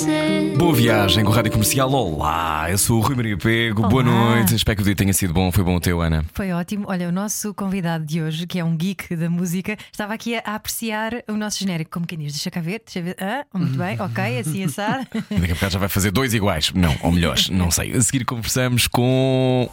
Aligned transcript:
você. 0.00 0.54
Boa 0.56 0.74
viagem 0.74 1.24
com 1.24 1.32
a 1.32 1.34
Rádio 1.36 1.52
Comercial. 1.52 1.92
Olá, 1.92 2.70
eu 2.70 2.78
sou 2.78 2.98
o 2.98 3.00
Rui 3.00 3.14
Maria 3.14 3.36
Pego. 3.36 3.86
Boa 3.88 4.02
Olá. 4.02 4.34
noite. 4.34 4.54
Espero 4.54 4.76
que 4.76 4.82
o 4.82 4.84
dia 4.84 4.94
tenha 4.94 5.12
sido 5.12 5.32
bom. 5.34 5.52
Foi 5.52 5.62
bom 5.62 5.76
o 5.76 5.80
teu, 5.80 6.00
Ana. 6.00 6.24
Foi 6.32 6.52
ótimo. 6.52 6.86
Olha, 6.88 7.08
o 7.08 7.12
nosso 7.12 7.52
convidado 7.54 8.04
de 8.04 8.22
hoje, 8.22 8.46
que 8.46 8.58
é 8.58 8.64
um 8.64 8.76
geek 8.76 9.14
da 9.14 9.28
música, 9.28 9.76
estava 9.92 10.14
aqui 10.14 10.36
a, 10.36 10.42
a 10.44 10.54
apreciar 10.54 11.22
o 11.28 11.32
nosso 11.32 11.58
genérico. 11.58 11.90
Como 11.90 12.06
quem 12.06 12.18
diz, 12.18 12.32
deixa 12.32 12.50
cá 12.50 12.60
ver, 12.60 12.82
deixa 12.84 13.02
ver. 13.02 13.16
Ah, 13.20 13.44
muito 13.52 13.76
bem, 13.76 14.00
ok, 14.00 14.38
assim 14.38 14.64
assado. 14.64 15.06
Daqui 15.30 15.52
a 15.52 15.54
bocado 15.54 15.72
já 15.72 15.78
vai 15.78 15.88
fazer 15.88 16.10
dois 16.10 16.32
iguais. 16.34 16.72
Não, 16.74 16.96
ou 17.02 17.12
melhores, 17.12 17.50
não 17.50 17.70
sei. 17.70 17.92
A 17.92 18.00
seguir 18.00 18.24
conversamos 18.24 18.86
com. 18.86 19.68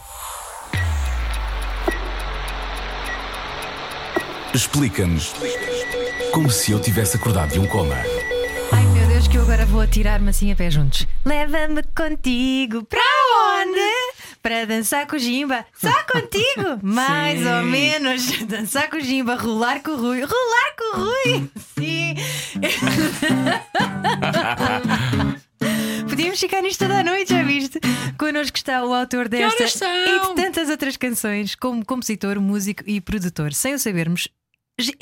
Explica-nos 4.54 5.34
como 6.32 6.50
se 6.50 6.72
eu 6.72 6.80
tivesse 6.80 7.16
acordado 7.16 7.52
de 7.52 7.60
um 7.60 7.66
coma. 7.66 7.96
Que 9.30 9.36
eu 9.36 9.42
agora 9.42 9.66
vou 9.66 9.80
atirar-me 9.80 10.30
assim 10.30 10.50
a 10.52 10.56
pé 10.56 10.70
juntos. 10.70 11.06
Leva-me 11.24 11.82
contigo 11.94 12.84
para 12.84 13.00
onde? 13.60 13.78
Para 14.42 14.64
dançar 14.64 15.06
com 15.06 15.16
o 15.16 15.18
Jimba. 15.18 15.66
Só 15.74 15.92
contigo? 16.10 16.78
Mais 16.82 17.44
ou 17.46 17.62
menos. 17.62 18.26
Dançar 18.48 18.88
com 18.88 18.96
o 18.96 19.00
Jimba, 19.00 19.34
rolar 19.36 19.82
com 19.82 19.90
o 19.90 19.96
Rui. 19.96 20.20
Rolar 20.22 20.76
com 20.78 20.96
o 20.96 21.04
Rui! 21.04 21.50
Sim! 21.78 22.14
Podíamos 26.08 26.40
ficar 26.40 26.62
nisto 26.62 26.80
toda 26.80 27.00
a 27.00 27.04
noite, 27.04 27.30
já 27.34 27.42
viste? 27.42 27.80
Connosco 28.18 28.56
está 28.56 28.84
o 28.84 28.94
autor 28.94 29.28
desta 29.28 29.64
e 29.64 30.20
de 30.20 30.34
tantas 30.34 30.70
outras 30.70 30.96
canções, 30.96 31.54
como 31.54 31.84
compositor, 31.84 32.40
músico 32.40 32.82
e 32.86 33.00
produtor. 33.00 33.52
Sem 33.52 33.74
o 33.74 33.78
sabermos, 33.78 34.28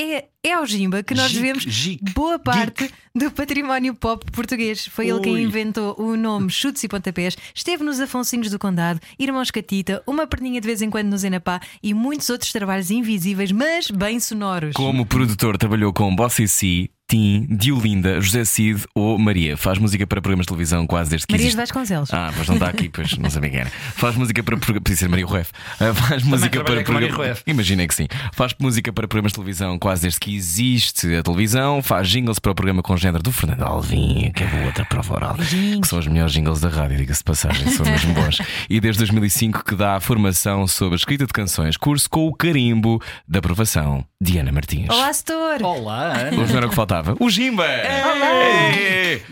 é, 0.01 0.25
é 0.49 0.53
ao 0.55 0.67
Jimba 0.67 1.03
que 1.03 1.15
nós 1.15 1.33
devemos 1.33 1.67
boa 2.15 2.39
parte 2.39 2.91
do 3.15 3.31
património 3.31 3.95
pop 3.95 4.25
português. 4.31 4.87
Foi 4.87 5.09
ele 5.09 5.21
quem 5.21 5.35
Ui. 5.35 5.43
inventou 5.43 5.95
o 5.99 6.17
nome 6.17 6.49
Chutes 6.51 6.83
e 6.85 6.89
Pontapés, 6.89 7.37
esteve 7.55 7.83
nos 7.83 7.99
Afonsinhos 8.01 8.51
do 8.51 8.59
Condado, 8.59 9.01
Irmãos 9.19 9.51
Catita, 9.51 10.03
uma 10.07 10.27
perninha 10.27 10.61
de 10.61 10.67
vez 10.67 10.83
em 10.83 10.91
quando 10.91 11.09
no 11.09 11.19
Zenapá 11.19 11.61
e 11.83 11.93
muitos 11.95 12.29
outros 12.31 12.53
trabalhos 12.53 12.91
invisíveis, 12.91 13.51
mas 13.53 13.91
bem 13.91 14.21
sonoros. 14.21 14.75
Como 14.75 15.05
produtor, 15.07 15.57
trabalhou 15.59 15.93
com 15.93 16.15
Bossy 16.15 16.47
C, 16.47 16.91
Tim, 17.09 17.47
Diolinda, 17.49 18.21
José 18.21 18.45
Cid 18.45 18.85
ou 18.93 19.17
Maria. 19.17 19.57
Faz 19.57 19.79
música 19.79 20.05
para 20.07 20.21
programas 20.21 20.45
de 20.45 20.49
televisão 20.49 20.87
quase 20.89 21.11
desde 21.11 21.27
que 21.29 21.33
Marias 21.35 21.47
existe. 21.55 21.57
Vasconcelos. 21.61 22.13
Ah, 22.13 22.33
mas 22.37 22.49
não 22.49 22.57
está 22.57 22.69
aqui, 22.69 22.89
pois 22.89 23.17
não 23.17 23.31
sabia 23.31 23.49
quem 23.51 23.61
era. 23.61 23.71
Faz 23.71 24.17
música 24.17 24.43
para. 24.43 24.57
Podia 24.57 24.97
ser 24.97 25.09
Maria 25.09 25.25
Rueff. 25.25 25.53
Ah, 25.79 25.95
Faz 25.95 26.25
música 26.25 26.65
para. 26.65 26.75
Maria 26.75 26.85
programa- 26.85 27.17
Rueff. 27.17 27.43
Imaginei 27.47 27.87
que 27.87 27.95
sim. 27.95 28.09
Faz 28.33 28.53
música 28.59 28.93
para 28.93 29.07
programas 29.07 29.31
de 29.31 29.37
televisão 29.37 29.79
quase 29.79 30.03
desde 30.03 30.19
que 30.19 30.36
existe 30.37 31.15
a 31.17 31.23
televisão. 31.23 31.83
Faz 31.83 32.09
jingles 32.09 32.39
para 32.39 32.53
o 32.53 32.55
programa 32.55 32.83
com 32.83 32.97
género 32.97 33.23
do 33.23 33.33
Fernando 33.33 33.63
Alvim, 33.63 34.31
que 34.35 34.43
é 34.43 34.63
a 34.63 34.67
outra 34.67 34.85
prova 34.85 35.15
oral. 35.15 35.35
Que 35.37 35.87
são 35.87 35.99
os 35.99 36.07
melhores 36.07 36.33
jingles 36.33 36.61
da 36.61 36.69
rádio, 36.69 36.97
diga-se 36.99 37.21
de 37.21 37.25
passagem, 37.25 37.69
são 37.71 37.85
mesmo 37.87 38.13
bons. 38.15 38.39
E 38.69 38.81
desde 38.81 38.99
2005 39.01 39.65
que 39.65 39.75
dá 39.75 39.97
a 39.97 40.01
formação 40.01 40.67
sobre 40.67 40.95
a 40.95 40.97
escrita 40.97 41.27
de 41.27 41.33
canções, 41.33 41.77
curso 41.77 42.09
com 42.09 42.27
o 42.27 42.35
carimbo 42.35 43.01
da 43.27 43.39
aprovação 43.39 44.05
de 44.21 44.39
Ana 44.39 44.53
Martins. 44.53 44.89
Olá, 44.91 45.13
Setor! 45.13 45.63
Olá, 45.63 46.13
Ana. 46.19 46.41
Hoje 46.41 46.51
não 46.53 46.59
era 46.59 46.67
o 46.67 46.71
que 46.71 46.75
faltava. 46.77 47.17
O 47.21 47.29
Jimba! 47.31 47.65
Ei! 47.67 49.23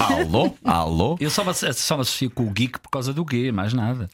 Alô? 0.00 0.54
Alô? 0.64 1.16
Eu 1.20 1.30
só 1.30 1.44
me, 1.44 1.52
só 1.54 1.96
me 1.96 2.02
associo 2.02 2.30
com 2.30 2.44
o 2.44 2.50
geek 2.50 2.78
por 2.80 2.90
causa 2.90 3.12
do 3.12 3.24
gay, 3.24 3.50
mais 3.52 3.72
nada. 3.72 4.08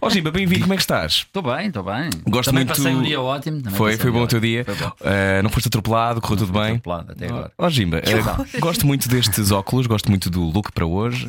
Ó 0.00 0.10
Jimba, 0.10 0.30
bem-vindo, 0.30 0.60
como 0.62 0.74
é 0.74 0.76
que 0.76 0.82
estás? 0.82 1.12
Estou 1.26 1.42
bem, 1.42 1.68
estou 1.68 1.82
bem. 1.82 2.10
Gosto 2.28 2.50
também 2.50 2.64
muito- 2.64 2.76
passei 2.76 2.94
um 2.94 3.02
dia 3.02 3.20
ótimo. 3.20 3.58
também 3.62 3.76
Foi, 3.76 3.90
passei 3.92 4.02
foi 4.02 4.10
um 4.10 4.14
bom 4.14 4.22
o 4.22 4.26
teu 4.26 4.40
dia. 4.40 4.64
Foi 4.64 4.74
bom. 4.74 4.92
Eh, 5.02 5.42
não 5.48 5.52
foste 5.52 5.66
atropelado, 5.68 6.20
correu 6.20 6.36
tudo 6.38 6.52
bem. 6.52 6.62
atropelado 6.76 7.12
até 7.12 7.26
agora. 7.26 7.52
Ó 7.58 7.68
Jimba, 7.70 7.98
eh, 7.98 8.58
gosto 8.60 8.86
muito 8.86 9.08
destes 9.08 9.50
óculos, 9.50 9.86
gosto 9.86 10.08
muito 10.10 10.28
do 10.30 10.42
look 10.44 10.70
para 10.72 10.84
hoje. 10.86 11.28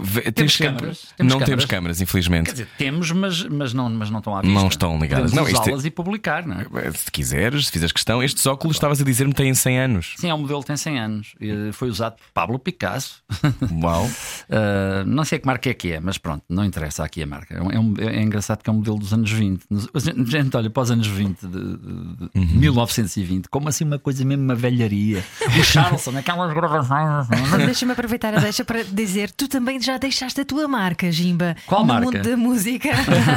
Ve- 0.00 0.32
tens 0.32 0.54
sempre- 0.54 0.76
câmaras, 0.78 1.06
temos 1.16 1.32
não 1.32 1.38
temos 1.40 1.46
câmaras. 1.46 1.64
câmaras, 1.66 2.00
infelizmente. 2.00 2.46
Quer 2.46 2.52
dizer, 2.52 2.68
temos, 2.78 3.10
mas, 3.10 3.44
mas, 3.44 3.72
não, 3.72 3.88
mas 3.90 4.10
não 4.10 4.18
estão 4.18 4.36
à 4.36 4.40
vista. 4.42 4.58
Não 4.60 4.68
estão 4.68 4.98
ligadas. 4.98 5.30
Podemos 5.30 5.52
Não, 5.52 5.58
é- 5.58 5.62
usá-las 5.62 5.84
e 5.84 5.90
publicar, 5.90 6.46
não 6.46 6.56
é? 6.56 6.66
Eh, 6.86 6.92
Se 6.92 7.10
quiseres, 7.10 7.66
se 7.66 7.72
fizeres 7.72 7.92
questão, 7.92 8.22
estes 8.22 8.44
óculos 8.46 8.76
estavas 8.76 9.00
a 9.00 9.04
dizer-me 9.04 9.32
têm 9.32 9.52
100 9.54 9.78
anos. 9.78 10.14
Sim, 10.16 10.28
é 10.30 10.34
um 10.34 10.38
modelo 10.38 10.60
que 10.60 10.66
tem 10.66 10.76
100 10.76 10.98
anos. 10.98 11.34
E 11.40 11.72
Foi 11.72 11.88
usado 11.88 12.16
por 12.16 12.26
Pablo 12.32 12.58
Picasso. 12.58 13.22
Uau! 13.82 14.04
Uh, 14.04 15.04
não 15.06 15.24
sei 15.24 15.38
que 15.38 15.46
marca 15.46 15.68
é 15.70 15.74
que 15.74 15.92
é, 15.92 16.00
mas 16.00 16.18
pronto, 16.18 16.42
não 16.48 16.64
interessa 16.64 17.04
aqui 17.04 17.22
a 17.22 17.26
marca. 17.26 17.54
É, 17.54 17.62
um- 17.62 17.70
é 17.70 17.78
um- 17.78 17.94
é 17.98 18.22
engraçado 18.22 18.58
porque 18.58 18.70
é 18.70 18.72
um 18.72 18.76
modelo 18.76 18.98
dos 18.98 19.12
anos 19.12 19.30
20. 19.30 19.62
Nos- 19.70 19.88
Gente, 20.28 20.56
olha, 20.56 20.70
para 20.70 20.82
os 20.82 20.90
anos 20.90 21.06
20 21.06 21.40
de, 21.46 21.48
de- 21.48 21.76
de 22.28 22.30
1920, 22.72 23.48
como 23.48 23.68
assim 23.68 23.84
uma 23.84 23.98
coisa 23.98 24.24
mesmo, 24.24 24.44
uma 24.44 24.54
velharia. 24.54 25.22
O 25.58 25.64
Charleston, 25.64 26.16
aquelas 26.16 26.52
gravações. 26.54 27.26
Deixa-me 27.64 27.92
aproveitar 27.92 28.34
a 28.34 28.38
deixa 28.38 28.64
para 28.64 28.84
dizer: 28.84 29.30
tu 29.32 29.48
também 29.48 29.80
já 29.80 29.96
deixaste 29.98 30.40
a 30.40 30.44
tua 30.44 30.68
marca, 30.68 31.10
Jimba. 31.10 31.56
Qual 31.66 31.80
no 31.80 31.86
marca? 31.88 32.04
mundo 32.04 32.18
da 32.22 32.36
música. 32.36 32.90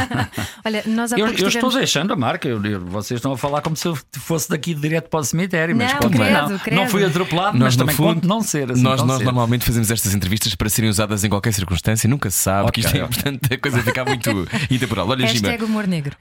Olha, 0.66 0.84
nós 0.86 1.14
há 1.14 1.18
Eu, 1.18 1.25
eu 1.28 1.31
estou 1.34 1.47
estivemos- 1.47 1.75
deixando 1.75 2.14
a 2.14 2.16
marca. 2.16 2.47
Eu- 2.47 2.64
eu- 2.64 2.86
vocês 2.86 3.18
estão 3.18 3.31
a 3.31 3.38
falar 3.38 3.62
como 3.62 3.75
se 3.75 3.88
eu 3.88 3.97
fosse 4.14 4.50
daqui 4.50 4.74
direto 4.74 5.09
para 5.09 5.19
o 5.19 5.24
cemitério, 5.24 5.75
mas 5.75 5.92
Não, 5.94 6.00
conto 6.00 6.18
bem, 6.18 6.28
credo, 6.28 6.50
não. 6.50 6.59
credo. 6.59 6.80
não 6.81 6.88
fui 6.90 7.03
atropelado, 7.06 7.58
mas 7.58 7.75
no 7.75 7.80
também 7.80 7.96
fundo, 7.96 8.16
conto 8.16 8.28
não 8.28 8.42
ser 8.42 8.72
assim. 8.72 8.81
nós, 8.81 9.02
nós 9.03 9.18
cedo. 9.18 9.25
normalmente 9.25 9.66
fazemos 9.66 9.90
estas 9.90 10.13
entrevistas 10.13 10.53
para 10.56 10.69
serem 10.69 10.90
usadas 10.90 11.24
em 11.24 11.30
qualquer 11.30 11.53
circunstância, 11.53 12.08
nunca 12.09 12.30
se 12.30 12.38
sabe, 12.38 12.68
Ok, 12.69 12.72
que 12.74 12.80
isto 12.88 12.96
é 12.96 13.00
importante 13.03 13.53
a 13.53 13.58
coisa 13.58 13.81
ficar 13.84 14.06
muito 14.06 14.30
intemporal. 14.69 15.08
Olha, 15.08 15.25
Jimba, 15.28 15.50
Hashtag 15.50 15.66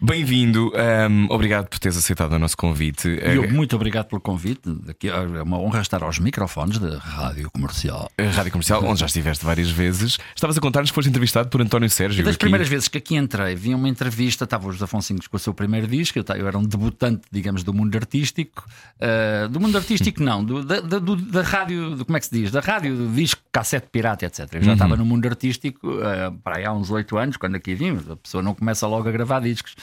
bem-vindo, 0.01 0.73
ahm, 0.77 1.27
obrigado 1.31 1.69
por 1.69 1.79
teres 1.79 1.97
aceitado 1.97 2.33
o 2.33 2.39
nosso 2.39 2.57
convite. 2.57 2.90
E 3.07 3.37
eu 3.37 3.45
Eh, 3.45 3.47
muito 3.53 3.75
obrigado 3.77 4.07
pelo 4.07 4.21
convite. 4.21 4.63
É 5.05 5.43
uma 5.43 5.59
honra 5.59 5.81
estar 5.81 6.03
aos 6.03 6.19
microfones 6.19 6.79
da 6.79 6.99
Rádio 6.99 7.51
Comercial. 7.51 8.11
a 8.19 8.23
Rádio 8.31 8.53
Comercial, 8.53 8.85
onde 8.85 9.01
já 9.01 9.07
estiveste 9.07 9.45
várias 9.45 9.71
vezes, 9.71 10.19
estavas 10.35 10.57
a 10.57 10.61
contar-nos 10.61 10.91
que 10.91 10.95
foste 10.95 11.09
entrevistado 11.09 11.49
por 11.49 11.61
António 11.61 11.89
Sérgio. 11.91 12.21
E 12.21 12.25
das 12.25 12.35
aqui. 12.35 12.41
primeiras 12.41 12.69
vezes 12.69 12.89
que 12.89 12.99
aqui 12.99 13.17
entrei, 13.17 13.55
vi 13.55 13.75
uma 13.75 13.89
entrevista, 13.89 14.45
estava 14.45 14.69
os 14.69 14.83
Afonsinhos 14.83 15.27
com 15.27 15.37
o 15.37 15.41
seu 15.41 15.53
primeiro 15.55 15.87
disco, 15.87 16.19
eu, 16.19 16.25
eu 16.37 16.47
era 16.49 16.59
um 16.59 16.63
debutante, 16.65 17.23
digamos, 17.31 17.63
do 17.63 17.73
mundo 17.75 17.95
artístico. 17.97 18.65
Ah, 19.01 19.47
do 19.49 19.61
mundo 19.61 19.77
artístico, 19.77 20.23
não, 20.23 20.45
do- 20.45 20.65
da, 20.65 20.81
do- 20.81 21.17
da 21.17 21.43
rádio, 21.43 21.97
do- 21.97 22.05
como 22.05 22.17
é 22.17 22.21
que 22.21 22.27
se 22.27 22.33
diz? 22.33 22.51
Da 22.51 22.61
rádio, 22.61 22.97
do 22.97 23.09
disco, 23.15 23.41
cassete 23.53 23.89
pirata, 23.91 24.27
etc. 24.27 24.49
Eu 24.55 24.63
já 24.63 24.73
estava 24.75 24.97
no 24.97 25.05
mundo 25.05 25.27
artístico 25.27 25.89
ah, 26.03 26.33
para 26.43 26.57
aí 26.59 26.65
há 26.65 26.73
uns 26.73 26.91
oito 26.91 27.17
anos, 27.17 27.37
quando 27.37 27.55
aqui 27.57 27.75
vimos. 27.75 28.09
A 28.11 28.17
pessoa 28.17 28.43
não 28.43 28.55
começa 28.55 28.87
logo 28.87 29.09
a 29.09 29.13
gravar 29.13 29.41
discos. 29.41 29.75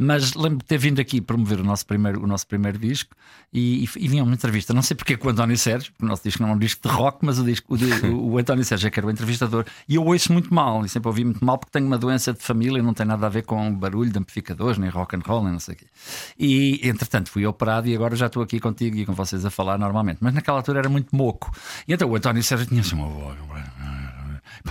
Mas 0.00 0.34
lembro 0.34 0.58
de 0.58 0.64
ter 0.64 0.78
vindo 0.78 1.00
aqui 1.00 1.20
promover 1.20 1.60
o 1.60 1.64
nosso 1.64 1.86
primeiro, 1.86 2.22
o 2.22 2.26
nosso 2.26 2.46
primeiro 2.46 2.53
disco 2.78 3.14
e, 3.52 3.84
e, 3.84 3.88
e 4.04 4.08
vinha 4.08 4.22
uma 4.24 4.32
entrevista, 4.34 4.74
não 4.74 4.82
sei 4.82 4.96
porque 4.96 5.16
com 5.16 5.28
o 5.28 5.30
António 5.30 5.56
Sérgio, 5.56 5.92
porque 5.92 6.04
o 6.04 6.08
nosso 6.08 6.22
disco 6.24 6.42
não 6.42 6.50
é 6.50 6.52
um 6.54 6.58
disco 6.58 6.86
de 6.88 6.92
rock, 6.94 7.18
mas 7.22 7.38
o, 7.38 7.44
disco, 7.44 7.74
o, 7.74 7.78
o- 8.12 8.32
o 8.32 8.38
António 8.38 8.64
Sérgio 8.64 8.88
é 8.88 8.90
que 8.90 8.98
era 8.98 9.06
o 9.06 9.10
entrevistador 9.10 9.64
e 9.88 9.94
eu 9.94 10.04
ouço 10.04 10.32
muito 10.32 10.52
mal, 10.52 10.84
e 10.84 10.88
sempre 10.88 11.08
ouvi 11.08 11.24
muito 11.24 11.44
mal 11.44 11.56
porque 11.58 11.70
tenho 11.72 11.86
uma 11.86 11.98
doença 11.98 12.32
de 12.32 12.40
família, 12.42 12.82
não 12.82 12.92
tem 12.94 13.06
nada 13.06 13.26
a 13.26 13.28
ver 13.28 13.42
com 13.42 13.72
barulho 13.74 14.10
de 14.10 14.18
amplificadores, 14.18 14.76
nem 14.78 14.90
rock 14.90 15.14
and 15.16 15.20
roll, 15.24 15.42
nem 15.44 15.52
não 15.52 15.60
sei 15.60 15.74
o 15.74 15.78
quê. 15.78 15.86
E 16.38 16.80
entretanto 16.82 17.30
fui 17.30 17.46
operado 17.46 17.88
e 17.88 17.94
agora 17.94 18.16
já 18.16 18.26
estou 18.26 18.42
aqui 18.42 18.58
contigo 18.58 18.96
e 18.96 19.06
com 19.06 19.12
vocês 19.14 19.44
a 19.44 19.50
falar 19.50 19.78
normalmente, 19.78 20.18
mas 20.20 20.34
naquela 20.34 20.58
altura 20.58 20.80
era 20.80 20.88
muito 20.88 21.14
moco. 21.14 21.50
E 21.86 21.92
então 21.94 22.08
o 22.10 22.16
António 22.16 22.42
Sérgio 22.42 22.66
tinha 22.66 22.80
assim 22.80 22.96
uma 22.96 23.08
voz. 23.08 23.38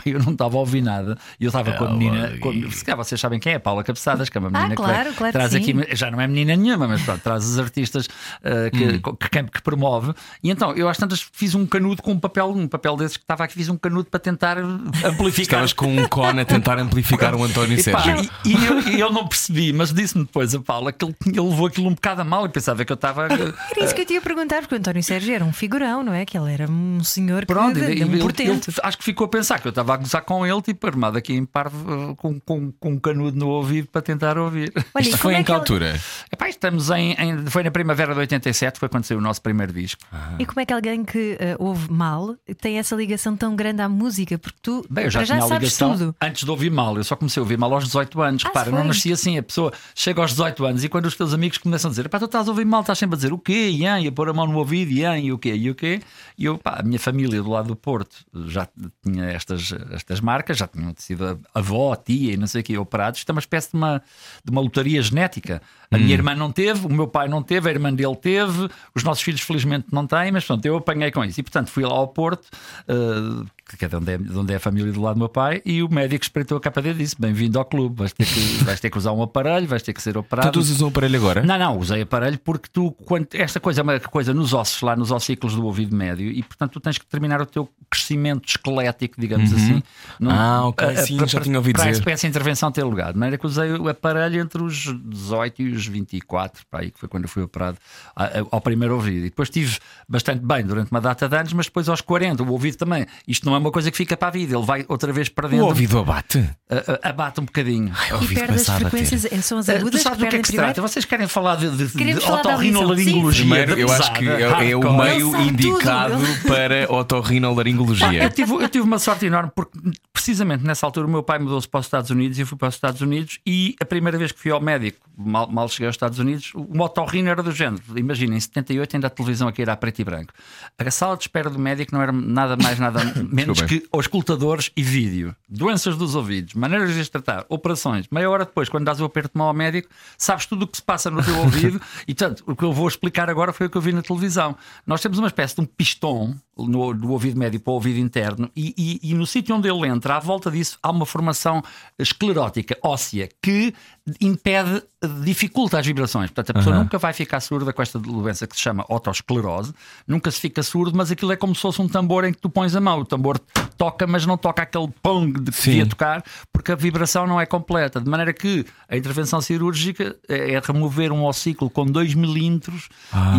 Eu 0.05 0.19
não 0.19 0.31
estava 0.33 0.57
a 0.57 0.59
ouvir 0.59 0.81
nada 0.81 1.17
e 1.39 1.45
eu 1.45 1.49
estava 1.49 1.71
com 1.73 1.85
a 1.85 1.91
menina. 1.91 2.37
Com, 2.39 2.51
se 2.71 2.83
calhar 2.83 2.97
vocês 2.97 3.19
sabem 3.21 3.39
quem 3.39 3.53
é, 3.53 3.59
Paula 3.59 3.83
Cabeçadas, 3.83 4.27
que 4.27 4.37
é 4.37 4.39
uma 4.39 4.49
menina 4.49 4.75
claro, 4.75 5.11
que 5.11 5.15
claro 5.17 5.31
que 5.31 5.37
traz 5.37 5.51
sim. 5.51 5.57
aqui 5.81 5.95
já 5.95 6.09
não 6.09 6.19
é 6.19 6.27
menina 6.27 6.55
nenhuma, 6.55 6.87
mas 6.87 7.01
pronto, 7.03 7.21
traz 7.21 7.45
os 7.45 7.59
artistas 7.59 8.07
uh, 8.07 8.71
que, 8.71 8.99
que, 9.29 9.43
que 9.43 9.61
promove. 9.61 10.13
E 10.43 10.49
então, 10.49 10.71
eu 10.73 10.89
às 10.89 10.97
tantas 10.97 11.21
fiz 11.31 11.53
um 11.55 11.65
canudo 11.65 12.01
com 12.01 12.11
um 12.11 12.19
papel, 12.19 12.49
um 12.49 12.67
papel 12.67 12.97
desses 12.97 13.17
que 13.17 13.23
estava 13.23 13.43
aqui, 13.43 13.53
fiz 13.53 13.69
um 13.69 13.77
canudo 13.77 14.05
para 14.09 14.19
tentar 14.19 14.57
amplificar. 14.57 15.43
Estavas 15.63 15.73
com 15.73 15.87
um 15.87 16.07
cone 16.07 16.41
a 16.41 16.45
tentar 16.45 16.79
amplificar 16.79 17.35
o 17.35 17.43
António 17.43 17.79
E, 17.79 17.83
pá, 17.91 18.01
Sérgio. 18.01 18.29
e, 18.45 18.49
e 18.55 18.65
eu, 18.65 18.79
e 18.93 18.99
eu 18.99 19.11
não 19.11 19.27
percebi, 19.27 19.71
mas 19.73 19.93
disse-me 19.93 20.23
depois 20.25 20.53
a 20.55 20.59
Paula 20.59 20.91
que 20.91 21.05
ele, 21.05 21.15
tinha- 21.21 21.39
ele 21.39 21.49
levou 21.49 21.67
aquilo 21.67 21.87
um 21.87 21.93
bocado 21.93 22.21
a 22.21 22.23
mal 22.23 22.45
e 22.45 22.49
pensava 22.49 22.83
que 22.83 22.91
eu 22.91 22.95
estava. 22.95 23.27
Era 23.31 23.53
isso 23.85 23.93
que 23.95 24.01
eu 24.01 24.05
te 24.05 24.13
ia 24.13 24.21
perguntar, 24.21 24.61
porque 24.61 24.75
o 24.75 24.77
António 24.77 25.03
Sérgio 25.03 25.33
era 25.33 25.43
um 25.43 25.53
figurão, 25.53 26.03
não 26.03 26.13
é? 26.13 26.25
Que 26.25 26.37
ele 26.37 26.51
era 26.53 26.69
um 26.69 27.03
senhor 27.03 27.41
que, 27.41 27.47
Pronto, 27.47 27.73
de, 27.79 27.91
e- 27.91 27.95
de 27.95 28.03
um 28.05 28.11
ele- 28.13 28.21
portento. 28.21 28.69
ele 28.69 28.77
acho 28.83 28.97
que 28.97 29.03
ficou 29.03 29.25
a 29.25 29.27
pensar 29.27 29.59
que 29.59 29.67
eu 29.67 29.69
estava 29.69 29.82
estava 29.83 29.93
a 29.93 29.97
gozar 29.97 30.21
com 30.23 30.45
ele, 30.45 30.61
tipo, 30.61 30.87
armado 30.87 31.17
aqui 31.17 31.33
em 31.33 31.45
parvo, 31.45 32.15
com, 32.15 32.39
com, 32.39 32.71
com 32.71 32.89
um 32.93 32.99
canudo 32.99 33.37
no 33.37 33.49
ouvido 33.49 33.87
para 33.89 34.01
tentar 34.01 34.37
ouvir. 34.37 34.71
Olha, 34.93 35.03
Isto 35.03 35.17
foi 35.17 35.35
é 35.35 35.39
em 35.39 35.43
que 35.43 35.51
ele- 35.51 35.59
altura? 35.59 35.99
Epá, 36.31 36.47
estamos 36.49 36.89
em, 36.89 37.11
em- 37.13 37.45
Foi 37.47 37.63
na 37.63 37.71
primavera 37.71 38.13
de 38.13 38.19
87, 38.21 38.79
foi 38.79 38.87
quando 38.89 39.03
saiu 39.03 39.19
o 39.19 39.21
nosso 39.21 39.41
primeiro 39.41 39.73
disco. 39.73 40.01
E 40.39 40.45
como 40.45 40.59
é 40.61 40.65
que 40.65 40.73
alguém 40.73 41.03
que 41.03 41.37
eh, 41.39 41.55
ouve 41.59 41.91
mal 41.91 42.35
tem 42.61 42.77
essa 42.79 42.95
ligação 42.95 43.35
tão 43.35 43.55
grande 43.55 43.81
à 43.81 43.89
música? 43.89 44.37
Porque 44.37 44.57
tu 44.61 44.85
Bem, 44.89 45.05
eu 45.05 45.11
já 45.11 45.23
já 45.23 45.35
tinha 45.35 45.45
a 45.45 45.47
sabes 45.49 45.69
ligação 45.69 45.97
tudo. 45.97 46.15
antes 46.21 46.43
de 46.43 46.49
ouvir 46.51 46.71
mal. 46.71 46.95
Eu 46.97 47.03
só 47.03 47.15
comecei 47.15 47.41
a 47.41 47.43
ouvir 47.43 47.57
mal 47.57 47.73
aos 47.73 47.83
18 47.85 48.21
anos. 48.21 48.43
Ah, 48.45 48.47
Repara, 48.47 48.71
não 48.71 48.83
nasci 48.85 49.11
assim. 49.11 49.37
A 49.37 49.43
pessoa 49.43 49.71
chega 49.95 50.21
aos 50.21 50.31
18 50.31 50.65
anos 50.65 50.83
e 50.83 50.89
quando 50.89 51.05
os 51.05 51.15
teus 51.15 51.33
amigos 51.33 51.57
começam 51.57 51.89
a 51.89 51.91
dizer: 51.91 52.07
pá, 52.09 52.17
tu 52.19 52.25
estás 52.25 52.47
a 52.47 52.51
ouvir 52.51 52.65
mal, 52.65 52.81
estás 52.81 52.97
sempre 52.99 53.15
a 53.15 53.17
dizer 53.17 53.33
o 53.33 53.37
quê? 53.37 53.69
Ian, 53.69 53.99
e 53.99 54.07
a 54.07 54.11
pôr 54.11 54.29
a 54.29 54.33
mão 54.33 54.47
no 54.47 54.57
ouvido, 54.57 54.91
Ian, 54.91 55.17
e 55.19 55.31
o 55.31 55.37
quê? 55.37 55.53
E 55.53 55.69
o 55.69 55.75
quê? 55.75 56.01
E 56.37 56.45
eu, 56.45 56.57
pá, 56.57 56.77
a 56.79 56.83
minha 56.83 56.99
família 56.99 57.41
do 57.41 57.49
lado 57.49 57.67
do 57.67 57.75
Porto 57.75 58.15
já 58.47 58.67
tinha 59.03 59.25
estas, 59.25 59.72
estas 59.91 60.19
marcas, 60.19 60.57
já 60.57 60.67
tinham 60.67 60.93
sido 60.97 61.39
avó, 61.53 61.95
tia 61.95 62.33
e 62.33 62.37
não 62.37 62.47
sei 62.47 62.61
o 62.61 62.63
quê, 62.63 62.77
operados. 62.77 63.19
Isto 63.19 63.29
é 63.29 63.33
uma 63.33 63.39
espécie 63.39 63.71
de 63.71 63.77
uma, 63.77 64.01
de 64.43 64.51
uma 64.51 64.61
lotaria 64.61 65.01
genética. 65.01 65.61
A 65.91 65.97
minha 65.97 66.13
irmã 66.13 66.33
não 66.33 66.51
teve, 66.51 66.87
o 66.87 66.89
meu 66.89 67.07
pai 67.07 67.27
não 67.27 67.43
teve, 67.43 67.69
a 67.69 67.71
irmã 67.71 67.93
dele 67.93 68.15
teve, 68.15 68.67
os 68.95 69.03
nossos 69.03 69.23
filhos 69.23 69.41
felizmente 69.41 69.87
não 69.91 70.07
têm, 70.07 70.31
mas 70.31 70.43
pronto, 70.43 70.65
eu 70.65 70.77
apanhei 70.77 71.11
com 71.11 71.23
isso. 71.23 71.39
E 71.39 71.43
portanto 71.43 71.69
fui 71.69 71.83
lá 71.83 71.93
ao 71.93 72.07
Porto, 72.07 72.47
eh, 72.87 73.45
que 73.77 73.85
é 73.85 73.87
de 73.87 73.95
onde 73.95 74.11
é, 74.11 74.17
de 74.17 74.37
onde 74.37 74.53
é 74.53 74.55
a 74.55 74.59
família 74.59 74.91
do 74.91 75.01
lado 75.01 75.15
do 75.15 75.19
meu 75.19 75.29
pai, 75.29 75.61
e 75.65 75.81
o 75.83 75.89
médico 75.89 76.23
espreitou 76.23 76.57
a 76.57 76.61
capa 76.61 76.81
dele 76.81 76.99
e 76.99 77.03
disse: 77.03 77.15
Bem-vindo 77.19 77.57
ao 77.59 77.65
clube, 77.65 77.95
vais 77.99 78.13
ter, 78.13 78.25
que, 78.25 78.39
vais 78.63 78.79
ter 78.79 78.89
que 78.89 78.97
usar 78.97 79.11
um 79.11 79.21
aparelho, 79.21 79.67
vais 79.67 79.81
ter 79.83 79.93
que 79.93 80.01
ser 80.01 80.17
operado. 80.17 80.51
Tu 80.51 80.59
usas 80.59 80.81
um 80.81 80.87
aparelho 80.87 81.17
agora? 81.17 81.43
Não, 81.43 81.57
não, 81.57 81.77
usei 81.77 82.01
aparelho 82.01 82.39
porque 82.39 82.67
tu, 82.71 82.91
quando, 82.91 83.27
esta 83.33 83.59
coisa 83.59 83.81
é 83.81 83.83
uma 83.83 83.99
coisa 83.99 84.33
nos 84.33 84.53
ossos, 84.53 84.81
lá 84.81 84.95
nos 84.95 85.11
ossículos 85.11 85.55
do 85.55 85.65
ouvido 85.65 85.95
médio, 85.95 86.29
e 86.29 86.41
portanto 86.43 86.71
tu 86.73 86.79
tens 86.79 86.97
que 86.97 87.05
terminar 87.05 87.41
o 87.41 87.45
teu 87.45 87.69
crescimento 87.89 88.47
esquelético, 88.47 89.19
digamos 89.19 89.53
assim. 89.53 89.83
Não- 90.19 90.31
Ah, 90.31 90.65
ok, 90.67 90.87
a- 90.87 90.91
a- 90.91 90.97
sim, 90.97 91.17
para- 91.17 91.27
já 91.27 91.39
tinha 91.41 91.57
ouvido 91.57 91.75
para 91.77 91.91
dizer. 91.91 92.03
Para 92.03 92.13
essa 92.13 92.27
intervenção 92.27 92.71
ter 92.71 92.83
lugar. 92.83 93.13
De 93.13 93.19
maneira 93.19 93.37
que 93.37 93.45
usei 93.45 93.71
o 93.73 93.87
aparelho 93.87 94.39
entre 94.41 94.61
os 94.63 94.75
18 95.03 95.61
e 95.61 95.71
os 95.73 95.85
24, 95.85 96.63
para 96.69 96.81
aí, 96.81 96.91
que 96.91 96.99
foi 96.99 97.07
quando 97.09 97.23
eu 97.23 97.29
fui 97.29 97.43
operado 97.43 97.77
a- 98.15 98.25
a- 98.25 98.45
ao 98.51 98.61
primeiro 98.61 98.95
ouvido. 98.95 99.25
E 99.25 99.29
depois 99.29 99.47
estive 99.47 99.77
bastante 100.07 100.43
bem 100.45 100.65
durante 100.65 100.91
uma 100.91 100.99
data 101.01 101.27
de 101.29 101.35
anos, 101.37 101.53
mas 101.53 101.67
depois 101.67 101.87
aos 101.89 102.01
40, 102.01 102.43
o 102.43 102.51
ouvido 102.51 102.77
também. 102.77 103.05
Isto 103.27 103.45
não 103.45 103.55
é 103.55 103.59
uma 103.63 103.71
coisa 103.71 103.89
que 103.89 103.97
fica 103.97 104.15
para 104.15 104.27
a 104.27 104.31
vida, 104.31 104.55
ele 104.55 104.65
vai 104.65 104.85
outra 104.87 105.11
vez 105.11 105.29
para 105.29 105.47
O 105.47 105.49
dentro, 105.49 105.65
ouvido 105.65 105.97
abate? 105.99 106.49
a- 106.69 107.09
abate 107.09 107.39
um 107.41 107.45
bocadinho. 107.45 107.91
o 107.93 108.07
E 108.09 108.13
ouvido 108.13 108.39
perde 108.39 108.55
as 108.55 108.69
a 108.69 108.73
ter. 108.77 108.79
frequências, 108.81 109.25
eh, 109.25 109.41
são 109.41 109.57
as 109.57 109.69
Eh, 109.69 109.75
agudas 109.77 110.01
tu 110.01 110.03
sabes 110.03 110.19
que 110.19 110.25
do 110.25 110.29
que 110.29 110.35
é 110.35 110.39
que 110.39 110.47
se 110.47 110.53
primeiro. 110.53 110.73
trata? 110.73 110.87
Vocês 110.87 111.05
querem 111.05 111.27
falar 111.27 111.55
de, 111.55 111.69
de, 111.69 111.87
de 111.87 112.17
otorrinolaringologia? 112.31 113.43
Primeiro, 113.45 113.79
eu 113.79 113.91
acho 113.91 114.13
que 114.13 114.27
é, 114.29 114.71
é 114.71 114.75
o 114.77 114.93
meio 114.97 115.35
indicado 115.41 116.15
tudo. 116.17 116.47
para 116.47 116.87
Pá, 116.87 116.93
Eu 116.93 116.99
otorrinolaringologia. 116.99 118.29
tive, 118.29 118.53
eu 118.53 118.69
tive 118.69 118.83
uma 118.83 118.99
sorte 118.99 119.25
enorme 119.25 119.51
porque, 119.55 119.77
precisamente 120.11 120.63
nessa 120.63 120.85
altura, 120.85 121.07
o 121.07 121.09
meu 121.09 121.23
pai 121.23 121.39
mudou-se 121.39 121.67
para 121.67 121.79
os 121.79 121.85
Estados 121.85 122.09
Unidos 122.09 122.37
e 122.37 122.41
eu 122.41 122.47
fui 122.47 122.57
para 122.57 122.67
os 122.69 122.75
Estados 122.75 123.01
Unidos. 123.01 123.39
E 123.45 123.75
a 123.81 123.85
primeira 123.85 124.17
vez 124.17 124.31
que 124.31 124.39
fui 124.39 124.51
ao 124.51 124.61
médico, 124.61 124.99
mal, 125.17 125.49
mal 125.49 125.67
cheguei 125.69 125.87
aos 125.87 125.95
Estados 125.95 126.19
Unidos, 126.19 126.51
o 126.55 126.65
motorrino 126.75 127.29
era 127.29 127.41
do 127.43 127.51
género. 127.51 127.81
Imagina, 127.95 128.35
em 128.35 128.39
78 128.39 128.95
ainda 128.95 129.07
a 129.07 129.09
televisão 129.09 129.47
aqui 129.47 129.61
era 129.61 129.73
a 129.73 129.77
preto 129.77 129.99
e 129.99 130.03
branco. 130.03 130.33
A 130.77 130.91
sala 130.91 131.15
de 131.17 131.23
espera 131.23 131.49
do 131.49 131.59
médico 131.59 131.93
não 131.93 132.01
era 132.01 132.11
nada 132.11 132.55
mais, 132.61 132.79
nada 132.79 132.99
menos 133.29 133.42
Desculpem. 133.51 133.79
que 133.79 133.87
auscultadores 133.91 134.71
e 134.75 134.83
vídeo. 134.83 135.35
Doenças 135.49 135.97
dos 135.97 136.15
ouvidos, 136.15 136.53
maneiras 136.53 136.93
de 136.93 137.01
as 137.01 137.09
tratar, 137.09 137.45
operações. 137.49 138.07
Meia 138.11 138.29
hora 138.29 138.45
depois, 138.45 138.69
quando 138.69 138.85
dás 138.85 138.99
o 139.01 139.05
aperto 139.05 139.33
de 139.33 139.37
mão 139.37 139.47
ao 139.47 139.53
médico, 139.53 139.89
sabes 140.17 140.45
tudo 140.45 140.63
o 140.63 140.67
que 140.67 140.77
se 140.77 140.83
passa 140.83 141.09
no 141.11 141.23
teu 141.23 141.37
ouvido. 141.39 141.81
E, 142.07 142.13
portanto, 142.13 142.43
o 142.47 142.55
que 142.55 142.63
eu 142.63 142.73
vou 142.73 142.87
explicar 142.87 143.29
agora 143.29 143.53
foi 143.53 143.67
o 143.67 143.69
que 143.69 143.77
eu 143.77 143.81
vi 143.81 143.91
na 143.91 144.01
televisão. 144.01 144.55
Nós 144.85 145.01
temos 145.01 145.17
uma 145.19 145.27
espécie 145.27 145.55
de 145.55 145.61
um 145.61 145.65
pistão 145.65 146.35
no, 146.57 146.93
do 146.93 147.11
ouvido 147.11 147.37
médio 147.39 147.59
para 147.59 147.71
o 147.71 147.73
ouvido 147.75 147.97
interno, 147.99 148.49
e, 148.55 148.73
e- 149.03 149.11
e 149.11 149.13
no 149.13 149.25
sítio 149.25 149.55
onde 149.55 149.67
ele 149.67 149.87
entra, 149.87 150.15
à 150.17 150.19
volta 150.19 150.51
disso, 150.51 150.77
há 150.83 150.91
uma 150.91 151.05
formação 151.05 151.63
esclerótica, 151.97 152.77
óssea, 152.83 153.27
que 153.41 153.73
impede, 154.21 154.83
dificulta 155.23 155.79
as 155.79 155.85
vibrações. 155.85 156.29
Portanto, 156.29 156.49
a 156.51 156.53
pessoa 156.59 156.75
nunca 156.77 156.97
vai 156.97 157.13
ficar 157.13 157.39
surda 157.39 157.71
com 157.71 157.81
esta 157.81 157.97
doença 157.97 158.45
que 158.45 158.55
se 158.55 158.61
chama 158.61 158.85
otosclerose, 158.89 159.73
nunca 160.07 160.29
se 160.29 160.39
fica 160.39 160.61
surdo, 160.61 160.95
mas 160.97 161.09
aquilo 161.11 161.31
é 161.31 161.35
como 161.35 161.55
se 161.55 161.61
fosse 161.61 161.81
um 161.81 161.87
tambor 161.87 162.25
em 162.25 162.33
que 162.33 162.39
tu 162.39 162.49
pões 162.49 162.75
a 162.75 162.81
mão. 162.81 162.99
O 162.99 163.05
tambor 163.05 163.39
toca, 163.77 164.05
mas 164.05 164.25
não 164.25 164.37
toca 164.37 164.61
aquele 164.63 164.89
pong 165.01 165.31
de 165.39 165.51
que 165.51 165.61
devia 165.65 165.85
tocar, 165.87 166.23
porque 166.51 166.71
a 166.71 166.75
vibração 166.75 167.25
não 167.25 167.39
é 167.39 167.45
completa. 167.45 167.99
De 168.01 168.09
maneira 168.09 168.33
que 168.33 168.65
a 168.89 168.97
intervenção 168.97 169.41
cirúrgica 169.41 170.15
é 170.27 170.43
é 170.53 170.59
remover 170.59 171.11
um 171.11 171.23
ossículo 171.25 171.69
com 171.69 171.85
2 171.85 172.13
milímetros 172.15 172.89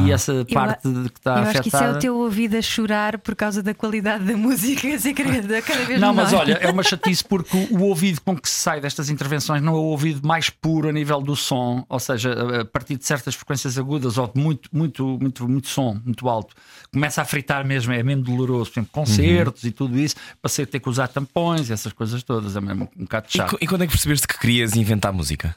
e 0.06 0.10
essa 0.10 0.44
parte 0.52 0.88
de 0.88 1.10
que 1.10 1.18
está 1.18 1.32
eu 1.36 1.42
afetada. 1.42 1.50
acho 1.50 1.62
que 1.62 1.68
isso 1.68 1.76
é 1.76 1.90
o 1.92 1.98
teu 1.98 2.16
ouvido 2.16 2.56
a 2.56 2.62
chorar 2.62 3.03
por 3.18 3.34
causa 3.36 3.62
da 3.62 3.74
qualidade 3.74 4.24
da 4.24 4.36
música 4.36 4.88
a 4.94 4.98
ser 4.98 5.14
cada 5.14 5.62
cada 5.62 5.84
vez 5.84 6.00
Não, 6.00 6.12
menor. 6.12 6.24
mas 6.24 6.32
olha, 6.32 6.54
é 6.54 6.68
uma 6.70 6.82
chatice 6.82 7.22
porque 7.24 7.56
o 7.70 7.82
ouvido 7.82 8.20
com 8.22 8.36
que 8.36 8.48
se 8.48 8.56
sai 8.60 8.80
destas 8.80 9.10
intervenções 9.10 9.62
não 9.62 9.74
é 9.74 9.76
o 9.78 9.82
ouvido 9.82 10.26
mais 10.26 10.48
puro 10.50 10.88
a 10.88 10.92
nível 10.92 11.20
do 11.20 11.36
som, 11.36 11.84
ou 11.88 12.00
seja, 12.00 12.32
a- 12.60 12.64
partir 12.64 12.96
de 12.96 13.04
certas 13.04 13.34
frequências 13.34 13.78
agudas 13.78 14.16
ou 14.18 14.26
de 14.26 14.40
muito, 14.40 14.68
muito, 14.72 15.18
muito, 15.20 15.48
muito 15.48 15.68
som, 15.68 16.00
muito 16.04 16.28
alto, 16.28 16.54
começa 16.92 17.22
a 17.22 17.24
fritar 17.24 17.64
mesmo, 17.66 17.92
é 17.92 18.02
mesmo 18.02 18.22
doloroso. 18.24 18.70
Por 18.70 18.78
exemplo, 18.80 18.92
concertos 18.92 19.64
e 19.64 19.70
tudo 19.70 19.98
isso, 19.98 20.16
passei 20.42 20.64
a 20.64 20.66
ter 20.66 20.80
que 20.80 20.88
usar 20.88 21.08
tampões, 21.08 21.70
essas 21.70 21.92
coisas 21.92 22.22
todas, 22.22 22.56
é 22.56 22.60
mesmo 22.60 22.88
um 22.96 23.02
bocado 23.04 23.26
E, 23.28 23.36
chato. 23.36 23.50
co- 23.50 23.58
e 23.60 23.66
quando 23.66 23.82
é 23.82 23.86
que 23.86 23.92
percebeste 23.92 24.26
que 24.26 24.38
querias 24.38 24.74
inventar 24.76 25.12
música? 25.12 25.54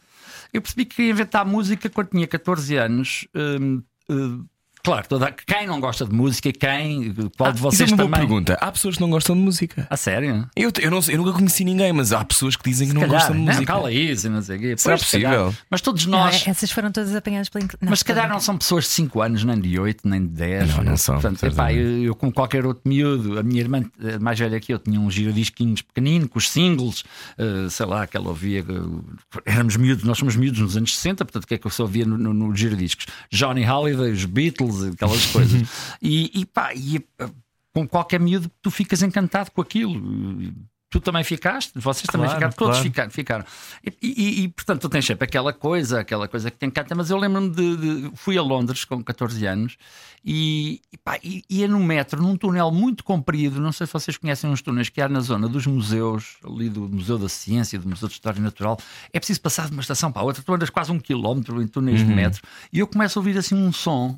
Eu 0.53 0.61
percebi 0.61 0.85
que 0.85 0.95
queria 0.95 1.11
inventar 1.11 1.45
música 1.45 1.89
quando 1.89 2.09
tinha 2.09 2.25
14 2.27 2.75
anos. 2.77 3.27
hum, 3.35 3.81
hum, 4.09 4.45
claro, 4.87 5.05
toda, 5.07 5.31
quem 5.45 5.67
não 5.67 5.81
gosta 5.81 6.05
de 6.05 6.13
música, 6.13 6.49
quem, 6.53 7.13
qual 7.37 7.51
de 7.51 7.57
Isso 7.59 7.67
é 7.67 7.71
vocês 7.71 7.91
uma 7.91 7.97
boa 7.97 8.09
também. 8.09 8.19
pergunta. 8.27 8.53
Há 8.61 8.71
pessoas 8.71 8.95
que 8.95 9.01
não 9.01 9.09
gostam 9.09 9.35
de 9.35 9.41
música. 9.41 9.85
A 9.89 9.97
sério? 9.97 10.47
Eu, 10.55 10.71
eu, 10.81 10.89
não 10.89 10.99
eu 11.09 11.17
nunca 11.17 11.33
conheci 11.33 11.65
ninguém, 11.65 11.91
mas 11.91 12.13
há 12.13 12.23
pessoas 12.23 12.55
que 12.55 12.69
dizem 12.69 12.87
que 12.87 12.93
não 12.93 13.01
Calhar, 13.01 13.15
gostam 13.17 13.35
de 13.35 13.41
não, 13.41 13.47
música. 13.53 13.65
cala 13.65 13.91
isso, 13.91 14.29
não 14.29 14.41
sei 14.41 14.55
o 14.55 14.59
quê. 14.61 14.75
Será 14.77 14.95
Pois, 14.95 15.07
se 15.09 15.17
possível? 15.19 15.53
Mas 15.69 15.81
todos 15.81 16.05
Não, 16.05 16.17
nós. 16.19 16.47
é- 16.47 16.49
essas 16.51 16.71
foram 16.71 16.89
todas 16.91 17.13
apanhadas 17.13 17.49
pela. 17.49 17.65
Não, 17.81 17.89
Mas 17.89 17.99
se 17.99 18.05
calhar 18.05 18.29
não 18.29 18.39
são 18.39 18.57
pessoas 18.57 18.85
de 18.85 18.91
5 18.91 19.21
anos, 19.21 19.43
nem 19.43 19.59
de 19.59 19.77
8, 19.77 20.07
nem 20.07 20.21
de 20.21 20.27
10. 20.29 20.77
Não, 20.77 20.83
não 20.85 20.97
são, 20.97 21.15
Portanto, 21.19 21.43
epá, 21.45 21.73
eu, 21.73 22.03
eu, 22.05 22.15
como 22.15 22.31
qualquer 22.31 22.65
outro 22.65 22.83
miúdo, 22.87 23.37
a 23.37 23.43
minha 23.43 23.59
irmã 23.59 23.83
eh, 24.01 24.17
mais 24.19 24.39
velha 24.39 24.57
que 24.59 24.73
eu 24.73 24.79
tinha 24.79 24.99
uns 24.99 25.13
giradisquinhos 25.13 25.81
pequeninos, 25.81 26.29
com 26.29 26.37
os 26.39 26.49
singles, 26.49 27.03
eh, 27.37 27.67
sei 27.69 27.85
lá, 27.85 28.07
que 28.07 28.15
ela 28.15 28.29
ouvia. 28.29 28.59
eh, 28.61 29.41
éramos 29.45 29.75
miúdos, 29.75 30.03
nós 30.05 30.17
somos 30.17 30.35
miúdos 30.37 30.59
nos 30.61 30.77
anos 30.77 30.95
60, 30.95 31.25
portanto, 31.25 31.43
o 31.43 31.47
que 31.47 31.55
é 31.55 31.57
que 31.57 31.67
eu 31.67 31.71
só 31.71 31.83
ouvia 31.83 32.05
no, 32.05 32.17
no, 32.17 32.33
no 32.33 32.55
giradiscos? 32.55 33.05
Johnny 33.31 33.63
Halliday, 33.63 34.11
os 34.11 34.23
Beatles, 34.25 34.76
aquelas 34.83 35.25
coisas. 35.27 35.67
e, 36.01 36.31
e 36.41 36.45
pá, 36.45 36.73
e, 36.73 36.97
eh, 37.19 37.29
com 37.73 37.87
qualquer 37.87 38.19
miúdo, 38.19 38.49
tu 38.61 38.71
ficas 38.71 39.01
encantado 39.01 39.51
com 39.51 39.61
aquilo. 39.61 39.93
Tu 40.89 41.01
também 41.01 41.21
ficaste, 41.21 41.73
vocês 41.77 42.07
também 42.07 42.27
Claro, 42.27 42.35
ficaram, 42.39 42.53
todos 42.55 42.75
claro. 42.77 42.83
ficaram. 42.89 43.11
ficaram. 43.11 43.45
E, 43.83 43.93
e- 44.01 44.43
e, 44.43 44.47
portanto, 44.47 44.79
tu 44.83 44.87
tens 44.89 45.03
sempre 45.05 45.25
aquela 45.25 45.51
coisa, 45.51 45.99
aquela 45.99 46.29
coisa 46.29 46.49
que 46.49 46.57
te 46.57 46.65
encanta. 46.65 46.95
Mas 46.95 47.09
eu 47.09 47.17
lembro-me 47.17 47.49
de, 47.49 47.75
de- 47.77 48.11
Fui 48.15 48.37
a 48.37 48.41
Londres 48.41 48.85
com 48.85 49.03
14 49.03 49.45
anos 49.45 49.75
e, 50.23 50.79
e, 50.91 50.97
pá, 50.97 51.19
ia 51.49 51.67
no 51.67 51.77
metro, 51.83 52.23
num 52.23 52.37
túnel 52.37 52.71
muito 52.71 53.03
comprido. 53.03 53.59
Não 53.59 53.73
sei 53.73 53.85
se 53.85 53.91
vocês 53.91 54.15
conhecem 54.15 54.49
uns 54.49 54.61
túneis 54.61 54.87
que 54.87 55.01
há 55.01 55.09
na 55.09 55.19
zona 55.19 55.49
dos 55.49 55.67
museus, 55.67 56.37
ali 56.41 56.69
do 56.69 56.87
Museu 56.87 57.17
da 57.17 57.27
Ciência, 57.27 57.77
do 57.77 57.89
Museu 57.89 58.07
de 58.07 58.13
História 58.13 58.41
Natural. 58.41 58.79
É 59.11 59.19
preciso 59.19 59.41
passar 59.41 59.65
de 59.67 59.73
uma 59.73 59.81
estação 59.81 60.09
para 60.09 60.21
a 60.21 60.25
outra. 60.25 60.41
Tu 60.41 60.53
andas 60.53 60.69
quase 60.69 60.89
um 60.89 60.99
quilómetro 60.99 61.61
em 61.61 61.67
túneis 61.67 61.99
de 61.99 62.05
metro 62.05 62.41
e 62.71 62.79
eu 62.79 62.87
começo 62.87 63.19
a 63.19 63.21
ouvir 63.21 63.37
assim 63.37 63.55
um 63.55 63.73
som. 63.73 64.17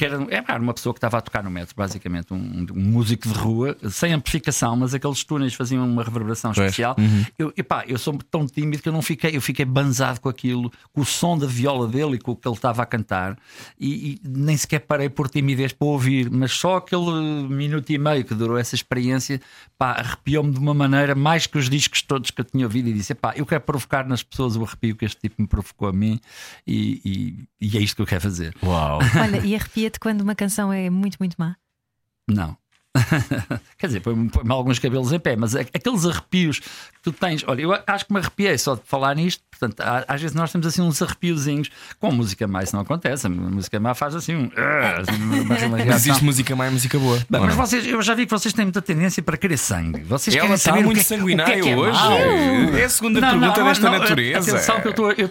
que 0.00 0.06
era, 0.06 0.26
era 0.30 0.58
uma 0.58 0.72
pessoa 0.72 0.94
que 0.94 0.98
estava 0.98 1.18
a 1.18 1.20
tocar 1.20 1.44
no 1.44 1.50
metro, 1.50 1.74
basicamente, 1.76 2.32
um, 2.32 2.66
um 2.74 2.80
músico 2.80 3.28
de 3.28 3.34
rua, 3.34 3.76
sem 3.90 4.14
amplificação, 4.14 4.74
mas 4.74 4.94
aqueles 4.94 5.22
túneis 5.24 5.52
faziam 5.52 5.86
uma 5.86 6.02
reverberação 6.02 6.52
Pois. 6.54 6.70
especial. 6.70 6.96
Eu, 7.38 7.52
epá, 7.54 7.84
eu 7.86 7.98
sou 7.98 8.16
tão 8.30 8.46
tímido 8.46 8.82
que 8.82 8.88
eu 8.88 8.92
não 8.94 9.02
fiquei, 9.02 9.36
eu 9.36 9.42
fiquei 9.42 9.66
banzado 9.66 10.18
com 10.18 10.30
aquilo, 10.30 10.72
com 10.90 11.02
o 11.02 11.04
som 11.04 11.36
da 11.36 11.46
viola 11.46 11.86
dele 11.86 12.14
e 12.16 12.18
com 12.18 12.32
o 12.32 12.36
que 12.36 12.48
ele 12.48 12.54
estava 12.54 12.82
a 12.82 12.86
cantar, 12.86 13.36
e, 13.78 14.12
e 14.14 14.20
nem 14.26 14.56
sequer 14.56 14.78
parei 14.80 15.10
por 15.10 15.28
timidez 15.28 15.74
para 15.74 15.86
ouvir, 15.86 16.30
mas 16.30 16.52
só 16.52 16.76
aquele 16.76 17.46
minuto 17.48 17.90
e 17.90 17.98
meio 17.98 18.24
que 18.24 18.34
durou 18.34 18.56
essa 18.56 18.74
experiência, 18.74 19.38
pá, 19.78 19.92
arrepiou-me 19.92 20.50
de 20.50 20.58
uma 20.58 20.72
maneira 20.72 21.14
mais 21.14 21.46
que 21.46 21.58
os 21.58 21.68
discos 21.68 22.00
todos 22.00 22.30
que 22.30 22.40
eu 22.40 22.44
tinha 22.46 22.64
ouvido 22.64 22.88
e 22.88 22.94
disse: 22.94 23.14
pá, 23.14 23.34
eu 23.36 23.44
quero 23.44 23.60
provocar 23.60 24.06
nas 24.08 24.22
pessoas 24.22 24.56
o 24.56 24.64
arrepio 24.64 24.96
que 24.96 25.04
este 25.04 25.20
tipo 25.20 25.42
me 25.42 25.46
provocou 25.46 25.88
a 25.88 25.92
mim, 25.92 26.18
e, 26.66 27.02
e- 27.04 27.48
e 27.60 27.76
é 27.76 27.80
isto 27.82 27.96
que 27.96 28.02
eu 28.02 28.06
quero 28.06 28.22
fazer. 28.22 28.54
Uau! 28.62 28.98
Olha, 29.20 29.44
e 29.44 29.54
arrepia-te 29.90 29.98
quando 29.98 30.20
uma 30.20 30.34
canção 30.34 30.72
é 30.72 30.88
muito, 30.88 31.16
muito 31.18 31.34
má. 31.38 31.56
Não. 32.28 32.56
Quer 33.78 33.86
dizer, 33.86 34.00
põe-me 34.00 34.30
alguns 34.48 34.78
cabelos 34.78 35.12
em 35.12 35.18
pé, 35.20 35.36
mas 35.36 35.54
aqueles 35.54 36.04
arrepios 36.04 36.58
que 36.58 37.00
tu 37.02 37.12
tens, 37.12 37.44
olha, 37.46 37.62
eu 37.62 37.78
acho 37.86 38.04
que 38.06 38.12
me 38.12 38.18
arrepiei 38.18 38.58
só 38.58 38.74
de 38.74 38.82
falar 38.84 39.14
nisto. 39.14 39.42
Portanto, 39.50 39.82
às 40.08 40.20
vezes 40.20 40.34
nós 40.34 40.50
temos 40.50 40.66
assim 40.66 40.80
uns 40.80 41.02
arrepiozinhos. 41.02 41.70
Com 41.98 42.06
a 42.08 42.10
música 42.10 42.48
má 42.48 42.62
isso 42.62 42.74
não 42.74 42.80
acontece. 42.82 43.26
A 43.26 43.30
música 43.30 43.78
má 43.78 43.94
faz 43.94 44.14
assim 44.14 44.34
um. 44.34 44.50
uma 45.66 45.84
Mas 45.84 45.96
existe 45.96 46.24
música 46.24 46.56
má 46.56 46.66
e 46.66 46.70
música 46.70 46.98
boa. 46.98 47.18
Bem, 47.28 47.40
mas 47.42 47.54
vocês, 47.54 47.86
eu 47.86 48.00
já 48.00 48.14
vi 48.14 48.24
que 48.24 48.30
vocês 48.30 48.54
têm 48.54 48.64
muita 48.64 48.80
tendência 48.80 49.22
para 49.22 49.36
querer 49.36 49.58
sangue. 49.58 50.00
Vocês 50.02 50.34
Ela 50.34 50.42
querem 50.44 50.54
está 50.56 50.70
saber 50.70 50.82
muito 50.84 50.96
o 50.98 51.04
que 51.04 51.12
é, 51.14 51.16
sanguinária 51.18 51.52
o 51.58 51.62
que 51.62 51.68
é 51.68 51.74
que 51.74 51.78
é 51.78 51.82
hoje. 51.82 52.80
É 52.80 52.84
a 52.84 52.88
segunda 52.88 53.20
Não, 53.20 53.28
pergunta 53.38 53.60
não, 53.60 53.66
desta 53.68 53.90
não, 53.90 53.98
natureza. 53.98 54.50
Atenção, 54.50 54.80
que 54.80 54.88
eu 54.88 55.26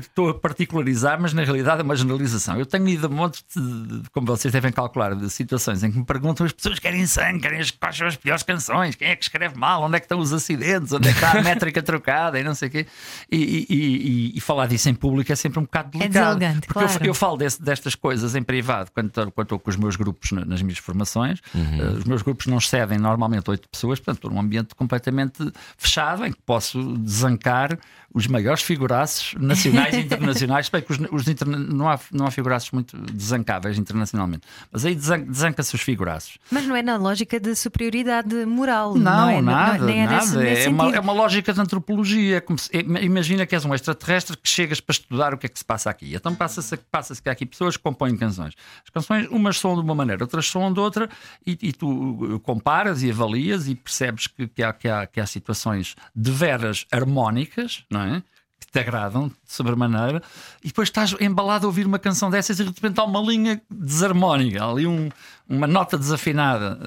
estou- 0.00 0.30
a 0.30 0.34
particularizar, 0.34 1.20
mas 1.20 1.34
na 1.34 1.44
realidade 1.44 1.80
é 1.80 1.84
uma 1.84 1.94
generalização. 1.96 2.58
Eu 2.58 2.64
tenho 2.66 2.88
ido 2.88 3.06
a 3.06 3.10
montes, 3.10 3.44
de, 3.54 3.60
de- 4.00 4.10
como 4.10 4.26
vocês 4.26 4.50
devem 4.50 4.72
calcular, 4.72 5.14
de 5.14 5.28
situações 5.28 5.82
em 5.84 5.92
que 5.92 5.98
me 5.98 6.04
perguntam, 6.06 6.46
as 6.46 6.52
pessoas 6.52 6.78
querem 6.78 7.03
em 7.04 7.06
sangue, 7.06 7.46
quais 7.78 7.96
são 7.96 8.06
as 8.06 8.16
piores 8.16 8.42
canções, 8.42 8.94
quem 8.94 9.08
é 9.08 9.16
que 9.16 9.22
escreve 9.24 9.56
mal, 9.56 9.82
onde 9.82 9.96
é 9.96 10.00
que 10.00 10.06
estão 10.06 10.18
os 10.18 10.32
acidentes, 10.32 10.92
onde 10.92 11.08
é 11.08 11.12
que 11.12 11.18
está 11.18 11.38
a 11.38 11.42
métrica 11.42 11.80
trocada 11.84 12.38
e 12.40 12.42
não 12.42 12.54
sei 12.54 12.68
o 12.68 12.70
quê. 12.70 12.86
E, 13.30 13.36
e, 13.36 13.66
e, 13.70 14.38
e, 14.38 14.40
falar 14.40 14.66
disso 14.66 14.88
em 14.88 14.94
público 14.94 15.30
é 15.32 15.36
sempre 15.36 15.58
um 15.58 15.62
bocado 15.62 15.88
É 15.96 15.98
delicado. 16.00 16.38
deselegante, 16.38 16.66
porque 16.66 16.84
claro. 16.84 17.04
eu, 17.04 17.06
eu 17.08 17.14
falo 17.14 17.36
desse- 17.36 17.62
destas 17.62 17.94
coisas 17.94 18.34
em 18.34 18.42
privado 18.42 18.90
quando 18.92 19.08
estou, 19.08 19.30
quando 19.30 19.44
estou 19.46 19.58
com 19.58 19.70
os 19.70 19.76
meus 19.76 19.96
grupos 19.96 20.32
na- 20.32 20.44
nas 20.44 20.62
minhas 20.62 20.78
formações. 20.78 21.40
Eh, 21.54 21.98
os 21.98 22.04
meus 22.04 22.22
grupos 22.22 22.46
não 22.46 22.58
excedem 22.58 22.98
normalmente 22.98 23.48
oito 23.50 23.68
pessoas, 23.68 23.98
portanto, 24.00 24.16
estou 24.16 24.30
num 24.30 24.40
ambiente 24.40 24.74
completamente 24.74 25.52
fechado 25.76 26.24
em 26.24 26.32
que 26.32 26.40
posso 26.44 26.96
desancar 26.98 27.78
os 28.12 28.26
maiores 28.28 28.62
figuraços 28.62 29.34
nacionais 29.40 29.94
e 29.94 30.00
internacionais. 30.02 30.68
Bem 30.68 30.80
que 30.82 30.92
os, 30.92 30.98
os 31.10 31.28
interna- 31.28 31.58
não, 31.58 31.88
há, 31.88 31.98
não 32.12 32.26
há 32.26 32.30
figuraços 32.30 32.70
muito 32.70 32.96
desancáveis 32.96 33.76
internacionalmente, 33.78 34.42
mas 34.72 34.84
aí 34.84 34.94
desan- 34.94 35.20
desanca-se 35.24 35.74
os 35.74 35.80
figuraços. 35.80 36.38
Mas 36.50 36.64
não 36.66 36.76
é 36.76 36.82
na 36.82 36.93
lógica 36.96 37.38
de 37.40 37.54
superioridade 37.54 38.44
moral. 38.46 38.94
Não, 38.94 39.02
Não, 39.02 39.28
é, 39.30 39.42
nada, 39.42 39.84
nem 39.84 40.00
é 40.02 40.06
nada. 40.06 40.48
é, 40.48 40.68
uma, 40.68 40.96
é 40.96 41.00
uma 41.00 41.12
lógica 41.12 41.52
de 41.52 41.60
antropologia. 41.60 42.42
Se- 42.56 42.70
é- 42.76 43.04
imagina 43.04 43.46
que 43.46 43.54
és 43.54 43.64
um 43.64 43.74
extraterrestre 43.74 44.36
que 44.36 44.48
chegas 44.48 44.80
para 44.80 44.92
estudar 44.92 45.34
o 45.34 45.38
que 45.38 45.46
é 45.46 45.48
que 45.48 45.58
se 45.58 45.64
passa 45.64 45.90
aqui. 45.90 46.14
Então 46.14 46.34
passa-se 46.34 46.76
passa 46.76 47.14
que 47.20 47.28
há 47.28 47.32
aqui 47.32 47.46
pessoas 47.46 47.76
que 47.76 47.82
compõem 47.82 48.16
canções. 48.16 48.54
As 48.84 48.90
canções, 48.90 49.28
umas 49.30 49.58
são 49.58 49.74
de 49.74 49.80
uma 49.80 49.94
maneira, 49.94 50.24
outras 50.24 50.46
são 50.48 50.72
de 50.72 50.80
outra, 50.80 51.08
e, 51.46 51.58
e 51.62 51.72
tu 51.72 51.88
uh, 51.88 52.40
comparas 52.40 53.02
e 53.02 53.10
avalias 53.10 53.68
e 53.68 53.74
percebes 53.74 54.26
que, 54.26 54.46
que 54.48 54.62
há, 54.62 54.72
que, 54.72 54.88
há, 54.88 55.06
que 55.06 55.20
há 55.20 55.26
situações 55.26 55.94
de 56.14 56.30
veras 56.30 56.86
harmónicas, 56.92 57.84
não 57.90 58.00
é? 58.02 58.22
Que 58.66 58.72
te 58.72 58.78
agradam 58.80 59.28
de 59.28 59.34
sobremaneira, 59.46 60.22
e 60.62 60.68
depois 60.68 60.88
estás 60.88 61.14
embalado 61.20 61.66
a 61.66 61.68
ouvir 61.68 61.86
uma 61.86 61.98
canção 61.98 62.30
dessas 62.30 62.58
e 62.58 62.64
de 62.64 62.70
repente 62.70 62.98
há 63.00 63.04
uma 63.04 63.20
linha 63.20 63.60
desarmónica, 63.70 64.64
ali 64.64 64.86
um- 64.86 65.08
uma 65.48 65.66
nota 65.66 65.96
desafinada, 65.98 66.78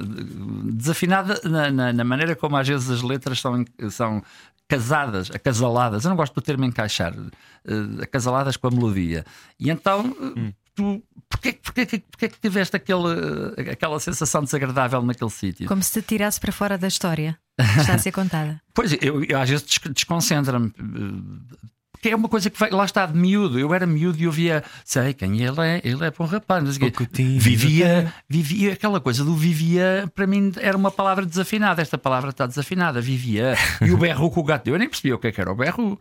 desafinada 0.66 1.40
na, 1.44 1.72
na- 1.72 1.94
na 1.94 2.04
maneira 2.04 2.36
como 2.36 2.58
às 2.58 2.68
vezes 2.68 2.90
as 2.90 3.02
letras 3.02 3.40
são, 3.40 3.64
são 3.90 4.24
casadas, 4.68 5.30
acasaladas. 5.32 6.04
Eu 6.04 6.10
não 6.10 6.18
gosto 6.18 6.34
do 6.34 6.42
termo 6.42 6.66
encaixar, 6.66 7.14
eh, 7.66 8.04
acasaladas 8.04 8.58
com 8.58 8.68
a 8.68 8.72
melodia. 8.72 9.24
E 9.60 9.70
então. 9.70 10.16
eh, 10.36 10.54
Tu, 10.78 11.04
porquê, 11.28 11.54
porquê, 11.54 11.86
porquê, 12.12 12.30
que 12.30 12.40
tiveste 12.40 12.76
aquele, 12.76 13.56
eh, 13.58 13.72
aquela 13.72 14.00
sensação 14.00 14.44
desagradável 14.44 15.02
naquele 15.02 15.32
sítio? 15.32 15.68
Como 15.68 15.82
se 15.82 15.92
te 16.02 16.08
tirasse 16.08 16.40
para 16.40 16.52
fora 16.52 16.78
da 16.78 16.88
história 16.88 17.36
que 17.60 17.80
está 17.82 17.96
a 17.96 17.98
ser 17.98 18.12
contada. 18.12 18.62
Pois, 18.76 18.94
eu, 19.02 19.24
eu 19.24 19.40
às 19.42 19.50
vezes 19.50 19.66
des- 19.66 19.92
desconcentra-me. 19.94 20.72
Porque 21.98 22.10
é 22.10 22.16
uma 22.16 22.30
coisa 22.30 22.50
que 22.50 22.60
vai, 22.60 22.70
lá 22.70 22.86
está 22.86 23.06
de 23.06 23.18
miúdo. 23.18 23.60
Eu 23.60 23.74
era 23.74 23.86
miúdo 23.86 24.20
e 24.20 24.24
eu 24.24 24.32
via, 24.32 24.63
sei 24.86 25.13
quem 25.13 25.42
ele 25.42 25.60
é, 25.60 25.82
ele 25.84 26.06
é 26.06 26.12
bom 26.12 26.25
rapaz. 26.25 26.77
Pouquinho, 26.77 27.39
Vivia, 27.39 28.13
vivia, 28.30 28.74
aquela 28.74 29.01
coisa 29.01 29.24
do 29.24 29.36
vivia, 29.36 30.10
para 30.13 30.27
mim 30.27 30.51
era 30.60 30.77
uma 30.77 30.92
palavra 30.92 31.25
desafinada. 31.25 31.82
Esta 31.82 31.98
palavra 31.98 32.30
está 32.30 32.46
desafinada, 32.46 33.01
vivia. 33.01 33.56
E 33.82 33.92
o 33.92 33.98
berro 33.98 34.30
com 34.30 34.42
o 34.42 34.44
gato, 34.44 34.68
eu 34.68 34.77
nem 34.77 34.88
percebia 34.88 35.16
o 35.16 35.20
que 35.20 35.27
é 35.27 35.32
que 35.32 35.42
era 35.42 35.51
o 35.51 35.56
berro. 35.56 36.00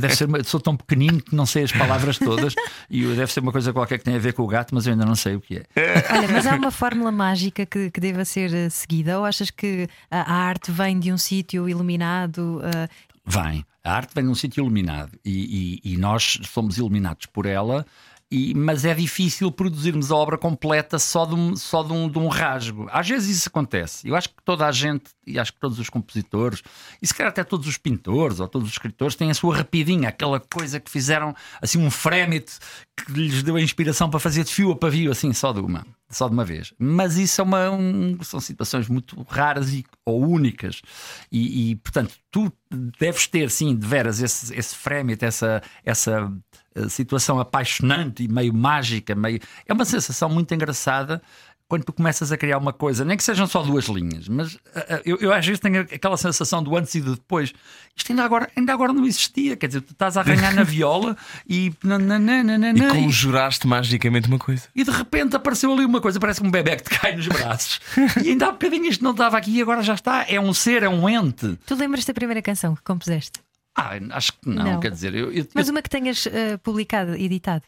Deve 0.00 0.14
ser, 0.14 0.28
sou 0.44 0.60
tão 0.60 0.76
pequenino 0.76 1.20
que 1.20 1.34
não 1.34 1.46
sei 1.46 1.64
as 1.64 1.72
palavras 1.72 2.18
todas 2.18 2.54
e 2.88 3.04
deve 3.04 3.32
ser 3.32 3.40
uma 3.40 3.52
coisa 3.52 3.72
qualquer 3.72 3.98
que 3.98 4.04
tem 4.04 4.14
a 4.14 4.18
ver 4.18 4.32
com 4.32 4.42
o 4.42 4.46
gato, 4.46 4.74
mas 4.74 4.86
eu 4.86 4.92
ainda 4.92 5.04
não 5.04 5.16
sei 5.16 5.34
o 5.34 5.40
que 5.40 5.56
é. 5.56 5.62
Olha, 6.10 6.28
mas 6.28 6.46
há 6.46 6.54
uma 6.54 6.70
fórmula 6.70 7.10
mágica 7.10 7.66
que, 7.66 7.90
que 7.90 8.00
deva 8.00 8.24
ser 8.24 8.54
eh, 8.54 8.70
seguida? 8.70 9.18
Ou 9.18 9.24
achas 9.24 9.50
que 9.50 9.88
a, 10.10 10.32
arte 10.32 10.70
vem 10.70 10.98
de 10.98 11.12
um 11.12 11.18
sítio 11.18 11.68
iluminado? 11.68 12.60
eh, 12.62 12.88
Vem. 13.26 13.64
A 13.82 13.92
arte 13.92 14.12
vem 14.14 14.24
num 14.24 14.34
sítio 14.34 14.60
iluminado 14.62 15.18
e, 15.24 15.80
e- 15.84 15.92
e 15.92 15.96
nós 15.96 16.38
somos 16.44 16.78
iluminados 16.78 17.26
por 17.26 17.44
ela. 17.46 17.84
e- 18.28 18.54
mas 18.56 18.84
é 18.84 18.92
difícil 18.92 19.52
produzirmos 19.52 20.10
a 20.10 20.16
obra 20.16 20.36
completa 20.36 20.98
só, 20.98 21.24
de 21.24 21.36
um, 21.36 21.54
só 21.54 21.84
de, 21.84 21.92
um, 21.92 22.08
de 22.08 22.18
um 22.18 22.26
rasgo. 22.26 22.88
Às 22.90 23.08
vezes 23.08 23.36
isso 23.38 23.48
acontece. 23.48 24.08
Eu 24.08 24.16
acho 24.16 24.30
que 24.30 24.34
toda 24.44 24.66
a 24.66 24.72
gente, 24.72 25.04
e 25.24 25.38
acho 25.38 25.52
que 25.52 25.60
todos 25.60 25.78
os 25.78 25.88
compositores, 25.88 26.60
e 27.00 27.06
se 27.06 27.14
calhar 27.14 27.30
até 27.30 27.44
todos 27.44 27.68
os 27.68 27.78
pintores 27.78 28.40
ou 28.40 28.48
todos 28.48 28.66
os 28.66 28.74
escritores, 28.74 29.14
têm 29.14 29.30
a 29.30 29.34
sua 29.34 29.56
rapidinha, 29.56 30.08
aquela 30.08 30.40
coisa 30.40 30.80
que 30.80 30.90
fizeram 30.90 31.36
assim 31.62 31.78
um 31.78 31.88
frémite 31.88 32.54
que 32.96 33.12
lhes 33.12 33.44
deu 33.44 33.54
a 33.54 33.62
inspiração 33.62 34.10
para 34.10 34.18
fazer 34.18 34.42
de 34.42 34.52
fio 34.52 34.72
a 34.72 34.76
pavio, 34.76 35.12
assim, 35.12 35.32
só 35.32 35.52
de 35.52 35.60
uma, 35.60 35.86
só 36.08 36.28
de 36.28 36.34
uma 36.34 36.44
vez. 36.44 36.72
Mas 36.78 37.16
isso 37.16 37.40
é 37.40 37.44
uma, 37.44 37.70
um- 37.70 38.22
são 38.22 38.40
situações 38.40 38.88
muito 38.88 39.20
raras 39.28 39.72
e, 39.72 39.84
ou 40.04 40.26
únicas. 40.26 40.80
E, 41.30 41.70
e, 41.72 41.76
portanto, 41.76 42.14
tu 42.30 42.52
deves 42.98 43.26
ter, 43.26 43.50
sim, 43.50 43.74
de 43.76 43.86
veras, 43.86 44.20
esse, 44.20 44.54
esse 44.54 44.74
frémite, 44.76 45.24
essa, 45.24 45.62
essa 45.84 46.32
eh, 46.74 46.88
situação 46.88 47.40
apaixonante 47.40 48.22
e 48.24 48.28
meio 48.28 48.54
mágica, 48.54 49.14
meio. 49.14 49.40
É 49.66 49.72
uma 49.72 49.84
sensação 49.84 50.28
muito 50.28 50.54
engraçada. 50.54 51.20
Quando 51.68 51.82
tu 51.82 51.92
começas 51.92 52.30
a 52.30 52.36
criar 52.36 52.58
uma 52.58 52.72
coisa, 52.72 53.04
nem 53.04 53.16
que 53.16 53.24
sejam 53.24 53.44
só 53.44 53.60
duas 53.60 53.86
linhas, 53.86 54.28
mas 54.28 54.56
eh, 54.72 54.86
eh, 54.88 55.02
eu, 55.04 55.16
eu 55.16 55.32
às 55.34 55.44
vezes 55.44 55.58
tenho 55.58 55.80
aquela 55.80 56.16
sensação 56.16 56.62
do 56.62 56.76
antes 56.76 56.94
e 56.94 57.00
do 57.00 57.16
depois. 57.16 57.52
Isto 57.96 58.12
ainda 58.12 58.22
agora, 58.24 58.48
ainda 58.56 58.72
agora 58.72 58.92
não 58.92 59.04
existia. 59.04 59.56
Quer 59.56 59.66
dizer, 59.66 59.80
tu 59.80 59.90
estás 59.92 60.16
a 60.16 60.20
arranhar 60.20 60.54
na 60.54 60.62
viola 60.64 61.16
e. 61.48 61.72
nananana, 61.82 62.70
E 62.70 62.78
e- 62.78 62.88
conjuraste 62.88 63.66
magicamente 63.66 64.28
uma 64.28 64.38
coisa. 64.38 64.62
e 64.76 64.84
de 64.84 64.90
repente 64.92 65.34
apareceu 65.34 65.72
ali 65.72 65.84
uma 65.84 66.00
coisa, 66.00 66.20
parece 66.20 66.40
um 66.40 66.50
bebê 66.52 66.76
que 66.76 66.84
te 66.84 66.98
cai 67.00 67.16
nos 67.16 67.26
braços. 67.26 67.80
e 68.24 68.28
ainda 68.30 68.46
há 68.46 68.52
bocadinho 68.52 68.86
isto 68.86 69.02
não 69.02 69.10
estava 69.10 69.36
aqui 69.36 69.50
e 69.58 69.60
agora 69.62 69.82
já 69.82 69.94
está. 69.94 70.24
É 70.28 70.38
um 70.40 70.54
ser, 70.54 70.84
é 70.84 70.88
um 70.88 71.08
ente. 71.08 71.58
Tu 71.66 71.74
lembras 71.74 72.04
da 72.04 72.14
primeira 72.14 72.40
canção 72.42 72.76
que 72.76 72.82
compuseste? 72.82 73.40
Ah, 73.74 73.90
acho 74.12 74.32
que 74.34 74.48
não, 74.48 74.64
Não. 74.74 74.80
quer 74.80 74.90
dizer, 74.92 75.14
eu, 75.16 75.32
eu- 75.32 75.46
Mas 75.52 75.68
uma 75.68 75.82
que 75.82 75.90
tenhas 75.90 76.26
eh, 76.28 76.56
publicado, 76.58 77.14
editado. 77.16 77.62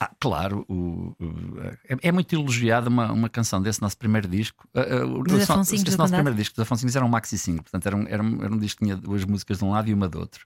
Ah, 0.00 0.10
claro, 0.20 0.64
o- 0.68 1.14
o- 1.20 1.60
é, 1.88 2.08
é 2.08 2.12
muito 2.12 2.34
elogiada 2.34 2.88
uma, 2.88 3.12
uma 3.12 3.28
canção 3.28 3.62
desse 3.62 3.80
nosso 3.80 3.96
primeiro 3.96 4.26
disco. 4.26 4.66
Dos 4.72 5.48
Afonsinhos 5.48 5.82
esse 5.82 5.84
do 5.84 5.90
nosso 5.90 5.96
Condado? 5.96 6.10
primeiro 6.14 6.36
disco, 6.36 6.54
dos 6.56 6.62
Afonsinhos 6.62 6.96
era 6.96 7.04
um 7.04 7.08
maxi 7.08 7.38
single, 7.38 7.62
portanto 7.62 7.86
era 7.86 7.96
um, 7.96 8.06
era, 8.08 8.22
um, 8.22 8.42
era 8.42 8.52
um 8.52 8.58
disco 8.58 8.80
que 8.80 8.84
tinha 8.86 8.96
duas 8.96 9.24
músicas 9.24 9.58
de 9.58 9.64
um 9.64 9.70
lado 9.70 9.88
e 9.88 9.94
uma 9.94 10.08
do 10.08 10.18
outro. 10.18 10.44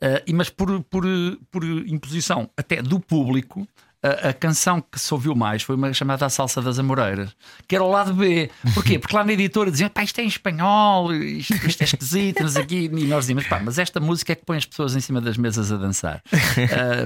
Ah, 0.00 0.22
e, 0.26 0.32
mas 0.34 0.50
por, 0.50 0.82
por, 0.84 1.04
por 1.50 1.64
imposição 1.64 2.48
até 2.56 2.82
do 2.82 3.00
público. 3.00 3.66
A, 4.04 4.28
a 4.28 4.32
canção 4.34 4.82
que 4.82 5.00
se 5.00 5.14
ouviu 5.14 5.34
mais 5.34 5.62
foi 5.62 5.76
uma 5.76 5.90
chamada 5.94 6.26
A 6.26 6.28
Salsa 6.28 6.60
das 6.60 6.78
Amoreiras, 6.78 7.34
que 7.66 7.74
era 7.74 7.82
o 7.82 7.90
lado 7.90 8.12
B. 8.12 8.50
Porquê? 8.74 8.98
Porque 8.98 9.16
lá 9.16 9.24
na 9.24 9.32
editora 9.32 9.70
diziam: 9.70 9.88
pá, 9.88 10.02
isto 10.04 10.18
é 10.20 10.24
em 10.24 10.28
espanhol, 10.28 11.10
isto, 11.14 11.54
isto 11.66 11.80
é 11.80 11.84
esquisito, 11.84 12.44
o 12.44 12.66
quê. 12.66 12.90
E 12.92 13.06
nós 13.06 13.20
dizíamos: 13.20 13.46
pá, 13.46 13.60
mas 13.64 13.78
esta 13.78 14.00
música 14.00 14.32
é 14.32 14.36
que 14.36 14.44
põe 14.44 14.58
as 14.58 14.66
pessoas 14.66 14.94
em 14.94 15.00
cima 15.00 15.20
das 15.20 15.36
mesas 15.38 15.72
a 15.72 15.76
dançar. 15.76 16.22
Ah, 16.34 17.04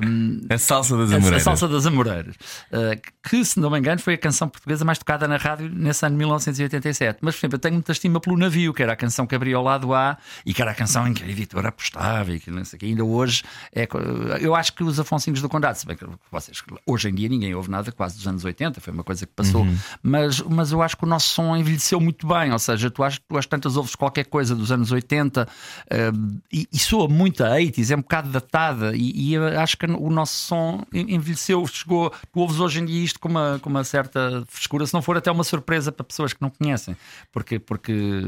A 0.55 0.59
salsa 0.59 0.97
das 0.97 1.11
a- 1.11 1.15
a, 1.15 1.19
amoreiras. 1.19 1.43
Salsa 1.43 1.69
das 1.69 1.87
Amoreiras, 1.87 2.35
uh, 2.73 3.01
que, 3.29 3.45
se 3.45 3.61
não 3.61 3.71
me 3.71 3.79
engano, 3.79 4.01
foi 4.01 4.15
a 4.15 4.19
canção 4.19 4.49
portuguesa 4.49 4.85
mais 4.85 4.99
tocada 4.99 5.29
na 5.29 5.37
rádio 5.37 5.69
nesse 5.73 6.05
ano 6.05 6.15
de 6.15 6.19
1987. 6.19 7.19
Mas, 7.21 7.35
por 7.37 7.41
exemplo, 7.41 7.57
eu 7.57 7.61
tenho 7.61 7.75
muita 7.75 7.93
estima 7.93 8.21
pelo 8.21 8.37
navio, 8.37 8.73
que 8.75 8.83
era 8.83 8.93
a 8.93 8.97
canção 8.97 9.27
que 9.27 9.35
abria 9.35 9.57
ao 9.57 9.63
lado 9.63 9.95
A 9.95 10.17
e 10.45 10.53
que 10.53 10.61
era 10.61 10.73
a 10.73 10.75
canção 10.75 11.07
em 11.07 11.15
que 11.15 11.23
a 11.23 11.29
editora 11.29 11.69
apostava 11.69 12.33
e 12.33 12.41
que 12.41 12.51
não 12.51 12.65
sei 12.65 12.77
o 12.77 12.81
quê. 12.81 12.87
ainda 12.87 13.05
hoje 13.05 13.43
é. 13.75 13.87
Eu 14.41 14.55
acho 14.55 14.73
que 14.75 14.83
os 14.83 14.99
Afonsinhos 14.99 15.41
do 15.41 15.49
Condado, 15.49 15.77
se 15.77 15.87
bem 15.87 15.97
que 15.97 16.05
vocês, 16.31 16.63
hoje 16.91 17.09
em 17.09 17.15
dia 17.15 17.29
ninguém 17.29 17.55
ouve 17.55 17.71
nada 17.71 17.93
quase 17.93 18.17
dos 18.17 18.27
anos 18.27 18.45
80, 18.45 18.81
foi 18.81 18.93
uma 18.93 19.05
coisa 19.05 19.27
que 19.27 19.33
passou, 19.33 19.67
mas, 20.03 20.41
mas 20.43 20.73
eu 20.73 20.83
acho 20.83 20.97
que 20.97 21.05
o 21.05 21.07
nosso 21.07 21.29
som 21.29 21.57
envelheceu 21.57 22.01
muito 22.01 22.27
bem. 22.27 22.53
Ou 22.53 22.59
seja, 22.59 22.91
tu 22.91 23.03
acho 23.05 23.21
tu 23.29 23.37
às 23.37 23.47
tantas 23.47 23.77
ouves 23.77 23.95
qualquer 23.95 24.25
coisa 24.25 24.55
dos 24.55 24.73
anos 24.73 24.91
80 24.91 25.43
uh, 25.47 26.41
e, 26.53 26.67
e 26.73 26.79
soa 26.79 27.09
muito 27.09 27.45
a 27.45 27.51
80s, 27.51 27.91
é 27.91 27.97
um 27.97 28.01
bocado 28.01 28.31
datada, 28.31 28.93
e, 28.97 29.33
e 29.33 29.37
acho 29.37 29.77
que 29.77 29.87
o 29.87 30.11
nosso 30.11 30.35
som 30.47 30.83
en- 30.93 31.15
envelheceu, 31.15 31.67
chegou. 31.67 32.11
Tu 32.33 32.41
ouves 32.41 32.59
hoje 32.61 32.81
em 32.81 32.85
dia 32.85 33.05
isto 33.05 33.21
com 33.21 33.29
uma, 33.29 33.59
com 33.61 33.69
uma 33.71 33.85
certa 33.85 34.45
frescura, 34.49 34.87
se 34.87 34.95
não 34.95 35.03
for 35.03 35.17
até 35.17 35.31
uma 35.31 35.45
surpresa 35.45 35.93
para 35.93 36.05
pessoas 36.05 36.33
que 36.33 36.41
não 36.41 36.51
conhecem, 36.51 36.97
porque, 37.33 37.59
porque, 37.59 38.23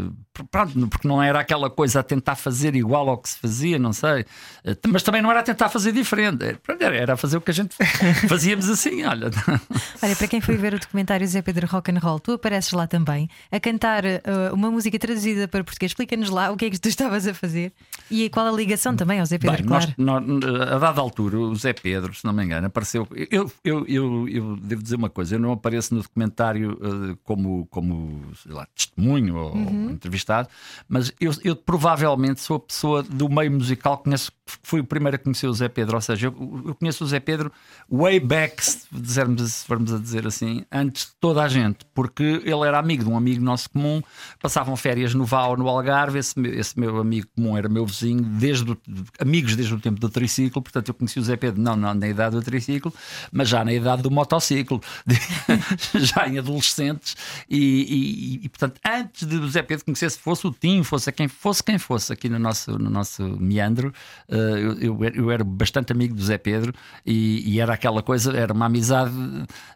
pronto, 0.50 0.88
porque 0.88 1.08
não 1.08 1.22
era 1.22 1.40
aquela 1.40 1.70
coisa 1.70 2.00
a 2.00 2.02
tentar 2.02 2.36
fazer 2.36 2.74
igual 2.74 3.08
ao 3.08 3.18
que 3.18 3.28
se 3.28 3.38
fazia, 3.38 3.78
não 3.78 3.92
sei, 3.92 4.24
Eh, 4.64 4.76
mas 4.88 5.02
também 5.02 5.22
não 5.22 5.30
era 5.30 5.40
a 5.40 5.42
tentar 5.42 5.68
fazer 5.70 5.92
diferente, 5.92 6.44
era, 6.44 6.56
pronto, 6.58 6.82
era- 6.82 6.96
era 6.96 7.16
fazer 7.16 7.36
o 7.36 7.40
que 7.40 7.50
a 7.50 7.54
gente 7.54 7.74
fazíamos 8.56 8.68
assim, 8.68 9.04
olha. 9.04 9.30
Olha, 10.02 10.16
para 10.16 10.26
quem 10.28 10.40
foi 10.40 10.56
ver 10.56 10.74
o 10.74 10.78
documentário 10.78 11.26
Zé 11.26 11.42
Pedro 11.42 11.66
Rock 11.66 11.90
and 11.90 11.98
Roll, 11.98 12.18
tu 12.20 12.32
apareces 12.32 12.72
lá 12.72 12.86
também 12.86 13.28
a 13.52 13.60
cantar 13.60 14.04
eh, 14.04 14.22
uma 14.52 14.70
música 14.70 14.98
traduzida 14.98 15.46
para 15.46 15.62
português. 15.62 15.90
Explica-nos 15.90 16.30
lá 16.30 16.50
o 16.50 16.56
que 16.56 16.64
é 16.64 16.70
que 16.70 16.78
tu 16.80 16.88
estavas 16.88 17.26
a 17.26 17.34
fazer 17.34 17.72
e 18.10 18.30
qual 18.30 18.46
a 18.46 18.50
ligação 18.52 18.96
também 18.96 19.20
ao 19.20 19.26
Zé 19.26 19.36
Pedro, 19.38 19.58
Bem, 19.58 19.66
claro. 19.66 19.92
nós- 19.98 20.26
nós- 20.26 20.60
a 20.72 20.78
dada 20.78 21.00
altura, 21.00 21.38
o 21.38 21.54
Zé 21.54 21.72
Pedro, 21.74 22.14
se 22.14 22.24
não 22.24 22.32
me 22.32 22.42
engano, 22.44 22.66
apareceu. 22.66 23.06
Eu, 23.30 23.50
eu, 23.62 23.84
eu, 23.86 24.28
eu 24.28 24.56
devo 24.56 24.82
dizer 24.82 24.96
uma 24.96 25.10
coisa: 25.10 25.34
eu 25.34 25.38
não 25.38 25.52
apareço 25.52 25.94
no 25.94 26.02
documentário 26.02 26.78
eh, 26.82 27.16
como, 27.22 27.66
como 27.66 28.22
lá, 28.46 28.66
testemunho 28.74 29.36
ou 29.36 29.50
Uhum. 29.54 29.90
entrevistado, 29.90 30.48
mas 30.88 31.12
eu, 31.20 31.32
eu 31.44 31.54
provavelmente 31.54 32.40
sou 32.40 32.56
a 32.56 32.60
pessoa 32.60 33.02
do 33.02 33.28
meio 33.28 33.50
musical 33.50 33.98
que 33.98 34.04
conheço, 34.04 34.32
fui 34.62 34.80
o 34.80 34.84
primeiro 34.84 35.16
a 35.16 35.18
conhecer 35.18 35.46
o 35.46 35.52
Zé 35.52 35.68
Pedro. 35.68 35.96
Ou 35.96 36.00
seja, 36.00 36.28
eu, 36.28 36.62
eu 36.68 36.74
conheço 36.74 37.04
o 37.04 37.06
Zé 37.06 37.20
Pedro 37.20 37.52
way 37.90 38.18
back 38.18 38.39
se 38.48 38.78
dizermos, 38.92 39.52
se 39.52 39.64
formos 39.64 39.92
a 39.92 39.98
dizer 39.98 40.26
assim, 40.26 40.64
antes 40.70 41.06
de 41.06 41.12
toda 41.20 41.42
a 41.42 41.48
gente, 41.48 41.78
porque 41.94 42.22
ele 42.44 42.66
era 42.66 42.78
amigo 42.78 43.04
de 43.04 43.10
um 43.10 43.16
amigo 43.16 43.42
nosso 43.44 43.68
comum, 43.70 44.02
passavam 44.40 44.76
férias 44.76 45.14
no 45.14 45.24
Val, 45.24 45.56
no 45.56 45.68
Algarve, 45.68 46.18
esse, 46.18 46.38
meu- 46.38 46.52
esse 46.54 46.78
meu 46.78 46.98
amigo 46.98 47.26
comum 47.34 47.56
era 47.56 47.68
meu 47.68 47.84
vizinho, 47.86 48.22
desde 48.22 48.70
o- 48.72 48.78
amigos 49.18 49.56
desde 49.56 49.74
o 49.74 49.80
tempo 49.80 49.98
do 50.00 50.08
triciclo, 50.08 50.62
portanto 50.62 50.88
eu 50.88 50.94
conheci 50.94 51.18
o 51.18 51.22
Zé 51.22 51.36
Pedro, 51.36 51.60
não, 51.60 51.76
não 51.76 51.94
na 51.94 52.08
idade 52.08 52.36
do 52.36 52.42
triciclo, 52.42 52.92
mas 53.32 53.48
já 53.48 53.64
na 53.64 53.72
idade 53.72 54.02
do 54.02 54.10
motociclo, 54.10 54.80
já 55.94 56.28
em 56.28 56.38
adolescentes, 56.38 57.16
e, 57.48 57.58
e- 57.58 58.44
e, 58.44 58.48
portanto, 58.48 58.80
antes 58.86 59.26
de 59.26 59.36
o 59.36 59.48
Zé 59.48 59.62
Pedro 59.62 59.84
conhecesse, 59.84 60.18
fosse 60.18 60.46
o 60.46 60.52
Tim, 60.52 60.82
fosse 60.82 61.10
quem 61.12 61.28
fosse 61.28 61.62
quem 61.62 61.78
fosse 61.78 62.12
aqui 62.12 62.28
no 62.28 62.38
nosso, 62.38 62.78
no 62.78 62.90
nosso 62.90 63.22
meandro, 63.40 63.92
eh, 64.28 64.36
eu, 64.80 64.80
eu 64.80 65.10
eu 65.20 65.30
era 65.30 65.42
bastante 65.44 65.92
amigo 65.92 66.14
do 66.14 66.22
Zé 66.22 66.38
Pedro 66.38 66.72
e, 67.04 67.42
e 67.54 67.60
era 67.60 67.74
aquela 67.74 68.02
coisa, 68.02 68.29
era 68.36 68.52
uma 68.52 68.66
amizade. 68.66 69.12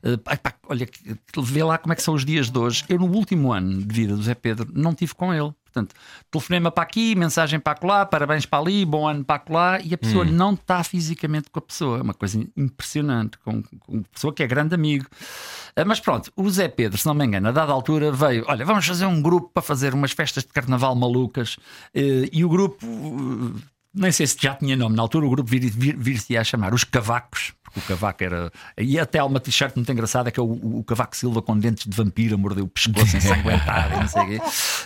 eh, 0.03 0.17
pá, 0.17 0.37
pá, 0.37 0.55
olha, 0.69 0.89
vê 1.43 1.63
lá 1.65 1.79
como 1.79 1.93
é 1.93 1.97
que 1.97 2.03
são 2.03 2.15
os 2.15 2.25
dias 2.25 2.51
de 2.51 2.59
hoje. 2.59 2.85
Eu, 2.89 2.99
no 2.99 3.07
último 3.07 3.53
ano 3.53 3.83
de 3.83 3.95
vida 3.95 4.17
do 4.17 4.23
Zé 4.23 4.35
Pedro, 4.35 4.69
não 4.75 4.95
tive 4.95 5.15
com 5.15 5.33
ele. 5.33 5.53
Portanto, 5.65 5.93
telefonema 6.31 6.71
para 6.71 6.85
aqui, 6.85 7.17
mensagem 7.17 7.59
para 7.59 7.73
acolá, 7.73 8.07
parabéns 8.07 8.47
para 8.47 8.61
ali, 8.61 8.85
bom 8.85 9.09
ano 9.09 9.25
para 9.25 9.35
acolá, 9.35 9.81
e 9.81 9.93
a 9.93 9.99
pessoa 9.99 10.25
não 10.25 10.55
está 10.55 10.85
fisicamente 10.85 11.51
com 11.51 11.59
a 11.59 11.63
pessoa. 11.63 11.99
É 11.99 12.03
uma 12.03 12.15
coisa 12.15 12.41
impressionante, 12.57 13.37
com, 13.39 13.61
com 13.61 13.93
uma 13.93 14.05
pessoa 14.13 14.33
que 14.33 14.45
é 14.45 14.47
grande 14.47 14.73
amigo. 14.77 15.07
Ah, 15.75 15.85
Mas 15.85 15.99
pronto, 15.99 16.33
o 16.37 16.49
Zé 16.49 16.69
Pedro, 16.69 16.97
se 16.97 17.05
não 17.07 17.15
me 17.15 17.25
engano, 17.25 17.49
a 17.49 17.51
dada 17.51 17.73
altura 17.73 18.13
veio: 18.13 18.45
olha, 18.47 18.65
vamos 18.65 18.87
fazer 18.87 19.07
um 19.07 19.21
grupo 19.21 19.51
para 19.53 19.63
fazer 19.65 19.95
umas 19.95 20.13
festas 20.13 20.45
de 20.45 20.51
carnaval 20.51 20.95
malucas, 20.95 21.57
eh, 21.93 22.29
e 22.33 22.45
o 22.45 22.49
grupo. 22.49 22.87
Nem 23.95 24.11
sei 24.13 24.27
se 24.27 24.37
já 24.41 24.55
tinha 24.55 24.77
nome 24.77 24.97
na 24.97 25.03
altura, 25.03 25.25
o 25.27 25.31
grupo 25.31 25.49
vir- 25.49 25.71
vir- 25.71 25.97
vir-se-ia 25.97 26.41
a 26.41 26.45
chamar 26.45 26.75
Os 26.75 26.83
Cavacos, 26.85 27.53
porque 27.63 27.79
o 27.81 27.83
cavaco 27.83 28.23
era. 28.25 28.53
E 28.79 28.99
até 29.01 29.19
há 29.19 29.25
uma 29.25 29.41
t-shirt 29.41 29.75
muito 29.77 29.91
engraçada 29.91 30.31
que 30.31 30.39
é 30.39 30.43
o, 30.43 30.47
o 30.79 30.85
Cavaco 30.85 31.17
Silva 31.17 31.43
com 31.43 31.59
dentes 31.59 31.87
de 31.87 31.97
vampiro 31.97 32.35
a 32.37 32.39
morder 32.39 32.63
o 32.63 32.69
pescoço 32.69 33.17
ensanguentado, 33.17 33.97
não 33.97 34.09
sei 34.09 34.23
o 34.23 34.27
quê. 34.27 34.39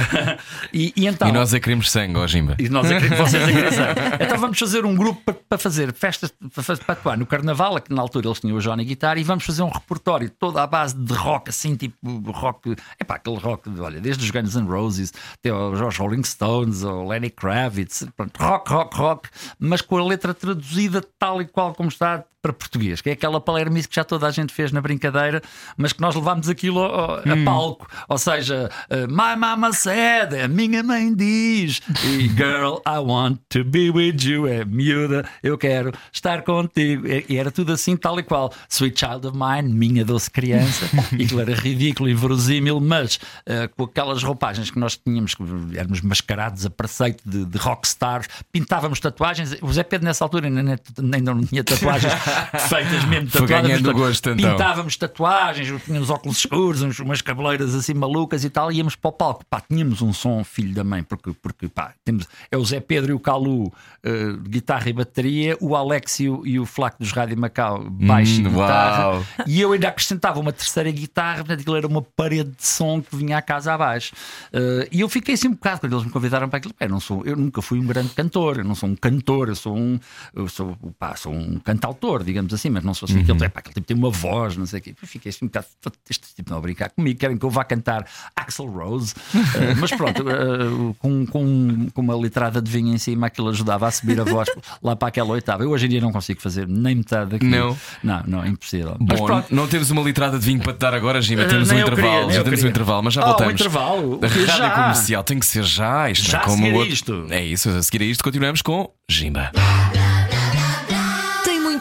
E, 0.73 0.93
e 0.95 1.07
então. 1.07 1.27
E 1.27 1.31
nós 1.31 1.53
é 1.53 1.57
que 1.59 1.63
queremos 1.65 1.89
sangue, 1.91 2.17
ó 2.17 2.25
Jimba. 2.27 2.55
E 2.59 2.69
nós 2.69 2.89
é 2.89 2.99
que 2.99 3.07
vocês 3.09 3.43
é 3.43 3.45
que 3.47 3.53
querem 3.53 3.71
saber. 3.71 3.99
Então 4.25 4.37
vamos 4.37 4.57
fazer 4.59 4.85
um 4.85 4.95
grupo 4.95 5.21
para, 5.23 5.33
para 5.33 5.57
fazer 5.57 5.93
festas 5.93 6.31
para, 6.53 6.77
para 6.77 6.93
atuar 6.93 7.17
no 7.17 7.25
Carnaval, 7.25 7.79
que 7.81 7.93
na 7.93 8.01
altura 8.01 8.27
eles 8.27 8.39
tinham 8.39 8.57
o 8.57 8.59
Johnny 8.61 8.83
Guitar, 8.85 9.17
e 9.17 9.23
vamos 9.23 9.45
fazer 9.45 9.61
um 9.63 9.69
repertório 9.69 10.29
toda 10.29 10.61
à 10.63 10.67
base 10.67 10.95
de 10.95 11.13
rock, 11.13 11.49
assim, 11.49 11.75
tipo 11.75 11.97
rock. 12.31 12.75
É 12.99 13.03
pá, 13.03 13.15
aquele 13.15 13.37
rock, 13.37 13.69
de- 13.69 13.79
olha, 13.81 13.99
desde 14.01 14.23
os 14.23 14.31
Guns 14.31 14.55
N' 14.55 14.67
Roses 14.67 15.13
até 15.35 15.49
aos 15.49 15.79
aos 15.81 15.97
Rolling 15.97 16.23
Stones, 16.23 16.83
ou 16.83 17.07
Lenny 17.07 17.29
Kravitz, 17.29 18.05
pronto, 18.15 18.37
rock, 18.41 18.58
rock, 18.67 18.97
rock, 18.97 19.29
mas 19.59 19.81
com 19.81 19.97
a 19.97 20.03
letra 20.03 20.33
traduzida 20.33 21.01
tal 21.17 21.41
e 21.41 21.45
qual 21.45 21.73
como 21.73 21.89
está 21.89 22.25
para 22.41 22.53
português, 22.53 23.01
que 23.01 23.09
é 23.09 23.13
aquela 23.13 23.41
palermice 23.41 23.87
que 23.87 23.95
já 23.95 24.03
toda 24.03 24.25
a 24.25 24.31
gente 24.31 24.53
fez 24.53 24.71
na 24.71 24.79
brincadeira, 24.79 25.41
mas 25.75 25.91
que 25.91 25.99
nós 25.99 26.15
levámos 26.15 26.47
aquilo 26.47 26.79
ao- 26.79 27.15
a 27.19 27.43
palco. 27.43 27.87
Ou 28.07 28.17
seja, 28.17 28.69
eh, 28.89 29.07
My 29.07 29.35
Mama 29.37 29.73
said, 29.73 30.33
a 30.41 30.47
minha 30.47 30.81
mãe 30.81 31.13
diz, 31.13 31.81
e 32.05 32.27
Girl, 32.29 32.77
I 32.87 32.99
want 32.99 33.39
to 33.49 33.63
be 33.65 33.89
with 33.89 34.17
you, 34.23 34.47
é 34.47 34.63
miúda, 34.63 35.27
eu 35.43 35.57
quero 35.57 35.91
estar 36.13 36.43
contigo. 36.43 37.03
E 37.27 37.35
era 37.37 37.51
tudo 37.51 37.73
assim, 37.73 37.97
tal 37.97 38.17
e 38.19 38.23
qual. 38.23 38.53
Sweet 38.69 38.99
Child 38.99 39.27
of 39.27 39.37
Mine, 39.37 39.73
minha 39.73 40.05
doce 40.05 40.31
criança, 40.31 40.89
e 41.17 41.23
aquilo 41.25 41.41
era 41.41 41.53
ridículo 41.53 42.07
e 42.09 42.13
verosímil, 42.13 42.79
mas 42.79 43.19
eh, 43.45 43.67
com 43.67 43.83
aquelas 43.83 44.23
roupagens 44.23 44.71
que 44.71 44.79
nós 44.79 44.95
tínhamos, 44.97 45.35
que 45.35 45.43
éramos 45.75 45.99
mascarados 46.01 46.65
a 46.65 46.69
preceito 46.69 47.21
de, 47.29 47.43
de 47.45 47.57
rockstars, 47.57 48.27
pintávamos 48.51 48.99
tatuagens. 49.01 49.57
O 49.61 49.73
Zé 49.73 49.83
Pedro, 49.83 50.05
nessa 50.05 50.23
altura, 50.23 50.47
ainda, 50.47 50.79
ainda 51.13 51.33
não 51.33 51.43
tinha 51.43 51.63
tatuagens 51.63 52.13
feitas 52.67 53.03
mesmo 53.05 53.29
Foi 53.29 53.41
tatuadas. 53.41 53.71
portanto, 53.71 53.93
gosto, 53.97 54.29
então. 54.31 54.51
Pintávamos 54.51 54.97
tatuagens, 54.97 55.83
tínhamos 55.83 56.09
óculos 56.09 56.37
escuros, 56.37 56.81
uns- 56.81 56.99
umas 56.99 57.21
cabeleiras 57.21 57.73
assim 57.75 57.93
malucas 57.93 58.43
e 58.43 58.49
tal, 58.49 58.71
e 58.71 58.77
íamos 58.77 58.95
para 58.95 59.09
o 59.09 59.11
palco. 59.11 59.43
Pá, 59.49 59.61
tínhamos 59.61 60.01
um 60.01 60.13
som 60.13 60.43
filho 60.43 60.73
da 60.73 60.83
mãe, 60.83 61.03
porque, 61.03 61.31
porque 61.41 61.67
pá, 61.67 61.93
temos, 62.05 62.27
é 62.51 62.57
o 62.57 62.63
Zé 62.65 62.79
Pedro 62.79 63.11
e 63.11 63.13
o 63.13 63.19
Calu, 63.19 63.71
eh, 64.03 64.33
guitarra 64.47 64.89
e 64.89 64.93
bateria, 64.93 65.57
o 65.59 65.75
Alex 65.75 66.19
e 66.19 66.29
o, 66.29 66.45
e 66.45 66.59
o 66.59 66.65
Flaco 66.65 66.97
dos 66.99 67.11
Rádio 67.11 67.37
Macau, 67.37 67.83
baixo 67.89 68.41
e 68.41 68.47
Hum, 68.47 68.51
guitarra, 68.51 69.07
uau. 69.09 69.25
e 69.47 69.59
eu 69.61 69.71
ainda 69.71 69.87
acrescentava 69.89 70.39
uma 70.39 70.51
terceira 70.53 70.89
guitarra, 70.91 71.37
portanto, 71.39 71.59
aquilo 71.61 71.75
era 71.75 71.87
uma 71.87 72.01
parede 72.01 72.51
de 72.51 72.65
som 72.65 73.01
que 73.01 73.15
vinha 73.15 73.37
à 73.37 73.41
casa 73.41 73.73
abaixo. 73.73 74.13
Eh, 74.53 74.87
e 74.91 75.01
eu 75.01 75.09
fiquei 75.09 75.35
assim 75.35 75.47
um 75.47 75.51
bocado 75.53 75.81
quando 75.81 75.93
eles 75.93 76.05
me 76.05 76.11
convidaram 76.11 76.47
para 76.49 76.57
aquilo. 76.57 76.73
Eu, 76.79 76.89
não 76.89 76.99
sou, 76.99 77.25
eu 77.25 77.35
nunca 77.35 77.61
fui 77.61 77.79
um 77.79 77.85
grande 77.85 78.09
cantor, 78.09 78.57
eu 78.59 78.63
não 78.63 78.75
sou 78.75 78.89
um 78.89 78.95
cantor, 78.95 79.49
eu 79.49 79.55
sou 79.55 79.75
um, 79.77 79.99
eu 80.33 80.47
sou, 80.47 80.75
pá, 80.97 81.15
sou 81.15 81.33
um 81.33 81.59
cantautor, 81.59 82.18
digamos 82.23 82.53
assim, 82.53 82.69
mas 82.69 82.83
não 82.83 82.93
sou 82.93 83.07
assim 83.09 83.21
aquele, 83.21 83.37
pá, 83.49 83.59
aquele 83.59 83.73
tipo 83.75 83.87
tem 83.87 83.97
uma 83.97 84.09
voz, 84.09 84.55
não 84.57 84.65
sei 84.65 84.79
o 84.79 84.83
quê. 84.83 84.95
Fiquei 85.03 85.29
assim 85.29 85.45
um 85.45 85.47
bocado, 85.47 85.67
este 86.09 86.27
tipo 86.35 86.49
não 86.51 86.57
a 86.57 86.61
brincar 86.61 86.89
comigo, 86.89 87.19
querem 87.19 87.37
que 87.37 87.45
eu 87.45 87.49
vá 87.49 87.63
cantar 87.63 88.05
Axel 88.35 88.65
Rose, 88.67 89.13
Eh, 89.55 89.75
mas 89.79 89.91
pronto, 89.91 90.23
eh, 90.29 90.93
com, 90.99 91.25
com, 91.25 91.87
com 91.93 92.01
uma 92.01 92.15
litrada 92.15 92.61
de 92.61 92.69
vinho 92.71 92.93
em 92.93 92.97
cima, 92.97 93.27
aquilo 93.27 93.49
ajudava 93.49 93.87
a 93.87 93.91
subir 93.91 94.19
a 94.19 94.23
voz 94.23 94.49
lá 94.81 94.95
para 94.95 95.07
aquela 95.09 95.29
oitava. 95.31 95.63
Eu 95.63 95.71
hoje 95.71 95.85
em 95.85 95.89
dia 95.89 96.01
não 96.01 96.11
consigo 96.11 96.41
fazer 96.41 96.67
nem 96.67 96.95
metade 96.95 97.31
daquilo. 97.31 97.49
Não. 97.51 97.77
não, 98.03 98.23
não, 98.27 98.43
é 98.43 98.47
impossível. 98.47 98.95
mas 98.99 99.19
Bom, 99.19 99.25
pronto. 99.25 99.53
não 99.55 99.67
temos 99.67 99.89
uma 99.91 100.01
litrada 100.01 100.37
de 100.39 100.45
vinho 100.45 100.59
para 100.61 100.73
te 100.73 100.79
dar 100.79 100.93
agora, 100.93 101.21
Jimba. 101.21 101.45
Temos 101.45 101.69
um 101.69 101.73
nem 101.73 101.81
eu 101.81 101.87
intervalo. 101.87 102.19
queria, 102.21 102.33
já 102.35 102.43
temos 102.43 102.45
um 102.45 102.61
queria. 102.61 102.69
intervalo, 102.69 103.03
mas 103.03 103.13
já 103.13 103.21
Ah, 103.21 103.25
voltamos. 103.25 103.51
o 103.51 103.55
intervalo? 103.55 104.19
A 104.23 104.27
rádio 104.27 104.45
Já. 104.47 104.69
comercial 104.71 105.23
tem 105.23 105.39
que 105.39 105.45
ser 105.45 105.63
já. 105.63 106.09
Isto 106.09 106.29
Já 106.29 106.37
não 106.37 106.39
é 106.39 106.43
a 106.43 106.47
como 106.47 106.57
seguir 106.63 106.73
o 106.73 106.77
outro. 106.79 106.93
isto. 106.93 107.25
É 107.29 107.45
isso, 107.45 107.69
a 107.69 107.83
seguir 107.83 108.03
a 108.03 108.05
isto 108.07 108.23
continuamos 108.23 108.61
com 108.61 108.89
Jimba. 109.09 109.51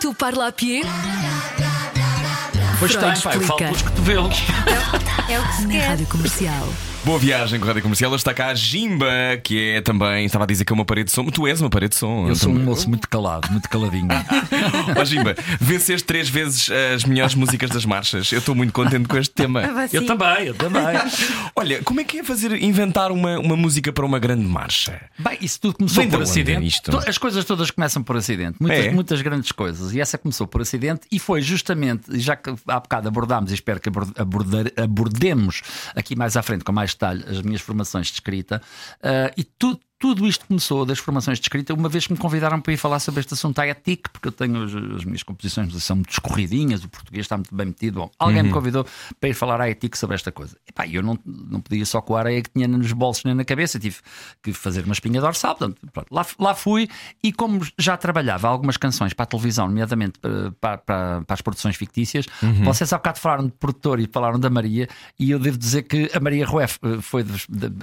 Muito 0.01 0.15
parlapié? 0.15 0.83
Pois 2.79 2.93
Freud 2.93 3.15
tem, 3.15 3.21
pá, 3.21 3.35
eu 3.35 3.41
falo 3.41 3.41
explica. 3.41 3.65
pelos 3.65 3.83
cotovelos. 3.83 4.37
É 5.29 5.41
o 5.41 5.43
que 5.45 5.55
se 5.57 5.63
Na 5.67 5.71
quer. 5.73 5.89
Rádio 5.89 6.07
Comercial. 6.07 6.69
Boa 7.09 7.19
viagem 7.19 7.59
com 7.59 7.65
a 7.65 7.69
rádio 7.69 7.81
comercial. 7.83 8.11
Hoje 8.13 8.21
está 8.21 8.35
cá 8.35 8.49
a 8.49 8.55
Jimba, 8.55 9.07
que 9.43 9.71
é 9.71 9.81
também, 9.81 10.27
estava 10.27 10.45
a 10.45 10.47
dizer 10.47 10.67
que 10.67 10.73
é 10.73 10.75
uma 10.75 10.85
parede 10.85 11.07
de 11.07 11.13
som. 11.15 11.25
Tu 11.25 11.47
és 11.47 11.59
uma 11.59 11.71
parede 11.71 11.93
de 11.95 11.97
som. 11.97 12.29
Eu 12.29 12.37
sou 12.37 12.53
um 12.53 12.59
moço 12.63 12.87
muito 12.87 13.09
calado, 13.09 13.51
muito 13.51 13.67
caladinho. 13.67 14.09
Ó 14.95 15.05
Jimba, 15.07 15.35
venceste 15.59 16.07
três 16.07 16.29
vezes 16.29 16.69
as 16.95 17.05
melhores 17.05 17.35
músicas 17.35 17.71
das 17.71 17.87
marchas. 17.87 18.31
Eu 18.31 18.41
estou 18.41 18.55
muito 18.55 18.75
contente 18.75 19.09
com 19.09 19.17
este 19.17 19.35
tema. 19.35 19.63
Eu 19.91 20.05
também, 20.05 20.49
eu 20.49 20.55
também. 20.55 20.83
Olha, 21.57 21.83
como 21.83 21.99
é 21.99 22.05
que 22.05 22.19
é 22.19 22.23
fazer 22.23 22.53
inventar 22.63 23.11
uma, 23.11 23.39
uma 23.39 23.57
música 23.57 23.91
para 23.91 24.05
uma 24.05 24.19
grande 24.19 24.45
marcha? 24.45 25.01
Bem, 25.19 25.39
isso 25.41 25.59
tudo 25.63 25.79
começou 25.79 26.03
Vem 26.03 26.11
por 26.11 26.21
acidente. 26.21 26.67
isto? 26.67 26.91
To- 26.91 27.09
As 27.09 27.17
coisas 27.17 27.43
todas 27.47 27.71
começam 27.71 28.03
por 28.03 28.19
acidente. 28.19 28.59
Muitas, 28.61 28.85
É? 28.85 28.91
muitas 28.91 29.23
grandes 29.23 29.51
coisas. 29.51 29.95
E 29.95 30.01
essa 30.01 30.19
começou 30.19 30.47
por 30.47 30.61
acidente 30.61 31.01
e 31.11 31.19
foi 31.19 31.41
justamente, 31.41 32.21
já 32.21 32.37
que 32.37 32.51
há 32.69 32.79
bocado 32.81 33.09
abordámos 33.09 33.51
e 33.51 33.55
espero 33.55 33.81
que 33.81 33.89
abordar- 33.89 34.71
abordemos 34.77 35.63
aqui 35.97 36.15
mais 36.15 36.37
à 36.37 36.43
frente 36.43 36.65
com 36.65 36.71
mais 36.73 36.98
detalhe 36.99 37.25
as 37.29 37.41
minhas 37.43 37.61
formações 37.61 38.09
de 38.09 38.15
escrita. 38.15 38.61
ah, 39.03 39.33
e 39.37 39.45
tudo. 39.45 39.81
Tudo 39.99 40.29
isto 40.29 40.47
começou 40.47 40.87
das 40.87 41.01
formações 41.01 41.41
de 41.41 41.45
escrita, 41.45 41.75
uma 41.75 41.89
vez 41.89 42.07
que 42.07 42.13
me 42.13 42.19
convidaram 42.19 42.61
para 42.61 42.73
ir 42.73 42.77
falar 42.77 43.01
sobre 43.01 43.21
este 43.21 43.35
assunto 43.35 43.59
à 43.59 43.67
ETIC, 43.67 44.09
porque 44.11 44.29
eu 44.29 44.33
tenho 44.33 44.63
as, 44.63 44.73
as 44.73 45.05
minhas 45.05 45.25
composições 45.25 45.75
são 45.83 45.97
muito 45.97 46.13
escorridinhas, 46.13 46.85
o 46.85 46.89
português 46.89 47.25
está 47.25 47.37
muito 47.37 47.53
bem 47.53 47.67
metido. 47.67 47.99
Bom, 47.99 48.11
alguém 48.17 48.45
me 48.45 48.51
convidou 48.51 48.87
para 49.19 49.29
ir 49.29 49.35
falar 49.35 49.61
à 49.61 49.69
ETIC 49.69 49.99
sobre 49.99 50.15
esta 50.15 50.31
coisa. 50.31 50.57
E 50.69 50.73
pá, 50.73 50.87
eu 50.87 51.03
não, 51.03 51.19
não 51.27 51.61
podia 51.61 51.85
só 51.85 52.01
com 52.01 52.15
a 52.15 52.21
areia 52.21 52.41
que 52.43 52.51
tinha 52.51 52.69
nos 52.69 52.93
bolsos 52.93 53.25
nem 53.25 53.35
na 53.35 53.45
cabeça, 53.45 53.77
tive 53.79 53.97
que 54.41 54.53
fazer 54.53 54.85
uma 54.85 54.93
espinha 54.93 55.21
dorsal. 55.21 55.57
Portanto, 55.57 55.81
pronto, 55.93 56.15
lá, 56.15 56.25
lá 56.39 56.55
fui 56.55 56.89
e, 57.21 57.33
como 57.33 57.67
já 57.77 57.97
trabalhava 57.97 58.47
algumas 58.47 58.77
canções 58.77 59.13
para 59.13 59.25
a 59.25 59.27
televisão, 59.27 59.67
nomeadamente 59.67 60.21
eh, 60.23 60.53
para, 60.61 60.79
para, 60.79 61.23
para 61.23 61.35
as 61.35 61.41
produções 61.41 61.75
fictícias, 61.75 62.27
vocês 62.63 62.93
há 62.93 62.99
bocado 62.99 63.19
falaram 63.19 63.47
de 63.47 63.53
produtor 63.53 63.99
e 63.99 64.07
falaram 64.07 64.39
da 64.39 64.49
Maria, 64.49 64.89
e 65.19 65.33
eu 65.33 65.41
devo 65.41 65.59
dizer 65.59 65.83
que 65.83 66.09
a 66.15 66.21
Maria 66.21 66.47
Rueff 66.47 66.79
eh, 66.85 67.01
foi, 67.01 67.25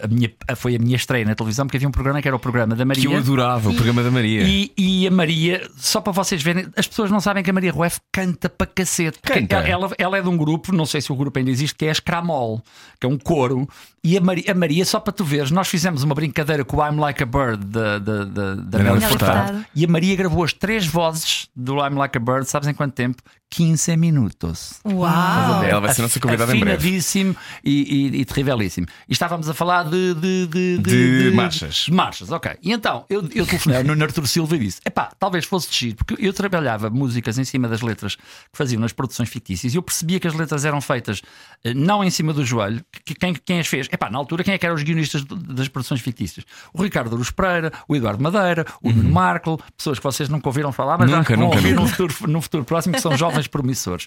a 0.02 0.08
minha, 0.08 0.32
foi 0.56 0.76
a 0.78 0.80
minha 0.80 0.96
estreia 0.96 1.26
na 1.26 1.36
televisão, 1.36 1.68
porque 1.68 1.76
havia 1.76 1.90
um 1.90 1.92
programa 1.92 2.05
que 2.22 2.28
era 2.28 2.36
o 2.36 2.40
programa 2.40 2.76
da 2.76 2.86
Maria. 2.86 3.08
Que 3.08 3.14
eu 3.14 3.18
adorava, 3.18 3.70
o 3.70 3.74
programa 3.74 4.04
da 4.04 4.12
Maria. 4.12 4.44
E, 4.44 4.72
e 4.78 5.08
a 5.08 5.12
Maria, 5.12 5.68
só 5.78 6.00
para 6.02 6.12
vocês 6.12 6.42
verem, 6.42 6.68
as 6.76 6.88
pessoas 6.88 7.10
não 7.12 7.20
sabem 7.20 7.44
que 7.44 7.50
a 7.50 7.54
Maria 7.54 7.72
Rueff 7.72 8.00
canta 8.12 8.50
para 8.50 8.68
cacete. 8.68 9.20
Canta. 9.22 9.58
Ela, 9.58 9.92
ela 9.98 10.18
é 10.18 10.22
de 10.22 10.30
um 10.30 10.38
grupo, 10.38 10.74
não 10.74 10.86
sei 10.86 11.02
se 11.02 11.12
o 11.12 11.16
grupo 11.16 11.40
ainda 11.40 11.52
existe, 11.52 11.76
que 11.76 11.86
é 11.86 11.90
a 11.90 11.94
Scramol, 11.94 12.62
que 13.00 13.06
é 13.06 13.10
um 13.10 13.18
coro. 13.18 13.68
E 14.04 14.18
a 14.18 14.22
Maria, 14.22 14.52
a 14.52 14.54
Maria, 14.54 14.86
só 14.86 15.00
para 15.00 15.12
tu 15.12 15.24
veres, 15.24 15.50
nós 15.52 15.68
fizemos 15.68 16.04
uma 16.04 16.14
brincadeira 16.14 16.64
com 16.64 16.78
o 16.78 16.86
I'm 16.86 17.00
Like 17.00 17.24
a 17.24 17.26
Bird 17.26 17.66
da, 17.66 17.98
da, 17.98 18.24
da, 18.26 18.56
da 18.56 18.80
Nelly. 18.80 19.02
Furtado. 19.02 19.66
E 19.74 19.84
a 19.84 19.88
Maria 19.88 20.16
gravou 20.16 20.44
as 20.44 20.54
três 20.54 20.86
vozes 20.86 21.48
do 21.56 21.78
I'm 21.78 21.96
Like 21.96 22.18
a 22.18 22.22
Bird, 22.22 22.48
sabes 22.48 22.68
em 22.68 22.74
quanto 22.74 22.94
tempo? 22.94 23.24
15 23.50 23.96
minutos. 23.96 24.80
Uau! 24.86 25.64
Ela 25.64 25.80
vai 25.80 25.94
ser 25.94 26.02
nossa 26.02 26.20
convidada 26.20 26.56
em 26.56 26.60
breve. 26.60 26.78
Afinadíssimo 26.78 27.36
e, 27.64 28.12
e, 28.16 28.22
e 28.22 28.26
terrivelíssimo. 28.26 28.88
E 29.08 29.14
estávamos 29.14 29.48
a 29.48 29.54
falar 29.54 29.84
de, 29.84 30.14
de, 30.16 30.48
de, 30.48 30.78
De 30.80 31.32
marchas. 31.36 31.76
de 31.86 31.92
marchas, 31.94 32.32
ok. 32.32 32.52
E 32.62 32.72
então 32.72 33.06
eu, 33.10 33.22
eu 33.34 33.46
telefonei 33.46 33.78
ao 33.80 33.84
Nuno 33.84 34.06
Silva 34.28 34.56
e 34.56 34.60
disse: 34.60 34.82
epá, 34.86 35.12
talvez 35.20 35.46
fosse 35.46 35.70
de 35.70 35.78
giro, 35.78 35.96
porque 35.96 36.16
eu 36.20 36.34
trabalhava 36.34 36.90
músicas 36.90 37.38
em 37.38 37.44
cima 37.46 37.68
das 37.68 37.82
letras 37.82 38.16
que 38.16 38.22
faziam 38.54 38.80
nas 38.80 38.92
produções 38.92 39.30
fictícias 39.30 39.74
e 39.74 39.78
eu 39.78 39.82
percebia 39.82 40.20
que 40.20 40.28
as 40.28 40.34
letras 40.34 40.66
eram 40.66 40.82
feitas 40.82 41.22
eh, 41.64 41.74
não 41.74 42.04
em 42.04 42.10
cima 42.10 42.34
do 42.34 42.44
joelho. 42.46 42.84
Que, 43.06 43.16
quem, 43.16 43.34
quem 43.34 43.60
as 43.60 43.68
fez? 43.68 43.88
Epá, 43.92 44.10
na 44.10 44.18
altura, 44.18 44.44
quem 44.44 44.54
é 44.54 44.58
que 44.58 44.66
eram 44.66 44.76
os 44.76 44.84
guionistas 44.84 45.24
das 45.24 45.68
produções 45.68 46.02
fictícias? 46.02 46.46
O 46.74 46.82
Ricardo 46.84 47.14
Aruz 47.16 47.32
Pereira, 47.32 47.72
o 47.88 47.96
Eduardo 47.96 48.22
Madeira, 48.22 48.66
o 48.82 48.92
Nuno 48.92 49.12
Marco, 49.12 49.60
pessoas 49.78 49.98
que 49.98 50.04
vocês 50.04 50.28
nunca 50.30 50.50
ouviram 50.50 50.72
falar, 50.72 50.98
mas 50.98 51.06
Uhum. 51.12 51.18
Nunca, 51.18 51.34
já 51.34 51.40
vão 51.40 51.46
nunca, 51.46 51.58
ouvir 51.58 51.70
nunca. 51.70 51.82
num 51.82 51.88
futuro, 51.88 52.32
num 52.32 52.42
futuro 52.42 52.66
próximo, 52.66 52.96
que 52.96 53.02
são 53.02 53.16
jovens 53.16 53.35
jovens 53.36 53.48
promissores. 53.48 54.06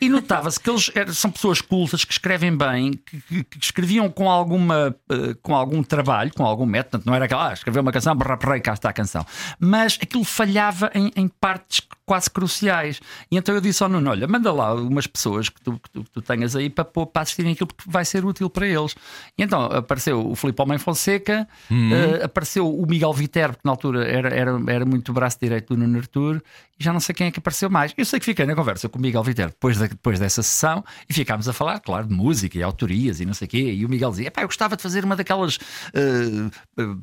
E 0.00 0.08
notava-se 0.08 0.58
que 0.60 0.68
eles 0.70 0.90
eram- 0.94 1.12
são 1.12 1.30
pessoas 1.30 1.60
cultas 1.60 2.04
que 2.04 2.12
escrevem 2.12 2.56
bem, 2.56 2.92
que, 2.92 3.20
que- 3.20 3.44
que 3.44 3.58
escreviam 3.64 4.08
com, 4.10 4.30
alguma, 4.30 4.94
eh, 5.10 5.34
com 5.42 5.54
algum 5.54 5.82
trabalho, 5.82 6.32
com 6.34 6.44
algum 6.44 6.66
método. 6.66 6.86
Portanto, 6.90 7.06
não 7.06 7.14
era 7.14 7.24
aquela, 7.24 7.50
ah, 7.50 7.52
escreveu 7.52 7.82
uma 7.82 7.92
canção, 7.92 8.14
brrr, 8.14 8.36
brrr, 8.36 8.60
cá 8.60 8.72
está 8.74 8.90
a 8.90 8.92
canção. 8.92 9.24
Mas 9.58 9.98
aquilo 10.00 10.24
falhava 10.24 10.90
em, 10.94 11.10
em 11.16 11.26
partes 11.28 11.80
quase 12.04 12.30
cruciais. 12.30 13.00
E 13.30 13.36
então 13.36 13.54
eu 13.54 13.60
disse 13.60 13.82
ao 13.82 13.88
Nuno: 13.88 14.10
olha, 14.10 14.26
manda 14.28 14.52
lá 14.52 14.74
umas 14.74 15.06
pessoas 15.06 15.48
que 15.48 15.60
tu, 15.60 15.72
que 15.80 15.90
tu, 15.90 16.04
que 16.04 16.10
tu 16.10 16.22
tenhas 16.22 16.54
aí 16.54 16.70
para, 16.70 16.84
para 16.84 17.22
assistirem 17.22 17.52
aquilo 17.52 17.66
porque 17.66 17.90
vai 17.90 18.04
ser 18.04 18.24
útil 18.24 18.48
para 18.48 18.66
eles. 18.66 18.94
E 19.36 19.42
então 19.42 19.64
apareceu 19.64 20.24
o 20.30 20.36
Filipe 20.36 20.60
Homem 20.62 20.78
Fonseca, 20.78 21.48
eh, 21.70 22.24
apareceu 22.24 22.72
o 22.72 22.86
Miguel 22.86 23.12
Viterbo, 23.12 23.54
que 23.54 23.64
na 23.64 23.72
altura 23.72 24.04
era, 24.06 24.28
era, 24.28 24.52
era 24.68 24.84
muito 24.84 25.12
braço 25.12 25.38
direito 25.40 25.74
do 25.74 25.80
Nuno 25.80 25.98
Artur, 25.98 26.40
e 26.78 26.84
já 26.84 26.92
não 26.92 27.00
sei 27.00 27.14
quem 27.14 27.26
é 27.26 27.30
que 27.30 27.38
apareceu 27.38 27.68
mais. 27.70 27.92
Eu 27.96 28.04
sei 28.04 28.18
que 28.20 28.24
fiquei 28.26 28.44
na 28.46 28.54
conversa 28.54 28.65
com 28.90 28.98
o 28.98 29.02
Miguel 29.02 29.22
Viterbo 29.22 29.52
depois, 29.52 29.78
da- 29.78 29.86
depois 29.86 30.18
dessa 30.18 30.42
sessão 30.42 30.84
e 31.08 31.12
ficámos 31.14 31.48
a 31.48 31.52
falar, 31.52 31.80
claro, 31.80 32.06
de 32.06 32.14
música 32.14 32.58
e 32.58 32.62
autorias 32.62 33.20
e 33.20 33.24
não 33.26 33.34
sei 33.34 33.46
o 33.46 33.50
quê. 33.50 33.72
E 33.72 33.84
o 33.84 33.88
Miguel 33.88 34.10
dizia: 34.10 34.32
eu 34.36 34.46
gostava 34.46 34.76
de 34.76 34.82
fazer 34.82 35.04
uma 35.04 35.16
daquelas. 35.16 35.58
eh, 35.94 36.50
eh, 36.78 36.96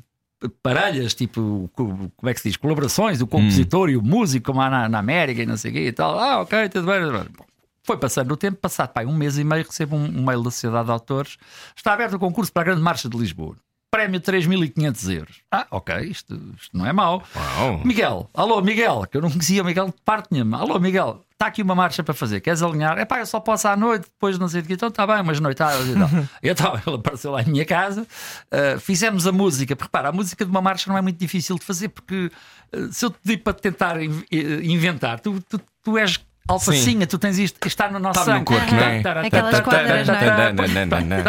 parelhas, 0.62 1.14
tipo, 1.14 1.70
co- 1.74 2.12
como 2.18 2.30
é 2.30 2.34
que 2.34 2.42
se 2.42 2.50
diz? 2.50 2.58
Colaborações 2.58 3.20
do 3.20 3.26
compositor 3.28 3.90
e 3.90 3.96
o 3.98 4.02
músico, 4.02 4.48
como 4.48 4.62
há 4.62 4.70
na, 4.70 4.90
na 4.90 5.00
América 5.00 5.42
e 5.42 5.46
não 5.46 5.56
sei 5.58 5.72
o 5.72 5.74
quê 5.74 5.88
e 5.88 5.92
tal. 5.94 6.20
Ah, 6.20 6.42
ok, 6.42 6.68
tudo 6.70 6.86
bem. 6.88 7.00
tudo 7.02 7.12
bem. 7.14 7.28
Bom, 7.38 7.46
Foi 7.86 7.98
passando 7.98 8.32
o 8.34 8.38
tempo, 8.38 8.58
passado 8.60 8.90
pá, 8.92 9.04
um 9.04 9.16
mês 9.16 9.38
e 9.38 9.44
meio, 9.44 9.66
recebo 9.66 9.96
um, 9.96 10.04
um 10.04 10.26
mail 10.26 10.44
da 10.44 10.52
Sociedade 10.52 10.86
de 10.86 10.92
Autores. 10.92 11.38
Está 11.76 11.94
aberto 11.94 12.16
o 12.16 12.20
concurso 12.20 12.52
para 12.52 12.62
a 12.64 12.66
Grande 12.66 12.82
Marcha 12.82 13.08
de 13.08 13.18
Lisboa. 13.18 13.56
Prémio 13.94 14.20
3.500 14.20 15.16
euros. 15.16 15.36
Ah, 15.52 15.68
ok, 15.70 15.96
isto, 16.00 16.34
isto 16.60 16.76
não 16.76 16.84
é 16.84 16.92
mau. 16.92 17.22
Uau. 17.36 17.80
Miguel, 17.86 18.28
alô 18.34 18.60
Miguel, 18.60 19.06
que 19.06 19.16
eu 19.16 19.22
não 19.22 19.30
conhecia 19.30 19.62
o 19.62 19.66
Miguel 19.66 19.86
de 19.86 19.94
parte 20.04 20.30
nenhuma. 20.32 20.58
Alô 20.58 20.80
Miguel, 20.80 21.22
está 21.34 21.46
aqui 21.46 21.62
uma 21.62 21.76
marcha 21.76 22.02
para 22.04 22.12
fazer, 22.16 22.40
queres 22.42 22.64
alinhar? 22.64 22.98
É 22.98 23.06
pá, 23.06 23.20
eu 23.20 23.26
só 23.28 23.40
posso 23.40 23.68
à 23.68 23.78
noite, 23.78 24.06
depois 24.06 24.40
não 24.40 24.48
sei 24.48 24.62
o 24.62 24.64
que, 24.64 24.74
então 24.74 24.90
está 24.90 25.06
bem, 25.06 25.22
umas 25.22 25.40
noitadas 25.40 25.88
e 25.88 25.94
tal. 25.94 26.10
então 26.42 26.82
ele 26.88 26.96
apareceu 26.96 27.30
lá 27.34 27.44
em 27.44 27.52
minha 27.52 27.66
casa, 27.66 28.02
uh, 28.02 28.80
fizemos 28.80 29.28
a 29.28 29.32
música, 29.32 29.76
porque 29.76 29.88
repara, 29.90 30.10
a 30.10 30.12
música 30.12 30.44
de 30.44 30.50
uma 30.50 30.62
marcha 30.62 30.90
não 30.90 30.98
é 30.98 31.02
muito 31.04 31.20
difícil 31.20 31.56
de 31.60 31.64
fazer, 31.64 31.90
porque 31.90 32.32
uh, 32.76 32.92
se 32.92 33.06
eu 33.06 33.12
te 33.12 33.20
pedir 33.24 33.38
para 33.44 33.54
tentar 33.54 34.02
in- 34.02 34.24
inventar, 34.32 35.20
tu, 35.20 35.40
tu, 35.48 35.62
tu 35.84 35.98
és. 36.00 36.20
Alfacinha, 36.48 37.08
tu 37.08 37.18
tens 37.18 37.38
isto, 37.38 37.58
está 37.66 37.90
no 37.90 38.00
nosso 38.00 38.20
Está 38.20 38.34
no 38.34 38.38
sangue. 38.40 38.46
corpo, 38.46 38.76
não 38.76 38.80
é? 38.80 39.28
Aquelas 39.28 39.60
quadras, 39.62 40.08
não 40.08 40.16
é? 40.16 40.54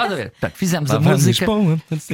Ver? 0.09 0.33
Fizemos 0.55 0.91
a 0.91 1.01
música. 1.01 1.47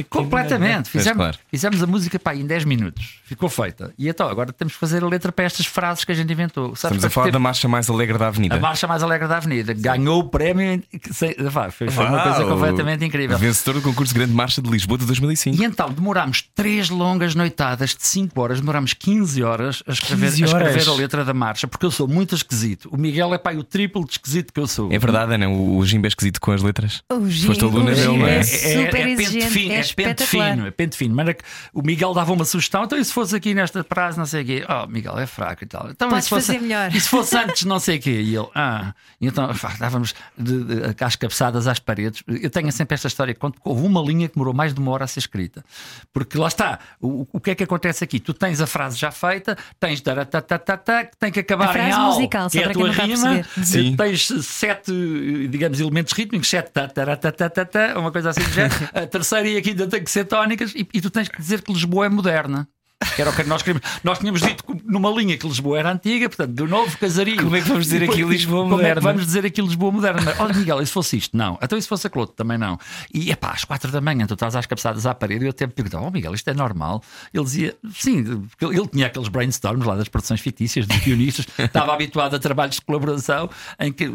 Completamente. 0.09 0.89
Fizemos, 0.89 1.81
a 1.81 1.87
música 1.87 2.19
pá, 2.19 2.35
em 2.35 2.45
10 2.45 2.65
minutos. 2.65 3.19
Ficou 3.25 3.49
feita. 3.49 3.93
E 3.97 4.07
então, 4.07 4.27
agora 4.29 4.53
temos 4.53 4.73
que 4.73 4.79
fazer 4.79 5.03
a 5.03 5.07
letra 5.07 5.31
para 5.31 5.45
estas 5.45 5.65
frases 5.65 6.05
que 6.05 6.11
a 6.11 6.15
gente 6.15 6.31
inventou. 6.31 6.75
Sabes, 6.75 6.97
Estamos 6.97 7.05
a 7.05 7.09
falar 7.09 7.31
da 7.31 7.39
marcha 7.39 7.67
mais 7.67 7.89
alegre 7.89 8.17
da 8.17 8.27
avenida. 8.27 8.55
a 8.55 8.59
marcha 8.59 8.87
mais 8.87 9.01
alegre 9.01 9.27
da 9.27 9.37
Avenida. 9.37 9.73
Ganhou 9.73 10.19
o 10.19 10.29
prémio. 10.29 10.83
Foi, 11.11 12.05
uma 12.05 12.23
coisa 12.23 12.45
completamente 12.45 13.05
incrível. 13.05 13.37
Vencedor 13.37 13.75
do 13.75 13.81
concurso 13.81 14.13
Grande 14.13 14.33
Marcha 14.33 14.61
de 14.61 14.69
Lisboa 14.69 14.97
de 14.97 15.05
2005. 15.05 15.61
E 15.61 15.65
então 15.65 15.89
demorámos 15.89 16.43
três 16.53 16.89
longas 16.89 17.33
noitadas 17.33 17.95
de 17.95 18.05
5 18.05 18.39
horas, 18.39 18.59
demorámos 18.59 18.93
15 18.93 19.43
horas 19.43 19.83
a 19.87 19.91
escrever, 19.91 20.29
15 20.29 20.43
a, 20.43 20.45
escrever 20.45 20.71
horas? 20.71 20.87
a 20.87 20.93
letra 20.93 21.25
da 21.25 21.33
marcha, 21.33 21.67
porque 21.67 21.85
eu 21.85 21.91
sou 21.91 22.07
muito 22.07 22.35
esquisito. 22.35 22.89
O 22.91 22.97
Miguel 22.97 23.33
é 23.33 23.37
pá, 23.37 23.53
o 23.53 23.63
triplo 23.63 24.03
de 24.03 24.11
esquisito 24.11 24.51
que 24.51 24.59
eu 24.59 24.67
sou. 24.67 24.91
É 24.91 24.99
verdade, 24.99 25.33
Ana, 25.33 25.47
o, 25.47 25.77
o 25.77 25.85
Jimbo 25.85 26.07
é 26.07 26.09
esquisito 26.09 26.41
com 26.41 26.51
as 26.51 26.61
letras. 26.61 27.01
O 27.09 27.21
Foste 27.21 27.63
aluna 27.63 27.91
o 27.91 27.95
dele, 27.95 28.01
Gin 28.01 28.17
não 28.17 28.27
é? 28.27 28.39
é 28.39 28.43
super 28.43 28.91
pente 28.91 29.21
exigente, 29.21 29.47
fino, 29.49 29.71
é 29.71 29.79
é, 29.79 29.83
pente 29.93 30.23
fino, 30.25 30.67
é 30.67 30.71
pente 30.71 30.97
fino. 30.97 31.15
Mas 31.15 31.27
era 31.27 31.33
que 31.33 31.43
o 31.73 31.81
Miguel 31.81 32.13
dava 32.13 32.33
uma 32.33 32.43
sugestão, 32.43 32.83
então 32.83 32.99
e 32.99 33.05
se 33.05 33.13
fosse 33.13 33.33
aqui 33.33 33.53
nesta 33.53 33.81
prazo, 33.81 34.19
não 34.19 34.25
sei 34.25 34.41
o 34.41 34.45
quê, 34.45 34.65
oh, 34.67 34.87
Miguel 34.87 35.17
é 35.17 35.25
fraco 35.25 35.63
e 35.63 35.67
tal. 35.67 35.89
Então, 35.89 36.09
Podes 36.09 36.25
se 36.25 36.29
fosse, 36.29 36.47
fazer 36.47 36.59
melhor. 36.59 36.93
E 36.93 36.99
se 36.99 37.07
fosse 37.07 37.37
antes, 37.37 37.63
não 37.63 37.79
sei 37.79 37.97
o 37.97 38.01
quê, 38.01 38.11
e 38.11 38.35
ele, 38.35 38.49
ah, 38.53 38.93
e 39.21 39.27
então 39.27 39.47
pá, 39.55 39.73
dávamos 39.79 40.13
de, 40.37 40.61
de, 40.65 41.03
às 41.03 41.15
cabeçadas 41.15 41.67
às 41.67 41.79
paredes. 41.79 42.23
Eu 42.27 42.49
tenho 42.49 42.69
sempre 42.73 42.95
esta 42.95 43.07
história, 43.07 43.33
quando 43.33 43.55
houve 43.63 43.85
uma 43.85 44.01
linha 44.01 44.27
que 44.27 44.35
demorou 44.35 44.53
mais 44.53 44.73
de 44.73 44.81
uma 44.81 44.91
hora 44.91 45.05
a 45.05 45.07
ser 45.07 45.19
escrita, 45.19 45.63
porque 46.11 46.37
lá 46.37 46.49
está, 46.49 46.77
o, 46.99 47.25
o 47.31 47.39
que 47.39 47.51
é 47.51 47.55
que 47.55 47.63
acontece 47.63 48.03
aqui? 48.03 48.19
Tu 48.19 48.33
tens 48.33 48.59
a 48.59 48.67
frase 48.67 48.97
já 48.97 49.11
feita, 49.11 49.57
tens 49.79 50.01
taratatata, 50.01 51.05
que 51.05 51.17
tem 51.17 51.31
que 51.31 51.39
acabar 51.39 51.69
A 51.69 51.71
frase 51.71 51.89
em 51.89 51.93
al, 51.93 52.05
musical, 52.07 52.49
que 52.49 52.59
é 52.59 52.65
a 52.65 52.69
tua 52.71 52.80
não 52.83 52.91
está 52.91 53.03
a 53.03 53.05
rima, 53.05 53.97
tens 53.97 54.27
sete, 54.45 54.91
digamos, 55.49 55.79
elementos 55.79 56.13
rítmicos, 56.13 56.49
sete 56.49 56.71
ta, 56.71 56.87
ta, 56.87 57.15
ta, 57.15 57.31
ta, 57.31 57.49
ta, 57.49 57.65
ta, 57.65 57.99
uma 57.99 58.11
coisa 58.11 58.29
assim 58.29 58.41
do 58.41 58.51
género. 58.51 58.75
A 58.93 59.07
terceira 59.07 59.47
e 59.47 59.57
a 59.57 59.61
quinta 59.61 59.87
tem 59.87 60.03
que 60.03 60.11
ser 60.11 60.25
tónicas, 60.25 60.73
e, 60.75 60.87
e 60.93 61.01
tu 61.01 61.09
tens 61.09 61.27
que 61.27 61.37
dizer 61.39 61.61
que 61.61 61.71
Lisboa 61.71 62.05
é 62.05 62.09
moderna. 62.09 62.67
Que 63.15 63.21
era 63.21 63.31
o 63.31 63.35
que 63.35 63.43
nós 63.43 63.61
queríamos. 63.61 63.87
Nós 64.03 64.19
tínhamos 64.19 64.41
dito 64.41 64.63
numa 64.85 65.09
linha 65.11 65.37
que 65.37 65.47
Lisboa 65.47 65.79
era 65.79 65.91
antiga, 65.91 66.29
portanto, 66.29 66.51
do 66.51 66.67
novo 66.67 66.95
casario. 66.97 67.37
Como 67.43 67.55
é 67.55 67.61
que 67.61 67.67
vamos 67.67 67.85
dizer 67.85 67.99
Depois, 68.01 68.19
aqui 68.19 68.29
Lisboa 68.29 68.63
como 68.63 68.73
é 68.75 68.77
que 68.77 68.81
moderna? 68.83 69.01
vamos 69.01 69.25
dizer 69.25 69.45
aqui 69.45 69.61
Lisboa 69.61 69.91
moderna? 69.91 70.35
Olha, 70.39 70.53
Miguel, 70.53 70.81
e 70.81 70.85
se 70.85 70.91
fosse 70.93 71.17
isto? 71.17 71.35
Não. 71.35 71.57
Então, 71.61 71.77
e 71.77 71.81
se 71.81 71.87
fosse 71.87 72.07
aquilo 72.07 72.21
outro? 72.21 72.35
Também 72.35 72.57
não. 72.57 72.79
E 73.13 73.31
é 73.31 73.35
pá, 73.35 73.51
às 73.51 73.63
quatro 73.65 73.91
da 73.91 73.99
manhã, 74.01 74.25
tu 74.27 74.33
estás 74.35 74.55
às 74.55 74.65
cabeçadas 74.65 75.05
à 75.05 75.13
parede 75.15 75.45
e 75.45 75.47
eu 75.47 75.51
até 75.51 75.65
me 75.65 75.73
perguntava, 75.73 76.05
oh 76.05 76.11
Miguel, 76.11 76.33
isto 76.33 76.49
é 76.49 76.53
normal? 76.53 77.01
Ele 77.33 77.43
dizia, 77.43 77.75
sim, 77.93 78.19
ele 78.61 78.87
tinha 78.87 79.07
aqueles 79.07 79.27
brainstorms 79.29 79.85
lá 79.85 79.95
das 79.95 80.07
produções 80.07 80.39
fictícias, 80.39 80.85
de 80.87 80.97
guionistas, 80.99 81.47
estava 81.57 81.93
habituado 81.93 82.35
a 82.35 82.39
trabalhos 82.39 82.75
de 82.75 82.81
colaboração 82.81 83.49
em 83.79 83.91
que, 83.91 84.05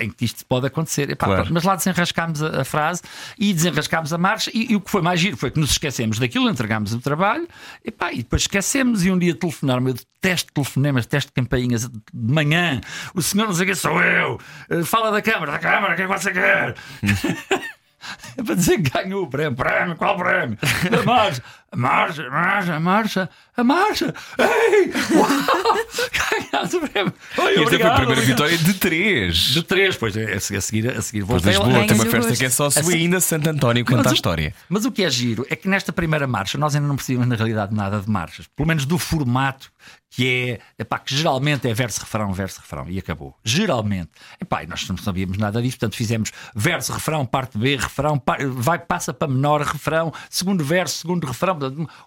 em 0.00 0.10
que 0.10 0.24
isto 0.24 0.44
pode 0.46 0.66
acontecer. 0.66 1.10
E 1.10 1.14
pá, 1.14 1.26
Claro. 1.26 1.48
mas 1.52 1.64
lá 1.64 1.76
desenrascámos 1.76 2.42
a, 2.42 2.60
a 2.62 2.64
frase 2.64 3.02
e 3.38 3.52
desenrascámos 3.54 4.12
a 4.12 4.18
marcha. 4.18 4.50
E, 4.52 4.72
e 4.72 4.76
o 4.76 4.80
que 4.80 4.90
foi 4.90 5.00
mais 5.02 5.20
giro 5.20 5.36
foi 5.36 5.50
que 5.50 5.60
nos 5.60 5.70
esquecemos 5.70 6.18
daquilo, 6.18 6.48
entregámos 6.50 6.92
o 6.92 7.00
trabalho 7.00 7.46
e, 7.84 7.90
pá, 7.90 8.12
e 8.12 8.22
depois 8.32 8.42
esquecemos. 8.42 9.04
E 9.04 9.10
um 9.10 9.18
dia 9.18 9.34
telefonaram 9.34 9.86
eu 9.86 9.94
detesto 9.94 10.52
telefonemas, 10.52 11.04
detesto 11.04 11.32
campainhas 11.34 11.86
de 11.88 12.02
manhã. 12.14 12.80
O 13.14 13.20
senhor 13.20 13.46
não 13.46 13.54
sei 13.54 13.66
o 13.66 13.68
que 13.68 13.74
sou 13.74 14.00
eu. 14.02 14.38
Eh, 14.70 14.82
Fala 14.84 15.10
da 15.10 15.20
Câmara, 15.20 15.52
da 15.52 15.58
Câmara, 15.58 15.92
o 15.92 15.96
que 15.96 16.02
é 16.02 16.06
que 16.06 16.12
você 16.12 16.32
quer? 16.32 16.74
É 18.36 18.42
para 18.42 18.56
dizer 18.56 18.82
que 18.82 18.90
ganhou 18.90 19.22
o 19.22 19.28
prémio. 19.28 19.54
Prémio, 19.54 19.94
qual 19.94 20.16
prémio? 20.16 20.58
Marcha, 21.06 21.40
a 21.72 21.76
marcha, 21.76 22.26
a 22.26 22.30
marcha, 22.30 22.74
a 22.76 22.80
marcha, 22.80 23.30
a 23.56 23.64
marcha. 23.64 24.14
Ei! 24.38 24.92
Uau! 25.16 25.28
Ganhaste 26.52 26.76
o 26.76 26.80
prémio. 26.88 27.12
Oi, 27.38 27.54
Esta 27.64 27.78
foi 27.78 27.82
a 27.82 27.94
primeira 27.94 28.20
vitória 28.20 28.58
de 28.58 28.74
três. 28.74 29.36
De 29.36 29.62
três, 29.62 29.96
pois 29.96 30.16
é, 30.16 30.34
a 30.34 30.40
seguir, 30.40 30.58
a 30.58 30.60
seguir, 30.60 30.90
a 30.90 31.02
seguir 31.02 31.24
Pois 31.24 31.42
voltei 31.42 31.50
Lisboa 31.52 31.86
tem 31.86 31.96
uma 31.96 32.04
festa 32.04 32.28
gosto. 32.28 32.38
que 32.38 32.44
é 32.44 32.50
só 32.50 32.68
sua 32.70 32.82
Assim- 32.82 32.94
ainda 32.94 33.20
Santo 33.20 33.48
António 33.48 33.84
canta 33.84 34.08
a 34.08 34.12
o- 34.12 34.14
história. 34.14 34.54
Mas 34.68 34.84
o 34.84 34.92
que 34.92 35.02
é 35.02 35.10
giro 35.10 35.46
é 35.48 35.56
que 35.56 35.66
nesta 35.68 35.92
primeira 35.92 36.26
marcha 36.26 36.58
nós 36.58 36.74
ainda 36.74 36.86
não 36.86 36.96
percebemos 36.96 37.26
na 37.26 37.36
realidade 37.36 37.74
nada 37.74 38.00
de 38.00 38.08
marchas, 38.10 38.46
pelo 38.54 38.68
menos 38.68 38.84
do 38.84 38.98
formato 38.98 39.72
que 40.14 40.58
é, 40.78 40.82
epá, 40.82 40.98
que 40.98 41.16
geralmente 41.16 41.66
é 41.66 41.72
verso-refrão, 41.72 42.34
verso-refrão 42.34 42.84
e 42.86 42.98
acabou. 42.98 43.34
Geralmente. 43.42 44.10
Epá, 44.38 44.62
e 44.62 44.66
nós 44.66 44.86
não 44.86 44.96
sabíamos 44.98 45.38
nada 45.38 45.62
disso, 45.62 45.78
portanto 45.78 45.96
fizemos 45.96 46.30
verso-refrão, 46.54 47.24
parte 47.24 47.56
B, 47.56 47.76
refrão, 47.76 48.18
pa- 48.18 48.36
vai, 48.46 48.78
passa 48.78 49.14
para 49.14 49.26
menor, 49.26 49.62
refrão, 49.62 50.12
segundo 50.28 50.62
verso, 50.62 50.98
segundo 50.98 51.26
refrão. 51.26 51.58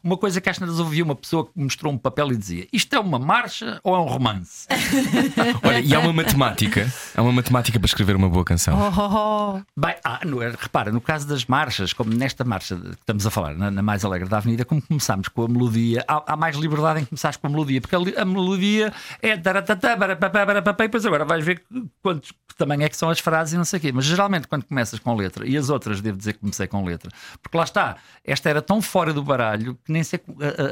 Uma 0.04 0.18
coisa 0.18 0.42
que 0.42 0.50
às 0.50 0.58
vezes 0.58 0.80
ouvi 0.80 1.02
uma 1.02 1.16
pessoa 1.16 1.46
que 1.46 1.52
mostrou 1.56 1.94
um 1.94 1.98
papel 1.98 2.32
e 2.32 2.38
dizia: 2.38 2.68
Isto 2.74 2.96
é 2.96 3.00
uma 3.00 3.20
marcha 3.20 3.80
ou 3.84 3.96
é 3.96 4.00
um 4.00 4.06
romance? 4.06 4.68
Olha, 5.64 5.80
e 5.80 5.94
há 5.94 6.00
uma 6.00 6.14
matemática. 6.14 6.92
Há 7.16 7.22
uma 7.22 7.32
matemática 7.32 7.80
para 7.80 7.88
escrever 7.88 8.16
uma 8.16 8.30
boa 8.30 8.44
canção. 8.44 8.78
Oh, 8.78 9.02
oh, 9.02 9.56
oh. 9.58 9.62
Bem, 9.80 9.96
ah, 10.04 10.20
no- 10.26 10.40
repara, 10.40 10.92
no 10.92 11.02
caso 11.02 11.28
das 11.28 11.46
marchas, 11.46 11.94
como 11.94 12.14
nesta 12.14 12.44
marcha 12.44 12.76
que 12.76 12.90
estamos 12.90 13.26
a 13.26 13.32
falar, 13.32 13.56
na, 13.56 13.72
na 13.72 13.82
mais 13.82 14.04
alegre 14.04 14.28
da 14.28 14.38
Avenida, 14.38 14.66
como 14.66 14.82
começámos 14.82 15.28
com 15.28 15.44
a 15.44 15.48
melodia, 15.48 16.04
há, 16.08 16.34
há 16.34 16.36
mais 16.36 16.56
liberdade 16.56 17.02
em 17.02 17.06
começares 17.06 17.38
com 17.38 17.48
a 17.48 17.50
melodia, 17.50 17.82
porque 17.82 17.96
a, 17.96 18.22
a 18.22 18.26
melodia 18.26 18.94
é 19.22 19.36
barapapá, 19.38 20.46
barapapá, 20.46 20.84
e 20.84 20.88
depois 20.88 21.06
agora 21.06 21.26
vais 21.26 21.44
ver 21.46 21.64
quantos 22.02 22.32
também 22.58 22.84
é 22.84 22.90
que 22.90 22.96
são 22.96 23.10
as 23.10 23.20
frases 23.20 23.54
e 23.54 23.58
não 23.58 23.66
sei 23.66 23.80
o 23.80 23.82
quê. 23.82 23.92
Mas 23.92 24.06
geralmente 24.06 24.48
quando 24.48 24.64
começas 24.64 25.00
com 25.00 25.14
letra, 25.16 25.48
e 25.48 25.58
as 25.58 25.70
outras 25.70 26.02
devo 26.02 26.18
dizer 26.18 26.34
que 26.34 26.40
comecei 26.40 26.68
com 26.68 26.84
letra, 26.86 27.12
porque 27.42 27.58
lá 27.58 27.64
está, 27.64 27.98
esta 28.24 28.50
era 28.50 28.62
tão 28.62 28.82
fora 28.82 29.14
do 29.14 29.24
que 29.58 29.92
nem 29.92 30.04
sei 30.04 30.20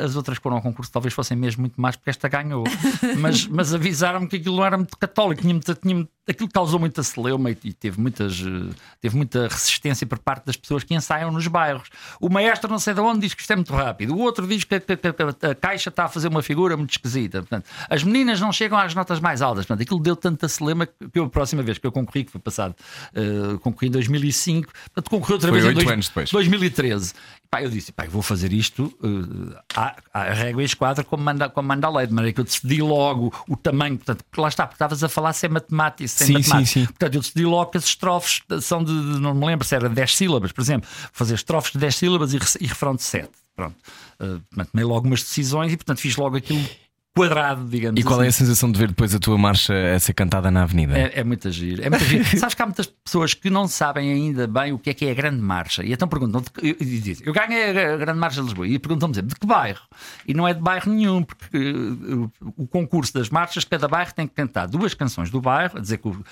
as 0.04 0.16
outras 0.16 0.38
foram 0.38 0.58
ao 0.58 0.62
concurso 0.62 0.92
talvez 0.92 1.14
fossem 1.14 1.38
mesmo 1.38 1.62
muito 1.62 1.80
mais, 1.80 1.96
porque 1.96 2.10
esta 2.10 2.28
ganhou. 2.28 2.64
mas, 3.20 3.48
mas 3.48 3.74
avisaram-me 3.74 4.28
que 4.28 4.38
aquilo 4.38 4.58
não 4.58 4.66
era 4.66 4.78
muito 4.78 4.98
católico, 4.98 5.42
tinha, 5.42 5.54
muita- 5.54 5.76
tinha 5.76 6.08
aquilo 6.28 6.50
causou 6.50 6.80
muita 6.80 7.04
celeuma 7.04 7.52
e, 7.52 7.58
e 7.66 7.74
teve, 7.74 8.00
muitas, 8.00 8.40
eh, 8.42 8.74
teve 9.02 9.16
muita 9.18 9.48
resistência 9.50 10.08
por 10.08 10.20
parte 10.20 10.46
das 10.46 10.56
pessoas 10.56 10.84
que 10.84 10.94
ensaiam 10.96 11.32
nos 11.32 11.46
bairros. 11.48 11.90
O 12.22 12.30
maestro, 12.30 12.70
não 12.72 12.80
sei 12.80 12.94
de 12.94 13.02
onde, 13.02 13.20
diz 13.22 13.34
que 13.34 13.42
isto 13.42 13.52
é 13.52 13.56
muito 13.58 13.74
rápido, 13.74 14.14
o 14.16 14.20
outro 14.20 14.48
diz 14.48 14.64
que, 14.64 14.80
que- 14.80 14.96
que- 14.96 15.14
que 15.14 15.46
a 15.48 15.56
caixa 15.56 15.90
está 15.90 16.06
a 16.06 16.08
fazer 16.10 16.30
uma 16.30 16.42
figura 16.42 16.78
muito 16.78 16.92
esquisita. 16.92 17.40
Portanto, 17.42 17.66
as 17.90 18.04
meninas 18.04 18.40
não 18.40 18.52
chegam 18.54 18.78
às 18.78 18.96
notas 18.96 19.20
mais 19.20 19.42
altas. 19.42 19.66
Portanto, 19.66 19.84
aquilo 19.86 20.00
deu 20.00 20.16
tanta 20.16 20.48
celeuma 20.48 20.86
que 20.86 20.96
eu, 21.20 21.26
a 21.26 21.30
próxima 21.30 21.62
vez 21.62 21.78
que 21.78 21.86
eu 21.86 21.92
concorri, 21.92 22.24
que 22.24 22.32
foi 22.32 22.40
passado, 22.42 22.74
eh, 23.14 23.58
concorri 23.62 23.88
em 23.88 23.92
2005, 23.92 24.72
portanto, 24.72 25.10
concorri 25.10 25.34
outra 25.34 25.50
Foi 25.50 25.60
vez 25.60 25.72
em 25.72 25.76
dois- 25.76 25.88
anos 25.92 26.08
depois. 26.08 26.32
2013. 26.32 27.14
Pá, 27.54 27.62
eu 27.62 27.70
disse, 27.70 27.92
pá, 27.92 28.06
eu 28.06 28.10
vou 28.10 28.24
fazer 28.24 28.52
isto 28.52 28.86
uh, 29.04 29.56
à, 29.76 29.96
à 30.12 30.24
régua 30.34 30.64
e 30.64 30.66
esquadra 30.66 31.04
como 31.04 31.24
manda, 31.24 31.48
como 31.50 31.68
manda 31.68 31.86
a 31.86 31.90
lei, 31.92 32.08
de 32.08 32.12
maneira 32.14 32.34
que 32.34 32.40
eu 32.42 32.44
decidi 32.44 32.82
logo 32.82 33.32
o 33.48 33.56
tamanho, 33.56 33.96
portanto, 33.96 34.24
porque 34.24 34.42
lá 34.42 34.48
está, 34.48 34.66
porque 34.66 34.74
estavas 34.74 35.04
a 35.04 35.08
falar 35.08 35.34
sem 35.34 35.52
matemática, 35.52 36.08
sem 36.08 36.26
Sim, 36.26 36.34
matemática. 36.34 36.66
sim, 36.66 36.80
sim. 36.80 36.86
Portanto, 36.88 37.14
eu 37.14 37.22
decidi 37.22 37.46
logo 37.46 37.70
que 37.70 37.78
as 37.78 37.86
estrofes 37.86 38.42
são 38.60 38.84
de, 38.84 38.92
não 38.92 39.36
me 39.36 39.46
lembro 39.46 39.68
se 39.68 39.76
era 39.76 39.88
10 39.88 40.16
sílabas, 40.16 40.52
por 40.52 40.62
exemplo, 40.62 40.90
fazer 41.12 41.36
estrofes 41.36 41.74
de 41.74 41.78
10 41.78 41.96
sílabas 41.96 42.34
e, 42.34 42.38
e 42.60 42.66
refrão 42.66 42.96
de 42.96 43.04
7. 43.04 43.30
Pronto. 43.56 43.76
Uh, 44.20 44.42
portanto, 44.50 44.72
tomei 44.72 44.84
logo 44.84 45.06
umas 45.06 45.22
decisões 45.22 45.72
e, 45.72 45.78
portanto, 45.78 46.00
fiz 46.00 46.16
logo 46.16 46.36
aquilo 46.36 46.68
quadrado, 47.16 47.66
digamos 47.66 48.00
E 48.00 48.04
qual 48.04 48.22
é 48.22 48.26
a 48.26 48.30
assim. 48.30 48.40
sensação 48.46 48.72
de 48.72 48.80
ver 48.80 48.88
depois 48.88 49.14
a 49.14 49.20
tua 49.20 49.38
marcha 49.38 49.74
a 49.96 50.00
ser 50.00 50.14
cantada 50.14 50.50
na 50.50 50.64
avenida? 50.64 50.98
É, 50.98 51.20
é 51.20 51.24
muito 51.24 51.50
giro. 51.52 51.84
É 51.84 51.90
muito 51.90 52.04
giro. 52.06 52.24
Sabes 52.38 52.56
que 52.56 52.62
há 52.62 52.66
muitas 52.66 52.88
pessoas 52.88 53.34
que 53.34 53.50
não 53.50 53.68
sabem 53.68 54.12
ainda 54.12 54.48
bem 54.48 54.74
o 54.74 54.80
que 54.80 54.90
é 54.90 54.94
que 54.94 55.06
é 55.06 55.12
a 55.12 55.14
grande 55.14 55.42
marcha. 55.42 55.84
E 55.84 55.94
então 55.94 56.08
perguntam: 56.08 56.42
e 56.62 56.74
dizem, 56.74 57.26
eu 57.28 57.34
ganhei 57.34 57.70
a 57.86 57.98
grande 57.98 58.20
marcha 58.20 58.40
de 58.42 58.48
Lisboa. 58.48 58.68
E 58.68 58.80
perguntam-me 58.80 59.14
sempre, 59.16 59.30
de 59.34 59.40
que 59.40 59.46
bairro? 59.46 59.82
E 60.28 60.34
não 60.34 60.48
é 60.48 60.54
de 60.54 60.60
bairro 60.62 60.92
nenhum, 60.92 61.24
porque 61.24 61.58
uh, 61.58 62.32
o 62.58 62.68
concurso 62.68 63.14
das 63.14 63.30
marchas, 63.30 63.64
cada 63.64 63.88
bairro 63.88 64.14
tem 64.14 64.28
que 64.28 64.34
cantar 64.34 64.68
duas 64.68 64.94
canções 64.94 65.30
do 65.30 65.40
bairro, 65.40 65.78
a 65.78 65.82
dizer 65.82 65.98
que 66.00 66.08
o- 66.08 66.24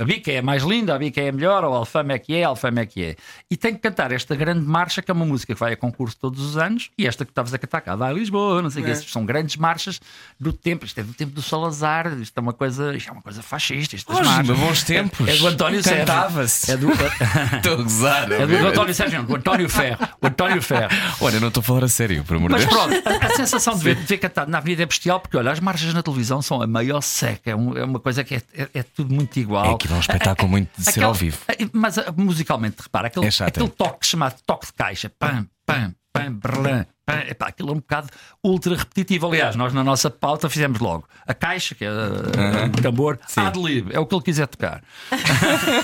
a 0.00 0.04
Bica 0.04 0.32
é 0.32 0.40
mais 0.40 0.62
linda, 0.62 0.94
a 0.94 0.98
Bica 0.98 1.20
é 1.20 1.30
melhor, 1.30 1.62
ou 1.64 1.74
a 1.74 1.78
Alfama 1.78 2.12
é 2.14 2.18
que 2.18 2.34
é, 2.34 2.44
a 2.44 2.48
Alfama 2.48 2.80
é 2.80 2.86
que 2.86 3.02
é. 3.02 3.16
E 3.50 3.56
tem 3.56 3.74
que 3.74 3.80
cantar 3.80 4.12
esta 4.12 4.34
grande 4.34 4.64
marcha, 4.64 5.02
que 5.02 5.10
é 5.10 5.14
uma 5.14 5.26
música 5.26 5.54
que 5.54 5.60
vai 5.60 5.72
a 5.74 5.76
concurso 5.76 6.16
todos 6.18 6.40
os 6.40 6.56
anos, 6.56 6.90
e 6.96 7.06
esta 7.06 7.24
que 7.24 7.30
estavas 7.30 7.52
a 7.52 7.58
cantar 7.58 7.80
cá, 7.82 7.94
vai 7.96 8.10
a 8.10 8.14
Lisboa, 8.14 8.62
não 8.62 8.70
sei 8.70 8.82
o 8.82 8.84
É. 8.84 8.86
que. 8.86 8.90
Essas 8.92 9.10
São 9.10 9.24
grandes 9.26 9.56
marchas 9.56 10.00
do 10.38 10.52
tempo. 10.52 10.84
Isto 10.84 11.00
é 11.00 11.02
do 11.02 11.14
tempo 11.14 11.32
do 11.32 11.40
Salazar, 11.42 12.06
isto 12.20 12.36
é 12.36 12.40
uma 12.40 12.52
coisa, 12.52 12.94
isto 12.94 13.08
é 13.08 13.12
uma 13.12 13.22
coisa 13.22 13.42
fascista. 13.42 13.96
Isto 13.96 14.12
marchas. 14.12 14.46
Gima, 14.46 14.54
bons 14.58 14.82
tempos. 14.82 15.26
É, 15.28 15.34
é 15.34 15.36
do 15.38 15.46
António 15.46 15.82
Sérgio. 15.82 16.04
Cantava-se. 16.06 16.70
É 16.72 16.76
do, 16.76 16.90
Estou 16.92 17.72
a 17.72 17.76
gozar. 17.82 18.32
é 18.32 18.46
do, 18.46 18.58
do 18.58 18.66
António 18.68 18.94
Sérgio, 18.94 19.18
não, 19.18 19.24
do 19.26 19.36
António 19.36 19.68
Ferro. 19.68 19.98
O 20.20 20.26
António 20.26 20.60
Ferro. 20.62 20.88
Olha, 21.20 21.40
não 21.40 21.48
estou 21.48 21.60
a 21.60 21.64
falar 21.64 21.84
a 21.84 21.88
sério, 21.88 22.22
por 22.24 22.36
amor 22.36 22.48
de 22.50 22.56
Mas 22.56 22.66
Deus. 22.66 22.74
pronto, 22.74 23.08
a, 23.08 23.26
a 23.26 23.36
sensação 23.36 23.74
de 23.76 23.82
ver, 23.84 23.96
de 23.96 24.02
ver 24.04 24.18
cantado 24.18 24.50
na 24.50 24.58
Avenida 24.58 24.82
é 24.82 24.86
bestial, 24.86 25.20
porque 25.20 25.36
olha, 25.36 25.50
as 25.52 25.60
marchas 25.60 25.94
na 25.94 26.02
televisão 26.02 26.42
são 26.42 26.60
a 26.60 26.66
maior 26.66 27.00
seca, 27.00 27.50
é, 27.50 27.56
um- 27.56 27.76
é 27.76 27.84
uma 27.84 27.98
coisa 28.00 28.22
que 28.22 28.34
é, 28.34 28.42
é- 28.54 28.68
é 28.74 28.82
tudo 28.82 29.14
muito 29.14 29.38
igual. 29.38 29.64
É 29.64 29.74
aquilo 29.74 29.94
é 29.94 29.96
um 29.96 30.00
espetáculo 30.00 30.48
muito 30.48 30.68
de 30.76 30.84
ser 30.92 31.02
ao 31.02 31.14
vivo. 31.14 31.38
Mas 31.72 31.96
musicalmente, 32.16 32.76
repara, 32.82 33.06
aquele, 33.08 33.26
É 33.26 33.30
aquele 33.46 33.68
toque 33.68 34.06
chamado 34.06 34.36
toque 34.46 34.66
de 34.66 34.72
caixa, 34.74 35.10
pam, 35.18 35.46
pam, 35.64 35.94
pam, 36.18 36.32
brlã, 36.32 36.86
pam, 37.04 37.20
epá, 37.28 37.46
aquilo 37.48 37.70
é 37.70 37.72
um 37.72 37.76
bocado 37.76 38.08
ultra 38.42 38.76
repetitivo. 38.76 39.26
Aliás, 39.26 39.54
nós 39.56 39.72
na 39.72 39.84
nossa 39.84 40.10
pauta 40.10 40.48
fizemos 40.50 40.78
logo 40.80 41.06
a 41.26 41.34
caixa, 41.34 41.74
que 41.74 41.84
é 41.84 41.88
ah, 41.88 42.66
o 42.66 42.82
tambor, 42.82 43.18
ad 43.36 43.58
lib, 43.58 43.90
é 43.92 43.98
o 44.00 44.06
que 44.06 44.14
ele 44.14 44.22
quiser 44.22 44.46
tocar. 44.46 44.82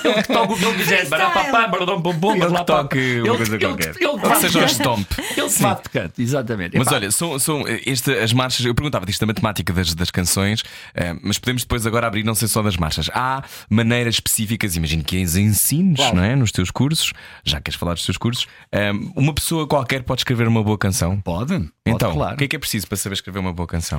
ele 0.05 0.23
que 0.23 0.29
toca 0.33 0.53
o 0.53 0.57
que 0.57 0.65
ele 0.65 0.79
quiser, 0.79 1.09
barapapá, 1.09 1.67
baradom, 1.69 2.01
bum, 2.01 2.35
Ele 2.35 2.47
que 2.47 2.65
toque 2.65 3.21
uma 3.25 3.37
coisa 3.37 3.59
qualquer. 3.59 3.95
Ou 4.07 4.37
seja, 4.37 4.65
o 4.65 4.69
stomp. 4.69 5.11
Ele 5.37 5.49
que 5.49 5.63
vá 5.63 5.75
tocando, 5.75 6.13
exatamente. 6.19 6.77
Mas 6.79 6.89
olha, 6.89 7.11
são, 7.11 7.39
são 7.39 7.65
este, 7.87 8.13
as 8.19 8.33
marchas. 8.33 8.65
Eu 8.65 8.75
perguntava 8.75 9.07
disto 9.07 9.21
da 9.21 9.27
matemática 9.27 9.73
das, 9.73 9.95
das 9.95 10.11
canções, 10.11 10.63
eh, 10.95 11.15
mas 11.23 11.39
podemos 11.39 11.63
depois 11.63 11.87
agora 11.87 12.07
abrir, 12.07 12.25
não 12.25 12.35
sei 12.35 12.49
só 12.49 12.63
das 12.63 12.77
marchas. 12.77 13.09
Há 13.13 13.43
maneiras 13.69 14.15
específicas, 14.15 14.77
imagino 14.77 15.05
que 15.05 15.23
as 15.23 15.37
ensines, 15.37 15.97
Claro. 15.97 16.17
não 16.17 16.25
é? 16.25 16.35
Nos 16.37 16.53
teus 16.53 16.71
cursos, 16.71 17.13
já 17.45 17.61
queres 17.61 17.79
falar 17.79 17.95
dos 17.95 18.05
teus 18.05 18.17
cursos. 18.17 18.47
eh, 18.73 18.93
uma 19.15 19.35
pessoa 19.35 19.67
qualquer 19.67 20.03
pode 20.03 20.22
escrever 20.23 20.49
uma 20.49 20.63
boa 20.63 20.79
canção. 20.79 21.21
Pode, 21.21 21.53
pode, 21.59 21.73
Então, 21.85 22.13
claro. 22.13 22.35
o 22.35 22.39
que 22.39 22.45
é 22.45 22.49
que 22.49 22.57
é 22.57 22.59
preciso 22.59 22.87
para 22.87 22.97
saber 22.97 23.15
escrever 23.15 23.39
uma 23.39 23.53
boa 23.53 23.67
canção? 23.67 23.99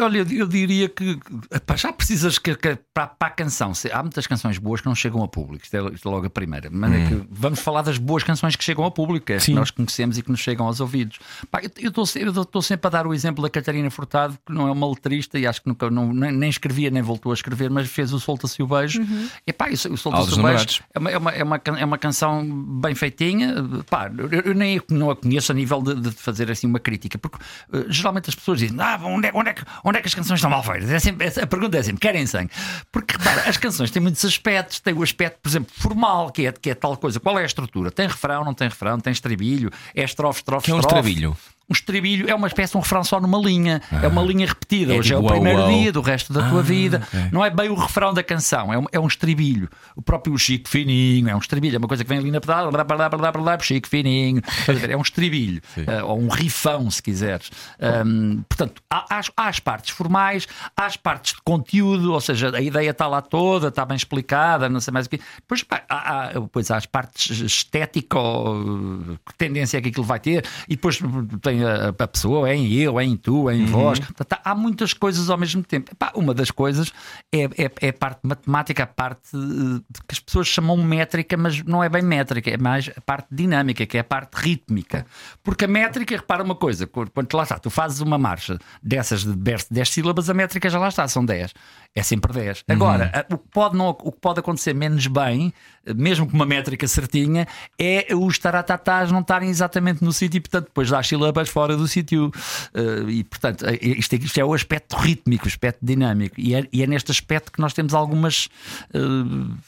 Olha, 0.00 0.18
eu- 0.18 0.26
eu 0.30 0.46
diria 0.46 0.88
que 0.88 1.18
epá, 1.50 1.74
já 1.76 1.92
precisas 1.92 2.38
que, 2.38 2.54
que- 2.54 2.78
para, 2.94 3.08
para 3.08 3.28
a 3.28 3.30
canção. 3.30 3.72
Há 3.92 4.02
muitas 4.02 4.26
canções 4.26 4.56
boas 4.58 4.80
que 4.80 4.86
não 4.86 4.94
chegam 4.94 5.20
ao 5.20 5.28
público. 5.28 5.64
Isto 5.64 5.76
é, 5.76 5.94
isto 5.94 6.08
é 6.08 6.10
logo 6.12 6.26
a 6.26 6.30
primeira. 6.30 6.68
Mas 6.70 6.92
é 6.92 7.06
que 7.08 7.22
vamos 7.30 7.58
falar 7.60 7.82
das 7.82 7.98
boas 7.98 8.22
canções 8.22 8.54
que 8.54 8.62
chegam 8.62 8.84
ao 8.84 8.90
público, 8.92 9.26
que 9.26 9.32
é 9.32 9.38
que 9.38 9.42
nós 9.52 9.70
conhecemos 9.72 10.16
e 10.18 10.22
que 10.22 10.30
nos 10.30 10.38
chegam 10.40 10.66
aos 10.66 10.78
ouvidos. 10.80 11.18
Pá, 11.50 11.60
eu- 11.80 11.88
estou 11.88 12.62
sempre 12.62 12.86
a 12.86 12.90
dar 12.90 13.06
o 13.06 13.12
exemplo 13.14 13.42
da 13.42 13.50
Catarina 13.50 13.90
Furtado, 13.90 14.38
que 14.46 14.52
não 14.52 14.68
é 14.68 14.70
uma 14.72 14.88
letrista 14.88 15.38
e 15.38 15.46
acho 15.46 15.60
que 15.62 15.68
nunca 15.68 15.90
não, 15.90 16.12
nem, 16.12 16.30
nem 16.30 16.48
escrevia 16.48 16.90
nem 16.90 17.02
voltou 17.02 17.32
a 17.32 17.34
escrever, 17.34 17.68
mas 17.70 17.88
fez 17.88 18.12
o 18.12 18.20
Solta-se 18.20 18.62
o 18.62 18.66
Beijo. 18.66 19.02
E 19.46 19.52
pá, 19.52 19.66
o 19.66 19.68
Aos 19.70 19.80
Solta-se 20.00 20.38
o 20.38 20.42
Beijo 20.42 20.82
é 20.94 20.98
uma, 20.98 21.10
é, 21.10 21.16
uma, 21.18 21.30
é, 21.32 21.42
uma, 21.42 21.60
é 21.80 21.84
uma 21.84 21.98
canção 21.98 22.44
bem 22.80 22.94
feitinha. 22.94 23.54
Pá, 23.90 24.10
eu, 24.16 24.28
eu 24.42 24.54
nem 24.54 24.80
não 24.90 25.10
a 25.10 25.16
conheço 25.16 25.50
a 25.50 25.54
nível 25.54 25.82
de, 25.82 25.94
de 25.96 26.10
fazer 26.12 26.50
assim 26.50 26.66
uma 26.68 26.78
crítica, 26.78 27.18
porque 27.18 27.38
eh, 27.72 27.84
geralmente 27.88 28.28
as 28.28 28.34
pessoas 28.36 28.60
dizem: 28.60 28.76
ah, 28.80 28.98
onde, 29.02 29.26
é, 29.26 29.30
onde, 29.34 29.50
é 29.50 29.54
que, 29.54 29.62
onde 29.84 29.98
é 29.98 30.00
que 30.00 30.08
as 30.08 30.14
canções 30.14 30.38
estão 30.38 30.50
mal 30.50 30.62
feitas? 30.62 30.90
É 30.90 30.98
sempre, 30.98 31.28
a 31.28 31.46
pergunta 31.46 31.76
é 31.78 31.82
sempre: 31.82 32.00
querem 32.00 32.26
sangue? 32.26 32.50
Porque 32.90 33.16
repara, 33.16 33.48
as 33.48 33.56
canções 33.56 33.90
têm 33.90 34.02
muitos 34.02 34.24
aspectos. 34.24 34.80
Tem 34.80 34.94
o 34.94 35.02
aspecto, 35.02 35.38
por 35.42 35.48
exemplo, 35.48 35.72
formal, 35.76 36.30
que 36.30 36.46
é, 36.46 36.52
que 36.52 36.70
é 36.70 36.74
tal 36.74 36.96
coisa. 36.96 37.18
Qual 37.20 37.38
é 37.38 37.42
a 37.42 37.46
estrutura? 37.46 37.90
Tem 37.90 38.06
refrão, 38.06 38.44
não 38.44 38.54
tem 38.54 38.68
refrão, 38.68 38.98
tem 38.98 39.12
estribilho, 39.12 39.70
é 39.94 40.02
estrofe, 40.04 40.40
estrofe, 40.40 40.64
Que 40.66 40.70
é 40.70 40.74
um 40.74 40.80
estrofe. 40.80 41.08
estribilho? 41.08 41.36
Um 41.68 41.72
estribilho 41.72 42.28
é 42.28 42.34
uma 42.34 42.46
espécie 42.48 42.72
de 42.72 42.76
um 42.76 42.80
refrão 42.80 43.02
só 43.04 43.18
numa 43.20 43.38
linha, 43.38 43.80
é 44.02 44.06
uma 44.08 44.22
linha 44.22 44.46
repetida. 44.46 44.94
É 44.94 44.98
Hoje 44.98 45.14
é 45.14 45.16
o 45.16 45.20
uau, 45.22 45.30
primeiro 45.32 45.60
uau. 45.60 45.68
dia 45.70 45.92
do 45.92 46.00
resto 46.00 46.32
da 46.32 46.48
tua 46.48 46.60
Ah, 46.60 46.62
vida. 46.62 47.02
ok. 47.06 47.28
Não 47.32 47.44
é 47.44 47.50
bem 47.50 47.68
o 47.70 47.74
refrão 47.74 48.12
da 48.12 48.22
canção, 48.22 48.72
é 48.72 48.78
um, 48.78 48.84
é 48.92 49.00
um 49.00 49.06
estribilho. 49.06 49.68
O 49.96 50.02
próprio 50.02 50.36
Chico 50.36 50.68
Fininho 50.68 51.28
é 51.28 51.34
um 51.34 51.38
estribilho, 51.38 51.76
é 51.76 51.78
uma 51.78 51.88
coisa 51.88 52.02
que 52.04 52.08
vem 52.10 52.18
ali 52.18 52.30
na 52.30 52.40
pedala, 52.40 52.70
blá, 52.70 52.84
blá, 52.84 52.96
blá, 52.96 53.08
blá, 53.08 53.32
blá, 53.32 53.42
blá, 53.42 53.58
Chico 53.60 53.88
Fininho. 53.88 54.42
É 54.88 54.96
um 54.96 55.02
estribilho, 55.02 55.62
eh, 55.76 56.02
ou 56.02 56.18
um 56.20 56.28
rifão, 56.28 56.90
se 56.90 57.02
quiseres. 57.02 57.50
Ahm, 57.80 58.42
portanto, 58.48 58.82
há, 58.90 59.06
há 59.14 59.18
as- 59.18 59.30
há 59.36 59.48
as 59.48 59.60
partes 59.60 59.90
formais, 59.90 60.46
há 60.76 60.86
as 60.86 60.96
partes 60.96 61.34
de 61.34 61.40
conteúdo, 61.42 62.12
ou 62.12 62.20
seja, 62.20 62.54
a 62.54 62.60
ideia 62.60 62.90
está 62.90 63.06
lá 63.06 63.22
toda, 63.22 63.68
está 63.68 63.84
bem 63.84 63.96
explicada, 63.96 64.68
não 64.68 64.80
sei 64.80 64.92
mais 64.92 65.06
o 65.06 65.10
quê. 65.10 65.20
Depois, 65.36 65.62
pá, 65.62 65.82
há, 65.88 65.96
há- 66.26 66.32
depois 66.32 66.70
há 66.70 66.76
as 66.76 66.86
partes 66.86 67.40
estética, 67.40 68.18
ou, 68.18 69.16
que 69.26 69.34
tendência 69.38 69.78
é 69.78 69.80
que 69.80 69.88
aquilo 69.88 70.04
vai 70.04 70.20
ter, 70.20 70.44
e 70.68 70.74
depois 70.76 70.98
tem 71.40 71.51
a, 71.64 71.88
a 71.88 72.08
pessoa, 72.08 72.48
é 72.48 72.54
em 72.54 72.72
eu, 72.74 72.98
é 73.00 73.04
em 73.04 73.16
tu, 73.16 73.50
é 73.50 73.54
em 73.56 73.64
vós. 73.66 73.98
Portanto, 73.98 74.40
há 74.44 74.54
muitas 74.54 74.94
coisas 74.94 75.28
ao 75.28 75.36
mesmo 75.36 75.62
tempo. 75.62 75.90
Epá, 75.92 76.12
uma 76.14 76.32
das 76.32 76.50
coisas 76.50 76.92
é, 77.32 77.44
é, 77.44 77.70
é 77.80 77.88
a 77.88 77.92
parte 77.92 78.20
matemática, 78.22 78.82
a 78.84 78.86
parte 78.86 79.30
eh, 79.34 79.80
que 80.06 80.12
as 80.12 80.20
pessoas 80.20 80.46
chamam 80.46 80.76
métrica, 80.76 81.36
mas 81.36 81.62
não 81.64 81.82
é 81.82 81.88
bem 81.88 82.02
métrica, 82.02 82.50
é 82.50 82.56
mais 82.56 82.90
a 82.96 83.00
parte 83.00 83.26
dinâmica, 83.30 83.84
que 83.86 83.96
é 83.96 84.00
a 84.00 84.04
parte 84.04 84.34
rítmica. 84.34 85.04
Porque 85.42 85.64
a 85.64 85.68
métrica, 85.68 86.16
repara 86.16 86.42
uma 86.42 86.54
coisa, 86.54 86.86
quando 86.86 87.32
lá 87.34 87.42
está, 87.42 87.58
tu 87.58 87.70
fazes 87.70 88.00
uma 88.00 88.18
marcha 88.18 88.58
dessas 88.82 89.24
de 89.24 89.34
10 89.34 89.66
10 89.70 89.88
sílabas, 89.90 90.30
a 90.30 90.34
métrica 90.34 90.68
já 90.70 90.78
lá 90.78 90.88
está, 90.88 91.06
são 91.08 91.24
10. 91.24 91.52
É 91.94 92.02
sempre 92.02 92.32
10. 92.32 92.64
Agora, 92.68 93.10
a- 93.28 93.34
o 93.34 93.38
que, 93.38 93.48
pode 93.50 93.76
não, 93.76 93.88
o 93.90 94.12
que 94.12 94.20
pode 94.20 94.40
acontecer 94.40 94.74
menos 94.74 95.06
bem, 95.06 95.52
eh, 95.84 95.92
mesmo 95.94 96.26
com 96.26 96.34
uma 96.34 96.46
métrica 96.46 96.86
certinha, 96.88 97.46
é 97.78 98.06
os 98.14 98.38
taratatás 98.38 99.10
não 99.12 99.20
estarem 99.20 99.48
exatamente 99.50 100.02
no 100.04 100.12
sítio 100.12 100.38
e, 100.38 100.40
portanto, 100.40 100.66
depois 100.66 100.88
dá 100.90 100.98
as 100.98 101.06
fora 101.48 101.76
do 101.76 101.86
sítio. 101.88 102.30
Eh, 102.74 103.04
e, 103.08 103.24
portanto, 103.24 103.64
eh, 103.66 103.78
isto, 103.82 104.14
é- 104.14 104.18
isto 104.18 104.38
é 104.38 104.44
o 104.44 104.54
aspecto 104.54 104.96
rítmico, 104.96 105.44
o 105.44 105.48
aspecto 105.48 105.78
dinâmico. 105.84 106.34
E 106.40 106.54
é, 106.54 106.66
e 106.72 106.82
é 106.82 106.86
neste 106.86 107.10
aspecto 107.10 107.50
que 107.52 107.60
nós 107.60 107.72
temos 107.72 107.94
algumas 107.94 108.48
eh, 108.94 108.98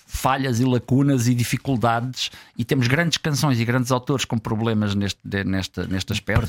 falhas 0.07 0.61
e 0.61 0.65
lacunas 0.65 1.27
e 1.29 1.35
dificuldades. 1.35 2.31
E 2.57 2.65
temos 2.65 2.87
grandes 2.87 3.19
canções 3.19 3.59
e 3.61 3.65
grandes 3.65 3.91
autores 3.91 4.25
com 4.25 4.39
problemas 4.39 4.95
neste, 4.95 5.19
de- 5.25 5.45
neste, 5.45 5.81
neste 5.87 6.13
aspecto 6.13 6.41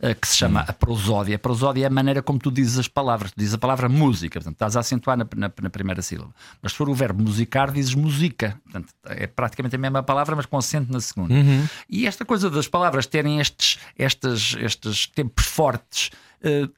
eh, 0.00 0.14
que 0.14 0.26
se 0.28 0.36
chama 0.36 0.60
a 0.60 0.72
prosódia. 0.72 1.36
A 1.36 1.38
prosódia 1.38 1.84
é 1.84 1.86
a 1.86 1.90
maneira 1.90 2.22
como 2.22 2.38
tu 2.38 2.50
dizes 2.50 2.78
as 2.78 2.88
palavras. 2.88 3.30
Tu 3.32 3.38
dizes 3.38 3.54
a 3.54 3.58
palavra 3.58 3.88
música, 3.88 4.38
portanto, 4.40 4.54
estás 4.54 4.76
a 4.76 4.80
acentuar 4.80 5.16
na, 5.16 5.26
na- 5.36 5.52
na 5.62 5.70
primeira 5.70 6.02
sílaba. 6.02 6.30
Mas 6.62 6.72
se 6.72 6.78
for 6.78 6.88
o 6.88 6.94
verbo 6.94 7.22
musicar, 7.22 7.70
dizes 7.72 7.94
música. 7.94 8.58
Portanto, 8.64 8.88
é 9.06 9.26
praticamente 9.26 9.76
a 9.76 9.78
mesma 9.78 10.02
palavra, 10.02 10.34
mas 10.36 10.46
com 10.46 10.56
acento 10.58 10.92
na 10.92 11.00
segunda. 11.00 11.34
E 11.88 12.06
esta 12.06 12.24
coisa 12.24 12.48
das 12.50 12.66
palavras 12.68 13.06
terem 13.06 13.40
estes, 13.40 13.78
estes, 13.98 14.54
estes 14.64 15.06
tempos 15.06 15.44
fortes. 15.46 16.10
eh, 16.44 16.68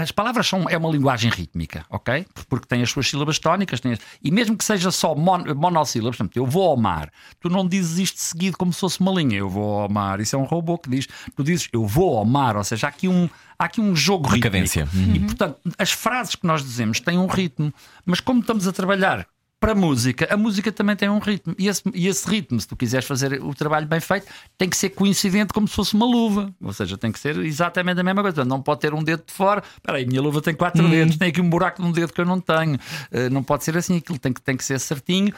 as 0.00 0.12
palavras 0.12 0.46
são 0.46 0.68
é 0.68 0.76
uma 0.78 0.88
linguagem 0.88 1.28
rítmica, 1.28 1.84
ok? 1.90 2.24
Porque 2.48 2.66
tem 2.68 2.82
as 2.82 2.90
suas 2.90 3.08
sílabas 3.08 3.36
tónicas, 3.38 3.80
as- 3.84 3.98
e 4.22 4.30
mesmo 4.30 4.56
que 4.56 4.64
seja 4.64 4.92
só 4.92 5.12
mon, 5.12 5.42
monossílabas, 5.56 6.16
portanto, 6.16 6.36
eu 6.36 6.46
vou 6.46 6.68
ao 6.70 6.76
mar, 6.76 7.10
tu 7.40 7.48
não 7.48 7.66
dizes 7.66 7.98
isto 7.98 8.20
seguido 8.20 8.56
como 8.56 8.72
se 8.72 8.78
fosse 8.78 9.00
uma 9.00 9.10
linha, 9.12 9.36
eu 9.38 9.48
vou 9.50 9.80
ao 9.80 9.88
mar, 9.88 10.20
isso 10.20 10.36
é 10.36 10.38
um 10.38 10.44
robô 10.44 10.78
que 10.78 10.88
diz, 10.88 11.08
tu 11.34 11.42
dizes 11.42 11.68
eu 11.72 11.84
vou 11.84 12.16
ao 12.16 12.24
mar, 12.24 12.56
ou 12.56 12.62
seja, 12.62 12.86
há 12.86 12.90
aqui 12.90 13.08
um, 13.08 13.28
há 13.58 13.64
aqui 13.64 13.80
um 13.80 13.96
jogo 13.96 14.28
Uma 14.28 14.34
rítmico. 14.36 14.52
cadência. 14.52 14.88
E 15.12 15.18
portanto, 15.18 15.58
as 15.76 15.90
frases 15.90 16.36
que 16.36 16.46
nós 16.46 16.62
dizemos 16.62 17.00
têm 17.00 17.18
um 17.18 17.26
ritmo, 17.26 17.74
mas 18.06 18.20
como 18.20 18.38
estamos 18.40 18.68
a 18.68 18.72
trabalhar 18.72 19.26
para 19.62 19.72
a 19.72 19.74
música, 19.76 20.26
a 20.28 20.36
música 20.36 20.72
também 20.72 20.96
tem 20.96 21.08
um 21.08 21.20
ritmo. 21.20 21.54
E 21.56 21.68
esse, 21.68 21.82
e 21.94 22.08
esse 22.08 22.28
ritmo, 22.28 22.60
se 22.60 22.66
tu 22.66 22.74
quiseres 22.74 23.06
fazer 23.06 23.40
o 23.40 23.54
trabalho 23.54 23.86
bem 23.86 24.00
feito, 24.00 24.26
tem 24.58 24.68
que 24.68 24.76
ser 24.76 24.90
coincidente 24.90 25.52
como 25.52 25.68
se 25.68 25.74
fosse 25.76 25.94
uma 25.94 26.04
luva. 26.04 26.52
Ou 26.60 26.72
seja, 26.72 26.98
tem 26.98 27.12
que 27.12 27.20
ser 27.20 27.38
exatamente 27.38 28.00
a 28.00 28.02
mesma 28.02 28.22
coisa. 28.22 28.44
Não 28.44 28.60
pode 28.60 28.80
ter 28.80 28.92
um 28.92 29.04
dedo 29.04 29.22
de 29.24 29.32
fora. 29.32 29.62
Espera 29.76 29.98
aí, 29.98 30.04
minha 30.04 30.20
luva 30.20 30.42
tem 30.42 30.52
quatro 30.52 30.88
dedos, 30.90 31.16
tem 31.16 31.28
aqui 31.28 31.40
um 31.40 31.48
buraco 31.48 31.80
num 31.80 31.92
dedo 31.92 32.12
que 32.12 32.20
eu 32.20 32.24
não 32.24 32.40
tenho. 32.40 32.76
Eh, 33.12 33.30
não 33.30 33.44
pode 33.44 33.62
ser 33.62 33.76
assim, 33.76 33.98
aquilo 33.98 34.18
tem 34.18 34.32
que, 34.32 34.42
tem 34.42 34.56
que 34.56 34.64
ser 34.64 34.80
certinho. 34.80 35.32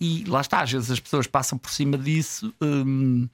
E 0.00 0.24
lá 0.26 0.40
está, 0.40 0.62
às 0.62 0.72
vezes 0.72 0.90
as 0.90 0.98
pessoas 0.98 1.28
passam 1.28 1.56
por 1.56 1.70
cima 1.70 1.96
disso. 1.96 2.52
hum, 2.60 3.28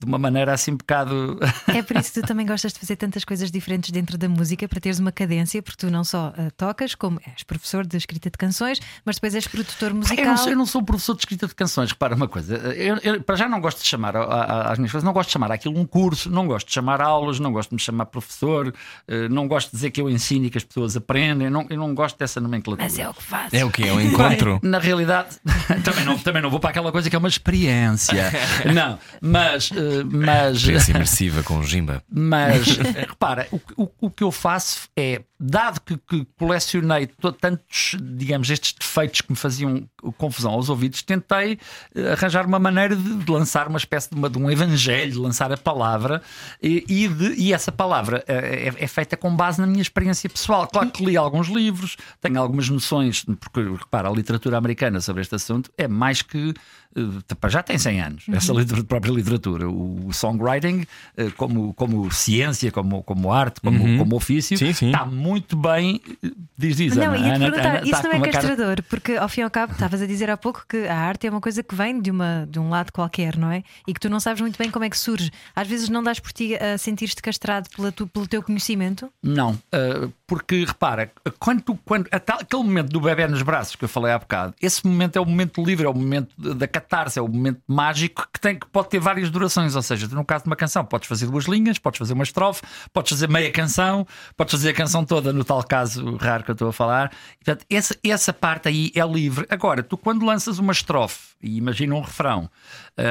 de 0.00 0.06
uma 0.06 0.18
maneira 0.18 0.52
assim 0.52 0.72
um 0.72 0.76
bocado. 0.76 1.38
É 1.74 1.82
por 1.82 1.96
isso 1.96 2.12
que 2.12 2.20
tu 2.22 2.26
também 2.26 2.46
gostas 2.46 2.72
de 2.72 2.78
fazer 2.78 2.96
tantas 2.96 3.24
coisas 3.24 3.50
diferentes 3.50 3.90
dentro 3.90 4.16
da 4.16 4.28
música 4.28 4.66
para 4.68 4.80
teres 4.80 4.98
uma 4.98 5.12
cadência, 5.12 5.62
porque 5.62 5.86
tu 5.86 5.90
não 5.92 6.02
só 6.04 6.32
ah, 6.36 6.50
tocas, 6.56 6.94
como 6.94 7.20
és 7.26 7.42
professor 7.42 7.86
de 7.86 7.96
escrita 7.96 8.30
de 8.30 8.38
canções, 8.38 8.80
mas 9.04 9.16
depois 9.16 9.34
és 9.34 9.46
produtor 9.46 9.92
musical. 9.94 10.24
Eu 10.24 10.30
não, 10.30 10.36
sou, 10.36 10.48
eu 10.52 10.56
não 10.56 10.66
sou 10.66 10.82
professor 10.82 11.14
de 11.14 11.20
escrita 11.20 11.46
de 11.46 11.54
canções, 11.54 11.90
repara 11.90 12.14
uma 12.14 12.28
coisa. 12.28 12.56
Eu, 12.56 12.96
eu, 12.98 13.22
para 13.22 13.36
já 13.36 13.48
não 13.48 13.60
gosto 13.60 13.80
de 13.82 13.86
chamar 13.86 14.16
a- 14.16 14.22
a- 14.24 14.72
às 14.72 14.78
minhas 14.78 14.92
coisas, 14.92 15.04
não 15.04 15.12
gosto 15.12 15.28
de 15.28 15.32
chamar 15.32 15.50
aquilo 15.52 15.78
um 15.78 15.84
curso, 15.86 16.30
não 16.30 16.46
gosto 16.46 16.68
de 16.68 16.72
chamar 16.74 17.00
aulas, 17.00 17.38
não 17.40 17.52
gosto 17.52 17.70
de 17.70 17.74
me 17.76 17.80
chamar 17.80 18.06
professor, 18.06 18.72
eh, 19.06 19.28
não 19.28 19.46
gosto 19.48 19.68
de 19.70 19.76
dizer 19.76 19.90
que 19.90 20.00
eu 20.00 20.08
ensino 20.08 20.46
e 20.46 20.50
que 20.50 20.58
as 20.58 20.64
pessoas 20.64 20.96
aprendem, 20.96 21.50
não, 21.50 21.66
eu 21.68 21.76
não 21.76 21.94
gosto 21.94 22.16
dessa 22.18 22.40
nomenclatura. 22.40 22.84
Mas 22.84 22.98
é 22.98 23.08
o 23.08 23.14
que 23.14 23.22
fazes. 23.22 23.54
É 23.54 23.64
o 23.64 23.70
que? 23.70 23.86
É 23.86 23.92
um 23.92 24.00
encontro? 24.00 24.58
Na 24.62 24.78
realidade, 24.78 25.36
também 25.84 26.04
não, 26.04 26.18
também 26.18 26.40
não 26.42 26.50
vou 26.50 26.60
para 26.60 26.70
aquela 26.70 26.90
coisa 26.92 27.10
que 27.10 27.16
é 27.16 27.18
uma 27.18 27.28
experiência. 27.28 28.28
Não, 28.74 28.98
mas 29.20 29.70
eh, 29.72 29.87
mas. 30.10 30.56
Experiência 30.56 30.90
imersiva 30.92 31.42
com 31.42 31.58
o 31.58 31.64
Jimba. 31.64 32.02
Mas 32.10 32.66
repara, 32.76 33.46
o, 33.52 33.60
o, 33.84 33.90
o 34.02 34.10
que 34.10 34.22
eu 34.24 34.30
faço 34.32 34.88
é, 34.96 35.22
dado 35.38 35.80
que, 35.80 35.96
que 35.96 36.26
colecionei 36.38 37.06
to- 37.06 37.32
tantos, 37.32 37.96
digamos, 38.00 38.50
estes 38.50 38.72
defeitos 38.72 39.20
que 39.20 39.30
me 39.32 39.36
faziam 39.36 39.88
confusão 40.16 40.52
aos 40.52 40.68
ouvidos, 40.68 41.02
tentei 41.02 41.58
eh, 41.94 42.12
arranjar 42.12 42.46
uma 42.46 42.58
maneira 42.58 42.94
de 42.96 43.08
de 43.18 43.30
lançar 43.32 43.68
uma 43.68 43.78
espécie 43.78 44.10
de, 44.10 44.16
uma- 44.16 44.30
de 44.30 44.38
um 44.38 44.50
evangelho, 44.50 45.12
de 45.12 45.18
lançar 45.18 45.50
a 45.52 45.56
palavra, 45.56 46.22
e, 46.62 46.84
e 46.88 47.08
de- 47.08 47.34
e 47.40 47.52
essa 47.52 47.70
palavra 47.72 48.24
eh, 48.28 48.72
é, 48.78 48.84
é 48.84 48.86
feita 48.86 49.16
com 49.16 49.34
base 49.34 49.60
na 49.60 49.66
minha 49.66 49.82
experiência 49.82 50.28
pessoal. 50.30 50.66
Claro 50.68 50.90
que 50.90 51.04
li 51.04 51.16
alguns 51.16 51.48
livros, 51.48 51.96
tenho 52.20 52.40
algumas 52.40 52.68
noções, 52.68 53.24
porque 53.40 53.60
repara, 53.60 54.08
a 54.08 54.12
literatura 54.12 54.56
americana 54.58 55.00
sobre 55.00 55.22
este 55.22 55.34
assunto 55.34 55.70
é 55.76 55.86
mais 55.88 56.22
que. 56.22 56.54
Eh, 56.98 57.48
Já 57.48 57.62
tem 57.62 57.78
100 57.78 58.00
anos, 58.00 58.24
essa 58.32 58.52
literatura, 58.52 58.84
própria 58.84 59.12
literatura. 59.12 59.68
O, 59.68 60.10
songwriting, 60.12 60.86
eh, 61.16 61.30
como, 61.36 61.72
como 61.74 62.10
ciência, 62.12 62.70
como, 62.72 63.02
como 63.02 63.32
arte, 63.32 63.60
como, 63.60 63.98
como 63.98 64.16
ofício, 64.16 64.56
Sim, 64.58 64.72
sim. 64.72 64.86
está 64.86 65.04
muito 65.04 65.56
bem. 65.56 66.00
eh, 66.22 66.30
Diz, 66.60 66.76
diz, 66.76 66.96
Não, 66.96 67.04
Ana. 67.14 67.18
ia 67.18 67.34
te 67.34 67.38
perguntar, 67.38 67.68
Ana 67.68 67.80
isso 67.82 67.94
está 67.94 68.02
não 68.02 68.10
é 68.10 68.16
uma 68.16 68.26
cara- 68.28 68.48
castrador, 68.48 68.82
porque 68.90 69.12
ao 69.14 69.28
fim 69.28 69.42
e 69.42 69.44
ao 69.44 69.50
cabo 69.50 69.72
estavas 69.74 70.02
a 70.02 70.06
dizer 70.06 70.28
há 70.28 70.36
pouco 70.36 70.64
que 70.68 70.88
a 70.88 70.96
arte 70.96 71.24
é 71.26 71.30
uma 71.30 71.40
coisa 71.40 71.62
que 71.62 71.72
vem 71.74 72.00
de, 72.00 72.10
uma, 72.10 72.48
de 72.50 72.58
um 72.58 72.68
lado 72.68 72.92
qualquer, 72.92 73.36
não 73.36 73.48
é? 73.50 73.62
E 73.86 73.94
que 73.94 74.00
tu 74.00 74.10
não 74.10 74.18
sabes 74.18 74.40
muito 74.40 74.58
bem 74.58 74.68
como 74.68 74.84
é 74.84 74.90
que 74.90 74.98
surge. 74.98 75.30
Às 75.54 75.68
vezes 75.68 75.88
não 75.88 76.02
dás 76.02 76.18
por 76.18 76.32
ti 76.32 76.56
a 76.56 76.76
sentir-te 76.76 77.22
castrado 77.22 77.68
pela 77.76 77.92
tu- 77.92 78.08
pelo 78.08 78.26
teu 78.26 78.42
conhecimento. 78.42 79.08
Não, 79.22 79.52
uh, 79.52 80.12
porque 80.26 80.64
repara, 80.64 81.12
quando, 81.38 81.62
quando 81.84 82.08
aquele 82.10 82.62
momento 82.64 82.88
do 82.90 83.00
bebê 83.00 83.28
nos 83.28 83.42
braços 83.42 83.76
que 83.76 83.84
eu 83.84 83.88
falei 83.88 84.12
há 84.12 84.18
bocado, 84.18 84.52
esse 84.60 84.84
momento 84.84 85.16
é 85.16 85.20
o 85.20 85.24
momento 85.24 85.62
livre, 85.64 85.86
é 85.86 85.88
o 85.88 85.94
momento 85.94 86.30
da 86.36 86.66
catarse, 86.66 86.87
é 87.16 87.22
o 87.22 87.28
momento 87.28 87.60
mágico 87.66 88.26
que, 88.32 88.40
tem, 88.40 88.58
que 88.58 88.66
pode 88.66 88.88
ter 88.88 88.98
várias 88.98 89.30
durações. 89.30 89.76
Ou 89.76 89.82
seja, 89.82 90.06
no 90.08 90.24
caso 90.24 90.44
de 90.44 90.50
uma 90.50 90.56
canção, 90.56 90.84
podes 90.84 91.08
fazer 91.08 91.26
duas 91.26 91.44
linhas, 91.44 91.78
podes 91.78 91.98
fazer 91.98 92.12
uma 92.12 92.24
estrofe, 92.24 92.62
podes 92.92 93.10
fazer 93.10 93.28
meia 93.28 93.50
canção, 93.52 94.06
podes 94.36 94.52
fazer 94.52 94.70
a 94.70 94.74
canção 94.74 95.04
toda, 95.04 95.32
no 95.32 95.44
tal 95.44 95.62
caso 95.62 96.16
raro 96.16 96.44
que 96.44 96.50
eu 96.50 96.54
estou 96.54 96.68
a 96.68 96.72
falar. 96.72 97.10
Portanto, 97.36 97.64
essa, 97.70 97.96
essa 98.02 98.32
parte 98.32 98.68
aí 98.68 98.90
é 98.94 99.06
livre. 99.06 99.46
Agora, 99.50 99.82
tu 99.82 99.96
quando 99.96 100.24
lanças 100.24 100.58
uma 100.58 100.72
estrofe 100.72 101.34
e 101.42 101.56
imagina 101.56 101.94
um 101.94 102.00
refrão, 102.00 102.50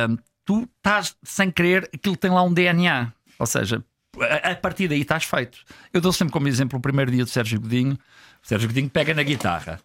um, 0.10 0.18
tu 0.46 0.68
estás 0.78 1.16
sem 1.24 1.52
querer, 1.52 1.90
aquilo 1.94 2.18
tem 2.18 2.32
lá 2.32 2.44
um 2.44 2.54
DNA. 2.54 3.12
Ou 3.40 3.46
seja, 3.46 3.84
a, 4.20 4.52
a 4.52 4.56
partir 4.56 4.88
daí 4.88 5.02
estás 5.02 5.24
feito. 5.24 5.60
Eu 5.94 6.02
dou 6.02 6.12
sempre 6.12 6.34
como 6.34 6.48
exemplo 6.48 6.80
o 6.80 6.82
primeiro 6.82 7.12
dia 7.12 7.24
do 7.24 7.30
Sérgio 7.30 7.60
Godinho. 7.60 7.98
O 8.44 8.48
Sérgio 8.48 8.68
Godinho 8.68 8.90
pega 8.90 9.14
na 9.14 9.24
guitarra. 9.24 9.80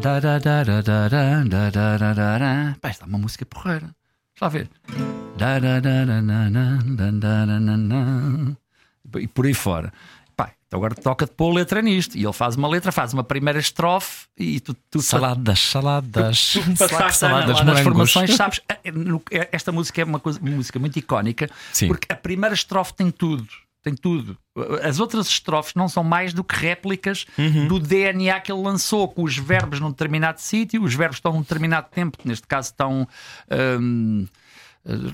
Dararararara, 0.00 1.42
darararara. 1.70 2.76
Pá, 2.80 2.90
isto 2.90 3.02
é 3.04 3.06
uma 3.06 3.18
música 3.18 3.44
porreira. 3.46 3.86
Deixa 4.34 4.42
lá 4.42 4.48
ver. 4.48 4.68
Dararararara, 5.36 6.78
darararara. 6.96 8.56
E 9.18 9.26
por 9.28 9.46
aí 9.46 9.54
fora. 9.54 9.92
Pá, 10.36 10.52
então 10.66 10.78
agora 10.78 10.94
toca 10.94 11.24
de 11.26 11.32
pôr 11.32 11.52
letra 11.52 11.80
nisto. 11.80 12.16
E 12.16 12.24
ele 12.24 12.32
faz 12.32 12.56
uma 12.56 12.68
letra, 12.68 12.92
faz 12.92 13.12
uma 13.14 13.24
primeira 13.24 13.58
estrofe 13.58 14.26
e 14.36 14.60
tu, 14.60 14.74
tu 14.90 15.00
Saladas, 15.00 15.58
saladas. 15.60 16.52
Tu 16.52 16.60
passaste 16.76 17.18
saladas, 17.20 17.62
nas 17.64 17.80
formações, 17.80 18.34
sabes? 18.34 18.60
eh, 18.68 18.78
eh, 19.30 19.48
Esta 19.52 19.72
música 19.72 20.00
é 20.02 20.04
uma, 20.04 20.20
coisa, 20.20 20.38
uma 20.40 20.50
música 20.50 20.78
muito 20.78 20.98
icónica 20.98 21.48
Sim. 21.72 21.88
porque 21.88 22.12
a 22.12 22.16
primeira 22.16 22.54
estrofe 22.54 22.92
tem 22.94 23.10
tudo. 23.10 23.46
Tem 23.82 23.94
tudo. 23.94 24.36
As 24.82 24.98
outras 25.00 25.26
estrofes 25.28 25.74
não 25.74 25.88
são 25.88 26.02
mais 26.02 26.32
do 26.32 26.42
que 26.42 26.54
réplicas 26.56 27.26
Uhum. 27.38 27.68
do 27.68 27.78
DNA 27.78 28.40
que 28.40 28.50
ele 28.50 28.62
lançou, 28.62 29.06
com 29.08 29.22
os 29.22 29.36
verbos 29.36 29.80
num 29.80 29.90
determinado 29.90 30.40
sítio, 30.40 30.82
os 30.82 30.94
verbos 30.94 31.18
estão 31.18 31.32
num 31.32 31.42
determinado 31.42 31.88
tempo, 31.90 32.18
neste 32.24 32.46
caso 32.46 32.68
estão. 32.70 33.06
hum, 33.80 34.26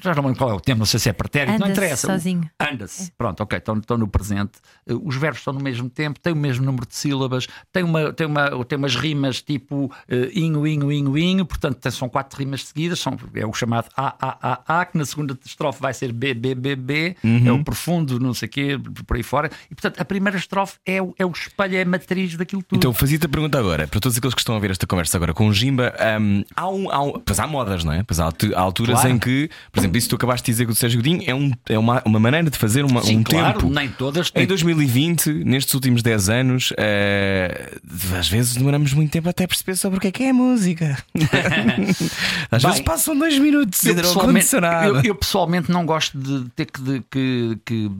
já 0.02 0.14
não 0.14 0.22
me 0.22 0.28
lembro 0.28 0.38
qual 0.38 0.50
é 0.50 0.54
o 0.54 0.60
tempo, 0.60 0.78
não 0.80 0.86
sei 0.86 1.00
se 1.00 1.08
é 1.08 1.12
pretérito, 1.12 1.58
não 1.58 1.66
Anda-se 1.66 1.72
interessa. 1.80 2.06
sozinho. 2.06 2.50
Anda-se. 2.60 3.10
Pronto, 3.16 3.42
ok, 3.42 3.58
estão, 3.58 3.78
estão 3.78 3.96
no 3.98 4.06
presente. 4.08 4.52
Uh, 4.88 5.00
Os 5.08 5.16
verbos 5.16 5.38
estão 5.40 5.52
no 5.54 5.60
mesmo 5.60 5.88
tempo, 5.88 6.20
têm 6.20 6.32
o 6.32 6.36
mesmo 6.36 6.64
número 6.64 6.86
de 6.86 6.94
sílabas, 6.94 7.46
tem, 7.72 7.82
uma, 7.82 8.12
tem, 8.12 8.26
uma, 8.26 8.64
tem 8.64 8.78
umas 8.78 8.94
rimas 8.96 9.40
tipo 9.40 9.86
uh, 9.86 9.90
inho, 10.34 10.66
inho, 10.66 10.92
inho, 10.92 11.18
inho, 11.18 11.46
portanto 11.46 11.90
são 11.90 12.08
quatro 12.08 12.38
rimas 12.38 12.64
seguidas, 12.64 12.98
são, 13.00 13.16
é 13.34 13.46
o 13.46 13.52
chamado 13.52 13.88
A, 13.96 14.14
A, 14.20 14.52
A, 14.66 14.80
A, 14.80 14.84
que 14.84 14.96
na 14.98 15.04
segunda 15.04 15.38
estrofe 15.44 15.80
vai 15.80 15.94
ser 15.94 16.12
B, 16.12 16.34
B, 16.34 16.54
B, 16.54 16.76
B, 16.76 17.16
é 17.44 17.50
o 17.52 17.62
profundo, 17.64 18.18
não 18.20 18.34
sei 18.34 18.48
o 18.48 18.50
quê, 18.50 18.78
por 19.06 19.16
aí 19.16 19.22
fora. 19.22 19.50
E 19.70 19.74
portanto 19.74 20.00
a 20.00 20.04
primeira 20.04 20.36
estrofe 20.38 20.76
é, 20.84 21.00
o- 21.00 21.14
é 21.18 21.24
o 21.24 21.30
espelho, 21.30 21.76
é 21.76 21.82
a 21.82 21.86
matriz 21.86 22.36
daquilo 22.36 22.62
tudo. 22.62 22.78
Então 22.78 22.92
fazia-te 22.92 23.26
a 23.26 23.28
pergunta 23.28 23.58
agora, 23.58 23.86
para 23.88 24.00
todos 24.00 24.16
aqueles 24.18 24.34
que 24.34 24.40
estão 24.40 24.54
a 24.54 24.58
ver 24.58 24.70
esta 24.70 24.86
conversa 24.86 25.16
agora 25.16 25.32
com 25.34 25.46
o 25.48 25.52
Jimba, 25.52 25.94
hum, 26.20 26.44
há, 26.54 26.68
um, 26.68 26.90
há, 26.90 27.02
um- 27.02 27.12
pois 27.20 27.38
há 27.40 27.46
modas, 27.46 27.84
não 27.84 27.92
é? 27.92 28.02
Pois 28.02 28.20
há 28.20 28.24
alturas 28.56 29.00
Claro. 29.00 29.08
em 29.10 29.18
que, 29.18 29.50
por 29.70 29.78
exemplo, 29.80 29.96
isso 29.98 30.06
que 30.06 30.10
tu 30.10 30.16
acabaste 30.16 30.46
de 30.46 30.52
dizer 30.52 30.66
com 30.66 30.72
o 30.72 30.74
Sérgio 30.74 30.98
Godinho 31.00 31.22
é, 31.26 31.34
um, 31.34 31.52
é 31.68 31.78
uma, 31.78 32.02
uma 32.04 32.18
maneira 32.18 32.50
de 32.50 32.58
fazer 32.58 32.84
uma, 32.84 33.02
Sim, 33.02 33.18
um 33.18 33.22
claro, 33.22 33.60
tempo. 33.60 33.72
nem 33.72 33.88
todas 33.88 34.28
Em 34.28 34.32
têm. 34.32 34.46
2020, 34.46 35.32
nestes 35.44 35.72
últimos 35.74 36.02
10 36.02 36.28
anos, 36.28 36.72
eh, 36.76 37.78
às 38.18 38.28
vezes 38.28 38.54
demoramos 38.56 38.92
muito 38.92 39.10
tempo 39.10 39.28
até 39.28 39.46
perceber 39.46 39.76
sobre 39.76 39.98
o 39.98 40.00
que 40.00 40.08
é 40.08 40.10
que 40.12 40.22
é 40.24 40.32
música. 40.32 40.98
às 42.50 42.62
Bem, 42.62 42.70
vezes 42.72 42.84
passam 42.84 43.16
dois 43.16 43.38
minutos 43.38 43.82
e 43.84 43.90
Eu 43.90 43.94
pessoalmente, 43.96 44.48
eu- 44.54 45.00
eu 45.04 45.14
pessoalmente 45.14 45.70
não 45.70 45.84
gosto 45.86 46.18
de 46.18 46.48
ter 46.50 46.66
que, 46.66 46.80
de- 46.82 47.02
que- 47.10 47.58
que 47.64 47.90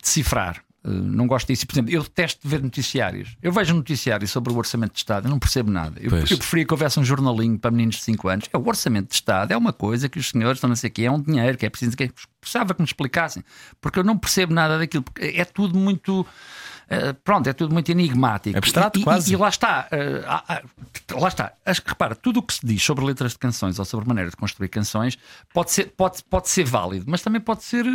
decifrar. 0.00 0.63
Uh, 0.84 0.90
não 0.90 1.26
gosto 1.26 1.46
disso. 1.48 1.66
Por 1.66 1.74
exemplo, 1.74 1.90
eu 1.92 2.02
detesto 2.02 2.46
ver 2.46 2.62
noticiários. 2.62 3.36
Eu 3.42 3.50
vejo 3.52 3.72
noticiários 3.74 4.30
sobre 4.30 4.52
o 4.52 4.56
orçamento 4.56 4.92
de 4.92 4.98
Estado, 4.98 5.26
eu 5.26 5.30
não 5.30 5.38
percebo 5.38 5.70
nada. 5.70 5.98
Eu, 5.98 6.10
Pois. 6.10 6.30
eu 6.30 6.36
preferia 6.36 6.66
que 6.66 6.74
houvesse 6.74 7.00
um 7.00 7.04
jornalinho 7.04 7.58
para 7.58 7.70
meninos 7.70 7.96
de 7.96 8.02
5 8.02 8.28
anos. 8.28 8.48
É 8.52 8.56
o 8.58 8.66
orçamento 8.68 9.08
de 9.08 9.14
Estado, 9.14 9.52
é 9.52 9.56
uma 9.56 9.72
coisa 9.72 10.08
que 10.08 10.18
os 10.18 10.28
senhores 10.28 10.58
estão 10.58 10.68
não 10.68 10.76
sei 10.76 10.90
o 10.90 10.92
quê, 10.92 11.02
é 11.04 11.10
um 11.10 11.20
dinheiro 11.20 11.56
que 11.56 11.64
é 11.64 11.70
preciso 11.70 11.96
que 11.96 12.10
precisava 12.40 12.74
que 12.74 12.82
me 12.82 12.86
explicassem, 12.86 13.42
porque 13.80 13.98
eu 13.98 14.04
não 14.04 14.18
percebo 14.18 14.52
nada 14.52 14.76
daquilo, 14.78 15.02
porque 15.02 15.24
é 15.34 15.44
tudo 15.46 15.78
muito. 15.78 16.20
Uh, 16.84 17.14
pronto, 17.24 17.48
é 17.48 17.54
tudo 17.54 17.72
muito 17.72 17.90
enigmático. 17.90 18.58
Abstrato, 18.58 18.98
E- 18.98 19.00
e- 19.00 19.04
quase. 19.04 19.32
E 19.32 19.36
lá 19.36 19.48
está, 19.48 19.88
uh, 19.90 20.24
há- 20.28 20.62
lá 21.18 21.28
está. 21.28 21.52
Acho 21.64 21.80
que 21.80 21.88
repara, 21.88 22.14
tudo 22.14 22.40
o 22.40 22.42
que 22.42 22.52
se 22.52 22.60
diz 22.66 22.82
sobre 22.82 23.02
letras 23.06 23.32
de 23.32 23.38
canções 23.38 23.78
ou 23.78 23.86
sobre 23.86 24.06
maneira 24.06 24.28
de 24.28 24.36
construir 24.36 24.68
canções 24.68 25.16
pode 25.54 25.70
ser, 25.72 25.86
pode, 25.96 26.22
pode 26.28 26.50
ser 26.50 26.64
válido, 26.64 27.06
mas 27.08 27.22
também 27.22 27.40
pode 27.40 27.64
ser 27.64 27.86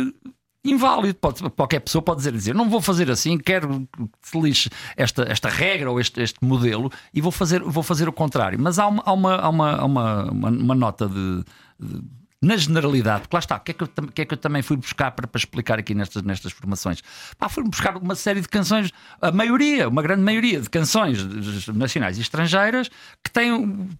inválido. 0.64 1.14
Pode, 1.14 1.48
qualquer 1.50 1.80
pessoa 1.80 2.02
pode 2.02 2.18
dizer, 2.18 2.32
dizer: 2.32 2.54
não 2.54 2.68
vou 2.68 2.80
fazer 2.80 3.10
assim, 3.10 3.38
quero 3.38 3.88
que 3.92 4.28
se 4.28 4.40
lixe 4.40 4.70
esta, 4.96 5.22
esta 5.30 5.48
regra 5.48 5.90
ou 5.90 6.00
este, 6.00 6.20
este 6.20 6.44
modelo 6.44 6.90
e 7.12 7.20
vou 7.20 7.32
fazer, 7.32 7.62
vou 7.62 7.82
fazer 7.82 8.08
o 8.08 8.12
contrário. 8.12 8.58
Mas 8.60 8.78
há 8.78 8.86
uma, 8.86 9.02
há 9.04 9.12
uma, 9.12 9.36
há 9.36 9.48
uma, 9.48 9.84
uma, 9.84 10.50
uma, 10.50 10.74
nota 10.74 11.08
de- 11.08 11.44
de 11.78 12.02
na 12.42 12.56
generalidade, 12.56 13.22
porque 13.22 13.36
lá 13.36 13.40
está, 13.40 13.56
o 13.56 13.60
que 13.60 13.72
é 13.72 13.74
que 13.74 13.84
eu, 13.84 13.88
que 14.14 14.22
é 14.22 14.24
que 14.24 14.32
eu 14.32 14.38
também 14.38 14.62
fui 14.62 14.74
buscar 14.74 15.10
para, 15.10 15.26
para 15.26 15.38
explicar 15.38 15.78
aqui 15.78 15.94
nestas, 15.94 16.22
nestas 16.22 16.52
formações? 16.52 17.02
Pá, 17.38 17.50
fui 17.50 17.62
buscar 17.64 17.98
uma 17.98 18.14
série 18.14 18.40
de 18.40 18.48
canções, 18.48 18.90
a 19.20 19.30
maioria, 19.30 19.88
uma 19.88 20.00
grande 20.00 20.22
maioria 20.22 20.58
de 20.58 20.70
canções 20.70 21.22
nacionais 21.68 22.16
e 22.16 22.22
estrangeiras 22.22 22.88
que 23.22 23.30
têm 23.30 23.90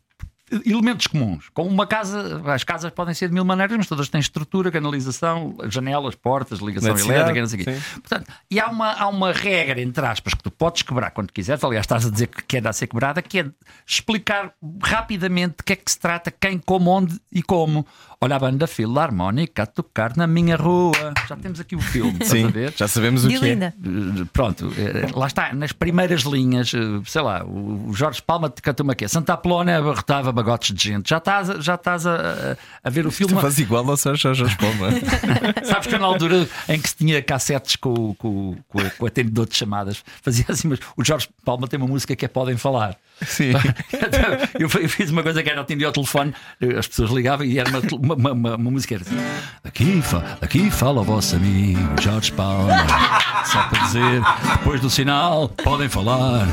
elementos 0.66 1.06
comuns. 1.06 1.48
Com 1.50 1.66
uma 1.66 1.86
casa, 1.86 2.42
as 2.46 2.64
casas 2.64 2.90
podem 2.92 3.14
ser 3.14 3.28
de 3.28 3.34
mil 3.34 3.44
maneiras, 3.44 3.76
mas 3.76 3.86
todas 3.86 4.08
têm 4.08 4.20
estrutura, 4.20 4.70
canalização, 4.70 5.56
janelas, 5.68 6.14
portas, 6.14 6.58
ligação 6.58 6.96
elétrica, 6.96 7.40
não 7.40 7.46
sei 7.46 7.60
o 7.60 7.64
quê. 7.64 7.74
sim. 7.74 8.00
Portanto, 8.00 8.32
e 8.50 8.58
há 8.58 8.68
uma, 8.68 8.92
há 8.92 9.08
uma 9.08 9.32
regra, 9.32 9.80
entre 9.80 10.04
aspas, 10.04 10.34
que 10.34 10.42
tu 10.42 10.50
podes 10.50 10.82
quebrar 10.82 11.10
quando 11.10 11.32
quiseres. 11.32 11.62
Aliás, 11.62 11.84
estás 11.84 12.06
a 12.06 12.10
dizer 12.10 12.26
que 12.26 12.42
quer 12.42 12.60
dar 12.60 12.70
a 12.70 12.72
ser 12.72 12.86
quebrada, 12.86 13.22
que 13.22 13.40
é 13.40 13.46
explicar 13.86 14.52
rapidamente 14.82 15.56
de 15.58 15.64
que 15.64 15.72
é 15.72 15.76
que 15.76 15.90
se 15.90 15.98
trata, 15.98 16.30
quem, 16.30 16.58
como, 16.58 16.90
onde 16.90 17.20
e 17.32 17.42
como. 17.42 17.86
Olha 18.22 18.36
a 18.36 18.38
banda 18.38 18.66
filarmónica 18.66 19.62
a 19.62 19.66
tocar 19.66 20.14
na 20.14 20.26
minha 20.26 20.54
rua. 20.54 20.92
Já 21.26 21.36
temos 21.36 21.58
aqui 21.58 21.74
o 21.74 21.80
filme, 21.80 22.12
estás 22.12 22.28
Sim, 22.30 22.44
a 22.44 22.50
ver? 22.50 22.74
já 22.76 22.86
sabemos 22.86 23.24
o 23.24 23.28
que 23.28 23.34
é. 23.36 23.38
linda. 23.38 23.74
Uh, 23.82 24.26
Pronto, 24.26 24.70
eh, 24.76 25.06
lá 25.14 25.26
está, 25.26 25.54
nas 25.54 25.72
primeiras 25.72 26.20
linhas, 26.24 26.70
uh, 26.74 27.02
sei 27.06 27.22
lá, 27.22 27.42
o 27.42 27.90
Jorge 27.94 28.20
Palma 28.20 28.50
te 28.50 28.60
cantou 28.60 28.84
uma 28.84 28.94
quê? 28.94 29.08
Santa 29.08 29.32
Apolónia 29.32 29.78
abarrotava 29.78 30.30
bagotes 30.32 30.74
de 30.76 30.82
gente. 30.90 31.08
Já 31.08 31.16
estás, 31.16 31.48
a- 31.48 31.60
já 31.62 31.76
estás 31.76 32.06
a, 32.06 32.58
a- 32.84 32.90
ver 32.90 33.06
o 33.06 33.10
filme. 33.10 33.32
Tu 33.32 33.40
fazes 33.40 33.58
igual 33.60 33.88
ao 33.88 33.96
Sérgio 33.96 34.34
Jorge 34.34 34.54
Palma. 34.58 34.88
Sabes 35.64 35.86
que 35.86 35.94
eu, 35.94 35.98
na 35.98 36.04
altura 36.04 36.46
em 36.68 36.78
que 36.78 36.90
se 36.90 36.96
tinha 36.96 37.22
cassetes 37.22 37.76
com, 37.76 38.14
com, 38.16 38.54
com, 38.68 38.90
com 38.98 39.06
atendedor 39.06 39.46
de 39.48 39.56
chamadas, 39.56 40.04
fazia 40.20 40.44
assim, 40.50 40.68
mas 40.68 40.78
o 40.94 41.02
Jorge 41.02 41.26
Palma 41.42 41.66
tem 41.66 41.78
uma 41.80 41.88
música 41.88 42.14
que 42.14 42.26
é 42.26 42.28
Podem 42.28 42.58
Falar. 42.58 42.98
Sim. 43.22 43.52
eu, 44.58 44.68
eu 44.80 44.88
fiz 44.90 45.10
uma 45.10 45.22
coisa 45.22 45.42
que 45.42 45.48
era 45.50 45.60
atender 45.60 45.84
ao 45.86 45.92
telefone, 45.92 46.34
as 46.78 46.86
pessoas 46.86 47.10
ligavam 47.10 47.46
e 47.46 47.58
era 47.58 47.68
uma, 47.70 48.09
uma, 48.14 48.30
uma, 48.30 48.32
uma- 48.50 48.56
uma 48.56 48.70
música 48.70 48.94
era 48.94 49.02
assim, 49.04 49.16
aqui, 49.64 50.02
fa, 50.02 50.38
aqui 50.40 50.70
fala 50.70 51.00
o 51.00 51.04
vosso 51.04 51.36
amigo 51.36 51.80
Jorge 52.00 52.32
Palma. 52.32 52.74
Só 53.44 53.62
para 53.64 53.78
dizer, 53.84 54.22
depois 54.58 54.80
do 54.80 54.90
sinal, 54.90 55.48
podem 55.48 55.88
falar, 55.88 56.46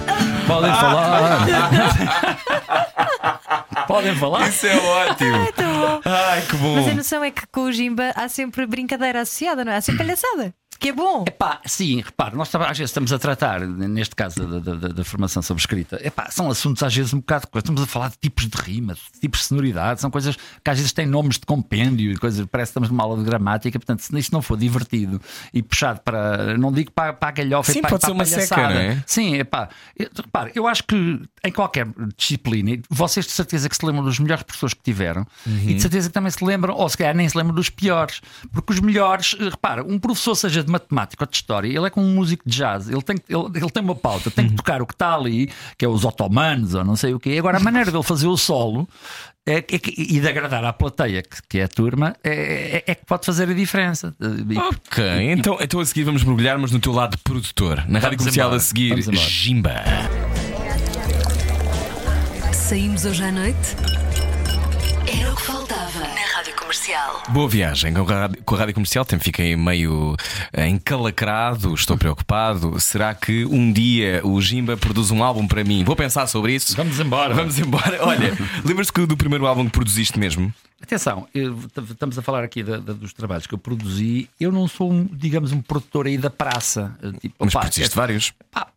podem 0.47 0.71
falar. 0.73 1.47
podem 3.87 4.15
falar. 4.15 4.47
Isso 4.49 4.67
é 4.67 4.77
ótimo. 4.77 5.37
Ai, 6.05 6.41
que 6.41 6.55
bom. 6.57 6.75
Mas 6.75 6.87
a 6.87 6.93
noção 6.93 7.23
é 7.23 7.31
que 7.31 7.45
com 7.47 7.61
o 7.65 7.71
Jimba 7.71 8.11
há 8.15 8.27
sempre 8.29 8.65
brincadeira 8.65 9.21
associada, 9.21 9.63
não 9.65 9.71
é? 9.71 9.77
Há 9.77 9.81
sempre 9.81 10.03
palhaçada. 10.05 10.53
Que 10.79 10.89
é 10.89 10.93
bom. 10.93 11.23
Epá, 11.27 11.61
sim, 11.65 12.01
repare, 12.01 12.35
nós 12.35 12.53
às 12.53 12.77
vezes 12.77 12.89
estamos 12.91 13.11
a 13.13 13.19
tratar, 13.19 13.61
neste 13.61 14.15
caso 14.15 14.45
da, 14.45 14.73
da- 14.73 14.87
da- 14.89 15.03
formação 15.03 15.41
sobre 15.41 15.61
escrita, 15.61 15.99
epá, 16.05 16.29
são 16.29 16.49
assuntos 16.49 16.83
às 16.83 16.95
vezes 16.95 17.13
um 17.13 17.17
bocado. 17.19 17.47
Estamos 17.55 17.81
a 17.81 17.85
falar 17.85 18.09
de 18.09 18.17
tipos 18.17 18.47
de 18.47 18.57
rima, 18.57 18.93
de 18.93 19.19
tipos 19.19 19.39
de 19.41 19.45
sonoridade, 19.47 20.01
são 20.01 20.11
coisas 20.11 20.35
que 20.35 20.69
às 20.69 20.77
vezes 20.77 20.91
têm 20.93 21.05
nomes 21.05 21.37
de 21.39 21.45
compêndio 21.45 22.11
e 22.11 22.17
coisas, 22.17 22.45
parece 22.51 22.69
que 22.69 22.71
estamos 22.71 22.89
numa 22.89 23.03
aula 23.03 23.17
de 23.17 23.23
gramática, 23.23 23.79
portanto, 23.79 24.01
se 24.01 24.17
isso 24.17 24.29
não 24.33 24.41
for 24.41 24.57
divertido 24.57 25.21
e 25.53 25.61
puxado 25.63 26.01
para. 26.01 26.57
Não 26.57 26.71
digo 26.71 26.91
para, 26.91 27.13
para 27.13 27.29
a 27.29 27.31
galhofa, 27.31 27.71
Sim, 27.71 27.79
e 27.79 27.81
para, 27.81 27.89
pode 27.91 28.01
para 28.01 28.07
ser 28.07 28.11
a 28.11 28.15
uma 28.15 28.25
seca, 28.25 28.55
palhaçada. 28.55 28.73
não 28.73 28.81
é? 28.81 29.03
Sim, 29.05 29.35
epá, 29.35 29.69
eu, 29.97 30.09
repare, 30.15 30.51
eu 30.55 30.67
acho 30.67 30.83
que 30.83 31.21
em 31.43 31.51
qualquer 31.51 31.87
disciplina, 32.17 32.77
vocês 32.89 33.25
de 33.25 33.31
certeza 33.31 33.69
que 33.69 33.75
se 33.75 33.85
lembram 33.85 34.03
dos 34.03 34.19
melhores 34.19 34.43
professores 34.43 34.73
que 34.73 34.81
tiveram 34.83 35.25
e 35.45 35.73
de 35.73 35.81
certeza 35.81 36.07
que 36.09 36.13
também 36.13 36.31
se 36.31 36.43
lembram, 36.43 36.75
ou 36.75 36.87
se 36.89 36.97
calhar 36.97 37.15
nem 37.15 37.27
se 37.29 37.37
lembram 37.37 37.55
dos 37.55 37.69
piores, 37.69 38.21
porque 38.51 38.73
os 38.73 38.79
melhores, 38.79 39.35
eh, 39.39 39.49
repara, 39.49 39.83
um 39.83 39.97
professor, 39.99 40.35
seja 40.35 40.63
de 40.67 40.71
matemática 40.71 41.23
ou 41.23 41.27
de 41.29 41.35
história, 41.35 41.67
ele 41.67 41.87
é 41.87 41.89
como 41.89 42.05
um 42.05 42.13
músico 42.13 42.43
de 42.47 42.55
jazz, 42.57 42.87
ele 42.89 43.01
tem, 43.01 43.15
ele, 43.27 43.43
ele 43.55 43.69
tem 43.71 43.81
uma 43.83 43.95
pauta, 43.95 44.29
tem 44.29 44.47
que 44.49 44.55
tocar 44.55 44.81
o 44.81 44.85
que 44.85 44.93
está 44.93 45.15
ali, 45.15 45.49
que 45.77 45.83
é 45.83 45.87
os 45.87 46.05
otomanos 46.05 46.73
ou 46.75 46.83
não 46.83 46.95
sei 46.95 47.13
o 47.13 47.19
quê. 47.19 47.35
Agora, 47.39 47.57
a 47.57 47.59
maneira 47.59 47.89
dele 47.91 48.03
fazer 48.03 48.27
o 48.27 48.37
solo. 48.37 48.87
É, 49.49 49.59
é 49.59 49.65
e 49.97 50.19
de 50.19 50.27
agradar 50.27 50.61
à 50.65 50.73
plateia, 50.73 51.23
que, 51.23 51.37
que 51.47 51.59
é 51.59 51.63
a 51.63 51.67
turma, 51.69 52.17
é, 52.21 52.83
é- 52.85 52.91
é 52.91 52.95
que 52.95 53.05
pode 53.05 53.25
fazer 53.25 53.49
a 53.49 53.53
diferença. 53.53 54.13
E- 54.19 54.57
Ok, 54.57 55.31
então, 55.31 55.57
então 55.61 55.79
a 55.79 55.85
seguir 55.85 56.03
vamos 56.03 56.21
mergulhar, 56.25 56.57
mas 56.57 56.69
no 56.73 56.79
teu 56.79 56.91
lado 56.91 57.11
de 57.15 57.23
produtor. 57.23 57.85
Na 57.87 57.97
rádio 57.99 58.17
comercial 58.17 58.47
embora, 58.47 58.57
a 58.57 58.59
seguir. 58.59 59.01
Jimba. 59.13 59.73
Saímos 62.51 63.05
hoje 63.05 63.23
à 63.23 63.31
noite? 63.31 64.06
Comercial. 66.87 67.23
Boa 67.29 67.49
viagem 67.49 67.93
com 67.93 68.01
a 68.01 68.05
rádio, 68.05 68.43
com 68.45 68.55
a 68.55 68.57
rádio 68.57 68.73
comercial. 68.73 69.03
Também 69.03 69.21
fiquei 69.21 69.57
meio 69.57 70.15
eh, 70.53 70.67
encalacrado, 70.69 71.73
estou 71.73 71.97
preocupado. 71.97 72.79
Será 72.79 73.13
que 73.13 73.43
um 73.45 73.73
dia 73.73 74.21
o 74.23 74.39
Jimba 74.41 74.77
produz 74.77 75.11
um 75.11 75.21
álbum 75.21 75.45
para 75.45 75.65
mim? 75.65 75.83
Vou 75.83 75.97
pensar 75.97 76.27
sobre 76.27 76.55
isso. 76.55 76.75
Vamos 76.77 76.97
embora. 76.97 77.33
Vamos 77.33 77.59
embora. 77.59 77.99
Olha, 78.07 78.31
lembras-te 78.63 78.93
que 78.93 79.05
do 79.05 79.17
primeiro 79.17 79.45
álbum 79.45 79.65
que 79.65 79.71
produziste 79.71 80.17
mesmo? 80.17 80.53
Atenção, 80.81 81.27
eu- 81.33 81.59
estamos 81.91 82.17
a 82.17 82.21
falar 82.21 82.43
aqui 82.45 82.63
da- 82.63 82.77
da- 82.77 82.93
dos 82.93 83.11
trabalhos 83.11 83.45
que 83.45 83.53
eu 83.53 83.57
produzi. 83.57 84.29
Eu 84.39 84.51
não 84.51 84.65
sou, 84.67 84.89
um, 84.91 85.03
digamos, 85.11 85.51
um 85.51 85.61
produtor 85.61 86.07
aí 86.07 86.17
da 86.17 86.29
praça. 86.29 86.95
Eh, 87.03 87.11
Tipo, 87.19 87.35
Mas 87.39 87.49
opá, 87.53 87.61
produziste 87.61 87.91
é- 87.93 87.95
vários. 87.95 88.31
pá, 88.51 88.67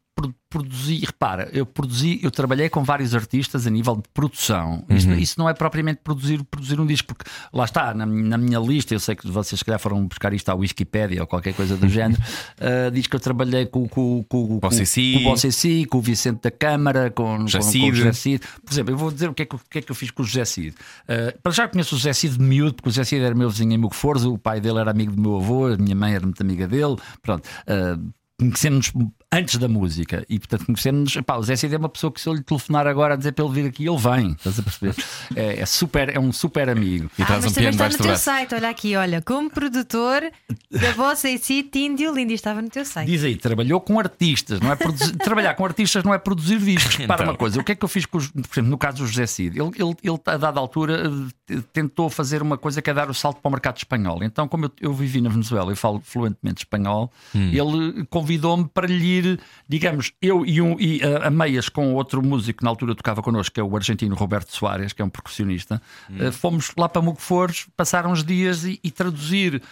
produzi, 0.49 0.99
repara, 1.05 1.49
eu 1.53 1.65
produzi, 1.65 2.19
eu 2.23 2.31
trabalhei 2.31 2.69
com 2.69 2.83
vários 2.83 3.15
artistas 3.15 3.67
a 3.69 3.71
nível 3.71 3.95
de 3.97 4.03
produção. 4.13 4.85
Isso, 4.89 5.09
Uhum. 5.09 5.15
isso 5.15 5.35
não 5.39 5.49
é 5.49 5.55
propriamente 5.55 6.01
produzir, 6.03 6.43
produzir 6.45 6.81
um 6.81 6.87
disco, 6.87 7.15
porque 7.15 7.31
lá 7.53 7.65
está, 7.65 7.95
na, 7.95 8.05
na 8.05 8.37
minha 8.37 8.59
lista, 8.59 8.93
eu 8.93 8.99
sei 8.99 9.15
que 9.15 9.29
vocês 9.31 9.59
se 9.61 9.65
calhar 9.65 9.79
foram 9.79 10.05
buscar 10.07 10.33
isto 10.33 10.49
à 10.49 10.55
Wikipedia 10.55 11.21
ou 11.21 11.27
qualquer 11.27 11.55
coisa 11.55 11.77
do 11.77 11.87
género. 11.89 12.21
uh, 12.21 12.91
diz 12.91 13.07
que 13.07 13.15
eu 13.15 13.21
trabalhei 13.21 13.67
com, 13.67 13.89
com, 13.89 14.25
com, 14.29 14.59
com, 14.61 14.67
OCC. 14.67 15.21
com 15.23 15.29
o 15.31 15.33
OCC, 15.33 15.87
com 15.87 15.99
o 15.99 16.01
Vicente 16.01 16.41
da 16.43 16.51
Câmara, 16.51 17.11
com, 17.11 17.25
com, 17.25 17.37
com 17.39 17.45
o. 17.45 17.95
José 17.95 18.13
Cid. 18.13 18.41
Por 18.65 18.73
exemplo, 18.73 18.93
eu 18.93 18.99
vou 18.99 19.11
dizer 19.13 19.29
o 19.29 19.35
que 19.35 19.43
é 19.43 19.47
que, 19.47 19.57
que, 19.71 19.79
é 19.79 19.83
que 19.83 19.91
eu 19.93 19.95
fiz 19.95 20.11
com 20.11 20.23
o 20.23 20.27
José 20.27 20.45
Cid. 20.45 20.75
Uh, 21.05 21.39
para 21.43 21.53
já 21.53 21.69
conheço 21.69 21.95
o 21.95 21.99
José 21.99 22.13
Cid 22.13 22.37
de 22.39 22.43
miúdo, 22.43 22.75
porque 22.75 22.89
o 22.89 22.93
José 22.93 23.05
Cid 23.05 23.23
era 23.23 23.35
meu 23.37 23.49
vizinho 23.49 23.73
em 23.73 23.79
Mucofores, 23.79 24.25
o 24.25 24.37
pai 24.37 24.61
dele 24.61 24.81
era 24.81 24.91
amigo 24.91 25.13
do 25.15 25.21
meu 25.23 25.37
avô, 25.37 25.67
a 25.69 25.77
minha 25.77 25.95
mãe 25.95 26.13
era 26.15 26.25
muito 26.25 26.41
amiga 26.43 26.67
dele. 26.67 26.97
Pronto. 27.23 27.47
Uh, 27.69 28.11
Conhecemos 28.41 28.93
antes 29.33 29.57
da 29.59 29.69
música 29.69 30.25
e, 30.29 30.39
portanto, 30.39 30.65
conhecemos. 30.67 31.17
Pá, 31.27 31.37
o 31.37 31.43
Zé 31.43 31.55
Cid 31.57 31.75
é 31.75 31.79
uma 31.79 31.89
pessoa 31.91 32.11
que, 32.11 32.21
se 32.21 32.29
eu 32.29 32.33
lhe 32.35 32.43
telefonar 32.43 32.87
agora 32.87 33.15
a 33.15 33.17
dizer 33.17 33.33
para 33.33 33.45
ele 33.45 33.55
vir 33.55 33.67
aqui, 33.69 33.87
ele 33.87 33.99
vem. 33.99 34.33
Estás 34.33 34.59
a 34.59 34.63
perceber? 34.63 34.95
É, 35.37 35.61
é 35.61 35.67
super, 35.67 36.09
é 36.09 36.19
um 36.19 36.33
super 36.33 36.69
amigo. 36.69 37.09
E 37.17 37.23
Ah, 37.23 37.27
traz 37.27 37.45
mas 37.45 37.53
um 37.53 37.55
também 37.55 37.71
está 37.71 37.89
no 37.89 37.97
teu 37.97 38.07
braço. 38.07 38.25
site, 38.25 38.55
olha 38.55 38.69
aqui, 38.69 38.97
olha, 38.97 39.23
como 39.23 39.49
produtor 39.49 40.23
da 40.71 40.91
vossa 40.93 41.29
AC 41.29 41.63
Tim 41.71 41.95
Diolindi 41.95 42.35
estava 42.35 42.61
no 42.61 42.69
teu 42.69 42.85
site. 42.85 43.07
Diz 43.07 43.23
aí, 43.23 43.37
trabalhou 43.37 43.81
com 43.81 43.99
artistas, 44.01 44.59
não 44.59 44.73
é 44.73 44.77
produzir, 44.77 45.13
trabalhar 45.19 45.55
com 45.55 45.65
artistas 45.65 46.03
não 46.03 46.13
é 46.13 46.19
produzir 46.19 46.59
discos. 46.59 46.97
Para 46.97 47.05
Então. 47.15 47.27
uma 47.27 47.37
coisa, 47.37 47.61
o 47.61 47.65
que 47.65 47.73
é 47.73 47.75
que 47.77 47.85
eu 47.85 47.89
fiz 47.89 48.07
com 48.07 48.19
os, 48.19 48.27
por 48.29 48.41
exemplo, 48.53 48.71
no 48.71 48.77
caso 48.79 48.99
do 48.99 49.07
José 49.07 49.27
Cid? 49.27 49.57
Ele, 49.61 49.71
ele, 49.79 49.95
ele, 50.03 50.19
a 50.27 50.37
dada 50.37 50.59
altura, 50.59 51.05
eh, 51.49 51.59
tentou 51.73 52.11
fazer 52.11 52.43
uma 52.43 52.59
coisa 52.59 52.83
que 52.83 52.91
é 52.91 52.95
dar 52.95 53.09
o 53.09 53.15
salto 53.15 53.41
para 53.41 53.49
o 53.49 53.53
mercado 53.53 53.77
espanhol. 53.77 54.19
Então, 54.25 54.49
como 54.49 54.65
eu, 54.65 54.73
eu 54.81 54.93
vivi 54.95 55.21
na 55.21 55.31
Venezuela 55.31 55.73
e 55.73 55.77
falo 55.77 56.01
fluentemente 56.05 56.63
espanhol, 56.63 57.13
Hum. 57.35 57.51
ele 57.53 58.05
convidou-me 58.31 58.69
para 58.69 58.87
lhe 58.87 59.05
ir, 59.05 59.41
digamos, 59.69 60.13
eu 60.23 60.47
e, 60.47 60.61
um, 60.61 60.77
e 60.79 61.03
a, 61.03 61.27
a 61.27 61.31
meias 61.31 61.69
com 61.69 61.95
outro 61.95 62.23
músico 62.23 62.59
que 62.59 62.65
na 62.65 62.71
altura 62.71 62.95
tocava 62.95 63.23
connosco, 63.23 63.55
que 63.55 63.61
é 63.61 63.65
o 63.65 63.77
argentino 63.77 64.15
Roberto 64.15 64.53
Soares, 64.53 64.93
que 64.93 65.03
é 65.03 65.05
um 65.05 65.11
percussionista. 65.11 65.83
Hum. 66.09 66.17
Eh, 66.21 66.31
fomos 66.31 66.71
lá 66.77 66.89
para 66.89 67.03
Mucofores, 67.03 67.67
passar 67.77 68.07
uns 68.07 68.23
dias 68.23 68.65
e, 68.65 68.79
e 68.85 68.91
traduzir. 68.91 69.63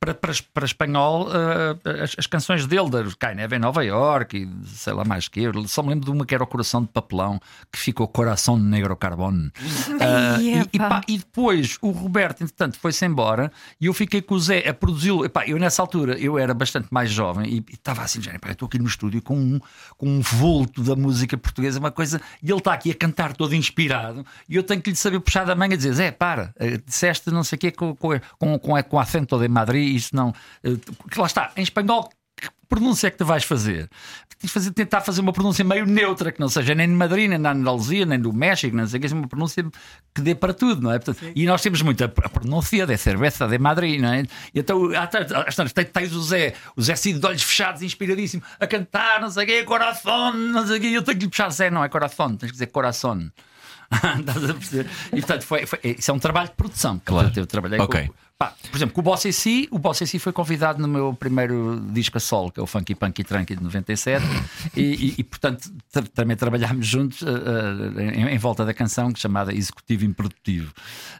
Para, 0.00 0.14
para, 0.14 0.32
para 0.54 0.64
espanhol 0.64 1.28
eh, 1.32 2.02
as, 2.02 2.14
as 2.18 2.26
canções 2.26 2.66
dele, 2.66 2.88
da 2.88 3.04
Cai 3.18 3.34
Neve 3.34 3.56
em 3.56 3.58
Nova 3.58 3.84
York 3.84 4.36
e 4.36 4.66
sei 4.66 4.92
lá 4.92 5.04
mais 5.04 5.28
que 5.28 5.40
eu. 5.40 5.66
Só 5.66 5.82
me 5.82 5.90
lembro 5.90 6.04
de 6.04 6.10
uma 6.10 6.24
que 6.24 6.34
era 6.34 6.44
o 6.44 6.46
Coração 6.46 6.82
de 6.82 6.88
Papelão, 6.88 7.40
que 7.72 7.78
ficou 7.78 8.06
Coração 8.06 8.56
Negro 8.56 8.96
Carbono. 8.96 9.50
Ai, 10.00 10.42
e, 10.42 10.68
e, 10.72 10.78
pá, 10.78 11.00
e 11.08 11.18
depois 11.18 11.78
o 11.82 11.90
Roberto, 11.90 12.42
entretanto, 12.42 12.78
foi-se 12.78 13.04
embora 13.04 13.50
e 13.80 13.86
eu 13.86 13.94
fiquei 13.94 14.22
com 14.22 14.34
o 14.34 14.40
Zé 14.40 14.68
a 14.68 14.74
produzi-lo. 14.74 15.24
Epá, 15.24 15.46
Eu, 15.46 15.58
nessa 15.58 15.82
altura, 15.82 16.18
eu 16.18 16.38
era 16.38 16.54
bastante 16.54 16.88
mais 16.90 17.10
jovem 17.10 17.48
e 17.48 17.64
estava 17.72 18.02
assim, 18.02 18.22
já, 18.22 18.32
epá, 18.32 18.48
eu 18.48 18.52
estou 18.52 18.66
aqui 18.66 18.78
no 18.78 18.86
estúdio 18.86 19.20
com 19.20 19.36
um, 19.36 19.60
com 19.96 20.06
um 20.06 20.20
vulto 20.20 20.82
da 20.82 20.94
música 20.94 21.36
portuguesa, 21.36 21.78
uma 21.78 21.90
coisa, 21.90 22.20
e 22.42 22.50
ele 22.50 22.58
está 22.58 22.72
aqui 22.72 22.90
a 22.90 22.94
cantar 22.94 23.32
todo 23.32 23.54
inspirado 23.54 24.24
e 24.48 24.56
eu 24.56 24.62
tenho 24.62 24.80
que 24.80 24.90
lhe 24.90 24.96
saber 24.96 25.18
puxar 25.20 25.44
da 25.44 25.54
manga 25.56 25.74
e 25.74 25.76
dizer: 25.76 25.92
Zé, 25.92 26.10
para, 26.10 26.54
eh, 26.58 26.78
disseste 26.86 27.30
não 27.30 27.42
sei 27.42 27.56
o 27.56 27.58
quê 27.58 27.70
com, 27.72 27.96
com, 27.96 28.20
com, 28.38 28.58
com, 28.58 28.82
com 28.82 28.98
acento 29.00 29.38
de 29.38 29.48
Madrid, 29.48 29.87
isso 29.96 30.14
não. 30.14 30.34
eh, 30.64 30.76
que 31.10 31.18
lá 31.20 31.26
está, 31.26 31.52
em 31.56 31.62
espanhol. 31.62 32.08
Que 32.40 32.48
pronúncia 32.68 33.08
é 33.08 33.10
que 33.10 33.16
tu 33.18 33.24
vais 33.24 33.42
fazer? 33.42 33.88
Tens 34.38 34.46
de 34.46 34.48
fazer, 34.48 34.70
tentar 34.70 35.00
fazer 35.00 35.20
uma 35.20 35.32
pronúncia 35.32 35.64
meio 35.64 35.84
neutra, 35.84 36.30
que 36.30 36.38
não 36.38 36.48
seja 36.48 36.72
nem 36.72 36.86
de 36.86 36.94
Madrid, 36.94 37.28
nem 37.28 37.40
da 37.40 37.50
Andaluzia, 37.50 38.06
nem 38.06 38.20
do 38.20 38.32
México, 38.32 38.76
não 38.76 38.86
sei 38.86 39.00
o 39.00 39.02
que, 39.02 39.12
uma 39.12 39.26
pronúncia 39.26 39.64
que 40.14 40.20
dê 40.20 40.36
para 40.36 40.54
tudo, 40.54 40.80
não 40.80 40.92
é? 40.92 41.00
Portanto, 41.00 41.32
e 41.34 41.44
nós 41.46 41.60
temos 41.60 41.82
muita 41.82 42.04
a 42.04 42.28
pronúncia 42.28 42.86
de 42.86 42.96
cerveja 42.96 43.48
de 43.48 43.58
Madrid, 43.58 44.00
não 44.00 44.12
é? 44.12 44.22
E 44.54 44.60
então, 44.60 44.84
às 44.96 45.10
tantas, 45.10 45.32
às 45.32 45.56
tantas, 45.56 45.72
tens- 45.72 45.90
tens 45.92 46.12
o 46.12 46.22
Zé, 46.22 46.54
o 46.76 46.80
Zé 46.82 46.94
Cid 46.94 47.18
de 47.18 47.26
olhos 47.26 47.42
fechados, 47.42 47.82
inspiradíssimo, 47.82 48.40
a 48.60 48.66
cantar, 48.68 49.20
não 49.20 49.30
sei 49.30 49.42
o 49.42 49.46
que, 49.48 49.64
coração, 49.64 50.32
não 50.32 50.64
sei 50.64 50.78
o 50.78 50.80
que, 50.80 50.94
eu 50.94 51.02
tenho 51.02 51.18
que 51.18 51.24
lhe 51.24 51.30
puxar 51.30 51.50
Zé, 51.50 51.70
não 51.72 51.82
é 51.82 51.88
coração, 51.88 52.36
tens 52.36 52.50
que 52.50 52.52
dizer 52.52 52.66
coração. 52.66 53.18
Estás 54.20 54.50
a 54.50 54.54
perceber? 54.54 54.86
E 55.08 55.16
portanto, 55.16 55.42
foi, 55.42 55.66
foi- 55.66 55.80
isso 55.98 56.10
é 56.10 56.14
um 56.14 56.18
trabalho 56.20 56.50
de 56.50 56.54
produção. 56.54 57.00
Claro. 57.04 57.24
Portanto, 57.26 57.38
eu 57.38 57.46
trabalhei 57.46 57.80
Ok. 57.80 58.06
com, 58.06 58.14
pá, 58.38 58.54
por 58.70 58.76
exemplo, 58.76 58.94
com 58.94 59.00
o 59.00 59.04
Boss 59.04 59.26
AC, 59.26 59.66
o 59.70 59.78
Boss 59.78 60.00
AC 60.00 60.18
foi 60.20 60.32
convidado 60.32 60.80
no 60.80 60.86
meu 60.86 61.12
primeiro 61.12 61.82
disco 61.92 62.18
a 62.18 62.20
solo, 62.20 62.52
que 62.52 62.60
é 62.60 62.62
o 62.62 62.66
Funky 62.66 62.94
Punky 62.94 63.24
Trunky 63.24 63.56
de 63.56 63.62
97, 63.64 64.24
e, 64.76 64.80
e, 64.80 65.14
e, 65.18 65.24
portanto 65.24 65.68
tra- 65.90 66.02
também 66.14 66.36
trabalhámos 66.36 66.86
juntos 66.86 67.20
uh, 67.22 67.26
uh, 67.26 68.00
em, 68.00 68.28
em 68.28 68.38
volta 68.38 68.64
da 68.64 68.72
canção 68.72 69.12
chamada 69.16 69.52
Executivo 69.52 70.04
Improdutivo. 70.04 70.72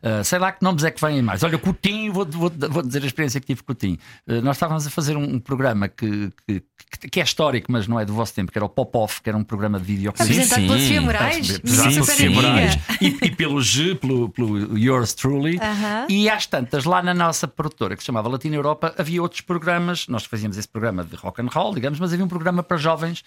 Uh, 0.03 0.23
sei 0.23 0.39
lá 0.39 0.53
que 0.53 0.63
nomes 0.63 0.85
é 0.85 0.91
que 0.93 1.01
vêm 1.01 1.21
mais. 1.21 1.43
Olha, 1.43 1.57
o 1.63 1.73
Tim, 1.75 2.11
vou, 2.11 2.25
vou, 2.25 2.53
vou 2.71 2.83
dizer 2.83 3.03
a 3.03 3.07
experiência 3.07 3.41
que 3.41 3.47
tive 3.49 3.63
com 3.65 3.73
o 3.73 3.75
Tim. 3.75 3.99
Uh, 4.27 4.41
nós 4.43 4.57
estávamos 4.57 4.87
a 4.87 4.91
fazer 4.91 5.17
um, 5.17 5.25
um 5.35 5.41
programa 5.41 5.89
que, 5.89 6.31
que, 6.47 6.63
que- 7.11 7.21
é 7.21 7.25
histórico, 7.25 7.71
mas 7.73 7.89
não 7.89 7.99
é 7.99 8.05
do 8.05 8.15
vosso 8.15 8.33
tempo, 8.33 8.53
que 8.53 8.57
era 8.59 8.65
o 8.65 8.69
Pop-Off, 8.69 9.21
que 9.21 9.29
era 9.29 9.37
um 9.37 9.43
programa 9.43 9.79
de 9.81 9.85
videoclipe. 9.85 10.25
Sim, 10.33 10.41
Apresentado 10.41 10.67
pela 10.69 10.79
Sofia 10.79 11.01
Moraes, 11.01 11.47
Sim, 11.49 11.59
minha 11.65 11.77
sim, 11.91 11.91
super 12.01 12.15
sim, 12.15 12.27
amiga. 12.27 12.43
Moraes. 12.43 12.75
e, 13.01 13.07
e 13.27 13.31
pelo 13.33 13.61
G, 13.61 13.95
pelo, 13.97 14.29
pelo 14.29 14.79
Yours 14.79 15.15
Truly. 15.15 15.59
Aham. 15.61 16.07
E 16.09 16.31
às 16.31 16.47
tantas, 16.47 16.85
lá 16.85 17.03
na 17.15 17.27
nossa 17.27 17.49
produtora, 17.49 17.97
que 17.97 18.03
se 18.03 18.07
chamava 18.07 18.29
Latina 18.29 18.57
Europa, 18.57 18.95
havia 18.99 19.23
outros 19.23 19.41
programas. 19.41 20.07
Nós 20.09 20.25
fazíamos 20.25 20.57
esse 20.57 20.69
programa 20.69 21.05
de 21.05 21.17
rock 21.17 21.41
and 21.41 21.49
roll, 21.53 21.75
digamos, 21.75 21.99
mas 21.99 22.13
havia 22.13 22.25
um 22.25 22.29
programa 22.29 22.63
para 22.63 22.77
jovens 22.77 23.25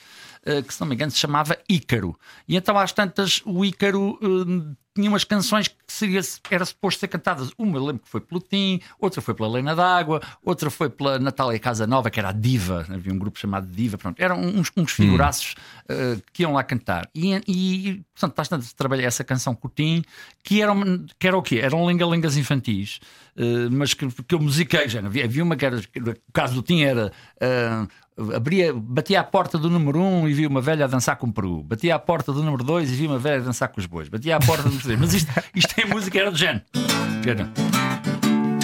que, 0.63 0.73
se 0.73 0.81
não 0.81 0.87
me 0.87 0.95
engano, 0.95 1.11
se 1.11 1.17
chamava 1.19 1.57
Ícaro. 1.69 2.17
E 2.47 2.55
então, 2.55 2.77
às 2.77 2.91
tantas, 2.91 3.41
o 3.45 3.63
Ícaro. 3.63 4.17
eh, 4.21 4.75
tinha 4.93 5.07
umas 5.09 5.23
canções 5.23 5.69
que 5.69 5.75
seria, 5.87 6.19
era 6.49 6.65
suposto 6.65 6.99
ser 6.99 7.07
cantadas. 7.07 7.49
Uma 7.57 7.77
eu 7.77 7.85
lembro 7.85 8.01
que 8.03 8.09
foi 8.09 8.19
pelo 8.19 8.41
Tim, 8.41 8.81
outra 8.99 9.21
foi 9.21 9.33
pela 9.33 9.47
Helena 9.47 9.73
d'Água, 9.73 10.19
outra 10.43 10.69
foi 10.69 10.89
pela 10.89 11.17
Natália 11.17 11.57
Casa 11.59 11.87
Nova, 11.87 12.09
que 12.09 12.19
era 12.19 12.27
a 12.27 12.31
Diva. 12.33 12.85
Havia 12.89 13.13
um 13.13 13.17
grupo 13.17 13.39
chamado 13.39 13.67
Diva. 13.67 13.97
Pronto, 13.97 14.19
eram 14.19 14.37
uns, 14.41 14.69
uns 14.75 14.91
figuraços 14.91 15.55
eh, 15.87 16.17
que 16.33 16.43
iam 16.43 16.51
lá 16.51 16.61
cantar. 16.61 17.09
E, 17.15 17.33
e 17.47 18.03
portanto, 18.13 18.37
às 18.37 18.49
tantas, 18.49 18.73
trabalhei 18.73 19.05
essa 19.05 19.23
canção 19.23 19.55
com 19.55 19.69
o 19.69 19.71
Tim, 19.71 20.03
que 20.43 20.61
era, 20.61 20.73
uma- 20.73 21.05
que 21.17 21.25
era 21.25 21.37
o 21.37 21.41
quê? 21.41 21.59
Eram 21.59 21.85
lenga-lengas 21.85 22.35
infantis, 22.35 22.99
eh, 23.37 23.69
mas 23.71 23.93
que, 23.93 24.05
que 24.23 24.35
eu 24.35 24.39
musiquei. 24.41 24.89
Já, 24.89 24.99
havia, 24.99 25.23
havia 25.23 25.41
uma 25.41 25.55
que 25.55 25.65
era. 25.65 25.77
O 25.77 26.31
caso 26.33 26.53
do 26.55 26.61
Tim 26.61 26.81
era. 26.81 27.13
eh, 27.39 27.87
Abria, 28.35 28.73
batia 28.73 29.21
à 29.21 29.23
porta 29.23 29.57
do 29.57 29.69
número 29.69 29.99
1 29.99 30.03
um 30.03 30.27
e 30.27 30.33
via 30.33 30.47
uma 30.47 30.61
velha 30.61 30.85
a 30.85 30.87
dançar 30.87 31.15
com 31.15 31.27
o 31.27 31.33
peru. 31.33 31.63
Batia 31.63 31.95
à 31.95 31.99
porta 31.99 32.33
do 32.33 32.43
número 32.43 32.63
2 32.63 32.91
e 32.91 32.95
via 32.95 33.09
uma 33.09 33.19
velha 33.19 33.41
a 33.41 33.45
dançar 33.45 33.69
com 33.69 33.79
os 33.79 33.85
bois. 33.85 34.09
Batia 34.09 34.35
à 34.35 34.39
porta 34.39 34.63
do 34.63 34.71
terceiro. 34.71 34.99
Mas 34.99 35.13
isto, 35.13 35.31
isto 35.55 35.79
em 35.79 35.85
música 35.85 36.19
era 36.19 36.29
do 36.29 36.37
género. 36.37 36.63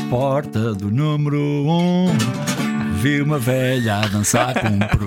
Porta 0.09 0.73
do 0.73 0.91
número 0.91 1.37
1 1.37 1.69
um, 1.69 2.56
vi 2.97 3.21
uma 3.21 3.37
velha 3.39 3.97
a 3.97 4.07
dançar 4.07 4.53
com 4.59 4.67
um 4.67 4.79
peru. 4.79 5.05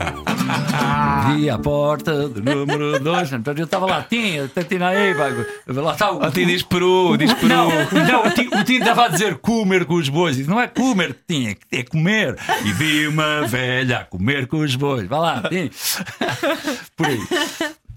Vi 1.37 1.51
a 1.51 1.59
porta 1.59 2.29
do 2.29 2.43
número 2.43 2.99
2. 3.01 3.33
Então 3.33 3.55
eu 3.57 3.65
estava 3.65 3.87
lá, 3.87 4.03
tinha, 4.09 4.49
tinha 4.69 4.89
aí, 4.89 5.15
bago. 5.15 5.45
Lá 5.67 5.93
está 5.93 6.13
o. 6.13 6.23
Ah, 6.23 6.31
ti 6.31 6.45
diz 6.45 6.63
Peru, 6.63 7.17
diz 7.17 7.33
Peru. 7.35 7.49
Não, 7.49 7.69
não, 7.69 8.27
o 8.27 8.31
Tim- 8.31 8.49
o 8.49 8.65
Tim 8.65 8.75
estava 8.79 9.07
a 9.07 9.09
dizer 9.09 9.37
comer 9.39 9.85
com 9.85 9.95
os 9.95 10.09
bois. 10.09 10.39
E 10.39 10.45
não 10.45 10.61
é 10.61 10.69
comer 10.69 11.15
que 11.15 11.21
tinha, 11.35 11.57
é 11.73 11.83
comer. 11.83 12.37
E 12.65 12.73
vi 12.73 13.07
uma 13.07 13.47
velha 13.47 13.99
a 13.99 14.05
comer 14.05 14.47
com 14.47 14.59
os 14.59 14.75
bois. 14.77 15.07
Vá 15.09 15.19
lá, 15.19 15.43
Tim. 15.49 15.71
Por 16.97 17.07
aí. 17.07 17.21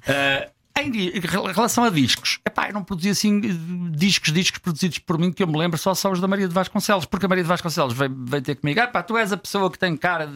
Eh, 0.08 0.50
em 0.76 1.19
relação 1.53 1.84
a 1.84 1.89
discos, 1.89 2.39
epá, 2.45 2.67
eu 2.67 2.74
não 2.74 2.84
produzi 2.84 3.09
assim 3.09 3.38
eh, 3.43 3.95
discos, 3.95 4.34
discos 4.34 4.57
produzidos 4.59 4.97
por 4.97 5.19
mim 5.19 5.32
que 5.32 5.43
eu 5.43 5.47
me 5.47 5.57
lembro 5.57 5.78
só 5.78 5.93
são 5.93 6.11
os 6.11 6.19
da 6.19 6.28
Maria 6.28 6.47
de 6.47 6.53
Vasconcelos, 6.53 7.05
porque 7.05 7.26
a 7.26 7.30
Maria 7.30 7.43
de 7.43 7.47
Vasconcelos 7.47 7.93
veio, 7.93 8.15
veio 8.26 8.41
ter 8.43 8.55
comigo, 8.55 8.80
epá, 8.80 9.03
tu 9.03 9.15
és 9.15 9.32
a 9.32 9.38
pessoa 9.38 9.69
que 9.71 9.78
tem 9.78 9.95
cara 9.95 10.28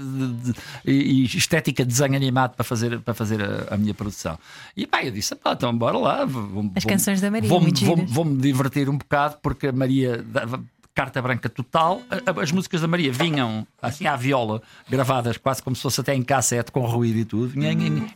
e, 0.85 1.23
estética 1.25 1.83
de 1.83 1.89
desenho 1.89 2.15
animado 2.15 2.55
para 2.55 2.63
fazer, 2.63 2.99
para 2.99 3.13
fazer 3.13 3.41
a, 3.41 3.73
a 3.73 3.77
minha 3.77 3.93
produção. 3.93 4.37
E 4.75 4.85
pá, 4.85 5.03
eu 5.03 5.11
disse, 5.11 5.33
epá, 5.33 5.53
então 5.53 5.75
bora 5.75 5.97
lá. 5.97 6.25
vou- 6.25 6.71
As 6.75 6.83
vou- 6.83 6.91
canções 6.91 7.19
da 7.19 7.31
Maria, 7.31 7.49
vou-me- 7.49 7.73
giras. 7.75 8.09
Vou-me 8.11 8.37
divertir 8.39 8.89
um 8.89 8.97
bocado 8.97 9.37
porque 9.41 9.67
a 9.67 9.71
Maria 9.71 10.23
dava 10.23 10.63
carta 10.97 11.21
branca 11.21 11.47
total. 11.47 12.01
As 12.41 12.51
músicas 12.51 12.81
da 12.81 12.87
Maria 12.87 13.11
vinham 13.11 13.67
assim 13.79 14.07
à 14.07 14.15
viola, 14.15 14.63
gravadas 14.89 15.37
quase 15.37 15.61
como 15.61 15.75
se 15.75 15.81
fosse 15.83 16.01
até 16.01 16.15
em 16.15 16.23
cassete, 16.23 16.71
com 16.71 16.81
ruído 16.87 17.19
e 17.19 17.23
tudo. 17.25 17.53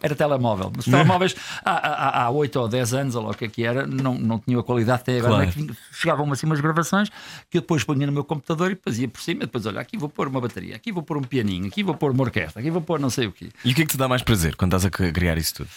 Era 0.02 0.16
telemóvel. 0.16 0.72
Mas 0.76 0.88
os 0.88 0.92
telemóveis 0.92 1.36
há, 1.64 1.72
há, 1.72 2.24
há 2.24 2.30
8 2.32 2.60
ou 2.60 2.68
10 2.68 2.94
anos, 2.96 3.16
ou 3.16 3.24
lá 3.24 3.30
o 3.30 3.34
que 3.36 3.46
é 3.46 3.48
que 3.48 3.64
era, 3.64 3.86
não, 3.86 4.16
não 4.16 4.40
tinham 4.40 4.60
a 4.60 4.64
qualidade 4.64 5.02
até 5.04 5.20
agora. 5.20 5.44
Claro. 5.46 5.50
É 5.50 5.52
vinha- 5.52 5.78
Chegavam 5.92 6.32
assim 6.32 6.48
umas 6.48 6.60
gravações 6.60 7.10
que 7.52 7.58
eu 7.60 7.62
depois 7.62 7.84
punha 7.84 8.08
no 8.08 8.12
meu 8.12 8.24
computador 8.24 8.72
e 8.72 8.74
depois 8.74 8.98
ia 8.98 9.08
por 9.08 9.22
cima. 9.22 9.42
Depois, 9.42 9.64
olha, 9.68 9.80
aqui 9.80 9.96
vou 9.96 10.10
pôr 10.10 10.28
uma 10.28 10.42
bateria, 10.42 10.76
aqui 10.76 10.92
vou 10.92 11.04
pôr 11.04 11.18
um 11.18 11.22
pianinho, 11.22 11.68
aqui 11.68 11.84
vou 11.84 11.94
pôr 11.94 12.12
uma 12.12 12.24
orquestra, 12.24 12.60
aqui 12.62 12.72
vou 12.72 12.82
pôr 12.82 13.00
não 13.00 13.12
sei 13.12 13.28
o 13.28 13.32
quê. 13.32 13.50
E 13.64 13.72
o 13.72 13.76
que 13.76 13.84
é 13.84 13.86
que 13.86 13.92
te 13.92 13.98
dá 13.98 14.08
mais 14.08 14.24
prazer 14.24 14.56
quando 14.56 14.76
estás 14.76 14.86
a 14.86 15.12
criar 15.12 15.38
isso 15.38 15.54
tudo? 15.54 15.70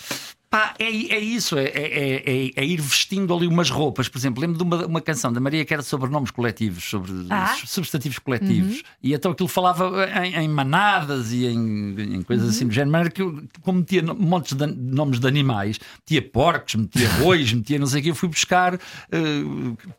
Pá, 0.54 0.72
é, 0.78 0.84
é 0.84 1.18
isso, 1.18 1.58
é, 1.58 1.64
é- 1.64 2.22
é- 2.46 2.50
é 2.54 2.64
ir 2.64 2.80
vestindo 2.80 3.34
ali 3.34 3.48
umas 3.48 3.70
roupas. 3.70 4.08
Por 4.08 4.16
exemplo, 4.18 4.40
lembro 4.40 4.56
de 4.56 4.62
uma, 4.62 4.86
uma 4.86 5.00
canção 5.00 5.32
da 5.32 5.40
Maria 5.40 5.64
que 5.64 5.74
era 5.74 5.82
sobre 5.82 6.08
nomes 6.08 6.30
coletivos, 6.30 6.84
sobre 6.84 7.10
Ah. 7.28 7.56
substantivos 7.66 8.20
coletivos. 8.20 8.84
E 9.02 9.12
então 9.14 9.32
aquilo 9.32 9.48
falava 9.48 9.90
em, 10.24 10.36
em 10.44 10.48
manadas 10.48 11.32
e 11.32 11.46
em, 11.46 12.14
em 12.18 12.22
coisas 12.22 12.50
assim 12.50 12.68
do 12.68 12.72
género. 12.72 12.92
Maneira 12.92 13.10
que 13.10 13.20
eu, 13.20 13.42
como 13.62 13.80
metia 13.80 14.00
montes 14.02 14.52
de 14.56 14.64
nomes 14.64 15.18
de 15.18 15.26
animais, 15.26 15.80
metia 16.08 16.22
porcos, 16.22 16.76
metia 16.76 17.08
bois, 17.18 17.52
metia 17.52 17.76
não 17.80 17.86
sei 17.88 17.98
o 17.98 18.04
que, 18.04 18.10
eu 18.10 18.14
fui 18.14 18.28
buscar. 18.28 18.74
eh, 18.74 19.18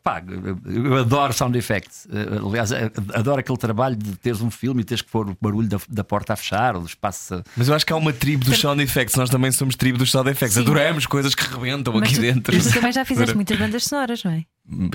pá, 0.02 0.22
eu 0.64 0.96
adoro 0.96 1.34
sound 1.34 1.58
effects. 1.58 2.08
Eh, 2.10 2.38
aliás, 2.46 2.72
eh, 2.72 2.90
adoro 3.12 3.40
aquele 3.40 3.58
trabalho 3.58 3.94
de 3.96 4.16
teres 4.16 4.40
um 4.40 4.50
filme 4.50 4.80
e 4.80 4.84
teres 4.84 5.02
que 5.02 5.10
pôr 5.10 5.28
o 5.28 5.36
barulho 5.38 5.68
da, 5.68 5.78
da 5.86 6.02
porta 6.02 6.32
a 6.32 6.36
fechar 6.36 6.76
ou 6.76 6.80
do 6.80 6.88
espaço. 6.88 7.34
a- 7.34 7.42
Mas 7.54 7.68
eu 7.68 7.74
acho 7.74 7.84
que 7.84 7.92
há 7.92 7.96
uma 7.96 8.12
tribo 8.14 8.42
dos 8.42 8.58
sound 8.58 8.82
effects. 8.82 9.16
Nós 9.16 9.28
também 9.28 9.52
somos 9.52 9.74
tribo 9.76 9.98
dos 9.98 10.10
sound 10.10 10.30
effects. 10.30 10.45
Sim. 10.54 10.60
Adoramos 10.60 11.06
coisas 11.06 11.34
que 11.34 11.44
rebentam 11.44 11.94
Mas 11.94 12.02
aqui 12.04 12.14
tu, 12.14 12.20
dentro. 12.20 12.58
tu 12.62 12.72
também 12.74 12.92
já 12.92 13.04
fizeste 13.04 13.34
muitas 13.34 13.58
bandas 13.58 13.84
sonoras, 13.84 14.22
não 14.24 14.32
é? 14.32 14.44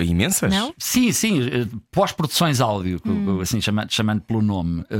Imensas? 0.02 0.50
Não? 0.52 0.74
Sim, 0.78 1.12
sim, 1.12 1.40
eh, 1.42 1.66
pós-produções 1.90 2.60
áudio, 2.60 3.00
Hum. 3.06 3.40
assim 3.40 3.60
chamando, 3.60 3.90
chamando 3.90 4.20
pelo 4.20 4.42
nome. 4.42 4.84
Eh, 4.90 4.96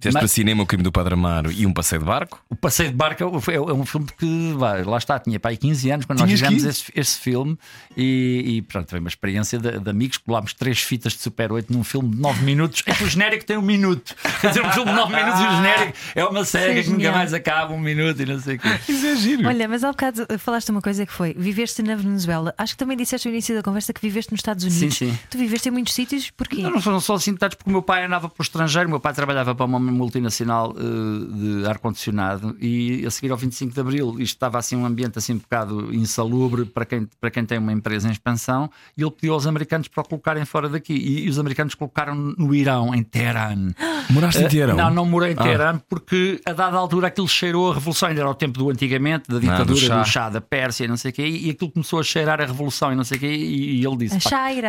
Fizeste 0.00 0.12
para 0.12 0.22
mas 0.22 0.30
cinema 0.32 0.62
o 0.62 0.66
crime 0.66 0.82
do 0.82 0.90
Padre 0.92 1.14
Amaro 1.14 1.52
e 1.52 1.64
um 1.66 1.72
passeio 1.72 2.00
de 2.00 2.06
barco? 2.06 2.42
o 2.50 2.56
Passeio 2.56 2.90
de 2.90 2.96
Barca 2.96 3.24
é, 3.24 3.54
é 3.54 3.60
um 3.72 3.86
filme 3.86 4.06
que, 4.18 4.52
vai, 4.56 4.82
lá 4.84 4.98
está, 4.98 5.18
tinha 5.18 5.38
para 5.38 5.50
aí 5.52 5.56
15 5.56 5.90
anos 5.90 6.06
quando 6.06 6.18
nós 6.20 6.26
Tinhas 6.28 6.40
fizemos 6.40 6.62
15? 6.64 6.68
esse, 6.68 6.92
esse 6.94 7.18
filme 7.20 7.56
e, 7.96 8.44
e 8.56 8.62
pronto, 8.62 8.90
foi 8.90 8.98
uma 8.98 9.08
experiência 9.08 9.58
de, 9.58 9.78
de 9.78 9.90
amigos. 9.90 10.18
Colámos 10.18 10.52
três 10.54 10.80
fitas 10.80 11.12
de 11.12 11.20
Super 11.20 11.52
8 11.52 11.72
num 11.72 11.84
filme 11.84 12.10
de 12.10 12.16
9 12.20 12.44
minutos, 12.44 12.82
em 12.86 12.92
que 12.94 13.04
o 13.04 13.08
genérico 13.08 13.44
tem 13.44 13.56
um 13.56 13.62
minuto. 13.62 14.14
Quer 14.40 14.48
dizer, 14.48 14.62
um 14.64 14.70
filme 14.72 14.90
de 14.90 14.96
9 14.96 15.14
minutos 15.14 15.40
e 15.40 15.44
o 15.44 15.50
genérico 15.56 15.92
é 16.14 16.24
uma 16.24 16.44
série 16.44 16.80
é 16.80 16.82
que 16.82 16.90
nunca 16.90 17.12
mais 17.12 17.32
acaba, 17.32 17.72
um 17.72 17.80
minuto 17.80 18.20
e 18.22 18.26
não 18.26 18.38
sei 18.40 18.56
o 18.56 18.58
quê. 18.58 18.68
Isso 18.88 19.06
é 19.06 19.16
giro. 19.16 19.46
Olha, 19.48 19.68
mas 19.68 19.84
há 19.84 19.90
bocado 19.90 20.26
falaste 20.38 20.70
uma 20.70 20.82
coisa 20.82 21.06
que 21.06 21.12
foi: 21.12 21.34
viveste 21.36 21.82
na 21.82 21.94
Venezuela. 21.94 22.54
Acho 22.58 22.74
que 22.74 22.78
também 22.78 22.96
disseste 22.96 23.28
no 23.28 23.34
início 23.34 23.54
da 23.54 23.62
conversa 23.62 23.92
que 23.92 23.99
viveste 24.02 24.32
nos 24.32 24.38
Estados 24.40 24.64
Unidos. 24.64 24.96
Sim, 24.96 25.10
sim. 25.10 25.18
Tu 25.30 25.38
viveste 25.38 25.68
em 25.68 25.72
muitos 25.72 25.94
sítios, 25.94 26.30
porquê? 26.30 26.62
Não, 26.62 26.70
não 26.70 26.80
foram 26.80 27.00
só 27.00 27.14
assim 27.14 27.34
tantos, 27.36 27.56
porque 27.56 27.70
o 27.70 27.72
meu 27.72 27.82
pai 27.82 28.04
andava 28.04 28.28
para 28.28 28.40
o 28.40 28.42
estrangeiro. 28.42 28.88
O 28.88 28.90
meu 28.90 29.00
pai 29.00 29.12
trabalhava 29.12 29.54
para 29.54 29.64
uma 29.66 29.78
multinacional 29.78 30.74
eh, 30.76 31.60
de 31.62 31.66
ar-condicionado 31.68 32.56
e 32.60 33.04
a 33.06 33.10
seguir 33.10 33.30
ao 33.30 33.36
25 33.36 33.72
de 33.74 33.80
Abril 33.80 34.10
isto 34.18 34.34
estava 34.34 34.58
assim 34.58 34.76
um 34.76 34.84
ambiente 34.86 35.18
assim 35.18 35.34
um 35.34 35.38
bocado 35.38 35.94
insalubre 35.94 36.64
para 36.64 36.84
quem, 36.84 37.08
para 37.20 37.30
quem 37.30 37.44
tem 37.44 37.58
uma 37.58 37.72
empresa 37.72 38.08
em 38.08 38.12
expansão 38.12 38.70
e 38.96 39.02
ele 39.02 39.10
pediu 39.10 39.34
aos 39.34 39.46
americanos 39.46 39.88
para 39.88 40.02
o 40.02 40.08
colocarem 40.08 40.44
fora 40.44 40.68
daqui. 40.68 40.94
E, 40.94 41.26
e 41.26 41.28
os 41.28 41.38
americanos 41.38 41.74
colocaram 41.74 42.14
no 42.14 42.54
Irão, 42.54 42.94
em 42.94 43.02
Teherã. 43.02 43.54
Moraste 44.10 44.42
em 44.42 44.48
Teherão? 44.48 44.76
Não, 44.76 44.90
não 44.90 45.06
morei 45.06 45.32
em 45.32 45.36
Ah. 45.38 45.42
Teherã 45.42 45.80
porque 45.88 46.40
a 46.44 46.52
dada 46.52 46.76
altura 46.76 47.08
aquilo 47.08 47.28
cheirou 47.28 47.70
a 47.70 47.74
revolução. 47.74 48.08
Ainda 48.08 48.20
era 48.22 48.30
o 48.30 48.34
tempo 48.34 48.58
do 48.58 48.70
antigamente, 48.70 49.28
da 49.28 49.38
ditadura, 49.38 49.64
do 49.64 49.76
chá. 49.76 50.00
do 50.02 50.06
chá 50.08 50.28
da 50.30 50.40
Pérsia, 50.40 50.84
e 50.84 50.88
não 50.88 50.96
sei 50.96 51.10
o 51.10 51.14
quê, 51.14 51.26
e 51.26 51.50
aquilo 51.50 51.70
começou 51.70 52.00
a 52.00 52.02
cheirar 52.02 52.40
a 52.40 52.44
revolução 52.46 52.92
e 52.92 52.96
não 52.96 53.04
sei 53.04 53.16
o 53.18 53.20
quê, 53.20 53.26
e, 53.32 53.80
e 53.80 53.86
ele 53.90 53.98
disse: 54.04 54.16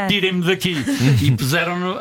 tirem-me 0.08 0.46
daqui. 0.46 0.76
e 1.22 1.32
puseram-no 1.32 1.96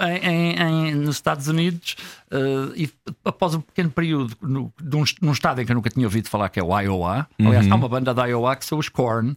nos 0.97 1.17
Estados 1.17 1.49
Unidos. 1.49 1.97
eh, 2.31 2.37
e 2.77 2.91
após 3.25 3.55
um 3.55 3.61
pequeno 3.61 3.91
período, 3.91 4.37
no, 4.43 4.73
de 4.81 4.97
um, 4.97 5.05
num 5.23 5.33
estado 5.33 5.61
em 5.61 5.67
que 5.67 5.73
eu 5.73 5.77
nunca 5.77 5.91
tinha 5.91 6.07
ouvido 6.07 6.29
falar, 6.29 6.49
que 6.49 6.59
é 6.61 6.63
o 6.63 6.79
Iowa. 6.79 7.27
Aliás, 7.39 7.71
há 7.71 7.75
uma 7.75 7.89
banda 7.89 8.13
da 8.15 8.27
Iowa 8.27 8.55
que 8.57 8.65
são 8.65 8.79
os 8.79 8.89
Korn. 8.89 9.37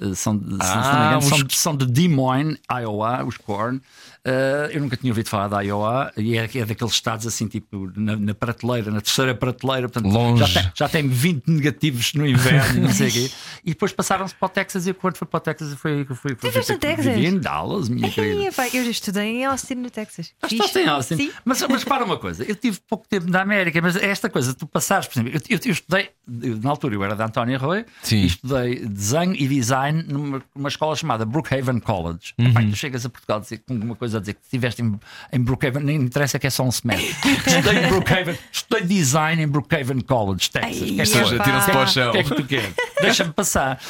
eh, 0.00 0.14
São, 0.14 0.36
de- 0.36 0.56
Ah, 0.60 1.04
engano, 1.06 1.18
os- 1.18 1.24
são, 1.26 1.38
são 1.50 1.76
de 1.76 1.86
Des 1.86 2.08
Moines, 2.10 2.58
Iowa, 2.70 3.24
os 3.24 3.36
Korn. 3.36 3.80
Eh, 4.26 4.70
eu 4.72 4.80
nunca 4.80 4.96
tinha 4.96 5.10
ouvido 5.12 5.28
falar 5.28 5.48
da 5.48 5.60
Iowa 5.60 6.10
e 6.16 6.38
é, 6.38 6.44
é 6.54 6.64
daqueles 6.64 6.94
estados 6.94 7.26
assim, 7.26 7.46
tipo, 7.46 7.92
na, 7.94 8.16
na 8.16 8.34
prateleira, 8.34 8.90
na 8.90 9.02
terceira 9.02 9.34
prateleira, 9.34 9.86
portanto, 9.88 10.10
Longe. 10.10 10.44
Já, 10.46 10.62
tem, 10.62 10.72
já 10.74 10.88
tem 10.88 11.08
20 11.08 11.46
negativos 11.48 12.14
no 12.14 12.26
inverno 12.26 12.78
e 12.78 12.80
não 12.80 12.90
sei 12.92 13.08
o 13.08 13.12
quê. 13.12 13.30
E 13.66 13.70
depois 13.70 13.92
passaram-se 13.92 14.34
para 14.34 14.44
o 14.46 14.48
Texas 14.50 14.86
e 14.86 14.92
quando 14.92 15.16
foi 15.16 15.26
para 15.26 15.38
o 15.38 15.40
Texas 15.40 15.70
eu 15.70 15.76
fui, 15.78 16.04
fui, 16.04 16.14
fui, 16.16 16.34
fui, 16.36 16.50
Viveste 16.50 16.72
no 16.72 16.78
Texas? 16.78 17.06
Vivi 17.14 17.26
em 17.26 17.38
Dallas, 17.38 17.88
minha 17.88 18.10
querida. 18.10 18.42
Ih, 18.42 18.52
pá, 18.52 18.66
eu 18.68 18.84
já 18.84 18.90
estudei 18.90 19.24
em 19.24 19.44
Austin, 19.46 19.74
no 19.76 19.88
Texas. 19.90 20.32
Ah. 20.42 20.48
Estás 20.50 20.76
em 20.76 20.86
Austin. 20.86 21.16
Sim. 21.16 21.32
Mas, 21.46 21.62
mas 21.62 21.82
para 21.82 22.04
uma 22.04 22.18
coisa, 22.18 22.44
eu 22.44 22.54
tive 22.54 22.78
pouco 22.86 23.06
tempo 23.08 23.30
na 23.30 23.40
América, 23.40 23.80
mas 23.80 23.96
esta 23.96 24.28
coisa, 24.28 24.52
tu 24.52 24.66
passares, 24.66 25.06
por 25.06 25.18
exemplo, 25.18 25.32
eu, 25.48 25.56
eu- 25.56 25.60
eu 25.64 25.72
estudei, 25.72 26.10
eu, 26.42 26.58
na 26.58 26.68
altura 26.70 26.94
eu 26.94 27.02
era 27.04 27.16
da 27.16 27.24
António 27.24 27.56
Arroio, 27.56 27.86
Sim. 28.02 28.16
e 28.18 28.26
estudei 28.26 28.84
desenho 28.86 29.34
e 29.34 29.48
design 29.48 30.02
numa, 30.06 30.42
numa 30.54 30.68
escola 30.68 30.94
chamada 30.94 31.24
Brookhaven 31.24 31.80
College. 31.80 32.34
Uhum. 32.38 32.48
Epá, 32.48 32.62
tu 32.62 32.76
chegas 32.76 33.06
a 33.06 33.08
Portugal 33.08 33.40
dizer, 33.40 33.62
com 33.66 33.74
uma 33.74 33.96
coisa 33.96 34.13
a 34.16 34.20
dizer 34.20 34.34
que 34.34 34.40
estiveste 34.44 34.82
em, 34.82 34.98
em 35.32 35.40
Brookhaven, 35.40 35.82
nem 35.82 35.96
interessa 35.96 36.38
que 36.38 36.46
é 36.46 36.50
só 36.50 36.62
um 36.64 36.70
semestre. 36.72 37.14
estudei 37.46 37.84
em 37.84 37.88
Brookhaven, 37.88 38.38
estudei 38.52 38.82
design 38.86 39.42
em 39.42 39.48
Brookhaven 39.48 40.00
College, 40.00 40.50
Texas. 40.50 40.82
Ai, 40.82 40.90
O 40.90 40.96
que 40.96 41.06
seja, 41.06 41.38
tiram-se 41.38 41.70
para 41.70 41.80
o 41.80 41.82
o 41.84 41.86
chão. 41.86 42.12
que 42.12 42.18
é 42.18 42.22
que 42.24 42.34
tu 42.34 42.44
queres? 42.44 42.74
Deixa-me 43.00 43.32
passar. 43.32 43.80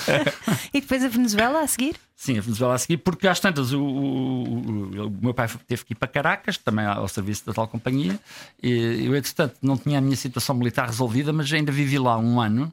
E 0.73 0.81
depois 0.81 1.05
a 1.05 1.09
Venezuela 1.09 1.61
a 1.61 1.67
seguir? 1.67 1.97
Sim, 2.17 2.39
a 2.39 2.41
Venezuela 2.41 2.75
a 2.75 2.79
seguir, 2.79 2.97
porque 2.99 3.29
às 3.29 3.39
tantas 3.41 3.73
o, 3.73 3.81
o- 3.81 4.45
o- 4.45 5.07
o 5.09 5.11
meu 5.21 5.35
pai 5.35 5.49
teve 5.67 5.85
que 5.85 5.93
ir 5.93 5.97
para 5.97 6.09
Caracas, 6.09 6.57
também 6.57 6.85
ao 6.87 7.07
serviço 7.09 7.45
da 7.45 7.53
tal 7.53 7.69
companhia. 7.69 8.19
E 8.63 9.05
eu, 9.05 9.15
entretanto, 9.17 9.57
não 9.61 9.77
tinha 9.77 9.99
a 9.99 10.01
minha 10.01 10.17
situação 10.17 10.55
militar 10.55 10.87
resolvida, 10.87 11.33
mas 11.33 11.53
ainda 11.53 11.71
vivi 11.73 11.99
lá 11.99 12.17
um 12.19 12.41
ano. 12.41 12.73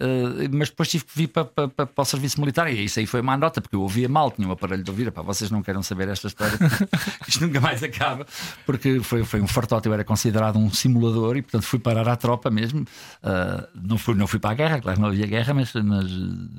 Eh, 0.00 0.48
mas 0.52 0.70
depois 0.70 0.88
tive 0.88 1.04
que 1.04 1.12
vir 1.14 1.28
para, 1.28 1.44
para, 1.44 1.68
para, 1.68 1.86
para 1.86 2.02
o 2.02 2.04
serviço 2.04 2.40
militar 2.40 2.72
e 2.72 2.84
isso 2.84 2.98
aí 2.98 3.06
foi 3.06 3.20
uma 3.20 3.36
nota, 3.36 3.60
porque 3.60 3.76
eu 3.76 3.80
ouvia 3.82 4.08
mal, 4.08 4.30
tinha 4.30 4.46
um 4.48 4.52
aparelho 4.52 4.82
de 4.82 4.90
ouvir. 4.90 5.06
Epá, 5.08 5.22
vocês 5.22 5.50
não 5.50 5.62
querem 5.62 5.82
saber 5.82 6.08
esta 6.08 6.26
história, 6.26 6.58
isto 7.28 7.46
nunca 7.46 7.60
mais 7.60 7.82
acaba, 7.82 8.26
porque 8.66 9.00
foi, 9.00 9.24
foi 9.24 9.40
um 9.40 9.46
fartote. 9.46 9.86
Eu 9.88 9.94
era 9.94 10.04
considerado 10.04 10.58
um 10.58 10.70
simulador 10.72 11.36
e, 11.36 11.42
portanto, 11.42 11.62
fui 11.64 11.78
parar 11.78 12.08
à 12.08 12.16
tropa 12.16 12.50
mesmo. 12.50 12.84
Eh, 13.22 13.68
não, 13.74 13.98
fui, 13.98 14.14
não 14.14 14.26
fui 14.26 14.38
para 14.38 14.50
a 14.50 14.54
guerra, 14.54 14.80
claro, 14.80 15.00
não 15.00 15.08
havia 15.08 15.26
guerra, 15.26 15.54
mas, 15.54 15.72
mas 15.74 16.06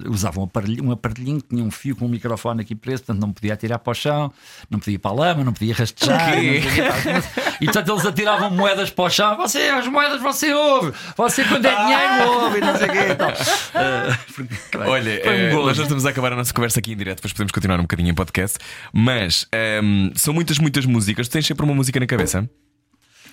usava 0.07 0.39
um 0.39 0.43
aparelhinho, 0.43 0.85
um 0.85 0.91
aparelhinho 0.91 1.41
que 1.41 1.49
tinha 1.49 1.63
um 1.63 1.71
fio 1.71 1.95
com 1.95 2.05
um 2.05 2.09
microfone 2.09 2.61
aqui 2.61 2.75
preso, 2.75 3.03
portanto, 3.03 3.21
não 3.21 3.33
podia 3.33 3.53
atirar 3.53 3.79
para 3.79 3.91
o 3.91 3.93
chão, 3.93 4.31
não 4.69 4.79
podia 4.79 4.95
ir 4.95 4.99
para 4.99 5.11
a 5.11 5.13
lama, 5.13 5.43
não 5.43 5.53
podia 5.53 5.73
rastejar. 5.73 6.29
O 6.29 6.41
quê? 6.41 6.61
não 6.61 6.91
podia- 7.21 7.55
e 7.61 7.65
portanto, 7.65 7.91
eles 7.91 8.05
atiravam 8.05 8.49
moedas 8.49 8.89
para 8.89 9.03
o 9.05 9.09
chão. 9.09 9.37
Você, 9.37 9.59
as 9.69 9.87
moedas 9.87 10.21
você 10.21 10.53
ouve, 10.53 10.93
você, 11.17 11.43
quando 11.45 11.65
é 11.65 11.75
dinheiro, 11.75 12.31
ouve, 12.43 12.57
e 12.57 12.61
não 12.61 12.77
sei 12.77 12.87
o 12.87 12.91
quê. 12.91 13.15
Tal. 13.33 13.45
Eh, 13.75 14.17
porque, 14.33 14.77
bem, 14.77 14.87
Olha, 14.87 15.21
um 15.51 15.55
gozo. 15.55 15.67
nós 15.67 15.77
já 15.77 15.83
estamos 15.83 16.05
a 16.05 16.09
acabar 16.09 16.31
a 16.33 16.35
nossa 16.37 16.53
conversa 16.53 16.79
aqui 16.79 16.93
em 16.93 16.97
direto, 16.97 17.17
depois 17.17 17.33
podemos 17.33 17.51
continuar 17.51 17.77
um 17.79 17.83
bocadinho 17.83 18.09
em 18.09 18.13
podcast. 18.13 18.57
Mas 18.93 19.45
ehm, 19.51 20.11
são 20.15 20.33
muitas, 20.33 20.57
muitas 20.59 20.85
músicas. 20.85 21.27
Tu 21.27 21.31
tens 21.33 21.45
sempre 21.45 21.65
uma 21.65 21.75
música 21.75 21.99
na 21.99 22.07
cabeça? 22.07 22.49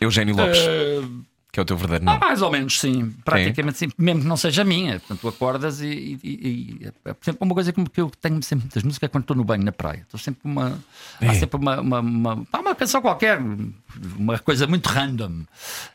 Eugénio 0.01 0.35
Lopes, 0.37 0.59
Eh, 0.59 1.03
que 1.53 1.61
é 1.61 1.63
o 1.63 1.67
teu 1.67 1.77
verdadeiro 1.77 2.11
Ah, 2.11 2.15
nome. 2.15 2.25
mais 2.27 2.43
ou 2.43 2.51
menos, 2.51 2.81
sim. 2.81 3.15
Praticamente 3.25 3.79
sim. 3.79 3.89
Mesmo 3.99 4.23
que 4.23 4.27
não 4.27 4.37
seja 4.39 4.65
minha. 4.65 4.99
Portanto, 4.99 5.21
tu 5.21 5.29
acordas 5.29 5.81
e, 5.81 5.87
e- 5.87 6.19
e- 6.25 6.79
e- 6.83 6.87
é, 7.05 7.13
por 7.13 7.23
exemplo, 7.23 7.39
uma 7.47 7.55
coisa 7.55 7.73
que 7.73 8.01
eu 8.01 8.11
tenho 8.21 8.43
sempre 8.43 8.65
muitas 8.65 8.83
músicas 8.83 9.07
é 9.07 9.11
quando 9.11 9.25
estou 9.25 9.37
no 9.37 9.45
banho 9.45 9.63
na 9.63 9.71
praia. 9.73 10.01
Estou 10.01 10.19
sempre 10.19 10.41
uma. 10.45 10.79
Há 11.21 11.27
É. 11.27 11.35
sempre 11.35 11.57
uma, 11.61 11.81
uma, 11.81 12.01
uma, 12.01 12.47
há 12.53 12.59
uma 12.59 12.75
canção 12.75 13.01
qualquer, 13.03 13.39
uma 14.19 14.39
coisa 14.39 14.67
muito 14.67 14.87
random. 14.89 15.43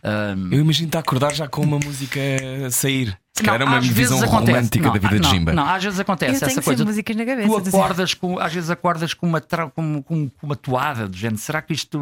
Ahm, 0.03 0.53
Eu 0.53 0.59
imagino-te 0.61 0.95
a 0.95 0.99
acordar 1.01 1.33
já 1.33 1.47
com 1.47 1.61
uma 1.63 1.79
música 1.79 2.19
a 2.65 2.69
sair. 2.71 3.17
Se 3.37 3.43
calhar 3.43 3.61
é 3.61 3.65
uma 3.65 3.77
às 3.77 3.87
vezes 3.87 4.11
visão 4.11 4.17
acontece. 4.27 4.51
romântica 4.51 4.85
Não, 4.87 4.93
da 4.93 4.99
vida 4.99 5.15
de 5.15 5.21
não, 5.21 5.29
Jimba. 5.29 5.53
Não, 5.53 5.63
às 5.69 5.83
vezes 5.83 5.99
acontece 5.99 6.43
essa 6.45 6.61
coisa. 6.61 6.83
músicas 6.85 7.15
na 7.15 7.25
cabeça, 7.25 7.47
Tu 7.61 7.67
acordas 7.69 8.13
com, 8.13 8.39
às 8.39 8.53
vezes 8.53 8.69
acordas 8.69 9.13
com 9.13 9.27
uma, 9.27 9.39
tra- 9.41 9.69
com, 9.69 10.01
com- 10.03 10.29
com 10.29 10.45
uma 10.45 10.55
toada 10.55 11.07
do 11.07 11.15
género. 11.15 11.37
Será 11.39 11.61
que 11.61 11.73
isto. 11.73 11.99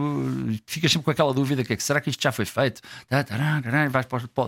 Ficas 0.65 0.91
sempre 0.91 1.05
com 1.05 1.11
aquela 1.11 1.33
dúvida 1.33 1.63
que 1.63 1.73
é 1.73 1.75
que 1.75 1.83
será 1.83 1.99
que 2.01 2.09
isto 2.09 2.21
já 2.21 2.31
foi 2.31 2.45
feito? 2.45 2.81
Tá, 3.09 3.23
tará, 3.23 3.61
Vais 3.89 4.05
para 4.05 4.23
o- 4.23 4.27
para 4.27 4.43
o 4.45 4.47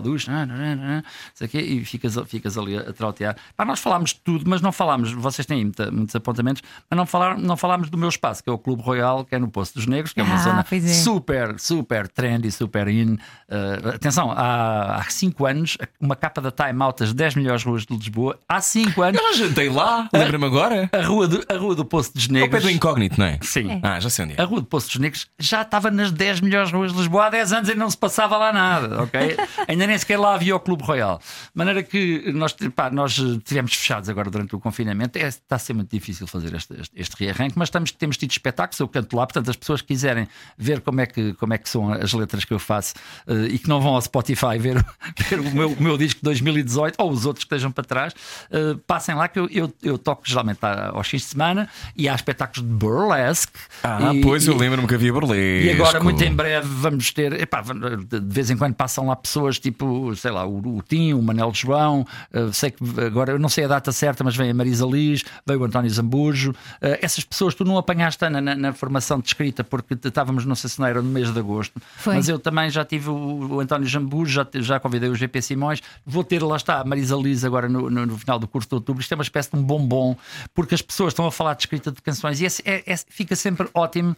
quê, 1.48 1.58
e 1.60 1.84
ficas, 1.84 2.16
ficas 2.26 2.56
ali 2.58 2.76
a 2.76 2.92
trautear. 2.92 3.36
Pá, 3.56 3.64
nós 3.64 3.80
falámos 3.80 4.10
de 4.10 4.20
tudo, 4.20 4.44
mas 4.48 4.60
não 4.60 4.72
falámos. 4.72 5.12
Vocês 5.12 5.46
têm 5.46 5.64
muita- 5.64 5.90
muitos 5.90 6.14
apontamentos, 6.16 6.62
mas 6.90 6.96
não, 6.96 7.06
falar, 7.06 7.36
não 7.38 7.56
falámos 7.56 7.90
do 7.90 7.98
meu 7.98 8.08
espaço, 8.08 8.42
que 8.42 8.48
é 8.50 8.52
o 8.52 8.58
Clube 8.58 8.82
Royal, 8.82 9.24
que 9.24 9.34
é 9.34 9.38
no 9.38 9.48
Poço 9.48 9.74
dos 9.74 9.86
Negros, 9.86 10.12
que 10.12 10.20
é 10.20 10.22
uma 10.22 10.34
Ah, 10.36 10.38
zona 10.38 10.60
é. 10.60 10.64
super, 10.94 11.58
super 11.58 12.08
trendy, 12.08 12.50
super 12.50 12.88
in. 12.88 13.14
Uh, 13.48 13.88
atenção, 13.94 14.32
há 14.34 15.04
5 15.08 15.46
anos, 15.46 15.76
uma 16.00 16.16
capa 16.16 16.40
da 16.40 16.50
Time 16.50 16.77
Out 16.82 17.00
das 17.02 17.12
10 17.12 17.34
melhores 17.36 17.64
ruas 17.64 17.84
de 17.86 17.94
Lisboa, 17.96 18.38
há 18.48 18.60
5 18.60 19.02
anos, 19.02 19.20
Eu 19.20 19.32
já 19.34 19.46
jantei 19.46 19.68
lá, 19.68 20.08
lembra-me 20.12 20.44
agora? 20.46 20.90
a 20.92 21.02
rua, 21.02 21.26
do, 21.28 21.44
a 21.48 21.56
rua 21.56 21.74
do 21.74 21.84
Poço 21.84 22.12
dos 22.14 22.24
Ao 22.24 22.28
pé 22.28 22.40
Negros. 22.40 22.62
do 22.62 22.70
incógnito, 22.70 23.18
não 23.18 23.26
é? 23.26 23.38
Sim. 23.42 23.80
Ah, 23.82 23.98
já 24.00 24.10
sei 24.10 24.24
onde 24.24 24.34
é. 24.36 24.40
A 24.42 24.44
Rua 24.44 24.60
de 24.60 24.66
Poços 24.66 24.90
dos 24.90 25.00
Negros 25.00 25.26
já 25.38 25.62
estava 25.62 25.90
nas 25.90 26.10
10 26.10 26.40
melhores 26.40 26.70
ruas 26.72 26.92
de 26.92 26.98
Lisboa 26.98 27.26
há 27.26 27.30
10 27.30 27.52
anos 27.52 27.68
e 27.68 27.74
não 27.74 27.90
se 27.90 27.96
passava 27.96 28.36
lá 28.36 28.52
nada, 28.52 29.02
ok? 29.02 29.36
Ainda 29.68 29.86
nem 29.86 29.96
sequer 29.98 30.18
lá 30.18 30.34
havia 30.34 30.54
o 30.54 30.60
Clube 30.60 30.82
Royal. 30.84 31.18
De 31.18 31.50
maneira 31.54 31.82
que 31.82 32.32
nós, 32.32 32.54
pá, 32.74 32.90
nós 32.90 33.14
tivemos 33.44 33.74
fechados 33.74 34.08
agora 34.08 34.30
durante 34.30 34.54
o 34.54 34.60
confinamento. 34.60 35.18
É, 35.18 35.26
está 35.28 35.56
a 35.56 35.58
ser 35.58 35.72
muito 35.74 35.90
difícil 35.90 36.26
fazer 36.26 36.54
este, 36.54 36.74
este, 36.80 36.92
este 37.00 37.16
rearranque, 37.24 37.54
mas 37.56 37.68
estamos, 37.68 37.92
temos 37.92 38.16
tido 38.16 38.30
espetáculos. 38.30 38.78
Eu 38.80 38.88
canto 38.88 39.16
lá, 39.16 39.26
portanto, 39.26 39.50
as 39.50 39.56
pessoas 39.56 39.80
que 39.80 39.88
quiserem 39.88 40.28
ver 40.56 40.80
como 40.80 41.00
é 41.00 41.06
que, 41.06 41.32
como 41.34 41.54
é 41.54 41.58
que 41.58 41.68
são 41.68 41.92
as 41.92 42.12
letras 42.12 42.44
que 42.44 42.52
eu 42.52 42.58
faço 42.58 42.94
eh, 43.26 43.48
e 43.50 43.58
que 43.58 43.68
não 43.68 43.80
vão 43.80 43.94
ao 43.94 44.02
Spotify 44.02 44.58
ver, 44.58 44.84
ver 45.28 45.40
o, 45.40 45.50
meu, 45.50 45.72
o 45.72 45.82
meu 45.82 45.96
disco 45.98 46.20
de 46.22 46.28
2018 46.68 46.94
ou 46.98 47.10
os 47.10 47.26
outros 47.26 47.44
que 47.44 47.54
estejam 47.54 47.70
para 47.72 47.84
trás, 47.84 48.14
eh, 48.50 48.76
passem 48.86 49.14
lá 49.14 49.26
que 49.28 49.38
eu, 49.38 49.48
eu, 49.50 49.72
eu 49.82 49.98
toco 49.98 50.22
geralmente 50.24 50.58
aos 50.62 51.08
fins 51.08 51.22
de 51.22 51.28
semana 51.28 51.68
e 51.96 52.08
há 52.08 52.14
espetáculos 52.14 52.66
de 52.68 52.74
burlesque. 52.74 53.52
Ah, 53.82 54.12
E- 54.14 54.20
pois 54.20 54.46
eu 54.46 54.54
e- 54.54 54.58
lembro-me 54.58 54.86
que 54.86 54.94
havia 54.94 55.12
burlesco. 55.12 55.34
e 55.66 55.70
agora, 55.70 56.00
muito 56.00 56.22
em 56.22 56.34
breve, 56.34 56.66
vamos 56.68 57.12
ter. 57.12 57.32
epá, 57.40 57.62
de 57.62 58.20
vez 58.20 58.50
em 58.50 58.56
quando 58.56 58.74
passam 58.74 59.06
lá 59.06 59.16
pessoas 59.16 59.58
tipo, 59.58 60.14
sei 60.16 60.30
lá, 60.30 60.46
o, 60.46 60.76
o 60.78 60.82
Tim, 60.82 61.12
o 61.14 61.22
Manel 61.22 61.52
João. 61.54 62.06
eh, 62.32 62.48
sei 62.52 62.70
que 62.70 62.82
agora, 63.00 63.32
eu 63.32 63.38
não 63.38 63.48
sei 63.48 63.64
a 63.64 63.68
data 63.68 63.90
certa, 63.92 64.22
mas 64.22 64.36
vem 64.36 64.50
a 64.50 64.54
Marisa 64.54 64.86
Liz, 64.86 65.24
veio 65.46 65.60
o 65.60 65.64
António 65.64 65.90
Zambujo. 65.90 66.54
eh, 66.80 66.98
essas 67.02 67.24
pessoas 67.24 67.54
tu 67.54 67.64
não 67.64 67.78
apanhaste 67.78 68.24
Ana, 68.24 68.40
na, 68.40 68.54
na 68.54 68.72
formação 68.72 69.20
de 69.20 69.28
escrita, 69.28 69.62
porque 69.64 69.94
estávamos, 70.02 70.44
não 70.44 70.54
sei 70.54 70.68
se 70.70 70.78
não 70.80 70.86
era 70.86 71.00
no 71.00 71.08
mês 71.10 71.32
de 71.32 71.38
agosto, 71.38 71.80
Foi. 71.96 72.16
mas 72.16 72.28
eu 72.28 72.38
também 72.38 72.68
já 72.70 72.84
tive 72.84 73.08
o, 73.10 73.54
o 73.56 73.60
António 73.60 73.88
Zambujo, 73.88 74.30
já, 74.32 74.46
já 74.54 74.80
convidei 74.80 75.08
o 75.08 75.14
GP 75.14 75.40
Simões. 75.42 75.80
Vou 76.04 76.24
ter, 76.24 76.42
lá 76.42 76.56
está, 76.58 76.80
a 76.80 76.84
Marisa 76.84 77.16
Liz 77.16 77.42
agora 77.44 77.68
no, 77.68 77.88
no- 77.88 78.04
no 78.06 78.18
final 78.18 78.38
do 78.38 78.46
curso 78.46 78.68
de 78.68 78.74
outubro. 78.74 79.00
Isto 79.00 79.12
é 79.12 79.14
uma 79.16 79.22
espécie 79.22 79.50
de 79.50 79.56
um 79.56 79.62
bombom, 79.62 80.14
porque 80.54 80.74
as 80.74 80.82
pessoas 80.82 81.12
estão 81.12 81.26
a 81.26 81.32
falar 81.32 81.54
de 81.54 81.62
escrita 81.62 81.90
de 81.90 82.02
canções 82.02 82.40
e 82.40 82.46
é- 82.46 82.82
é- 82.86 82.96
fica 83.08 83.34
sempre 83.34 83.68
ótimo 83.74 84.16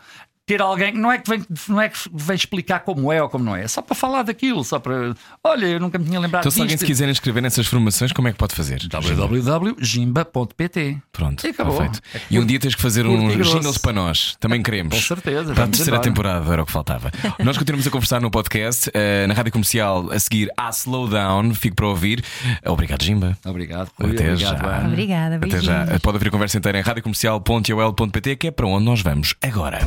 ter 0.51 0.61
alguém, 0.61 0.92
não 0.92 1.12
é 1.12 1.18
que 1.18 1.30
vem, 1.30 1.44
não 1.68 1.80
é 1.80 1.88
que 1.88 1.96
vem 2.12 2.34
explicar 2.34 2.80
como 2.80 3.12
é 3.12 3.22
ou 3.22 3.28
como 3.28 3.44
não 3.44 3.55
é, 3.55 3.62
é 3.62 3.68
só 3.68 3.80
para 3.80 3.94
falar 3.94 4.24
daquilo, 4.24 4.64
só 4.64 4.80
para. 4.80 5.14
Olha, 5.44 5.66
eu 5.66 5.78
nunca 5.78 5.96
me 5.96 6.05
tinha 6.07 6.18
lembrado 6.18 6.42
Então, 6.42 6.51
se 6.51 6.61
alguém 6.61 6.74
disto. 6.74 6.86
se 6.86 6.92
quiser 6.92 7.09
inscrever 7.09 7.40
nessas 7.40 7.68
formações, 7.68 8.11
como 8.12 8.26
é 8.26 8.32
que 8.32 8.38
pode 8.38 8.57
fazer? 8.57 8.80
www.jimba.pt 8.88 10.98
Pronto, 11.12 11.46
E 11.46 11.51
acabou. 11.51 11.76
perfeito. 11.76 12.01
É 12.14 12.20
E 12.30 12.38
um 12.40 12.44
dia 12.44 12.59
tens 12.59 12.74
que 12.74 12.82
fazer 12.82 13.05
grosso. 13.05 13.53
jingles 13.53 13.78
para 13.78 13.92
nós. 13.92 14.36
Também 14.40 14.61
queremos. 14.61 14.92
Com 14.94 15.01
certeza, 15.01 15.55
Para 15.55 15.64
a 15.64 15.68
terceira 15.68 15.90
embora. 15.92 16.03
temporada 16.03 16.53
era 16.53 16.62
o 16.62 16.66
que 16.66 16.72
faltava. 16.72 17.12
Nós 17.38 17.57
continuamos 17.57 17.86
a 17.86 17.90
conversar 17.90 18.20
no 18.20 18.28
podcast, 18.30 18.90
eh, 18.92 19.26
na 19.28 19.34
rádio 19.34 19.53
comercial, 19.53 20.11
a 20.11 20.18
seguir 20.18 20.51
à 20.57 20.68
Slowdown. 20.70 21.55
Fico 21.55 21.76
para 21.76 21.86
ouvir. 21.86 22.24
Obrigado, 22.66 23.05
Jimba. 23.05 23.38
Obrigado, 23.44 23.90
Rui, 24.01 24.12
Até 24.14 24.32
obrigado, 24.32 24.59
já. 24.59 24.66
Ana. 24.78 24.88
Obrigada, 24.88 25.36
Até 25.36 25.61
já. 25.61 25.86
Pode 26.03 26.16
ouvir 26.16 26.26
a 26.28 26.30
conversa 26.32 26.59
inteira 26.59 26.76
em 26.78 26.82
radiocomercial.ol.pt, 26.82 28.34
que 28.36 28.48
é 28.48 28.51
para 28.51 28.66
onde 28.66 28.84
nós 28.84 29.01
vamos 29.01 29.34
agora. 29.42 29.78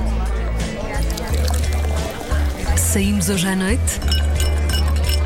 Saímos 2.93 3.27
hoje 3.27 3.47
à 3.47 3.55
noite? 3.55 3.99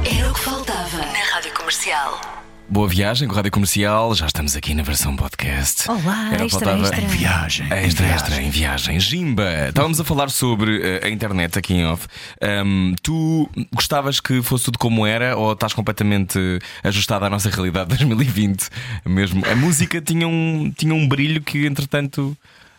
Era 0.09 0.31
o 0.31 0.33
que 0.33 0.39
faltava 0.39 0.99
na 0.99 1.33
Rádio 1.33 1.53
Comercial. 1.53 2.21
Boa 2.69 2.87
viagem 2.87 3.27
com 3.27 3.33
a 3.33 3.37
Rádio 3.37 3.51
Comercial. 3.51 4.15
Já 4.15 4.27
estamos 4.27 4.55
aqui 4.55 4.73
na 4.73 4.83
versão 4.83 5.17
podcast. 5.17 5.91
Olá, 5.91 6.29
Era 6.31 6.35
o 6.35 6.37
que 6.37 6.55
extra, 6.55 6.65
faltava. 6.65 6.83
extra. 6.83 7.01
Em 7.01 7.07
viagem. 7.07 7.67
Extra, 7.69 8.07
extra, 8.07 8.41
em 8.41 8.49
viagem. 8.49 8.99
Jimba, 9.01 9.67
estávamos 9.67 9.99
a 9.99 10.05
falar 10.05 10.29
sobre 10.29 10.81
eh, 10.81 11.07
a 11.07 11.09
internet 11.09 11.59
aqui 11.59 11.73
em 11.73 11.85
off. 11.85 12.07
Ahm, 12.41 12.93
tu 13.03 13.49
gostavas 13.75 14.21
que 14.21 14.41
fosse 14.41 14.63
tudo 14.63 14.77
como 14.79 15.05
era 15.05 15.35
ou 15.35 15.51
estás 15.51 15.73
completamente 15.73 16.39
ajustada 16.85 17.25
à 17.25 17.29
nossa 17.29 17.49
realidade 17.49 17.89
de 17.89 17.97
2020? 17.97 18.69
Mesmo. 19.05 19.45
A 19.45 19.55
música 19.57 19.99
tinha 19.99 20.25
um, 20.25 20.71
tinha 20.71 20.93
um 20.93 21.05
brilho 21.05 21.41
que, 21.41 21.65
entretanto, 21.65 22.33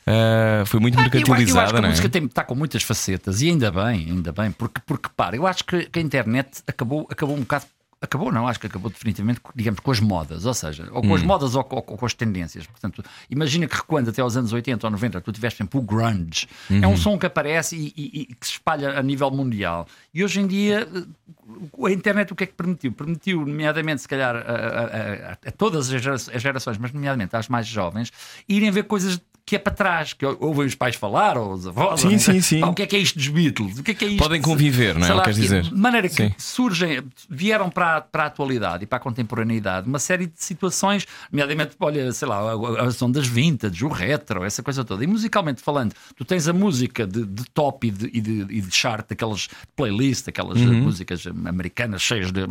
ah, 0.09 0.65
foi 0.67 0.81
muito 0.81 0.95
Eu 0.95 1.01
acho- 1.01 1.09
eu 1.15 1.21
acho 1.21 1.29
mercantilizada, 1.31 1.71
que 1.73 1.77
a 1.77 1.87
é? 1.87 1.91
música 1.91 2.09
tem- 2.09 2.25
está 2.25 2.45
com 2.45 2.55
muitas 2.55 2.83
facetas 2.83 3.43
e 3.43 3.49
ainda 3.49 3.71
bem, 3.71 4.07
ainda 4.11 4.33
bem, 4.33 4.51
porque, 4.51 4.81
porque 4.87 5.09
para, 5.17 5.37
eu 5.37 5.47
acho 5.47 5.65
que, 5.65 5.85
que 5.87 5.99
a 5.99 6.03
internet 6.03 6.63
acabou, 6.67 7.07
acabou 7.11 7.37
um 7.37 7.41
bocado. 7.41 7.65
Acabou, 8.01 8.31
não, 8.31 8.47
acho 8.47 8.61
que 8.61 8.69
acabou 8.69 8.89
definitivamente, 8.93 9.41
digamos, 9.57 9.81
com 9.81 9.91
as 9.91 9.99
modas, 9.99 10.47
ou 10.47 10.55
seja, 10.55 10.89
ou 10.93 11.03
com 11.03 11.17
as 11.17 11.21
Hum. 11.21 11.27
modas 11.27 11.57
ou, 11.57 11.67
ou- 11.69 11.85
ou 11.85 11.97
com 11.99 12.07
as 12.07 12.15
tendências. 12.15 12.65
Portanto, 12.65 13.03
imagina 13.29 13.67
que 13.67 13.75
recuando 13.75 14.09
até 14.11 14.23
aos 14.23 14.37
anos 14.37 14.53
80 14.53 14.87
ou 14.87 14.91
90, 14.93 15.21
tu 15.21 15.33
tiveste 15.33 15.57
sempre 15.59 15.81
o 15.81 15.83
grunge. 15.83 16.47
É 16.71 16.75
Uhum. 16.87 16.93
um 16.93 16.97
som 16.97 17.19
que 17.19 17.27
aparece 17.27 17.75
e, 17.75 17.93
e- 17.97 18.21
e 18.21 18.35
que 18.37 18.47
se 18.47 18.53
espalha 18.53 18.97
a 18.97 19.03
nível 19.03 19.29
mundial. 19.33 19.85
E 20.15 20.23
hoje 20.23 20.39
em 20.41 20.47
dia, 20.47 20.87
eh, 20.95 21.87
a 21.87 21.91
internet 21.91 22.33
o 22.33 22.37
que 22.37 22.45
é 22.45 22.47
que 22.47 22.53
permitiu? 22.53 22.93
Permitiu, 22.93 23.41
nomeadamente, 23.45 24.03
se 24.03 24.07
calhar, 24.07 24.37
a, 24.37 24.41
a- 24.41 25.33
a- 25.33 25.39
a 25.49 25.51
todas 25.51 25.91
as 25.93 26.29
as 26.29 26.41
gerações, 26.41 26.79
mas 26.79 26.93
nomeadamente 26.93 27.35
às 27.35 27.49
mais 27.49 27.67
jovens, 27.67 28.13
irem 28.49 28.71
ver 28.71 28.85
coisas 28.85 29.21
que 29.49 29.57
é 29.57 29.59
para 29.59 29.73
trás, 29.73 30.13
que 30.13 30.27
ouvem 30.27 30.67
os 30.67 30.75
pais 30.75 30.95
falar, 30.95 31.39
ou 31.39 31.55
os 31.55 31.67
avós. 31.67 32.03
Sim, 32.03 32.13
ou- 32.13 32.19
sim, 32.19 32.41
sim. 32.43 32.61
Pá, 32.61 32.67
o 32.69 32.75
que 32.75 32.83
é 32.83 32.87
que 32.87 32.97
é 32.97 32.99
isto 32.99 33.17
dos 33.19 33.29
Beatles? 33.29 33.79
O 33.79 33.83
que 33.83 33.93
é 33.93 33.95
que 33.95 34.05
é 34.05 34.09
isto? 34.09 34.19
Podem 34.19 34.43
conviver, 34.43 34.95
não 34.95 35.01
é? 35.03 35.07
Sei 35.07 35.15
lá, 35.15 35.23
Queres 35.23 35.37
que- 35.39 35.43
dizer? 35.43 35.63
De 35.63 35.75
maneira 35.75 36.07
que 36.07 36.15
Sim. 36.15 36.35
surgem, 36.37 37.03
vieram 37.31 37.71
para, 37.71 37.97
a- 37.97 38.01
para 38.03 38.25
a 38.25 38.27
atualidade 38.27 38.85
e 38.85 38.87
para 38.87 38.99
a 38.99 39.01
contemporaneidade 39.01 39.89
uma 39.89 39.99
série 39.99 40.27
de 40.27 40.33
situações, 40.37 41.07
nomeadamente, 41.33 41.75
olha, 41.81 42.13
sei 42.13 42.29
lá, 42.29 42.41
a, 42.53 42.85
ação 42.89 43.11
das 43.11 43.27
vintage, 43.27 43.83
o 43.85 43.89
retro, 43.89 44.45
essa 44.45 44.63
coisa 44.63 44.85
toda. 44.85 45.03
E 45.03 45.07
musicalmente 45.07 45.63
falando, 45.63 45.95
tu 46.15 46.27
tens 46.27 46.47
a 46.47 46.53
música 46.53 47.07
de, 47.07 47.25
de 47.25 47.45
top 47.55 47.89
e 47.89 47.91
de, 47.91 48.11
e 48.13 48.21
de, 48.21 48.47
e 48.51 48.61
de 48.61 48.77
chart, 48.77 49.11
aquelas 49.11 49.49
playlists, 49.75 50.29
aquelas 50.29 50.61
Uhum. 50.61 50.83
músicas 50.83 51.27
americanas 51.27 52.03
cheias 52.03 52.31
de. 52.31 52.41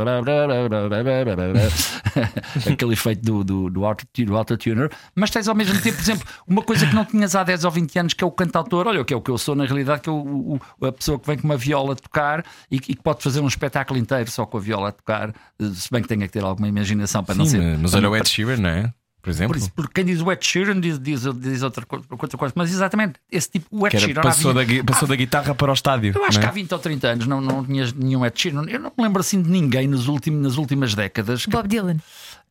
aquele 2.72 2.94
efeito 2.94 3.22
do, 3.22 3.44
do, 3.44 3.70
do, 3.70 3.86
auto, 3.86 4.06
do 4.26 4.38
autotuner, 4.38 4.90
mas 5.16 5.30
tens 5.30 5.48
ao 5.48 5.56
mesmo 5.56 5.80
tempo, 5.82 5.96
por 5.98 6.02
exemplo, 6.02 6.28
uma 6.48 6.62
coisa 6.62 6.86
que 6.90 6.96
não 6.96 7.06
tinhas 7.06 7.36
há 7.36 7.44
10 7.44 7.66
ou 7.66 7.72
20 7.72 8.00
anos, 8.00 8.14
que 8.14 8.24
é 8.24 8.28
o 8.28 8.32
cantautor, 8.32 8.88
olha, 8.88 9.04
que 9.06 9.14
é 9.14 9.18
o 9.18 9.22
que 9.22 9.32
eu 9.32 9.38
sou 9.38 9.56
na 9.56 9.66
realidade, 9.66 10.02
que 10.02 10.10
é 10.10 10.12
o, 10.12 10.60
o- 10.80 10.86
a 10.86 10.92
pessoa 10.92 11.20
que 11.20 11.28
vem 11.28 11.38
com 11.38 11.46
uma 11.46 11.58
viola 11.58 11.94
a 11.94 11.96
tocar 11.96 12.46
e, 12.72 12.80
que- 12.80 12.92
e 12.92 12.96
que 12.96 13.02
pode 13.04 13.22
fazer 13.24 13.40
um 13.42 13.48
espetáculo 13.48 14.00
inteiro 14.00 14.30
só 14.32 14.46
com 14.46 14.58
a 14.58 14.60
viola 14.60 14.90
a 14.90 14.92
tocar, 14.92 15.30
eh, 15.30 15.66
se 15.74 15.90
bem 15.92 16.02
que 16.02 16.08
tenha 16.08 16.26
que 16.28 16.34
ter 16.34 16.44
alguma 16.44 16.68
imaginação 16.68 17.24
para 17.24 17.36
não 17.36 17.46
Sim, 17.46 17.52
ser. 17.60 17.78
mas 17.78 17.94
olha 17.94 18.02
não- 18.04 18.12
o 18.12 18.16
Ed 18.16 18.28
Sheeran, 18.30 18.58
não 18.58 18.70
é? 18.70 18.94
Por 19.20 19.32
exemplo. 19.32 19.54
por 19.56 19.58
isso, 19.60 19.72
porque 19.76 19.92
quem 19.96 20.06
diz 20.06 20.22
o 20.22 20.32
Ed 20.32 20.46
Sheeran 20.46 20.80
diz, 20.80 20.98
diz, 20.98 21.24
diz 21.36 21.62
outra, 21.62 21.86
outra 22.10 22.38
coisa, 22.38 22.54
mas 22.56 22.72
exatamente 22.72 23.16
esse 23.30 23.50
tipo, 23.50 23.66
o 23.72 23.86
Ed 23.86 23.92
Que 23.92 23.98
era- 23.98 24.06
Sheeran. 24.06 24.22
passou, 24.22 24.52
havia- 24.58 24.82
da, 24.84 24.94
passou 24.94 25.06
da 25.08 25.16
guitarra 25.18 25.54
para 25.54 25.70
o 25.70 25.74
estádio. 25.74 26.14
eu 26.16 26.24
acho 26.24 26.36
não 26.38 26.42
que 26.42 26.46
é? 26.46 26.50
há 26.50 26.54
20 26.54 26.72
ou 26.72 26.80
30 26.80 27.08
anos 27.10 27.28
não, 27.28 27.42
não 27.42 27.66
tinhas 27.66 27.92
nenhum 27.92 28.26
Ed 28.26 28.40
Sheeran. 28.40 28.64
Eu 28.70 28.80
não 28.80 28.90
me 28.98 29.04
lembro 29.04 29.20
assim 29.20 29.42
de 29.42 29.50
ninguém 29.50 29.86
nos 29.86 30.08
últimos, 30.08 30.42
nas 30.42 30.56
últimas 30.58 30.96
décadas. 30.96 31.44
que- 31.44 31.52
Bob 31.52 31.68
Dylan. 31.68 31.98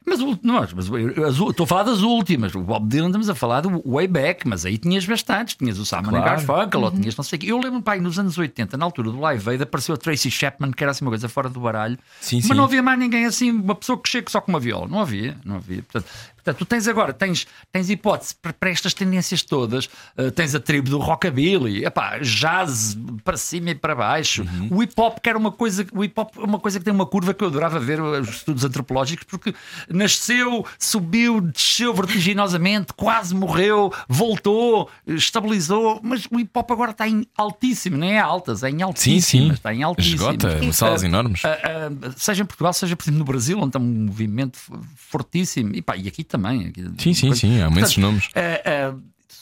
Mas, 0.08 0.20
não, 0.20 0.54
mas 0.74 0.86
eu- 0.88 1.26
as 1.26 1.34
estou 1.36 1.64
a 1.64 1.66
falar 1.66 1.82
das 1.82 2.00
últimas. 2.02 2.54
O 2.54 2.60
Bob 2.62 2.86
Dylan 2.88 3.06
estamos 3.08 3.28
a 3.28 3.34
falar 3.34 3.60
do 3.62 3.82
way 3.90 4.06
back, 4.06 4.46
mas 4.46 4.64
aí 4.64 4.78
tinhas 4.78 5.04
bastantes. 5.04 5.56
Tinhas 5.56 5.78
o 5.80 5.84
Simon 5.84 6.10
Claro. 6.10 6.24
Garfunkel, 6.24 6.80
ou 6.82 6.90
tinhas 6.92 7.16
não 7.16 7.24
sei 7.24 7.36
o 7.36 7.40
quê. 7.40 7.50
Eu 7.50 7.58
lembro, 7.58 7.82
pai, 7.82 7.98
nos 7.98 8.16
anos 8.18 8.38
80, 8.38 8.76
na 8.76 8.84
altura 8.84 9.10
do 9.10 9.18
Live 9.20 9.50
Aid, 9.50 9.62
apareceu 9.64 9.94
a 9.96 9.98
Tracy 9.98 10.30
Chapman, 10.30 10.70
que 10.70 10.84
era 10.84 10.92
assim 10.92 11.04
uma 11.04 11.10
coisa 11.10 11.28
fora 11.28 11.48
do 11.48 11.58
baralho. 11.60 11.98
Sim, 12.20 12.36
mas 12.36 12.46
sim. 12.46 12.54
não 12.54 12.64
havia 12.64 12.82
mais 12.82 12.98
ninguém 12.98 13.24
assim, 13.24 13.50
uma 13.50 13.74
pessoa 13.74 13.98
que 14.00 14.08
chega 14.08 14.30
só 14.30 14.40
com 14.40 14.52
uma 14.52 14.60
viola. 14.60 14.86
Não 14.86 15.00
havia, 15.00 15.36
não 15.44 15.56
havia. 15.56 15.82
Portanto, 15.82 16.06
portanto 16.46 16.58
tu 16.58 16.64
tens 16.64 16.86
agora, 16.86 17.12
tens, 17.12 17.46
tens 17.72 17.90
hipótese 17.90 18.34
para, 18.36 18.70
estas 18.70 18.94
tendências 18.94 19.42
todas. 19.42 19.86
Uh, 20.16 20.30
tens 20.30 20.54
a 20.54 20.60
tribo 20.60 20.88
do 20.88 20.98
rockabilly, 20.98 21.84
epá, 21.84 22.18
jazz 22.18 22.96
para 23.24 23.36
cima 23.36 23.70
e 23.70 23.74
para 23.74 23.94
baixo. 23.94 24.42
Uhum. 24.42 24.68
O 24.78 24.82
hip 24.82 24.92
hop, 24.96 25.18
que 25.20 25.28
era 25.28 25.38
uma 25.38 25.50
coisa, 25.50 25.86
o 25.92 26.04
hip 26.04 26.18
hop 26.18 26.30
é 26.36 26.44
uma 26.44 26.58
coisa 26.58 26.78
que 26.78 26.84
tem 26.84 26.94
uma 26.94 27.06
curva 27.06 27.34
que 27.34 27.42
eu 27.42 27.48
adorava 27.48 27.80
ver 27.80 28.00
os 28.00 28.28
estudos 28.28 28.64
antropológicos, 28.64 29.26
porque 29.28 29.54
nasceu, 29.88 30.64
subiu, 30.78 31.40
desceu 31.40 31.92
vertiginosamente, 31.92 32.92
quase 32.94 33.34
morreu, 33.34 33.92
voltou, 34.08 34.88
estabilizou, 35.06 36.00
mas 36.02 36.26
o 36.30 36.38
hip 36.38 36.50
hop 36.54 36.70
agora 36.70 36.92
está 36.92 37.08
em 37.08 37.26
altíssimo, 37.36 37.96
nem 37.96 38.12
é 38.14 38.20
altas, 38.20 38.62
é 38.62 38.70
em 38.70 38.76
Sim, 38.76 38.82
altíssimas, 38.82 39.46
sim. 39.48 39.52
está 39.52 39.74
em 39.74 39.82
altíssimas. 39.82 40.20
Esgota, 40.20 40.72
salas 40.72 41.02
Ah, 41.02 41.06
enormes. 41.06 41.44
ah, 41.44 41.58
ah, 41.64 42.10
seja 42.16 42.42
em 42.42 42.46
Portugal, 42.46 42.72
seja 42.72 42.94
por 42.94 43.02
exemplo 43.04 43.18
no 43.18 43.24
Brasil, 43.24 43.58
onde 43.58 43.68
está 43.68 43.78
um 43.78 43.82
movimento 44.06 44.58
fortíssimo, 44.96 45.74
e, 45.74 45.82
pá, 45.82 45.96
e 45.96 46.06
aqui 46.08 46.22
também. 46.36 46.72
Sim, 46.98 47.14
sim, 47.14 47.34
sim, 47.34 47.60
há 47.62 47.68
imensos 47.68 47.96
nomes. 47.96 48.28
ah, 48.34 48.40
ah, 48.64 48.94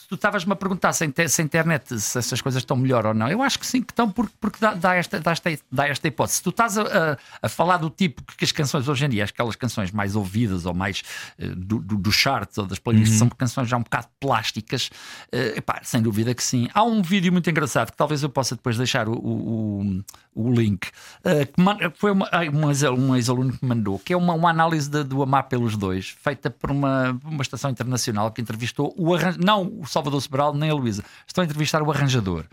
se 0.05 0.09
tu 0.09 0.13
estavas-me 0.15 0.53
a 0.53 0.55
perguntar 0.55 0.93
se 0.93 1.03
a, 1.03 1.07
internet 1.43 1.99
se 1.99 2.19
essas 2.19 2.39
coisas 2.39 2.61
estão 2.61 2.77
melhor 2.77 3.07
ou 3.07 3.13
não, 3.15 3.27
eu 3.27 3.41
acho 3.41 3.57
que 3.57 3.65
sim 3.65 3.81
que 3.81 3.91
estão, 3.91 4.07
porque, 4.07 4.33
porque 4.39 4.59
dá, 4.61 4.75
dá 4.75 4.93
esta, 4.93 5.19
dá, 5.19 5.31
esta, 5.31 5.57
dá 5.71 5.87
esta 5.87 6.07
hipótese. 6.07 6.37
Se 6.37 6.43
tu 6.43 6.51
estás 6.51 6.77
a, 6.77 7.17
a- 7.41 7.49
falar 7.49 7.77
do 7.77 7.89
tipo 7.89 8.21
que 8.37 8.45
as 8.45 8.51
canções 8.51 8.87
hoje 8.87 9.03
em 9.03 9.09
dia, 9.09 9.23
aquelas 9.23 9.55
canções 9.55 9.89
mais 9.91 10.15
ouvidas 10.15 10.67
ou 10.67 10.75
mais 10.75 11.01
eh, 11.39 11.47
do, 11.47 11.79
do, 11.79 11.97
do 11.97 12.11
charts 12.11 12.55
ou 12.59 12.67
das 12.67 12.77
playlists, 12.77 13.17
são 13.17 13.29
canções 13.29 13.67
já 13.67 13.77
um 13.77 13.81
bocado 13.81 14.05
plásticas, 14.19 14.91
eh, 15.31 15.55
epá, 15.57 15.81
sem 15.83 16.03
dúvida 16.03 16.35
que 16.35 16.43
sim. 16.43 16.67
Há 16.71 16.83
um 16.83 17.01
vídeo 17.01 17.31
muito 17.31 17.49
engraçado 17.49 17.89
que 17.89 17.97
talvez 17.97 18.21
eu 18.21 18.29
possa 18.29 18.55
depois 18.55 18.77
deixar 18.77 19.09
o, 19.09 19.13
o, 19.13 20.03
o- 20.35 20.51
link, 20.53 20.87
eh, 21.23 21.45
que 21.45 21.59
man- 21.59 21.77
foi 21.95 22.11
uma, 22.11 22.29
um 22.53 22.69
ex- 22.69 22.83
ex-aluno 23.15 23.53
que 23.53 23.63
me 23.65 23.69
mandou, 23.69 23.97
que 23.97 24.13
é 24.13 24.17
uma, 24.17 24.33
uma 24.35 24.51
análise 24.51 24.87
de- 24.87 25.03
do 25.03 25.23
Amar 25.23 25.45
pelos 25.49 25.75
Dois, 25.75 26.15
feita 26.21 26.51
por 26.51 26.69
uma, 26.69 27.19
uma 27.23 27.41
estação 27.41 27.71
internacional 27.71 28.31
que 28.31 28.39
entrevistou 28.39 28.93
o 28.95 29.15
não 29.39 29.63
o 29.79 29.85
Salvador 29.95 30.21
Sobral 30.21 30.53
nem 30.53 30.69
a 30.69 30.73
Luísa, 30.73 31.03
estão 31.25 31.41
a 31.41 31.45
entrevistar 31.45 31.81
o 31.81 31.89
arranjador. 31.91 32.43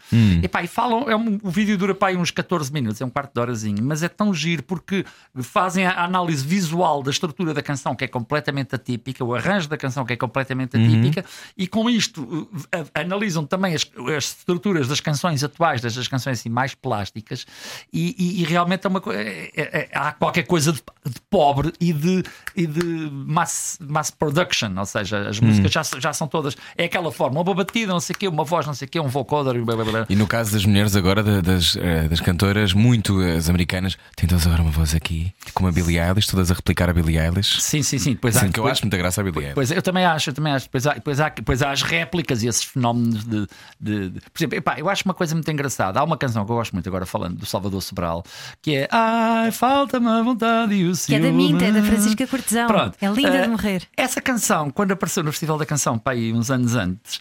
Epá, 0.44 0.62
e 0.62 0.66
falam, 0.68 1.10
é 1.10 1.16
um- 1.16 1.38
o 1.42 1.50
vídeo 1.50 1.76
dura 1.76 1.94
pá, 1.94 2.10
uns 2.12 2.30
14 2.30 2.72
minutos, 2.72 3.00
é 3.00 3.04
um 3.04 3.10
quarto 3.10 3.34
de 3.34 3.40
horazinho, 3.40 3.82
mas 3.82 4.02
é 4.02 4.08
tão 4.08 4.32
giro 4.32 4.62
porque 4.62 5.04
fazem 5.42 5.84
a 5.86 6.04
análise 6.04 6.44
visual 6.46 7.02
da 7.02 7.10
estrutura 7.10 7.52
da 7.52 7.62
canção 7.62 7.94
que 7.96 8.04
é 8.04 8.08
completamente 8.08 8.74
atípica, 8.74 9.24
o 9.24 9.34
arranjo 9.34 9.68
da 9.68 9.76
canção 9.76 10.04
que 10.04 10.12
é 10.12 10.16
completamente 10.16 10.76
atípica, 10.76 11.24
e 11.56 11.66
com 11.66 11.90
isto 11.90 12.22
uh, 12.22 12.48
a- 12.94 13.00
analisam 13.00 13.44
também 13.44 13.74
as, 13.74 13.90
as 14.16 14.24
estruturas 14.24 14.86
das 14.88 15.00
canções 15.00 15.42
atuais, 15.42 15.80
das 15.80 16.06
canções 16.08 16.38
assim 16.38 16.48
mais 16.48 16.74
plásticas, 16.74 17.44
e, 17.92 18.14
e- 18.18 18.42
e 18.42 18.44
realmente 18.44 18.86
é 18.86 18.88
uma, 18.90 19.02
é- 19.08 19.50
é- 19.56 19.78
é- 19.80 19.88
há 19.92 20.12
qualquer 20.12 20.44
coisa 20.44 20.72
de, 20.72 20.80
de 21.04 21.20
pobre 21.30 21.72
e 21.80 21.92
de, 21.92 22.22
e 22.56 22.66
de 22.66 22.84
mass, 23.10 23.78
mass 23.80 24.10
production, 24.10 24.72
ou 24.78 24.86
seja, 24.86 25.28
as 25.28 25.40
músicas 25.40 25.72
já, 25.72 25.82
já 25.98 26.12
são 26.12 26.28
todas, 26.28 26.56
é 26.76 26.84
aquela 26.84 27.10
forma, 27.10 27.31
uma 27.40 27.54
batida, 27.54 27.92
não 27.92 28.00
sei 28.00 28.14
o 28.14 28.18
quê, 28.18 28.28
uma 28.28 28.44
voz, 28.44 28.66
não 28.66 28.74
sei 28.74 28.86
o 28.86 28.90
quê, 28.90 29.00
um 29.00 29.08
vocoder, 29.08 29.62
blá, 29.64 29.74
blá, 29.76 29.84
blá. 29.84 30.06
E 30.08 30.14
no 30.16 30.26
caso 30.26 30.52
das 30.52 30.64
mulheres 30.64 30.94
agora, 30.96 31.22
da- 31.22 31.40
das, 31.40 31.76
eh, 31.76 32.08
das 32.08 32.20
cantoras, 32.20 32.72
muito 32.72 33.20
as 33.20 33.48
americanas, 33.48 33.96
têm 34.16 34.28
todas 34.28 34.46
agora 34.46 34.62
uma 34.62 34.70
voz 34.70 34.94
aqui, 34.94 35.32
como 35.54 35.68
a 35.68 35.72
Billie 35.72 35.98
Eilish, 35.98 36.26
todas 36.28 36.50
a 36.50 36.54
replicar 36.54 36.88
a 36.90 36.92
Billie 36.92 37.18
Eilish. 37.18 37.60
Sim, 37.60 37.82
sim, 37.82 37.98
sim. 37.98 38.12
Depois 38.12 38.36
há, 38.36 38.40
Sendo 38.40 38.52
que 38.52 38.60
eu 38.60 38.64
depois- 38.64 38.72
acho 38.78 38.82
muita 38.84 38.96
graça 38.96 39.20
a 39.20 39.24
Billie 39.24 39.40
Eilish. 39.40 39.54
Pois 39.54 39.70
eu 39.70 39.82
também 39.82 40.04
acho, 40.04 40.30
eu 40.30 40.34
também 40.34 40.52
acho. 40.52 40.66
Depois 40.66 40.86
há, 40.86 40.94
depois 40.94 41.20
há, 41.20 41.28
depois 41.28 41.62
há 41.62 41.70
as 41.70 41.82
réplicas 41.82 42.42
e 42.42 42.46
esses 42.48 42.64
fenómenos 42.64 43.24
de. 43.24 43.46
de- 43.80 44.08
de- 44.10 44.20
Por 44.20 44.38
exemplo, 44.38 44.58
epá, 44.58 44.78
eu 44.78 44.88
acho 44.88 45.02
uma 45.04 45.14
coisa 45.14 45.34
muito 45.34 45.50
engraçada. 45.50 45.98
Há 46.00 46.04
uma 46.04 46.16
canção 46.16 46.44
que 46.44 46.50
eu 46.52 46.56
gosto 46.56 46.72
muito 46.72 46.88
agora 46.88 47.06
falando 47.06 47.36
do 47.36 47.46
Salvador 47.46 47.82
Sobral 47.82 48.22
que 48.60 48.74
é 48.76 48.88
Ai, 48.90 49.50
falta-me 49.50 50.06
a 50.08 50.22
vontade 50.22 50.74
e 50.74 50.88
o 50.88 50.92
Que 50.94 51.14
é 51.14 51.20
da 51.20 51.32
Minta, 51.32 51.64
é 51.64 51.72
da 51.72 51.82
Francisca 51.82 52.26
Cortesão. 52.26 52.66
Pronto. 52.66 52.96
É 53.00 53.08
linda 53.08 53.36
Eh, 53.36 53.42
de 53.42 53.48
morrer. 53.48 53.82
Essa 53.96 54.20
canção, 54.20 54.70
quando 54.70 54.92
apareceu 54.92 55.22
no 55.22 55.32
Festival 55.32 55.56
da 55.58 55.64
Canção, 55.66 55.98
pá, 55.98 56.12
aí 56.12 56.32
uns 56.32 56.50
anos 56.50 56.74
antes, 56.74 57.20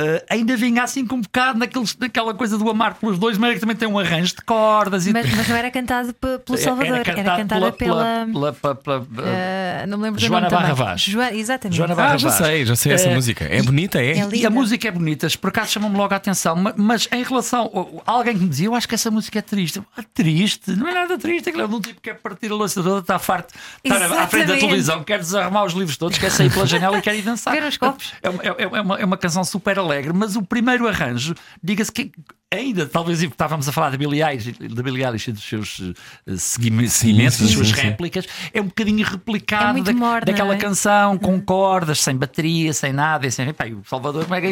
eh, 0.00 0.24
ainda 0.30 0.56
vinha 0.56 0.82
assim 0.84 1.04
com 1.04 1.16
um 1.16 1.20
bocado 1.20 1.58
naqueles, 1.58 1.96
naquela 1.98 2.32
coisa 2.32 2.56
do 2.56 2.70
amar 2.70 2.94
pelos 2.94 3.18
dois, 3.18 3.36
mas 3.36 3.50
é 3.50 3.54
que 3.54 3.60
também 3.60 3.74
tem 3.74 3.88
um 3.88 3.98
arranjo 3.98 4.36
de 4.36 4.42
cordas 4.42 5.06
e 5.06 5.12
Mas, 5.12 5.28
mas 5.34 5.48
não 5.48 5.56
era 5.56 5.70
cantado 5.70 6.14
pe- 6.14 6.38
pelo 6.38 6.56
É- 6.58 6.62
Salvador, 6.62 6.94
era, 6.94 7.04
cantado 7.04 7.36
cantada 7.38 7.72
pela. 7.72 8.26
pela- 8.32 8.52
pela- 8.52 8.74
pela- 8.76 9.06
eh, 9.26 9.84
não 9.88 9.98
me 9.98 10.04
lembro 10.04 10.20
Joana 10.20 10.48
do 10.48 10.52
nome 10.54 10.62
Barra. 10.68 10.74
Vaz. 10.74 11.00
Joana, 11.02 11.34
exatamente. 11.34 11.76
Joana 11.76 11.94
Barra 11.96 12.14
Ah, 12.14 12.16
já 12.18 12.28
Vaz. 12.28 12.46
sei, 12.46 12.64
já 12.64 12.76
sei 12.76 12.92
essa 12.92 13.10
música. 13.10 13.44
É 13.44 13.60
bonita, 13.62 14.00
é? 14.00 14.12
é 14.18 14.28
E 14.34 14.46
a 14.46 14.50
música 14.50 14.86
é 14.86 14.90
bonita, 14.90 15.26
por 15.40 15.48
acaso 15.48 15.72
chamam-me 15.72 15.96
logo 15.96 16.14
a 16.14 16.16
atenção, 16.16 16.54
ma- 16.54 16.74
mas 16.76 17.08
em 17.10 17.22
relação. 17.24 18.00
Alguém 18.06 18.34
que 18.36 18.42
me 18.44 18.48
dizia, 18.48 18.66
eu 18.68 18.74
acho 18.74 18.86
que 18.88 18.94
essa 18.94 19.10
música 19.10 19.38
é 19.38 19.42
triste. 19.42 19.82
Ah, 19.96 20.02
triste? 20.14 20.70
Não 20.72 20.86
é 20.86 20.94
nada 20.94 21.18
triste, 21.18 21.48
aquilo 21.48 21.64
é 21.64 21.66
de 21.66 21.74
um 21.74 21.80
tipo 21.80 21.96
que 21.96 22.10
quer 22.10 22.14
partir 22.18 22.50
a 22.50 22.54
louça 22.54 22.82
toda, 22.82 23.00
está 23.00 23.18
farto, 23.18 23.52
estar 23.84 24.02
à 24.02 24.26
frente 24.28 24.46
da 24.46 24.56
televisão, 24.56 25.02
quer 25.02 25.18
desarmar 25.18 25.64
os 25.64 25.72
livros 25.72 25.96
todos, 25.96 26.18
quer 26.18 26.30
sair 26.30 26.52
pela 26.52 26.66
janela 26.66 26.98
e 26.98 27.02
quer 27.02 27.16
ir 27.16 27.22
dançar. 27.22 27.52
Ver 27.54 27.64
os 27.64 27.76
copos. 27.76 28.12
É 28.22 28.28
uma, 28.30 28.42
é- 28.42 28.54
é 28.58 28.80
uma- 28.80 28.98
é 29.00 29.04
uma 29.04 29.16
canção 29.16 29.42
super 29.44 29.78
alegre, 29.88 30.12
mas 30.12 30.36
o 30.36 30.42
primeiro 30.42 30.86
arranjo, 30.88 31.34
diga-se 31.62 31.90
que. 31.92 32.12
Ainda, 32.50 32.86
talvez 32.86 33.22
estávamos 33.22 33.68
a 33.68 33.72
falar 33.72 33.90
da 33.90 33.98
Billie 33.98 34.22
Eilish, 34.24 34.52
da 34.52 34.82
Billie 34.82 35.04
Eilish 35.04 35.28
e 35.28 35.32
dos 35.32 35.44
seus 35.44 35.82
eh, 36.26 36.34
segui- 36.38 36.88
seguimentos, 36.88 37.34
sim, 37.34 37.44
das 37.44 37.52
suas 37.52 37.68
sim, 37.68 37.74
réplicas, 37.74 38.24
é 38.54 38.60
um 38.62 38.64
bocadinho 38.68 39.04
replicado 39.06 39.78
É 39.78 39.82
da- 39.82 39.92
morna, 39.92 40.24
daquela 40.24 40.54
é? 40.54 40.56
canção 40.56 41.18
com 41.18 41.38
cordas, 41.42 41.98
sem 42.00 42.16
bateria, 42.16 42.72
sem 42.72 42.90
nada, 42.90 43.26
e 43.26 43.30
sem. 43.30 43.52
Pá, 43.52 43.66
e 43.66 43.74
o 43.74 43.82
Salvador 43.84 44.24
pega 44.24 44.48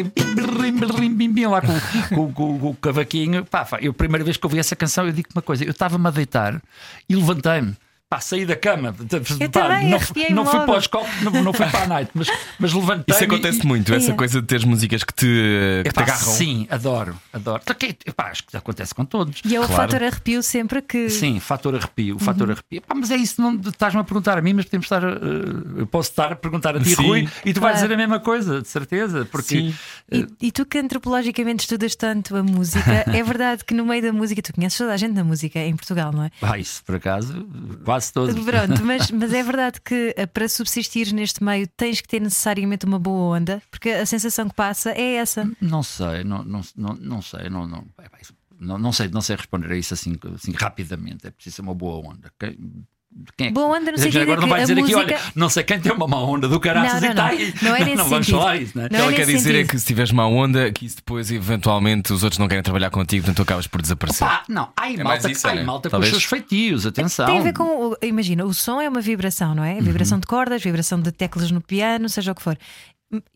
bim, 1.15 1.31
bim, 1.33 1.45
lá 1.47 1.59
com, 1.59 1.67
com- 2.15 2.33
com- 2.33 2.59
com 2.59 2.69
o 2.69 2.75
cavaquinho. 2.75 3.43
Pá, 3.45 3.65
pá, 3.65 3.79
eu, 3.81 3.89
a 3.89 3.93
primeira 3.95 4.23
vez 4.23 4.37
que 4.37 4.45
ouvi 4.45 4.59
essa 4.59 4.75
canção, 4.75 5.07
eu 5.07 5.11
digo 5.11 5.29
uma 5.33 5.41
coisa: 5.41 5.63
eu 5.63 5.71
estava-me 5.71 6.07
a 6.07 6.11
deitar 6.11 6.61
e 7.09 7.15
levantei-me. 7.15 7.75
Pá, 8.09 8.21
saí 8.21 8.45
da 8.45 8.55
cama. 8.55 8.95
Eu 9.39 9.49
Pá, 9.49 9.67
também, 9.67 9.89
não, 10.29 10.43
não 10.43 10.45
fui 10.45 10.59
para 10.61 10.77
os 10.77 10.87
copos, 10.87 11.21
não, 11.21 11.31
não 11.43 11.51
fui 11.51 11.65
para 11.65 11.83
a 11.83 11.87
night, 11.87 12.09
mas, 12.13 12.27
mas 12.57 12.71
levantei. 12.73 13.13
Isso 13.13 13.23
acontece 13.25 13.67
muito, 13.67 13.93
essa 13.93 14.11
É. 14.11 14.15
coisa 14.15 14.39
de 14.39 14.47
teres 14.47 14.63
músicas 14.63 15.03
que 15.03 15.13
te, 15.13 15.25
que 15.83 15.89
te 15.89 15.89
Epá, 15.89 16.03
agarram. 16.03 16.31
sim, 16.31 16.65
adoro, 16.69 17.15
adoro. 17.33 17.61
Que- 17.77 17.97
epá, 18.05 18.27
acho 18.29 18.45
que 18.45 18.55
acontece 18.55 18.95
com 18.95 19.03
todos. 19.03 19.41
E 19.43 19.53
é 19.53 19.59
o 19.59 19.65
Claro. 19.67 19.81
fator 19.91 20.03
arrepio 20.03 20.41
sempre 20.41 20.81
que. 20.81 21.09
Sim, 21.09 21.41
fator 21.41 21.75
arrepio, 21.75 22.15
o 22.15 22.19
fator 22.19 22.49
arrepio. 22.49 22.77
Epá, 22.77 22.95
mas 22.95 23.11
é 23.11 23.17
isso, 23.17 23.41
não 23.41 23.55
estás-me 23.59 23.99
a 23.99 24.03
perguntar 24.05 24.37
a 24.37 24.41
mim, 24.41 24.53
mas 24.53 24.63
podemos 24.65 24.85
estar. 24.85 25.03
a- 25.03 25.19
eu 25.79 25.85
posso 25.87 26.09
estar 26.11 26.31
a 26.31 26.35
perguntar 26.37 26.77
a 26.77 26.79
ti, 26.79 26.95
Sim. 26.95 27.05
Rui, 27.07 27.29
e 27.43 27.53
tu 27.53 27.59
vais 27.59 27.73
Claro. 27.73 27.75
dizer 27.75 27.93
a 27.93 27.97
mesma 27.97 28.21
coisa, 28.21 28.61
de 28.61 28.69
certeza. 28.69 29.25
Porque 29.29 29.47
Sim. 29.57 29.75
E, 30.09 30.25
e 30.47 30.51
tu 30.53 30.65
que 30.65 30.77
antropologicamente 30.77 31.63
estudas 31.63 31.93
tanto 31.93 32.37
a 32.37 32.41
música, 32.43 32.79
é 33.13 33.21
verdade 33.21 33.65
que 33.65 33.73
no 33.73 33.85
meio 33.85 34.01
da 34.01 34.13
música, 34.13 34.41
tu 34.41 34.53
conheces 34.53 34.77
toda 34.77 34.93
a 34.93 34.97
gente 34.97 35.13
na 35.13 35.25
música 35.25 35.59
em 35.59 35.75
Portugal, 35.75 36.13
não 36.13 36.23
é? 36.23 36.31
Ah, 36.41 36.57
isso 36.57 36.81
por 36.85 36.95
acaso, 36.95 37.45
quase 37.83 37.96
todos. 38.11 38.35
Pronto, 38.43 38.83
mas, 38.83 39.09
mas 39.11 39.33
é 39.33 39.43
verdade 39.43 39.81
que 39.81 40.13
eh, 40.15 40.25
para 40.25 40.47
subsistir 40.47 41.13
neste 41.13 41.43
meio 41.43 41.67
tens 41.67 42.01
que 42.01 42.07
ter 42.07 42.21
necessariamente 42.21 42.85
uma 42.85 42.99
boa 42.99 43.37
onda, 43.37 43.61
porque 43.69 43.89
a 43.89 44.05
sensação 44.05 44.47
que 44.47 44.55
passa 44.55 44.91
é 44.91 45.15
essa. 45.15 45.49
Não 45.61 45.83
sei, 45.83 46.23
não, 46.23 46.43
não, 46.43 46.61
não, 46.75 46.93
não 46.95 47.21
sei, 47.21 47.49
não, 47.49 47.67
não, 47.67 47.85
é, 47.97 48.07
não, 48.59 48.77
não 48.77 48.91
sei, 48.91 49.07
não 49.07 49.21
sei 49.21 49.35
responder 49.35 49.71
a 49.71 49.77
isso 49.77 49.93
assim, 49.93 50.17
assim 50.33 50.51
rapidamente. 50.51 51.27
É 51.27 51.31
preciso 51.31 51.57
ser 51.57 51.61
uma 51.61 51.73
boa 51.73 52.07
onda. 52.09 52.31
Quem 53.37 53.47
é 53.47 53.49
que- 53.49 53.53
Boa 53.53 53.77
onda 53.77 53.91
no 53.91 53.97
sentido 53.97 54.21
agora 54.21 54.39
de 54.39 54.41
não 54.41 54.47
que 54.47 54.51
vai 54.53 54.59
a 54.59 54.63
dizer 54.63 54.73
aqui, 54.73 54.81
música- 54.95 54.99
olha, 54.99 55.19
não 55.35 55.49
sei 55.49 55.63
quem 55.63 55.79
tem 55.79 55.91
uma 55.91 56.07
má 56.07 56.17
onda 56.17 56.47
do 56.47 56.59
caraças 56.59 57.01
Não, 57.01 57.05
e 57.05 57.13
não, 57.13 57.15
tá 57.15 57.23
não. 57.23 57.29
aí. 57.29 57.53
Não 57.61 57.75
é 57.75 57.79
nesse 57.85 57.95
vamos 57.97 58.09
sentido. 58.25 58.37
falar 58.39 58.57
isso, 58.57 58.77
não 58.77 58.85
é? 58.85 58.89
Não 58.89 58.95
O 58.95 58.97
que 58.99 59.03
ela 59.03 59.11
é 59.11 59.15
quer 59.15 59.25
dizer 59.25 59.49
é 59.49 59.53
sentido. 59.53 59.69
que 59.71 59.79
se 59.79 59.85
tiveres 59.85 60.11
má 60.11 60.25
onda, 60.27 60.71
que 60.71 60.85
isso 60.85 60.95
depois 60.97 61.31
eventualmente 61.31 62.13
os 62.13 62.23
outros 62.23 62.39
não 62.39 62.47
querem 62.47 62.63
trabalhar 62.63 62.89
contigo, 62.89 63.23
portanto 63.23 63.37
tu 63.37 63.43
acabas 63.43 63.67
por 63.67 63.81
desaparecer. 63.81 64.27
Pá, 64.27 64.43
não, 64.47 64.69
há 64.75 64.83
aí 64.83 64.95
É 64.95 65.03
malta, 65.03 65.31
isso, 65.31 65.45
há 65.47 65.51
aí 65.51 65.57
olha, 65.57 65.65
malta 65.65 65.89
com 65.89 65.91
talvez. 65.91 66.13
os 66.13 66.19
seus 66.21 66.29
feitios, 66.29 66.85
atenção. 66.85 67.25
Tem 67.25 67.39
a 67.39 67.43
ver 67.43 67.53
com. 67.53 67.95
Imagina, 68.01 68.45
o 68.45 68.53
som 68.53 68.79
é 68.81 68.87
uma 68.89 69.01
vibração, 69.01 69.53
não 69.55 69.63
é? 69.63 69.79
Vibração 69.81 70.19
de 70.19 70.27
cordas, 70.27 70.61
vibração 70.61 70.99
de 71.01 71.11
teclas 71.11 71.51
no 71.51 71.61
piano, 71.61 72.07
seja 72.09 72.31
o 72.31 72.35
que 72.35 72.41
for. 72.41 72.57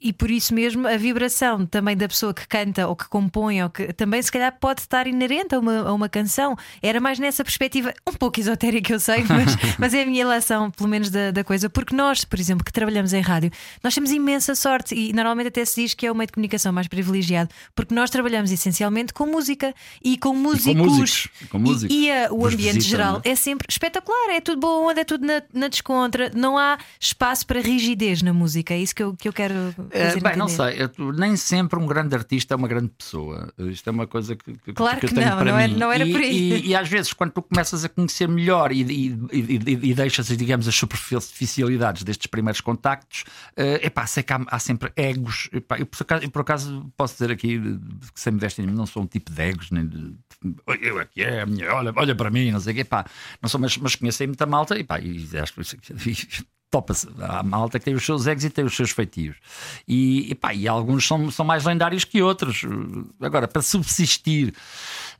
E 0.01 0.11
por 0.11 0.29
isso 0.29 0.53
mesmo 0.53 0.85
a 0.85 0.97
vibração 0.97 1.65
também 1.65 1.95
da 1.95 2.05
pessoa 2.05 2.33
que 2.33 2.45
canta 2.45 2.87
ou 2.89 2.95
que 2.95 3.07
compõe, 3.07 3.63
ou 3.63 3.69
que 3.69 3.93
também 3.93 4.21
se 4.21 4.29
calhar 4.29 4.53
pode 4.59 4.81
estar 4.81 5.07
inerente 5.07 5.55
a 5.55 5.59
uma, 5.59 5.87
a 5.87 5.93
uma 5.93 6.09
canção. 6.09 6.57
Era 6.81 6.99
mais 6.99 7.17
nessa 7.19 7.41
perspectiva, 7.41 7.93
um 8.05 8.11
pouco 8.11 8.37
esotérica, 8.37 8.91
eu 8.91 8.99
sei, 8.99 9.23
mas, 9.29 9.55
mas 9.79 9.93
é 9.93 10.01
a 10.03 10.05
minha 10.05 10.25
relação, 10.25 10.69
pelo 10.71 10.89
menos, 10.89 11.09
da, 11.09 11.31
da 11.31 11.41
coisa. 11.45 11.69
Porque 11.69 11.95
nós, 11.95 12.25
por 12.25 12.37
exemplo, 12.37 12.65
que 12.65 12.71
trabalhamos 12.73 13.13
em 13.13 13.21
rádio, 13.21 13.49
nós 13.81 13.95
temos 13.95 14.11
imensa 14.11 14.55
sorte 14.55 14.93
e 14.93 15.13
normalmente 15.13 15.47
até 15.47 15.63
se 15.63 15.81
diz 15.81 15.93
que 15.93 16.05
é 16.05 16.11
o 16.11 16.15
meio 16.15 16.27
de 16.27 16.33
comunicação 16.33 16.73
mais 16.73 16.89
privilegiado, 16.89 17.49
porque 17.73 17.95
nós 17.95 18.09
trabalhamos 18.09 18.51
essencialmente 18.51 19.13
com 19.13 19.25
música 19.25 19.73
e 20.03 20.17
com 20.17 20.35
músicos. 20.35 20.75
músicos, 20.75 21.27
com 21.49 21.57
E- 21.57 21.61
músicos. 21.61 21.95
E, 21.95 22.11
a- 22.11 22.27
o 22.29 22.39
Vos 22.39 22.53
ambiente 22.53 22.73
visitam, 22.75 22.89
geral 22.89 23.13
não 23.13 23.21
é 23.31 23.35
sempre 23.37 23.67
espetacular, 23.69 24.31
é 24.31 24.41
tudo 24.41 24.59
boa 24.59 24.91
onda, 24.91 24.99
é 24.99 25.05
tudo 25.05 25.25
na, 25.25 25.41
na 25.53 25.69
descontra, 25.69 26.29
não 26.35 26.57
há 26.57 26.77
espaço 26.99 27.47
para 27.47 27.61
rigidez 27.61 28.21
na 28.21 28.33
música. 28.33 28.73
É 28.73 28.77
isso 28.79 28.93
que 28.93 29.01
eu, 29.01 29.15
que 29.15 29.29
eu 29.29 29.33
quero 29.33 29.60
É, 29.89 30.07
fazer 30.09 30.21
bem, 30.21 30.35
não 30.35 30.47
sei, 30.47 30.75
eu- 30.97 31.13
nem 31.13 31.35
sempre 31.35 31.79
um 31.79 31.85
grande 31.85 32.15
artista 32.15 32.53
é 32.53 32.57
uma 32.57 32.67
grande 32.67 32.89
pessoa. 32.97 33.51
Isto 33.57 33.89
é 33.89 33.91
uma 33.91 34.07
coisa 34.07 34.35
que, 34.35 34.53
que, 34.57 34.73
Claro 34.73 34.99
que 34.99 35.05
eu 35.05 35.09
que 35.09 35.15
tenho 35.15 35.29
não, 35.29 35.37
para 35.37 35.51
não 35.51 35.59
é- 35.59 35.67
mim. 35.67 35.75
não 35.77 35.91
era 35.91 36.05
e, 36.05 36.11
por 36.11 36.21
aí. 36.21 36.53
E, 36.53 36.67
e 36.69 36.75
às 36.75 36.87
vezes, 36.87 37.13
quando 37.13 37.31
tu 37.31 37.41
começas 37.41 37.83
a 37.85 37.89
conhecer 37.89 38.27
melhor 38.27 38.71
e, 38.71 38.81
e, 38.81 39.19
e, 39.89 39.93
deixas, 39.93 40.27
digamos, 40.27 40.67
as 40.67 40.75
superficialidades 40.75 42.03
destes 42.03 42.27
primeiros 42.27 42.61
contactos, 42.61 43.23
é 43.55 43.85
epá, 43.87 44.05
sei 44.07 44.23
que 44.23 44.33
há, 44.33 44.41
há 44.47 44.59
sempre 44.59 44.91
egos. 44.95 45.49
Epá, 45.53 45.77
eu, 45.79 45.85
por 45.85 46.01
acaso, 46.01 46.23
eu, 46.23 46.31
por 46.31 46.41
acaso, 46.41 46.93
posso 46.97 47.13
dizer 47.15 47.31
aqui, 47.31 47.59
que 48.13 48.19
sem 48.19 48.33
modéstia 48.33 48.65
não 48.65 48.85
sou 48.85 49.03
um 49.03 49.07
tipo 49.07 49.31
de 49.31 49.41
egos, 49.41 49.71
nem 49.71 49.87
de. 49.87 50.15
Eu 50.81 50.99
aqui 50.99 51.21
é 51.21 51.41
a 51.41 51.45
minha, 51.45 51.73
olha, 51.73 51.93
olha 51.95 52.15
para 52.15 52.29
mim, 52.31 52.51
não 52.51 52.59
sei 52.59 52.71
o 52.73 52.75
quê, 52.75 52.81
epá, 52.81 53.05
não 53.41 53.49
sou, 53.49 53.59
mas, 53.59 53.77
mas 53.77 53.95
conheço 53.95 54.23
aí 54.23 54.27
muita 54.27 54.45
malta 54.45 54.77
epá, 54.79 54.99
e 54.99 55.27
acho 55.37 55.53
que 55.53 55.61
topa-se. 56.71 57.07
Há 57.19 57.43
malta 57.43 57.77
que 57.77 57.85
tem 57.85 57.93
os 57.93 58.05
seus 58.05 58.25
egos 58.25 58.45
e 58.45 58.49
tem 58.49 58.63
os 58.63 58.75
seus 58.75 58.91
feitios. 58.91 59.35
E, 59.85 60.31
epá, 60.31 60.53
e 60.53 60.67
alguns 60.67 61.05
são, 61.05 61.29
são 61.29 61.45
mais 61.45 61.65
lendários 61.65 62.05
que 62.05 62.21
outros. 62.21 62.63
Agora, 63.19 63.47
para 63.47 63.61
subsistir, 63.61 64.53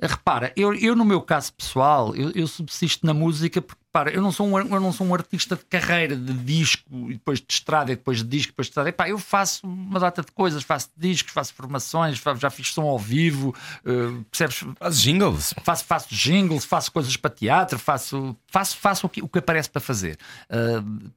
repara, 0.01 0.53
eu, 0.55 0.73
eu 0.73 0.95
no 0.95 1.03
meu 1.03 1.21
caso 1.21 1.53
pessoal, 1.53 2.15
eu, 2.15 2.31
eu 2.31 2.47
subsisto 2.47 3.05
na 3.05 3.13
música 3.13 3.61
porque. 3.61 3.81
Para, 3.91 4.09
eu 4.09 4.21
não, 4.21 4.31
sou 4.31 4.47
um, 4.47 4.57
eu 4.57 4.79
não 4.79 4.93
sou 4.93 5.05
um 5.05 5.13
artista 5.13 5.53
de 5.53 5.65
carreira, 5.65 6.15
de 6.15 6.31
disco, 6.31 6.89
e 7.09 7.15
depois 7.15 7.39
de 7.41 7.47
estrada, 7.49 7.91
e 7.91 7.95
depois 7.97 8.19
de 8.19 8.23
disco, 8.23 8.53
depois 8.53 8.67
de 8.67 8.71
estrada. 8.71 8.87
Epá, 8.87 9.09
eu 9.09 9.19
faço 9.19 9.67
uma 9.67 9.99
data 9.99 10.21
de 10.21 10.31
coisas, 10.31 10.63
faço 10.63 10.89
discos, 10.95 11.33
faço 11.33 11.53
formações, 11.53 12.17
já 12.39 12.49
fiz 12.49 12.73
som 12.73 12.83
ao 12.83 12.97
vivo, 12.97 13.53
eh, 13.85 14.23
percebes? 14.31 14.63
Fazes 14.79 15.01
jingles. 15.01 15.53
faço, 15.61 15.83
faço 15.83 16.15
jingles, 16.15 16.63
faço 16.63 16.89
coisas 16.89 17.17
para 17.17 17.31
teatro, 17.31 17.77
faço, 17.77 18.33
faço, 18.47 18.77
faço 18.77 19.07
o, 19.07 19.09
que, 19.09 19.21
o 19.21 19.27
que 19.27 19.39
aparece 19.39 19.69
para 19.69 19.81
fazer. 19.81 20.17
Uh, 20.49 21.11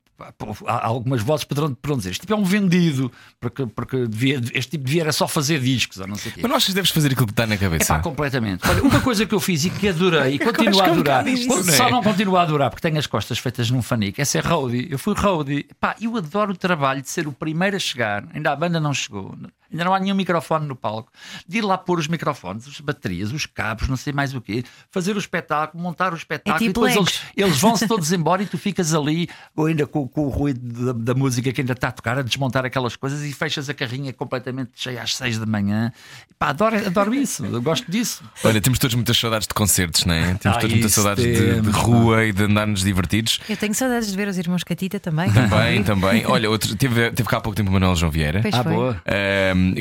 há 0.67 0.87
algumas 0.87 1.23
vozes 1.23 1.45
poderão, 1.45 1.75
poderão 1.75 1.99
dizer: 1.99 2.11
este 2.11 2.21
tipo 2.21 2.33
é 2.33 2.37
um 2.37 2.45
vendido, 2.45 3.11
porque, 3.41 3.67
porque 3.67 4.07
devia, 4.07 4.41
este 4.55 4.73
tipo 4.73 4.85
devia 4.85 5.03
era 5.03 5.12
só 5.12 5.27
fazer 5.27 5.61
discos, 5.61 5.99
ou 5.99 6.07
não 6.07 6.17
sei 6.17 6.31
o 6.31 6.35
quê. 6.35 6.41
Mas 6.43 6.49
não 6.51 6.57
achas 6.57 6.69
que 6.69 6.75
deves 6.75 6.91
fazer 6.91 7.12
aquilo 7.12 7.27
que 7.27 7.33
está 7.33 7.47
na 7.47 7.55
É 7.55 7.59
cabeça? 7.59 7.95
pá, 7.95 8.01
completamente. 8.01 8.69
Olha, 8.69 8.83
uma 8.83 9.01
coisa 9.01 9.27
que 9.27 9.35
eu 9.35 9.41
fiz 9.41 9.65
e 9.65 9.71
que 9.71 9.89
adorei 9.89 10.35
e 10.35 10.39
continuo 10.41 10.81
a 10.81 10.87
é 10.87 10.91
adorar, 10.91 11.27
isso, 11.27 11.62
só 11.73 11.91
não 11.91 12.01
é? 12.01 12.03
continuo 12.03 12.37
a 12.37 12.43
adorar 12.43 12.71
porque 12.71 12.83
tenho 12.87 12.99
as 12.99 13.07
costas 13.07 13.39
feitas 13.39 13.71
num 13.71 13.83
fanico, 13.83 14.21
é 14.21 14.25
ser 14.25 14.45
roadie. 14.45 14.87
Eu 14.91 14.99
fui 14.99 15.15
roadie. 15.15 15.67
Pá, 15.81 15.97
eu 16.01 16.17
adoro 16.17 16.53
o 16.53 16.57
trabalho 16.57 17.03
de 17.03 17.11
ser 17.11 17.27
o 17.27 17.33
primeiro 17.33 17.77
a 17.77 17.79
chegar, 17.79 18.25
ainda 18.35 18.53
a 18.53 18.57
banda 18.57 18.79
não 18.81 18.95
chegou. 18.95 19.35
Ainda 19.75 19.85
não 19.85 19.93
há 19.93 19.99
nenhum 19.99 20.14
microfone 20.14 20.66
no 20.68 20.77
palco. 20.77 21.11
De 21.49 21.59
ir 21.59 21.62
lá 21.62 21.77
pôr 21.77 21.99
os 21.99 22.07
microfones, 22.07 22.68
as 22.68 22.79
baterias, 22.79 23.33
os 23.33 23.45
cabos, 23.45 23.89
não 23.89 23.97
sei 23.97 24.12
mais 24.12 24.33
o 24.33 24.41
quê, 24.41 24.62
fazer 24.89 25.16
o 25.16 25.18
espetáculo, 25.18 25.83
montar 25.83 26.12
o 26.12 26.16
espetáculo 26.16 26.55
É 26.55 26.59
tipo 26.61 26.70
e 26.87 26.89
depois 26.93 26.95
eles, 26.97 27.20
eles 27.37 27.59
vão-se 27.59 27.89
todos 27.89 28.12
embora 28.12 28.41
e 28.43 28.47
tu 28.47 28.57
ficas 28.57 28.95
ali, 28.95 29.29
ou 29.57 29.66
ainda 29.66 29.85
com, 29.85 30.07
com 30.07 30.27
o 30.27 30.29
ruído 30.29 30.93
da, 30.95 31.12
da 31.12 31.14
música 31.18 31.53
que 31.53 31.61
ainda 31.61 31.72
está 31.72 31.89
a 31.89 31.93
tocar, 31.93 32.18
a 32.18 32.22
desmontar 32.22 32.64
aquelas 32.64 32.95
coisas 32.95 33.22
e 33.25 33.33
fechas 33.33 33.68
a 33.68 33.75
carrinha 33.75 34.12
completamente 34.12 34.70
cheia 34.77 35.03
às 35.03 35.16
seis 35.16 35.39
da 35.39 35.47
manhã. 35.47 35.93
Pá, 36.39 36.51
adoro, 36.51 36.77
adoro 36.77 37.12
isso, 37.12 37.45
eu 37.45 37.61
gosto 37.61 37.91
disso. 37.91 38.22
Olha, 38.45 38.61
temos 38.61 38.79
todos 38.79 38.95
muitas 38.95 39.18
saudades 39.18 39.49
de 39.49 39.55
concertos, 39.55 40.05
não 40.05 40.14
é? 40.14 40.35
Temos 40.35 40.57
Ah, 40.57 40.61
todos 40.61 40.70
muitas 40.75 40.93
saudades 40.93 41.25
de, 41.25 41.61
de 41.61 41.70
rua 41.70 42.25
e 42.25 42.33
de 42.33 42.45
andar-nos 42.45 42.83
divertidos. 42.83 43.41
Eu 43.49 43.57
tenho 43.57 43.75
saudades 43.75 44.09
de 44.11 44.16
ver 44.16 44.29
os 44.29 44.39
irmãos 44.39 44.62
Catita 44.62 45.01
também. 45.01 45.33
Também, 45.33 45.83
também. 45.83 46.25
Olha, 46.27 46.49
outro, 46.49 46.77
teve, 46.77 47.11
teve 47.11 47.29
cá 47.29 47.39
há 47.39 47.41
pouco 47.41 47.57
tempo 47.57 47.70
o 47.70 47.72
Manuel 47.72 47.97
João 47.97 48.12
Vieira. 48.12 48.41
Pois 48.41 48.55
Ah, 48.55 48.62
foi. 48.62 48.72
boa. 48.72 49.03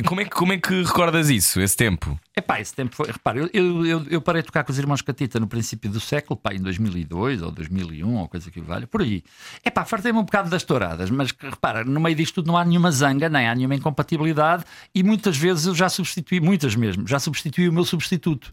Como, 0.06 0.20
é 0.20 0.24
que, 0.24 0.30
como 0.30 0.52
é 0.52 0.58
que 0.58 0.82
recordas 0.82 1.28
isso, 1.30 1.60
esse 1.60 1.76
tempo? 1.76 2.18
Epá, 2.36 2.60
esse 2.60 2.74
tempo 2.74 2.94
foi. 2.94 3.06
Repara, 3.06 3.38
eu, 3.38 3.50
eu, 3.52 3.86
eu, 3.86 4.06
eu 4.10 4.20
parei 4.20 4.42
de 4.42 4.46
tocar 4.46 4.64
com 4.64 4.72
os 4.72 4.78
irmãos 4.78 5.02
Catita 5.02 5.38
no 5.38 5.46
princípio 5.46 5.90
do 5.90 6.00
século, 6.00 6.36
pá, 6.36 6.52
em 6.54 6.60
2002 6.60 7.42
ou 7.42 7.50
2001 7.50 8.14
ou 8.16 8.28
coisa 8.28 8.50
que 8.50 8.60
valha, 8.60 8.86
por 8.86 9.02
aí. 9.02 9.22
Epá, 9.64 9.84
fartei-me 9.84 10.18
um 10.18 10.24
bocado 10.24 10.50
das 10.50 10.62
touradas, 10.62 11.10
mas 11.10 11.32
repara, 11.38 11.84
no 11.84 12.00
meio 12.00 12.16
disto 12.16 12.36
tudo 12.36 12.48
não 12.48 12.56
há 12.56 12.64
nenhuma 12.64 12.90
zanga, 12.90 13.28
nem 13.28 13.48
há 13.48 13.54
nenhuma 13.54 13.74
incompatibilidade 13.74 14.64
e 14.94 15.02
muitas 15.02 15.36
vezes 15.36 15.66
eu 15.66 15.74
já 15.74 15.88
substituí, 15.88 16.40
muitas 16.40 16.74
mesmo, 16.74 17.06
já 17.06 17.18
substituí 17.18 17.68
o 17.68 17.72
meu 17.72 17.84
substituto. 17.84 18.50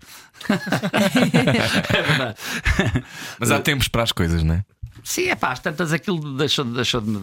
é 0.50 2.02
verdade. 2.02 2.36
Mas 3.40 3.52
há 3.52 3.60
tempos 3.62 3.88
para 3.88 4.04
as 4.04 4.12
coisas, 4.12 4.44
não 4.44 4.56
é? 4.56 4.66
Sim, 5.04 5.28
é 5.30 5.36
pá, 5.36 5.52
às 5.52 5.60
tantas 5.60 5.91
aquilo 5.93 6.38
deixou, 6.38 6.64
deixou 6.66 7.02
de. 7.02 7.10
me- 7.10 7.20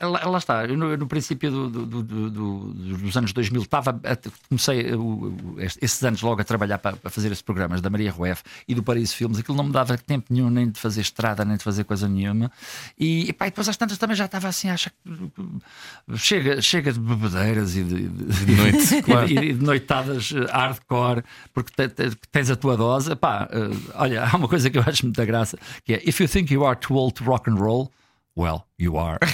Lá, 0.00 0.26
lá 0.26 0.38
está, 0.38 0.64
eu 0.64 0.76
no, 0.76 0.96
no 0.96 1.06
princípio 1.06 1.50
do- 1.50 1.68
do- 1.70 1.86
do- 1.86 2.02
do- 2.02 2.30
do- 2.30 2.96
dos 2.98 3.16
anos 3.16 3.32
2000 3.32 3.62
estava, 3.62 4.00
comecei 4.48 4.92
o- 4.94 5.00
o- 5.02 5.56
esses 5.58 6.02
anos 6.04 6.20
logo 6.22 6.40
a 6.40 6.44
trabalhar 6.44 6.78
para, 6.78 6.96
para 6.96 7.10
fazer 7.10 7.28
esses 7.28 7.42
programas 7.42 7.80
da 7.80 7.88
Maria 7.90 8.10
Rueff 8.12 8.42
e 8.68 8.74
do 8.74 8.82
Paraíso 8.82 9.14
Filmes. 9.16 9.38
Aquilo 9.38 9.56
não 9.56 9.64
me 9.64 9.72
dava 9.72 9.96
tempo 9.96 10.26
nenhum 10.30 10.50
nem 10.50 10.68
de 10.70 10.78
fazer 10.78 11.00
estrada, 11.00 11.44
nem 11.44 11.56
de 11.56 11.64
fazer 11.64 11.84
coisa 11.84 12.08
nenhuma. 12.08 12.50
E, 12.98 13.28
e, 13.28 13.32
pá, 13.32 13.46
e 13.46 13.50
depois 13.50 13.68
às 13.68 13.76
tantas 13.76 13.98
também 13.98 14.16
já 14.16 14.24
estava 14.26 14.48
assim, 14.48 14.68
acha 14.68 14.90
que 14.90 16.16
chega, 16.16 16.60
chega 16.60 16.92
de 16.92 16.98
bebedeiras 17.00 17.76
e 17.76 17.82
de, 17.82 18.08
de- 18.08 18.44
De 18.44 18.54
noite, 18.56 19.02
claro. 19.02 19.28
e, 19.28 19.38
e 19.38 19.52
de 19.54 19.64
noitadas 19.64 20.32
eh, 20.34 20.50
hardcore, 20.50 21.22
porque 21.54 21.70
te- 21.74 21.88
te- 21.88 22.16
tens 22.30 22.50
a 22.50 22.56
tua 22.56 22.76
dose. 22.76 23.14
Pá, 23.16 23.48
eh, 23.50 23.70
olha, 23.94 24.24
há 24.24 24.36
uma 24.36 24.48
coisa 24.48 24.68
que 24.70 24.78
eu 24.78 24.82
acho 24.86 25.04
muita 25.04 25.24
graça 25.24 25.58
que 25.84 25.94
é: 25.94 26.02
If 26.04 26.20
you 26.20 26.28
think 26.28 26.52
you 26.52 26.64
are 26.66 26.78
too 26.78 26.94
old 26.96 27.14
to 27.14 27.21
rock 27.26 27.46
and 27.46 27.60
roll, 27.60 27.92
well, 28.36 28.64
you 28.78 28.98
are. 28.98 29.18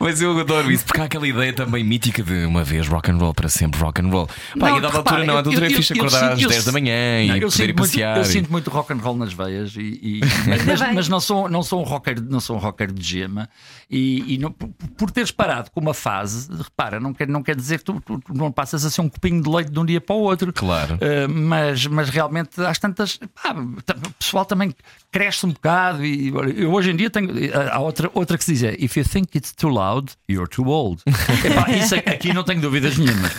Mas 0.00 0.20
eu 0.20 0.38
adoro 0.38 0.70
isso, 0.70 0.84
porque 0.84 1.00
há 1.00 1.04
aquela 1.04 1.26
ideia 1.26 1.52
também 1.52 1.82
mítica 1.84 2.22
de 2.22 2.44
uma 2.44 2.64
vez 2.64 2.86
rock 2.88 3.10
and 3.10 3.16
roll 3.18 3.34
para 3.34 3.48
sempre 3.48 3.80
rock 3.80 4.00
and 4.00 4.08
roll. 4.08 4.28
Pá, 4.58 4.70
e 4.70 4.76
a 4.76 4.80
dada 4.80 4.98
altura 4.98 5.24
não, 5.24 5.34
a 5.34 5.40
eu- 5.40 5.46
altura 5.46 5.66
é 5.66 5.72
eu- 5.72 5.76
fixe 5.76 5.92
eu 5.92 5.96
acordar 6.04 6.18
sinto- 6.20 6.32
às 6.34 6.42
eu 6.42 6.48
10 6.48 6.64
da 6.64 6.72
manhã 6.72 7.26
Não, 7.26 7.36
e 7.36 7.40
eu 7.40 7.42
poder 7.42 7.46
ir 7.46 7.50
sinto 7.50 7.66
muito- 7.66 7.76
passear. 7.78 8.16
eu 8.16 8.22
e- 8.22 8.26
sinto 8.26 8.50
muito 8.52 8.70
rock 8.70 8.92
and 8.92 8.96
roll 8.98 9.16
nas 9.16 9.32
veias, 9.32 9.74
e, 9.76 9.80
e- 9.80 10.20
mas, 10.46 10.64
mas- 10.80 10.94
mas 10.94 11.08
não, 11.08 11.20
sou, 11.20 11.48
não 11.48 11.62
sou 11.62 11.80
um 11.80 11.84
rocker, 11.84 12.20
não 12.22 12.40
sou 12.40 12.56
um 12.56 12.58
rocker 12.58 12.92
de 12.92 13.02
gema. 13.02 13.48
E, 13.90 14.34
e 14.34 14.38
não- 14.38 14.52
por- 14.52 15.10
teres 15.10 15.30
parado 15.30 15.70
com 15.70 15.80
uma 15.80 15.94
fase, 15.94 16.48
repara, 16.56 17.00
não 17.00 17.14
quer, 17.14 17.26
não 17.28 17.42
quer 17.42 17.56
dizer 17.56 17.78
que 17.78 17.84
tu, 17.84 18.00
tu- 18.04 18.18
tu 18.20 18.34
não 18.34 18.52
passas 18.52 18.84
a 18.84 18.90
ser 18.90 19.00
um 19.00 19.08
copinho 19.08 19.42
de 19.42 19.48
leite 19.48 19.70
de 19.70 19.78
um 19.78 19.84
dia 19.84 20.00
para 20.00 20.14
o 20.14 20.20
outro. 20.20 20.52
Claro. 20.52 20.94
Uh, 20.96 21.28
mas, 21.28 21.86
mas 21.86 22.08
realmente 22.10 22.60
às 22.62 22.78
tantas 22.78 23.16
pá, 23.16 23.52
o 23.52 24.12
pessoal 24.18 24.44
também 24.44 24.74
cresce 25.10 25.46
um 25.46 25.50
bocado 25.50 26.04
e 26.04 26.30
eu 26.58 26.72
hoje 26.72 26.90
em 26.90 26.96
dia 26.96 27.08
tenho 27.08 27.30
há 27.72 27.78
outra, 27.80 28.10
outra 28.12 28.36
que 28.36 28.44
se 28.44 28.52
diz 28.52 28.62
é 28.62 28.76
if 28.78 28.96
you 28.96 29.04
think 29.04 29.36
it's 29.36 29.52
too 29.52 29.70
loud, 29.70 30.12
you're 30.28 30.48
too 30.48 30.66
old. 30.66 31.02
Epá, 31.44 31.70
isso 31.70 31.94
aqui 31.94 32.32
não 32.32 32.44
tenho 32.44 32.60
dúvidas 32.60 32.98
cima, 32.98 33.30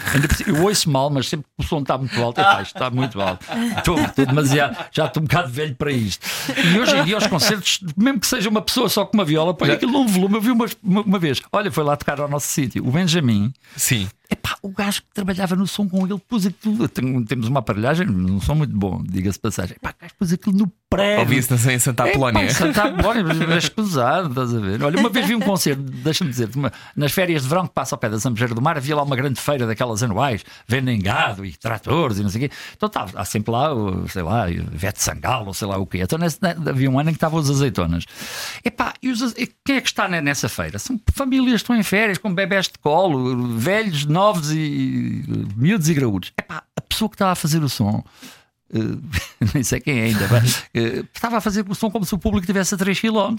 Eu 0.47 0.63
ouço 0.63 0.89
mal, 0.89 1.09
mas 1.09 1.28
sempre 1.28 1.45
que 1.57 1.65
o 1.65 1.67
som 1.67 1.82
está 1.82 1.97
muito 1.97 2.22
alto, 2.22 2.39
epá, 2.39 2.61
isto 2.61 2.76
está 2.76 2.89
muito 2.89 3.20
alto. 3.22 3.45
Estou, 3.78 3.99
estou 3.99 4.26
demasiado, 4.26 4.78
já 4.91 5.05
estou 5.05 5.22
um 5.22 5.26
bocado 5.26 5.49
velho 5.49 5.76
para 5.76 5.91
isto. 5.91 6.26
E 6.74 6.80
hoje 6.80 6.97
em 6.97 7.03
dia, 7.03 7.17
os 7.17 7.28
concertos, 7.28 7.82
mesmo 7.97 8.20
que 8.20 8.28
seja 8.28 8.49
uma 8.49 8.61
pessoa 8.61 8.89
só 8.89 9.05
com 9.05 9.17
uma 9.17 9.26
viola, 9.26 9.53
põe 9.53 9.72
aquilo 9.72 9.91
num 9.91 10.07
volume. 10.07 10.36
Eu 10.36 10.41
vi 10.41 10.51
uma, 10.51 10.65
uma, 10.82 11.01
uma 11.01 11.20
vez, 11.20 11.41
olha, 11.51 11.72
foi 11.72 11.84
lá 11.84 11.97
tocar 11.97 12.20
ao 12.20 12.30
nosso 12.30 12.47
sítio, 12.47 12.86
o 12.86 12.91
Benjamin. 12.91 13.53
Sim. 13.76 14.07
Epá, 14.32 14.55
o 14.61 14.70
gajo 14.70 15.01
que 15.01 15.07
trabalhava 15.11 15.55
no 15.55 15.65
som 15.65 15.89
com 15.89 16.05
ele 16.05 16.20
pôs 16.20 16.45
aquilo. 16.45 16.88
Temos 16.88 17.47
uma 17.47 17.59
aparelhagem, 17.59 18.05
não 18.05 18.39
sou 18.39 18.53
muito 18.53 18.76
bom, 18.78 19.01
diga-se 19.03 19.39
passagem. 19.39 19.76
Epá, 19.76 19.89
o 19.89 20.01
gajo 20.01 20.13
pôs 20.20 20.32
aquilo 20.32 20.55
no 20.55 20.72
prédio. 20.89 21.19
Ouvi-se 21.19 21.51
na- 21.67 21.73
em 21.73 21.79
Santa 21.79 22.03
Apolónia. 22.05 22.43
em 22.45 22.49
Santa 22.49 22.83
Apolónia, 22.83 23.23
mas 23.23 23.41
é 23.41 23.57
escusado, 23.57 24.29
estás 24.29 24.53
a 24.55 24.59
ver? 24.59 24.83
Olha, 24.83 24.99
uma 24.99 25.09
vez 25.09 25.27
vi 25.27 25.35
um 25.35 25.39
concerto, 25.39 25.81
deixa-me 25.83 26.29
dizer, 26.31 26.49
uma- 26.55 26.71
nas 26.95 27.11
férias 27.11 27.43
de 27.43 27.47
verão 27.49 27.67
que 27.67 27.73
passa 27.73 27.93
ao 27.95 27.99
pé 27.99 28.09
da 28.09 28.17
Zambujeira 28.17 28.55
do 28.55 28.61
Mar, 28.61 28.75
havia 28.77 28.95
lá 28.95 29.03
uma 29.03 29.15
grande 29.15 29.39
feira 29.39 29.67
daquelas 29.67 30.01
anuais, 30.01 30.43
vendem 30.67 30.99
gado 30.99 31.45
e 31.45 31.53
tratores 31.55 32.17
e 32.17 32.23
não 32.23 32.29
sei 32.29 32.45
o 32.45 32.49
quê. 32.49 32.55
Então 32.75 32.87
estava 32.87 33.19
há 33.19 33.25
sempre 33.25 33.51
lá, 33.51 33.69
sei 34.07 34.23
lá, 34.23 34.45
Vete 34.71 35.01
Sangal 35.01 35.45
ou 35.45 35.53
sei 35.53 35.67
lá 35.67 35.77
o 35.77 35.85
quê. 35.85 35.99
Então 36.01 36.17
nesse, 36.17 36.39
né, 36.41 36.55
havia 36.67 36.89
um 36.89 36.99
ano 36.99 37.09
em 37.09 37.13
que 37.13 37.17
estavam 37.17 37.39
as 37.39 37.49
azeitonas. 37.49 38.05
Epá, 38.65 38.93
e 39.01 39.09
os 39.09 39.33
quem 39.65 39.75
é 39.75 39.81
que 39.81 39.87
está 39.87 40.07
ne- 40.07 40.21
nessa 40.21 40.49
feira? 40.49 40.79
São 40.79 40.99
famílias 41.13 41.61
que 41.61 41.65
estão 41.65 41.75
em 41.75 41.83
férias, 41.83 42.17
com 42.17 42.33
bebés 42.33 42.65
de 42.67 42.79
colo, 42.79 43.47
velhos, 43.57 44.05
novos 44.05 44.51
e 44.51 45.23
miúdos 45.55 45.87
e 45.87 45.93
graúdos. 45.93 46.31
Epá, 46.37 46.63
a 46.75 46.81
pessoa 46.81 47.07
que 47.09 47.15
estava 47.15 47.31
a 47.31 47.35
fazer 47.35 47.61
o 47.63 47.69
som. 47.69 48.03
Eh, 48.74 49.47
nem 49.53 49.63
sei 49.63 49.80
quem 49.80 49.99
é 49.99 50.03
ainda, 50.05 50.28
mas, 50.30 50.63
eh, 50.74 51.03
estava 51.13 51.38
a 51.38 51.41
fazer 51.41 51.65
o 51.67 51.76
som 51.76 51.89
como 51.89 52.05
se 52.05 52.13
o 52.13 52.17
público 52.17 52.43
estivesse 52.43 52.76
a 52.76 52.78
3 52.78 52.99
km. 52.99 53.36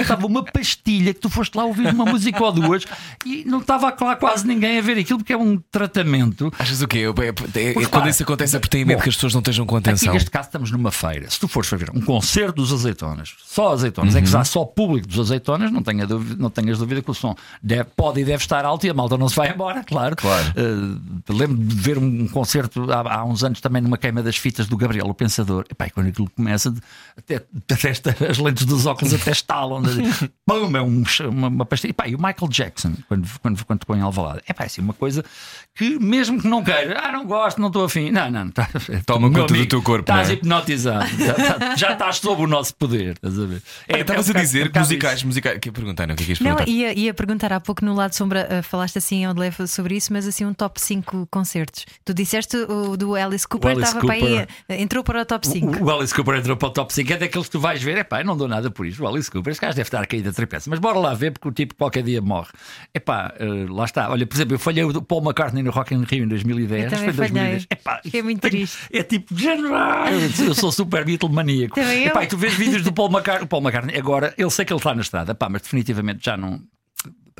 estava 0.00 0.26
uma 0.26 0.44
pastilha 0.44 1.12
que 1.14 1.20
tu 1.20 1.28
foste 1.30 1.54
lá 1.56 1.64
ouvir 1.64 1.88
uma 1.92 2.04
música 2.04 2.42
ou 2.42 2.52
duas 2.52 2.84
e 3.24 3.44
não 3.44 3.58
estava 3.60 3.94
lá 4.00 4.16
quase 4.16 4.46
ninguém 4.46 4.78
a 4.78 4.82
ver 4.82 4.98
aquilo 4.98 5.18
porque 5.18 5.32
é 5.32 5.36
um 5.36 5.58
tratamento. 5.70 6.52
Achas 6.58 6.80
o 6.82 6.88
quê? 6.88 6.98
Eu- 6.98 7.14
é- 7.18 7.72
Pois, 7.72 7.86
quando 7.88 8.08
isso 8.08 8.22
acontece 8.22 8.56
é 8.56 8.58
porque 8.58 8.76
têm 8.76 8.84
medo 8.84 9.02
que 9.02 9.08
as 9.08 9.14
pessoas 9.14 9.32
não 9.34 9.40
estejam 9.40 9.66
com 9.66 9.76
atenção. 9.76 10.12
neste 10.12 10.30
caso 10.30 10.48
estamos 10.48 10.70
numa 10.70 10.90
feira. 10.90 11.30
Se 11.30 11.38
tu 11.40 11.48
fores 11.48 11.68
ver 11.70 11.90
um 11.94 12.00
concerto 12.00 12.56
dos 12.62 12.72
azeitonas, 12.72 13.34
só 13.46 13.72
azeitonas, 13.72 14.14
Uhum. 14.14 14.20
é 14.20 14.22
que 14.22 14.28
já 14.28 14.44
só 14.44 14.64
público 14.64 15.06
dos 15.06 15.18
azeitonas, 15.20 15.70
não, 15.70 15.82
tenha 15.82 16.06
dúvida, 16.06 16.36
não 16.38 16.50
tenhas 16.50 16.78
dúvida 16.78 17.02
que 17.02 17.10
o 17.10 17.14
som 17.14 17.34
deve- 17.62 17.84
pode 17.96 18.20
e 18.20 18.24
deve 18.24 18.42
estar 18.42 18.64
alto 18.64 18.86
e 18.86 18.90
a 18.90 18.94
malta 18.94 19.16
não 19.16 19.28
se 19.28 19.36
vai 19.36 19.50
embora, 19.52 19.82
claro. 19.84 20.16
Claro. 20.16 20.52
Eh, 20.56 21.32
lembro 21.32 21.56
de 21.56 21.74
ver 21.74 21.98
um 21.98 22.26
concerto 22.28 22.90
há, 22.90 23.16
há 23.18 23.24
uns 23.24 23.44
anos 23.44 23.60
também 23.60 23.82
numa 23.82 23.98
queima 23.98 24.22
das 24.22 24.36
fitas 24.36 24.57
do 24.66 24.76
Gabriel, 24.76 25.06
o 25.06 25.14
Pensador. 25.14 25.64
Epá, 25.70 25.86
e 25.86 25.90
quando 25.90 26.08
aquilo 26.08 26.28
começa, 26.30 26.74
até, 27.16 27.36
até 27.36 27.88
esta- 27.90 28.16
as 28.28 28.38
lentes 28.38 28.64
dos 28.64 28.86
óculos 28.86 29.14
até 29.14 29.30
estalam. 29.30 29.82
Pum, 30.46 30.76
é 30.76 30.82
um, 30.82 31.04
uma, 31.30 31.48
uma 31.48 31.66
pastilha. 31.66 31.90
Epá, 31.90 32.08
e 32.08 32.14
o 32.14 32.18
Michael 32.18 32.48
Jackson, 32.50 32.92
quando, 33.06 33.28
quando, 33.40 33.64
quando 33.64 33.78
tocou 33.80 33.94
em 33.96 34.00
Alvalade, 34.00 34.40
é 34.48 34.54
assim, 34.64 34.80
uma 34.80 34.92
coisa 34.94 35.24
que 35.74 35.98
mesmo 35.98 36.40
que 36.40 36.48
não 36.48 36.64
queira, 36.64 36.98
ah, 37.00 37.12
não 37.12 37.24
gosto, 37.26 37.60
não 37.60 37.68
estou 37.68 37.84
afim. 37.84 38.10
Não, 38.10 38.30
não, 38.30 38.50
tá, 38.50 38.68
Toma 39.06 39.28
meu 39.28 39.40
conta 39.42 39.52
do 39.52 39.54
amigo, 39.54 39.70
teu 39.70 39.82
corpo, 39.82 40.00
Estás 40.10 40.28
não 40.28 40.34
é? 40.34 40.38
hipnotizado. 40.38 41.08
Já, 41.18 41.34
tá- 41.34 41.76
já 41.76 41.92
estás 41.92 42.16
sob 42.16 42.42
o 42.42 42.46
nosso 42.46 42.74
poder. 42.74 43.12
Estás 43.14 43.38
a 43.38 43.46
ver? 43.46 43.62
É- 43.88 43.92
Olha, 43.94 43.98
é 43.98 44.00
Estavas 44.00 44.28
um 44.28 44.32
a 44.32 44.40
dizer 44.40 44.66
um 44.68 44.70
que 44.70 44.78
musicais, 44.78 45.22
musicais. 45.22 45.58
Que 45.60 45.70
perguntaram 45.70 46.14
o 46.14 46.16
que 46.16 46.22
é 46.22 46.26
que 46.26 46.32
ias 46.32 46.40
Não, 46.40 46.56
perguntar? 46.56 46.70
ia, 46.70 46.98
ia 46.98 47.14
perguntar 47.14 47.52
há 47.52 47.60
pouco 47.60 47.84
no 47.84 47.94
lado 47.94 48.12
sombra, 48.14 48.48
uh, 48.58 48.62
falaste 48.62 48.98
assim 48.98 49.26
onde 49.26 49.40
leva 49.40 49.66
sobre 49.66 49.96
isso, 49.96 50.12
mas 50.12 50.26
assim 50.26 50.44
um 50.44 50.54
top 50.54 50.80
5 50.80 51.26
concertos. 51.30 51.84
Tu 52.04 52.14
disseste 52.14 52.56
o 52.56 52.96
do 52.96 53.14
Alice 53.14 53.46
Cooper, 53.46 53.78
estava 53.78 54.00
para 54.00 54.14
aí, 54.14 54.46
entrou 54.68 55.02
para 55.04 55.22
o 55.22 55.24
top 55.24 55.46
5. 55.46 55.66
O, 55.66 55.84
o 55.86 55.90
Alice 55.96 56.14
Cooper 56.14 56.36
entrou 56.36 56.56
para 56.56 56.68
o 56.68 56.70
top 56.70 56.92
5, 56.92 57.12
é 57.12 57.16
daqueles 57.16 57.46
que 57.46 57.52
tu 57.52 57.60
vais 57.60 57.82
ver. 57.82 57.98
Epá, 57.98 58.20
eu 58.20 58.24
não 58.26 58.36
dou 58.36 58.48
nada 58.48 58.70
por 58.70 58.86
isto. 58.86 59.02
O 59.02 59.08
Alice 59.08 59.30
Cooper, 59.30 59.50
esse 59.52 59.60
gajo 59.60 59.74
deve 59.76 59.86
estar 59.88 60.06
caído 60.06 60.28
a 60.28 60.32
tripeça. 60.32 60.68
Mas 60.70 60.78
bora 60.78 60.98
lá 60.98 61.14
ver, 61.14 61.32
porque 61.32 61.48
o 61.48 61.52
tipo 61.52 61.74
qualquer 61.74 62.02
dia 62.02 62.20
morre. 62.20 62.48
Epá, 62.94 63.34
eh, 63.38 63.66
lá 63.68 63.84
está. 63.84 64.10
Olha, 64.10 64.26
por 64.26 64.36
exemplo, 64.36 64.54
eu 64.54 64.58
falhei 64.58 64.84
o 64.84 65.02
Paul 65.02 65.22
McCartney 65.22 65.62
no 65.62 65.70
Rock 65.70 65.94
in 65.94 66.02
Rio 66.04 66.24
em 66.24 66.28
2010. 66.28 66.84
Eu 66.92 66.98
Foi 66.98 66.98
falhei. 67.12 67.14
2010. 67.32 67.66
Epá, 67.70 68.00
Fiquei 68.02 68.22
muito 68.22 68.40
tenho- 68.40 68.52
triste. 68.52 68.78
É 68.92 69.02
tipo, 69.02 69.34
eu 70.46 70.54
sou 70.54 70.70
super 70.72 71.04
Beatle 71.04 71.30
maníaco. 71.30 71.74
Também 71.74 72.02
eu. 72.04 72.08
Epá, 72.08 72.24
e 72.24 72.26
tu 72.26 72.36
vês 72.36 72.54
vídeos 72.54 72.82
do 72.82 72.92
Paul 72.92 73.10
McCartney. 73.10 73.44
O 73.44 73.48
Paul 73.48 73.62
McCartney, 73.62 73.96
agora, 73.96 74.34
ele 74.36 74.50
sei 74.50 74.64
que 74.64 74.72
ele 74.72 74.78
está 74.78 74.94
na 74.94 75.02
estrada, 75.02 75.34
pá, 75.34 75.48
mas 75.48 75.62
definitivamente 75.62 76.24
já 76.24 76.36
não. 76.36 76.60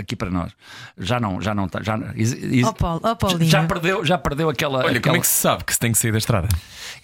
Aqui 0.03 0.17
para 0.17 0.31
nós. 0.31 0.53
Já 0.97 1.19
não, 1.21 1.41
já 1.41 1.55
não 1.55 1.67
está. 1.67 1.83
Já, 1.83 1.99
is- 2.15 2.33
is- 2.33 2.67
Ó, 2.67 2.73
Paulo, 2.73 3.01
ó, 3.05 3.15
Paulinho. 3.15 3.51
já 3.51 3.65
perdeu, 3.65 4.05
já 4.05 4.19
perdeu 4.19 4.49
aquela. 4.49 4.79
Olha, 4.79 4.87
como 4.89 4.97
aquela... 4.99 5.17
é 5.17 5.21
que 5.21 5.27
se 5.27 5.41
sabe 5.41 5.65
que 5.65 5.73
se 5.73 5.79
tem 5.79 5.93
que 5.93 5.99
sair 5.99 6.13
da 6.13 6.19
estrada? 6.19 6.49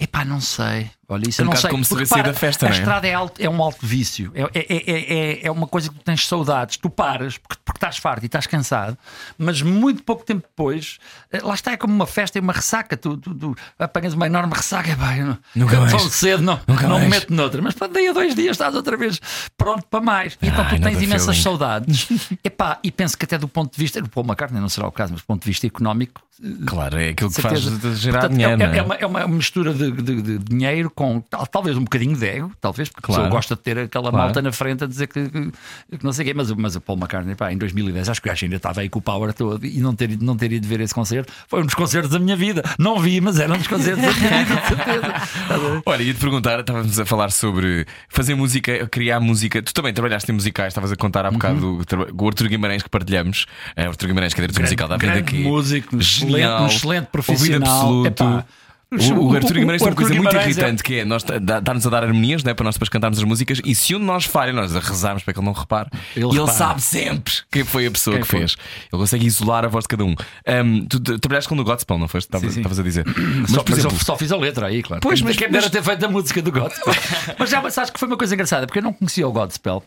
Epá, 0.01 0.25
não 0.25 0.41
sei. 0.41 0.91
Olha, 1.07 1.29
isso 1.29 1.43
É 1.43 1.45
um 1.45 1.49
eu 1.49 1.51
não 1.53 1.61
sei. 1.61 1.71
como 1.71 1.85
se 1.85 2.07
sair 2.07 2.23
da 2.23 2.33
festa, 2.33 2.65
a 2.65 2.69
não 2.71 2.75
é? 2.77 2.79
estrada 2.79 3.07
é, 3.07 3.13
alto- 3.13 3.39
é 3.41 3.49
um 3.49 3.63
alto 3.63 3.87
vício. 3.87 4.33
É, 4.35 4.43
é, 4.43 4.51
é, 4.55 5.15
é, 5.43 5.47
é 5.47 5.51
uma 5.51 5.67
coisa 5.67 5.91
que 5.91 5.95
tu 5.97 6.03
tens 6.03 6.27
saudades. 6.27 6.79
Tu 6.79 6.89
paras 6.89 7.37
porque, 7.37 7.61
porque 7.63 7.77
estás 7.77 7.99
farto 7.99 8.23
e 8.23 8.27
estás 8.27 8.47
cansado, 8.47 8.97
mas 9.37 9.61
muito 9.61 10.03
pouco 10.03 10.25
tempo 10.25 10.47
depois, 10.49 10.99
eh, 11.31 11.41
lá 11.43 11.53
está, 11.55 11.73
é 11.73 11.77
como 11.77 11.93
uma 11.95 12.07
festa 12.07 12.39
e 12.39 12.41
uma 12.41 12.55
ressaca. 12.55 12.97
Tu, 12.97 13.19
tu, 13.19 13.35
tu 13.35 13.55
apanhas 13.79 14.15
uma 14.15 14.27
enorme 14.27 14.55
ressaca. 14.55 14.97
Não, 14.97 15.39
Nunca 15.55 15.79
mais. 15.79 15.93
Tão 15.93 16.01
cedo 16.09 16.43
não, 16.43 16.59
Nunca 16.67 16.89
não 16.89 16.99
me 16.99 17.07
mais. 17.09 17.23
meto 17.23 17.35
noutra. 17.35 17.61
Mas 17.61 17.75
pá, 17.75 17.87
daí 17.87 18.09
a 18.09 18.13
dois 18.15 18.35
dias 18.35 18.53
estás 18.53 18.75
outra 18.75 18.97
vez 18.97 19.21
pronto 19.59 19.85
para 19.91 20.01
mais. 20.01 20.39
E, 20.41 20.49
então 20.49 20.65
Ai, 20.65 20.79
tu 20.79 20.83
tens 20.83 21.03
imensas 21.03 21.27
feeling. 21.27 21.43
saudades. 21.43 22.09
Epá, 22.43 22.79
e 22.85 22.93
penso 22.93 23.17
que 23.19 23.25
até 23.25 23.37
do 23.39 23.49
ponto 23.49 23.73
de 23.75 23.79
vista, 23.83 23.99
o 24.01 24.09
Paul 24.09 24.27
McCartney 24.27 24.61
não 24.61 24.69
será 24.69 24.87
o 24.87 24.93
caso, 24.93 25.13
mas 25.13 25.23
do 25.23 25.27
ponto 25.27 25.43
de 25.43 25.49
vista 25.51 25.67
económico, 25.67 26.23
Claro, 26.67 26.99
é 26.99 27.11
aquilo 27.11 27.31
que 27.31 27.41
faz 27.41 27.61
gerar 27.61 28.19
Portanto, 28.23 28.33
dinheiro. 28.33 28.55
é, 28.55 28.57
não 28.67 28.75
é 28.75 28.79
é? 28.79 28.83
uma, 28.83 28.95
é 28.97 29.07
uma 29.07 29.29
mistura 29.29 29.73
de, 29.73 29.89
de- 29.93 30.21
de 30.21 30.39
dinheiro 30.39 30.91
com 30.91 31.21
tal- 31.21 31.47
talvez 31.47 31.77
um 31.77 31.85
bocadinho 31.85 32.17
de 32.17 32.27
ego, 32.27 32.51
talvez, 32.61 32.89
porque 32.89 33.05
a 33.05 33.07
Claro. 33.07 33.23
pessoa 33.23 33.37
gosta 33.39 33.55
de 33.55 33.61
ter 33.63 33.79
aquela 33.79 34.11
Claro. 34.11 34.17
malta 34.27 34.43
na 34.43 34.51
frente 34.51 34.83
a 34.83 34.87
dizer 34.89 35.07
que, 35.07 35.29
que- 35.29 35.53
que 35.97 36.05
não 36.05 36.13
sei 36.13 36.25
o 36.25 36.27
quê. 36.27 36.35
Mas, 36.35 36.51
o- 36.51 36.57
mas 36.59 36.75
o 36.75 36.81
Paul 36.81 36.99
McCartney, 36.99 37.37
pá, 37.37 37.53
em 37.53 37.57
2010, 37.57 38.09
acho 38.09 38.21
que 38.21 38.27
o 38.29 38.33
gajo 38.33 38.45
ainda 38.47 38.57
estava 38.57 38.81
aí 38.81 38.89
com 38.89 38.99
o 38.99 39.03
power 39.03 39.33
todo 39.33 39.65
e 39.65 39.79
não 39.79 39.95
ter, 39.95 40.11
ido- 40.11 40.25
não 40.25 40.37
ter 40.37 40.51
ido 40.51 40.67
ver 40.67 40.81
esse 40.81 40.93
concerto 40.93 41.33
foi 41.47 41.63
um 41.63 41.67
dos 41.67 41.75
concertos 41.77 42.11
da 42.11 42.19
minha 42.19 42.35
vida. 42.37 42.65
Não 42.81 42.99
vi, 42.99 43.21
mas 43.21 43.39
era 43.39 43.55
um 43.55 43.59
dos 43.59 43.69
concertos 43.69 44.03
da 44.05 44.13
minha 44.13 44.45
vida, 44.45 44.61
de 44.61 44.67
certeza. 44.67 45.07
A 45.55 45.57
ver? 45.57 45.83
Olha, 45.87 46.03
ia-te 46.03 46.19
perguntar, 46.19 46.59
estávamos 46.59 46.99
a 46.99 47.07
falar 47.07 47.31
sobre 47.31 47.87
fazer 48.09 48.35
música, 48.35 48.89
criar 48.89 49.21
música. 49.21 49.63
Tu 49.63 49.73
também 49.73 49.95
trabalhaste 49.95 50.33
em 50.33 50.35
musicais, 50.35 50.73
estavas 50.73 50.91
a 50.91 50.97
contar 50.97 51.25
há 51.25 51.31
bocado 51.31 51.65
Uhum. 51.65 51.79
do, 51.85 52.25
o 52.25 52.27
Arthur 52.27 52.49
Guimarães 52.49 52.74
que 52.83 52.91
partilhamos. 52.91 53.47
É, 53.77 53.87
o 53.87 53.91
Arthur 53.91 54.07
Guimarães, 54.09 54.35
que 54.35 54.41
é 54.41 54.43
diretor 54.47 54.63
musical 54.63 54.89
da 54.89 54.97
vida 54.97 55.15
aqui. 55.15 55.37
músico, 55.43 55.97
um 55.97 56.01
excelente- 56.01 56.33
Genial, 56.33 56.63
um 56.63 56.67
excelente 56.67 56.99
Ouvido 56.99 57.11
profissional. 57.11 57.81
absoluto. 57.81 58.07
Epá, 58.09 58.45
O, 58.93 58.97
o 58.97 59.35
Arthur 59.35 59.55
Guimarães 59.55 59.83
o 59.83 59.85
tem 59.87 59.91
uma 59.91 59.97
coisa 59.97 60.15
muito 60.15 60.29
Guimarães 60.29 60.47
é- 60.57 60.61
irritante 60.61 60.83
que 60.85 61.01
é 61.01 61.05
nós 61.05 61.25
dá- 61.25 61.59
dá-nos 61.59 61.85
a 61.85 61.91
dar 61.91 62.05
harmonias 62.05 62.45
né, 62.45 62.55
para 62.55 62.63
nós 62.65 62.77
depois 62.77 62.89
cantarmos 62.89 63.19
as 63.19 63.25
músicas 63.25 63.61
e 63.65 63.75
se 63.75 63.93
um 63.93 63.99
de 63.99 64.05
nós 64.05 64.25
falha, 64.25 64.53
nós 64.53 64.77
a 64.77 64.79
rezarmos 64.79 65.25
para 65.25 65.35
que 65.35 65.41
ele 65.41 65.47
não 65.47 65.53
repare. 65.53 65.89
Ele 66.15 66.27
ele 66.27 66.47
sabe 66.53 66.81
sempre 66.81 67.33
quem 67.51 67.65
foi 67.65 67.87
a 67.87 67.91
pessoa 67.91 68.15
Quem 68.17 68.23
que 68.23 68.29
foi. 68.31 68.39
fez. 68.41 68.57
Ele 68.93 69.01
consegue 69.01 69.27
isolar 69.27 69.65
a 69.65 69.69
voz 69.69 69.83
de 69.83 69.89
cada 69.89 70.05
um. 70.05 70.15
Ahm, 70.47 70.85
tu, 70.89 71.01
tu 71.01 71.19
trabalhaste 71.19 71.49
com 71.49 71.57
o 71.59 71.65
Godspell, 71.65 71.99
não 71.99 72.07
foste? 72.07 72.29
Estavas 72.33 72.79
a 72.79 72.83
dizer. 72.85 73.05
Mas, 73.41 73.51
Só, 73.51 73.63
por 73.65 73.71
mas 73.71 73.79
exemplo, 73.81 74.05
só 74.05 74.17
fiz 74.17 74.31
a 74.31 74.37
letra 74.37 74.67
aí, 74.69 74.81
claro. 74.81 75.01
Pois, 75.01 75.21
mas- 75.23 75.37
quem 75.37 75.49
dera 75.51 75.63
mas- 75.63 75.73
ter 75.73 75.83
feito 75.83 76.05
a 76.07 76.09
música 76.09 76.41
do 76.41 76.53
Godspell. 76.53 76.95
mas 77.37 77.51
já 77.51 77.69
sabes 77.71 77.91
que 77.91 77.99
foi 77.99 78.07
uma 78.07 78.17
coisa 78.17 78.35
engraçada, 78.35 78.65
porque 78.65 78.79
eu 78.79 78.83
não 78.85 78.93
conhecia 78.93 79.27
o 79.27 79.33
Godspell. 79.33 79.83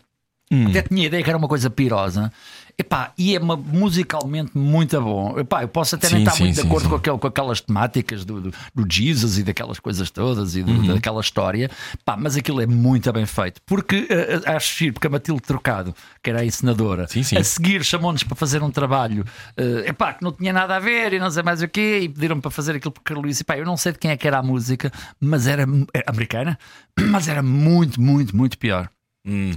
Hum. 0.50 0.68
Até 0.68 0.82
tinha 0.82 1.06
ideia 1.06 1.22
que 1.22 1.28
era 1.28 1.36
uma 1.38 1.48
coisa 1.48 1.68
pirosa. 1.68 2.32
Epá, 2.80 3.12
e 3.18 3.34
é 3.34 3.40
uma, 3.40 3.56
musicalmente 3.56 4.56
muito 4.56 5.00
bom. 5.00 5.36
Epá, 5.36 5.62
eu 5.64 5.68
posso 5.68 5.96
até 5.96 6.08
nem 6.10 6.20
estar 6.20 6.30
sim, 6.30 6.44
muito 6.44 6.54
de 6.54 6.60
sim, 6.60 6.66
acordo 6.68 6.84
sim. 6.84 6.88
com, 6.90 6.94
aquel- 6.94 7.18
com 7.18 7.26
aquelas 7.26 7.60
temáticas 7.60 8.24
do, 8.24 8.40
do, 8.40 8.50
do 8.72 8.86
Jesus 8.88 9.36
e 9.36 9.42
daquelas 9.42 9.80
coisas 9.80 10.08
todas 10.10 10.54
e 10.54 10.62
do- 10.62 10.70
Uhum. 10.70 10.94
daquela 10.94 11.20
história, 11.20 11.68
Pá, 12.04 12.16
mas 12.16 12.36
aquilo 12.36 12.60
é 12.60 12.66
muito 12.66 13.12
bem 13.12 13.26
feito. 13.26 13.60
Porque 13.66 14.06
eh, 14.08 14.40
acho 14.46 14.76
giro, 14.78 14.92
porque 14.94 15.08
a 15.08 15.10
Matilde 15.10 15.42
Trocado, 15.42 15.92
que 16.22 16.30
era 16.30 16.40
a 16.40 16.44
encenadora, 16.44 17.04
a 17.36 17.42
seguir 17.44 17.82
chamou-nos 17.84 18.22
para 18.22 18.36
fazer 18.36 18.62
um 18.62 18.70
trabalho 18.70 19.24
eh, 19.56 19.86
epá, 19.88 20.12
que 20.14 20.22
não 20.22 20.30
tinha 20.30 20.52
nada 20.52 20.76
a 20.76 20.78
ver 20.78 21.12
e 21.14 21.18
não 21.18 21.30
sei 21.32 21.42
mais 21.42 21.60
o 21.60 21.66
quê, 21.68 22.00
e 22.04 22.08
pediram 22.08 22.40
para 22.40 22.50
fazer 22.52 22.76
aquilo 22.76 22.92
porque 22.92 23.12
Luís, 23.12 23.40
epá, 23.40 23.58
eu 23.58 23.64
não 23.66 23.76
sei 23.76 23.90
de 23.90 23.98
quem 23.98 24.12
é 24.12 24.16
que 24.16 24.26
era 24.28 24.38
a 24.38 24.42
música, 24.42 24.92
mas 25.20 25.48
era 25.48 25.64
é 25.92 26.04
americana, 26.06 26.56
mas 27.10 27.26
era 27.26 27.42
muito, 27.42 28.00
muito, 28.00 28.36
muito 28.36 28.56
pior. 28.56 28.88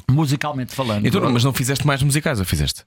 Musicalmente 0.09 0.73
falando. 0.73 1.05
então, 1.05 1.29
mas 1.31 1.43
não 1.43 1.53
fizeste 1.53 1.85
mais 1.85 2.01
musicais 2.03 2.39
ou 2.39 2.45
fizeste? 2.45 2.83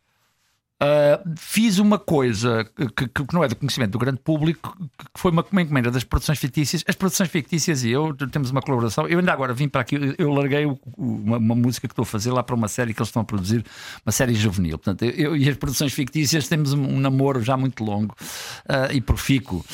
Uh, 0.85 1.35
fiz 1.39 1.79
uma 1.79 1.99
coisa 1.99 2.65
que, 2.97 3.09
que- 3.09 3.25
não 3.35 3.43
é 3.43 3.49
do 3.49 3.57
conhecimento 3.57 3.93
do 3.93 3.99
grande 3.99 4.19
público, 4.21 4.77
que 4.99 5.21
foi 5.21 5.31
uma, 5.31 5.45
encomenda 5.63 5.91
das 5.91 6.05
produções 6.05 6.39
fictícias. 6.39 6.85
As 6.87 6.95
produções 6.95 7.31
fictícias 7.31 7.85
e 7.85 7.91
eu 7.91 8.15
temos 8.15 8.51
uma 8.51 8.61
colaboração. 8.61 9.07
Eu 9.09 9.19
ainda 9.19 9.33
agora 9.33 9.55
vim 9.55 9.69
para 9.69 9.81
aqui, 9.81 10.15
eu- 10.19 10.33
larguei 10.33 10.67
o- 10.67 10.79
uma, 10.97 11.39
uma 11.39 11.55
música 11.55 11.87
que 11.89 11.93
estou 11.93 12.03
a 12.03 12.07
fazer 12.07 12.33
lá 12.33 12.43
para 12.43 12.55
uma 12.55 12.69
série 12.69 12.93
que 12.93 13.01
eles 13.01 13.09
estão 13.09 13.23
a 13.23 13.25
produzir, 13.25 13.65
uma 14.05 14.13
série 14.13 14.35
juvenil. 14.35 14.77
Portanto, 14.79 15.03
eu, 15.05 15.11
eu 15.11 15.37
e 15.37 15.49
as 15.49 15.57
produções 15.57 15.93
fictícias 15.93 16.49
temos 16.49 16.73
um, 16.73 16.83
um 16.83 17.01
namoro 17.01 17.41
já 17.43 17.57
muito 17.57 17.83
longo 17.85 18.15
uh, 18.69 18.93
e 18.93 19.01
profícuo. 19.01 19.65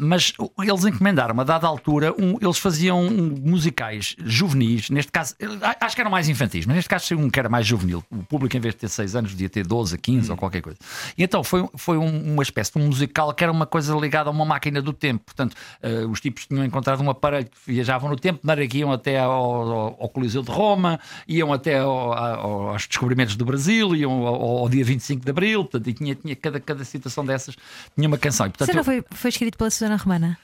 Mas 0.00 0.32
eles 0.62 0.84
encomendaram 0.84 1.38
a 1.38 1.44
dada 1.44 1.66
altura, 1.66 2.12
um- 2.18 2.38
eles 2.40 2.58
faziam 2.58 3.10
musicais 3.10 4.16
juvenis, 4.24 4.90
neste 4.90 5.12
caso, 5.12 5.34
a- 5.62 5.84
acho 5.84 5.94
que 5.94 6.00
eram 6.00 6.10
mais 6.10 6.28
infantis, 6.28 6.64
mas 6.66 6.76
neste 6.76 6.88
caso 6.88 7.14
um 7.16 7.28
que 7.28 7.38
era 7.38 7.48
mais 7.48 7.66
juvenil. 7.66 8.02
O 8.10 8.22
público, 8.24 8.56
em 8.56 8.60
vez 8.60 8.74
de 8.74 8.80
ter 8.80 8.88
6 8.88 9.14
anos, 9.16 9.30
devia 9.32 9.48
ter 9.48 9.66
12, 9.66 9.98
15 9.98 10.29
ou 10.32 10.36
qualquer 10.38 10.60
coisa. 10.62 10.78
E 11.16 11.22
então 11.22 11.42
foi, 11.44 11.68
foi 11.76 11.96
um- 11.98 12.32
uma 12.34 12.42
espécie 12.42 12.72
de 12.72 12.78
um 12.78 12.86
musical 12.86 13.32
que 13.34 13.42
era 13.44 13.52
uma 13.52 13.66
coisa 13.66 13.94
ligada 13.96 14.28
a 14.28 14.32
uma 14.32 14.44
máquina 14.44 14.80
do 14.82 14.92
tempo. 14.92 15.24
Portanto, 15.24 15.56
eh, 15.82 16.04
os 16.06 16.20
tipos 16.20 16.46
tinham 16.46 16.64
encontrado 16.64 17.02
um 17.02 17.10
aparelho 17.10 17.46
que 17.46 17.56
viajavam 17.72 18.08
no 18.10 18.16
tempo, 18.16 18.40
maneira 18.42 18.68
que 18.70 18.78
iam 18.78 18.92
até 18.92 19.18
ao, 19.18 19.32
ao- 19.32 19.96
ao 20.00 20.08
Coliseu 20.08 20.42
de 20.42 20.50
Roma, 20.50 20.98
iam 21.28 21.52
até 21.52 21.78
ao- 21.80 22.12
ao- 22.12 22.68
aos 22.70 22.86
descobrimentos 22.86 23.36
do 23.36 23.44
Brasil, 23.44 23.94
iam 23.94 24.26
ao, 24.26 24.68
dia 24.68 24.84
25 24.84 25.24
de 25.24 25.30
Abril, 25.30 25.64
portanto, 25.64 25.88
e 25.88 25.92
tinha, 25.92 26.14
tinha 26.14 26.36
cada, 26.36 26.60
cada 26.60 26.84
situação 26.84 27.24
dessas, 27.24 27.56
tinha 27.94 28.06
uma 28.08 28.18
canção. 28.18 28.46
E, 28.46 28.50
portanto, 28.50 28.68
Isso 28.68 28.76
não 28.76 28.80
eu- 28.94 29.02
foi, 29.02 29.16
foi 29.16 29.28
escrito 29.30 29.56
pela 29.58 29.70
Susana 29.70 29.96
Romana? 29.96 30.38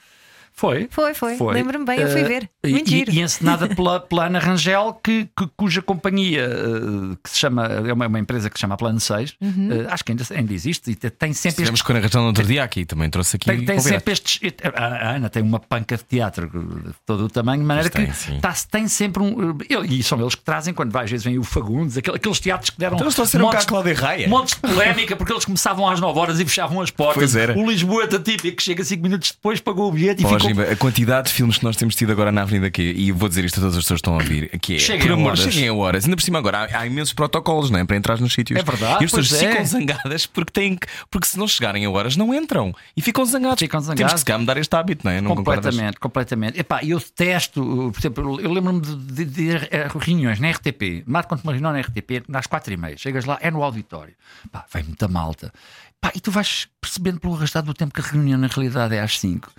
Foi. 0.56 0.88
Foi, 0.90 1.12
foi. 1.14 1.36
Lembro-me 1.52 1.84
bem, 1.84 2.00
eu 2.00 2.08
fui 2.10 2.22
Eh, 2.22 2.24
ver. 2.24 2.50
e- 2.64 2.70
Muito 2.70 2.88
e, 2.88 2.90
giro. 2.90 3.10
e 3.12 3.20
encenada 3.20 3.68
pela, 3.76 4.00
pela 4.00 4.26
Ana 4.26 4.38
Rangel, 4.38 4.98
que, 5.04 5.28
que- 5.38 5.48
cuja 5.56 5.82
companhia 5.82 6.42
eh, 6.44 7.16
que 7.22 7.30
se 7.30 7.38
chama, 7.38 7.66
é 7.66 7.92
uma, 7.92 8.06
uma 8.06 8.18
empresa 8.18 8.48
que 8.48 8.56
se 8.56 8.62
chama 8.62 8.76
Plano 8.76 8.98
6, 8.98 9.34
Uhum. 9.40 9.68
eh, 9.70 9.86
acho 9.90 10.02
que 10.04 10.12
ainda, 10.12 10.24
ainda 10.34 10.52
existe, 10.54 10.90
e 10.90 10.94
te- 10.94 11.10
tem 11.10 11.32
sempre 11.32 11.56
Tivemos 11.56 11.78
estes. 11.80 11.82
com 11.82 11.92
a 11.92 11.96
Ana 11.96 12.06
Rangel 12.06 12.20
no 12.22 12.26
outro 12.28 12.44
dia 12.44 12.64
aqui, 12.64 12.84
também 12.86 13.10
trouxe 13.10 13.36
aqui. 13.36 13.46
Tem, 13.46 13.64
tem 13.64 13.78
sempre 13.80 14.12
estes. 14.12 14.40
A 14.74 14.84
a 14.86 15.10
Ana 15.16 15.28
tem 15.28 15.42
uma 15.42 15.60
panca 15.60 15.96
de 15.96 16.04
teatro 16.04 16.48
de 16.48 16.92
todo 17.04 17.24
o 17.26 17.28
tamanho, 17.28 17.60
de 17.60 17.66
maneira 17.66 17.90
que 17.90 17.96
tem, 17.96 18.12
sim. 18.12 18.40
tá- 18.40 18.54
tem 18.70 18.88
sempre 18.88 19.22
um. 19.22 19.58
eu- 19.68 19.84
E 19.84 20.02
são 20.02 20.18
eles 20.20 20.34
que 20.34 20.42
trazem, 20.42 20.72
quando 20.72 20.90
vai, 20.90 21.04
às 21.04 21.10
vezes 21.10 21.24
vem 21.24 21.38
o 21.38 21.44
Fagundes, 21.44 21.96
aquele- 21.98 22.16
aqueles 22.16 22.40
teatros 22.40 22.70
que 22.70 22.78
deram. 22.78 22.94
Então 22.96 23.06
eles 23.06 23.14
trouxeram 23.14 23.44
cá 23.46 23.52
montes- 23.52 23.64
a 23.66 23.68
Cláudia 23.68 23.94
Raia. 23.94 24.28
Montes 24.28 24.54
de 24.54 24.60
polémica, 24.60 25.16
porque 25.16 25.32
eles 25.32 25.44
começavam 25.44 25.88
às 25.88 26.00
9 26.00 26.18
horas 26.18 26.40
e 26.40 26.44
fechavam 26.44 26.80
as 26.80 26.90
portas. 26.90 27.14
Pois 27.16 27.36
era. 27.36 27.56
O 27.58 27.68
Lisboeta 27.70 28.18
típico 28.18 28.56
que 28.56 28.62
chega 28.62 28.82
5 28.82 29.02
minutos 29.02 29.30
depois, 29.32 29.60
pagou 29.60 29.88
o 29.88 29.92
bilhete 29.92 30.22
e 30.22 30.24
Pô, 30.24 30.30
ficou. 30.30 30.45
A 30.72 30.76
quantidade 30.76 31.28
de 31.28 31.34
filmes 31.34 31.58
que 31.58 31.64
nós 31.64 31.76
temos 31.76 31.94
tido 31.94 32.12
agora 32.12 32.30
na 32.32 32.42
Avenida 32.42 32.66
aqui, 32.66 32.82
e 32.82 33.12
vou 33.12 33.28
dizer 33.28 33.44
isto 33.44 33.58
a 33.58 33.60
todas 33.60 33.76
as 33.76 33.84
pessoas 33.84 34.00
que 34.00 34.08
estão 34.08 34.14
a 34.14 34.22
ouvir, 34.22 34.58
que 34.58 34.76
é 34.76 34.78
cheguem 34.78 35.08
por 35.08 35.12
amor, 35.12 35.26
horas. 35.28 35.40
cheguem 35.40 35.68
a 35.68 35.74
horas. 35.74 36.04
Ainda 36.04 36.16
por 36.16 36.22
cima 36.22 36.38
agora 36.38 36.68
há, 36.70 36.80
há 36.80 36.86
imensos 36.86 37.12
protocolos 37.12 37.70
não 37.70 37.78
é? 37.78 37.84
para 37.84 37.96
entrar 37.96 38.20
nos 38.20 38.32
sítios. 38.32 38.58
É 38.58 38.62
verdade. 38.62 39.02
E 39.02 39.04
as 39.04 39.10
pessoas 39.10 39.42
é. 39.42 39.50
ficam 39.50 39.66
zangadas 39.66 40.26
porque 40.26 40.52
têm 40.52 40.76
que, 40.76 40.86
porque 41.10 41.26
se 41.26 41.38
não 41.38 41.46
chegarem 41.46 41.84
a 41.84 41.90
horas 41.90 42.16
não 42.16 42.34
entram 42.34 42.74
e 42.96 43.02
ficam 43.02 43.24
zangados. 43.24 43.58
Ficam 43.58 43.80
zangados. 43.80 43.98
Temos 43.98 44.24
que 44.24 44.32
se 44.32 44.38
mudar 44.38 44.56
este 44.56 44.74
hábito, 44.76 45.04
não 45.04 45.12
é? 45.12 45.20
Não 45.20 45.34
completamente, 45.34 45.98
concordas? 45.98 45.98
completamente. 45.98 46.60
Epá, 46.60 46.80
eu 46.84 46.98
detesto, 46.98 47.90
por 47.92 48.00
exemplo, 48.00 48.40
eu 48.40 48.52
lembro-me 48.52 48.80
de, 48.80 48.96
de, 48.96 49.24
de, 49.24 49.50
reuniões 49.98 50.38
na 50.40 50.50
RTP, 50.50 51.04
Marco 51.06 51.28
quando 51.28 51.42
uma 51.42 51.52
reunião 51.52 51.72
na 51.72 51.80
RTP 51.80 52.24
às 52.32 52.46
quatro 52.46 52.72
e 52.72 52.76
meia, 52.76 52.96
chegas 52.96 53.24
lá, 53.24 53.38
é 53.40 53.50
no 53.50 53.62
auditório. 53.62 54.14
Pá, 54.50 54.64
vem 54.72 54.84
muita 54.84 55.08
malta. 55.08 55.52
Pá, 56.00 56.12
e 56.14 56.20
tu 56.20 56.30
vais 56.30 56.68
percebendo 56.80 57.20
pelo 57.20 57.34
arrastado 57.34 57.66
do 57.66 57.74
tempo 57.74 57.92
que 57.92 58.00
a 58.00 58.04
reunião 58.04 58.38
na 58.38 58.46
realidade 58.46 58.94
é 58.94 59.00
às 59.00 59.18
5 59.18 59.50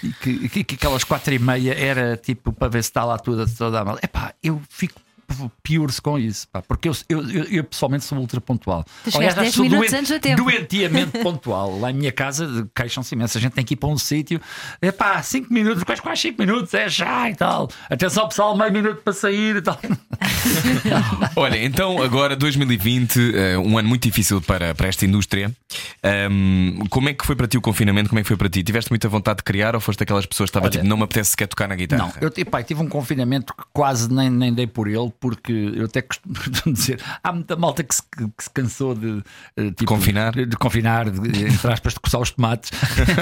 que, 0.00 0.48
que, 0.48 0.64
que 0.64 0.74
aquelas 0.74 1.04
quatro 1.04 1.32
e 1.32 1.38
meia 1.38 1.72
era 1.72 2.16
tipo 2.16 2.52
para 2.52 2.68
ver 2.68 2.82
se 2.82 2.90
está 2.90 3.04
lá 3.04 3.18
toda, 3.18 3.46
toda 3.46 3.80
a 3.80 3.84
malta. 3.84 4.04
Epá, 4.04 4.34
eu 4.42 4.60
fico 4.68 5.00
pior-se 5.62 6.00
com 6.00 6.18
isso, 6.18 6.46
pá, 6.48 6.62
porque 6.62 6.88
eu, 6.88 6.96
eu, 7.08 7.30
eu, 7.30 7.44
eu 7.44 7.64
pessoalmente 7.64 8.04
sou 8.04 8.18
ultra 8.18 8.40
pontual. 8.40 8.84
Tu 9.04 9.10
chegaste 9.10 9.40
10 9.40 9.54
sou 9.54 9.64
minutos 9.64 9.92
antes 9.92 10.10
do 10.10 10.20
tempo. 10.20 10.42
doentiamente 10.42 11.18
pontual. 11.22 11.78
Lá 11.78 11.90
em 11.90 11.94
minha 11.94 12.12
casa 12.12 12.68
queixam-se 12.74 13.14
imenso. 13.14 13.36
A 13.36 13.40
gente 13.40 13.52
tem 13.52 13.64
que 13.64 13.74
ir 13.74 13.76
para 13.76 13.88
um 13.88 13.98
sítio, 13.98 14.40
é 14.80 14.92
pá, 14.92 15.20
5 15.22 15.52
minutos, 15.52 15.82
quase 15.82 16.00
quase 16.02 16.22
5 16.22 16.40
minutos, 16.40 16.74
é 16.74 16.88
já 16.88 17.28
e 17.30 17.34
tal. 17.34 17.68
Atenção, 17.90 18.28
pessoal, 18.28 18.56
meio 18.56 18.72
minuto 18.72 19.02
para 19.02 19.12
sair 19.12 19.56
e 19.56 19.62
tal. 19.62 19.78
Olha, 21.36 21.62
então 21.64 22.02
agora 22.02 22.36
2020, 22.36 23.32
eh, 23.34 23.58
um 23.58 23.78
ano 23.78 23.88
muito 23.88 24.02
difícil 24.02 24.40
para, 24.40 24.74
para 24.74 24.88
esta 24.88 25.04
indústria. 25.04 25.50
Ahm, 26.02 26.78
como 26.90 27.08
é 27.08 27.14
que 27.14 27.26
foi 27.26 27.34
para 27.36 27.46
ti 27.46 27.56
o 27.58 27.60
confinamento? 27.60 28.08
Como 28.08 28.18
é 28.18 28.22
que 28.22 28.28
foi 28.28 28.36
para 28.36 28.48
ti? 28.48 28.62
Tiveste 28.62 28.90
muita 28.90 29.08
vontade 29.08 29.38
de 29.38 29.42
criar 29.44 29.74
ou 29.74 29.80
foste 29.80 29.98
daquelas 30.00 30.26
pessoas 30.26 30.48
que 30.48 30.50
estava 30.52 30.66
Olha, 30.66 30.72
tipo, 30.72 30.84
não 30.86 30.96
me 30.96 31.02
apetece 31.04 31.30
sequer 31.30 31.46
tocar 31.48 31.68
na 31.68 31.74
guitarra? 31.74 32.04
Não, 32.04 32.12
eu 32.20 32.30
tive 32.30 32.80
um 32.80 32.88
confinamento 32.88 33.54
que 33.54 33.64
quase 33.72 34.12
nem, 34.12 34.30
nem 34.30 34.52
dei 34.52 34.66
por 34.66 34.88
ele, 34.88 35.12
porque 35.20 35.52
eu 35.74 35.84
até 35.86 36.02
costumo 36.02 36.34
dizer, 36.72 37.00
há 37.22 37.32
muita 37.32 37.56
malta 37.56 37.82
que 37.82 37.94
se, 37.94 38.02
que 38.02 38.44
se 38.44 38.50
cansou 38.50 38.94
de, 38.94 39.22
eh, 39.56 39.66
tipo, 39.70 39.84
Confinar? 39.86 40.32
de, 40.32 40.56
confinar, 40.56 41.10
de, 41.10 41.44
entre 41.46 41.72
aspas, 41.72 41.94
de 41.94 42.00
coçar 42.00 42.20
os 42.20 42.30
tomates. 42.30 42.70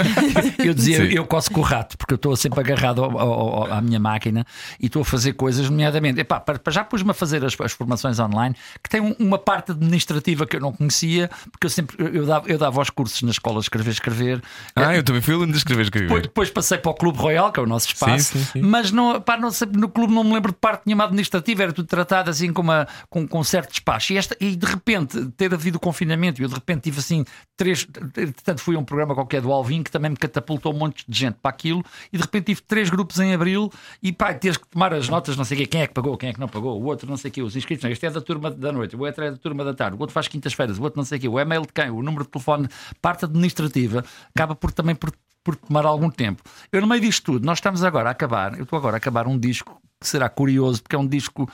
eu 0.65 0.75
dizia, 0.75 0.99
Sim. 0.99 1.13
eu 1.15 1.25
coço 1.27 1.51
com 1.51 1.61
o 1.61 1.63
rato, 1.63 1.97
porque 1.99 2.13
eu 2.15 2.17
estou 2.17 2.37
sempre 2.37 2.61
agarrado 2.61 3.03
ao- 3.03 3.19
ao- 3.19 3.33
ao- 3.65 3.73
à 3.73 3.81
minha 3.81 3.99
máquina 3.99 4.47
e 4.81 4.87
estou 4.87 5.03
a 5.03 5.05
fazer 5.05 5.33
coisas, 5.35 5.69
nomeadamente, 5.69 6.21
epá, 6.21 6.41
para, 6.41 6.59
para 6.59 6.73
já 6.73 6.85
pus-me 6.85 7.11
a 7.15 7.19
fazer 7.19 7.45
as, 7.45 7.59
as 7.61 7.73
formações 7.73 8.19
online, 8.19 8.55
que 8.83 8.91
tem 8.91 9.01
um- 9.01 9.15
uma 9.19 9.39
parte 9.39 9.71
administrativa 9.73 10.47
que 10.47 10.57
eu 10.57 10.61
não 10.61 10.73
conhecia, 10.73 11.31
porque 11.51 11.67
eu 11.67 11.71
sempre 11.71 11.97
eu 11.99 12.27
dava, 12.27 12.49
eu 12.49 12.59
dava 12.59 12.81
os 12.81 12.91
cursos 12.91 13.23
na 13.23 13.31
escola 13.31 13.57
de 13.61 13.65
escrever, 13.67 13.91
escrever. 13.91 14.43
Ah, 14.77 14.95
eu 14.95 15.03
também 15.03 15.23
fui 15.23 15.35
aluno 15.35 15.53
de 15.53 15.59
escrever, 15.59 15.83
escrever. 15.83 16.07
Depois, 16.09 16.23
depois 16.23 16.51
passei 16.51 16.79
para 16.79 16.91
o 16.91 16.95
Clube 16.95 17.19
Royal, 17.19 17.51
que 17.53 17.61
é 17.61 17.63
o 17.63 17.67
nosso 17.67 17.87
espaço, 17.89 18.33
Sim, 18.33 18.39
sim, 18.45 18.45
sim. 18.53 18.63
mas 18.63 18.91
não, 18.91 19.21
pá, 19.21 19.37
não 19.37 19.51
sei, 19.51 19.69
no 19.73 19.89
clube 19.89 20.13
não 20.13 20.25
me 20.25 20.33
lembro 20.35 20.53
de 20.53 20.59
parte 20.59 20.83
nenhuma 20.87 21.05
administrativa, 21.05 21.63
era 21.63 21.73
tudo 21.73 21.87
tratado 21.87 22.31
assim 22.31 22.53
com, 22.53 22.63
uma, 22.63 22.87
com, 23.09 23.27
com 23.27 23.39
um 23.41 23.45
certo 23.45 23.71
despacho. 23.71 24.13
E, 24.13 24.17
esta, 24.19 24.37
e 24.41 24.57
de 24.57 24.67
repente, 24.67 25.25
ter 25.37 25.53
havido 25.55 25.77
o 25.77 25.81
confinamento, 25.81 26.43
eu 26.43 26.49
de 26.49 26.55
repente 26.55 26.83
tive 26.83 26.99
assim 27.01 27.25
três. 27.57 27.85
Portanto, 27.85 28.61
fui 28.61 28.77
a 28.77 28.79
um 28.79 28.85
programa 28.85 29.15
qualquer 29.15 29.41
do 29.41 29.53
Alvin 29.53 29.83
que 29.83 29.91
também 29.91 30.11
me 30.11 30.17
catapultou 30.17 30.75
um 30.75 30.79
monte 30.79 31.05
de 31.09 31.19
gente 31.19 31.37
para 31.41 31.51
aquilo, 31.51 31.85
e 32.13 32.17
de 32.17 32.23
repente 32.23 32.47
tive 32.47 32.63
três 32.63 32.91
grupos 32.91 33.19
em 33.21 33.33
abril, 33.35 33.71
e 34.03 34.13
pá, 34.13 34.33
teres 34.35 34.57
que 34.57 34.67
tomar 34.69 34.93
as 34.93 35.09
notas, 35.09 35.37
não 35.37 35.45
sei 35.45 35.67
quem 35.67 35.83
é 35.83 35.87
que 35.87 35.95
pagou, 35.95 36.17
quem 36.17 36.31
é 36.31 36.33
que 36.33 36.41
não 36.41 36.49
pagou, 36.49 36.81
o 36.81 36.85
outro 36.87 37.04
não 37.07 37.17
sei 37.17 37.31
o 37.31 37.33
quê, 37.33 37.43
os 37.43 37.57
inscritos, 37.57 37.85
este 37.85 38.07
é 38.07 38.11
da 38.11 38.21
turma 38.21 38.51
da 38.51 38.73
noite, 38.73 38.97
o 38.97 39.01
outro 39.01 39.25
é 39.25 39.31
da 39.31 39.37
turma 39.37 39.65
da 39.65 39.75
tarde, 39.75 39.97
o 39.97 40.01
outro 40.01 40.13
faz 40.13 40.29
quintas-feiras, 40.29 40.79
o 40.79 40.83
outro 40.83 40.99
não 40.99 41.05
sei 41.05 41.19
o 41.19 41.21
quê, 41.21 41.29
o 41.29 41.39
e-mail 41.39 41.63
de 41.63 41.73
quem, 41.73 41.91
o 41.91 42.03
número 42.03 42.25
de 42.25 42.31
telefone, 42.31 42.69
parte 43.01 43.25
administrativa, 43.25 44.05
acaba 44.35 44.55
por 44.55 44.73
também 44.73 44.95
por 44.95 45.13
por 45.45 45.55
tomar 45.55 45.85
algum 45.85 46.11
tempo. 46.11 46.43
Eu, 46.73 46.81
no 46.81 46.87
meio 46.87 47.03
disto 47.03 47.33
tudo, 47.33 47.45
nós 47.45 47.59
estamos 47.59 47.85
agora 47.85 48.09
a 48.09 48.13
acabar, 48.13 48.57
eu 48.57 48.65
estou 48.65 48.79
agora 48.79 48.97
a 48.97 48.99
acabar 48.99 49.27
um 49.29 49.39
disco 49.39 49.79
que 50.01 50.09
será 50.09 50.29
curioso, 50.29 50.83
porque 50.83 50.97
é 50.97 50.99
um 50.99 51.07
disco 51.07 51.49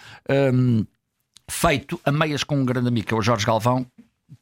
hum, 0.54 0.86
feito 1.50 2.00
a 2.04 2.12
meias 2.12 2.44
com 2.44 2.56
um 2.56 2.64
grande 2.64 2.86
amigo, 2.86 3.08
que 3.08 3.12
é 3.12 3.16
o 3.16 3.20
Jorge 3.20 3.44
Galvão, 3.44 3.84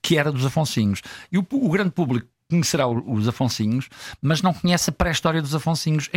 que 0.03 0.19
era 0.19 0.31
dos 0.31 0.45
Afonsinhos. 0.45 1.01
E 1.33 1.39
o, 1.39 1.47
o 1.51 1.71
grande 1.71 1.91
público 1.91 2.29
conhecerá 2.51 2.87
o- 2.87 3.13
os 3.13 3.29
Afonsinhos, 3.29 3.89
mas 4.23 4.41
não 4.41 4.55
conhece 4.55 4.89
a 4.89 4.93
pré-história 4.93 5.43
dos 5.43 5.55
Afonsinhos. 5.55 6.09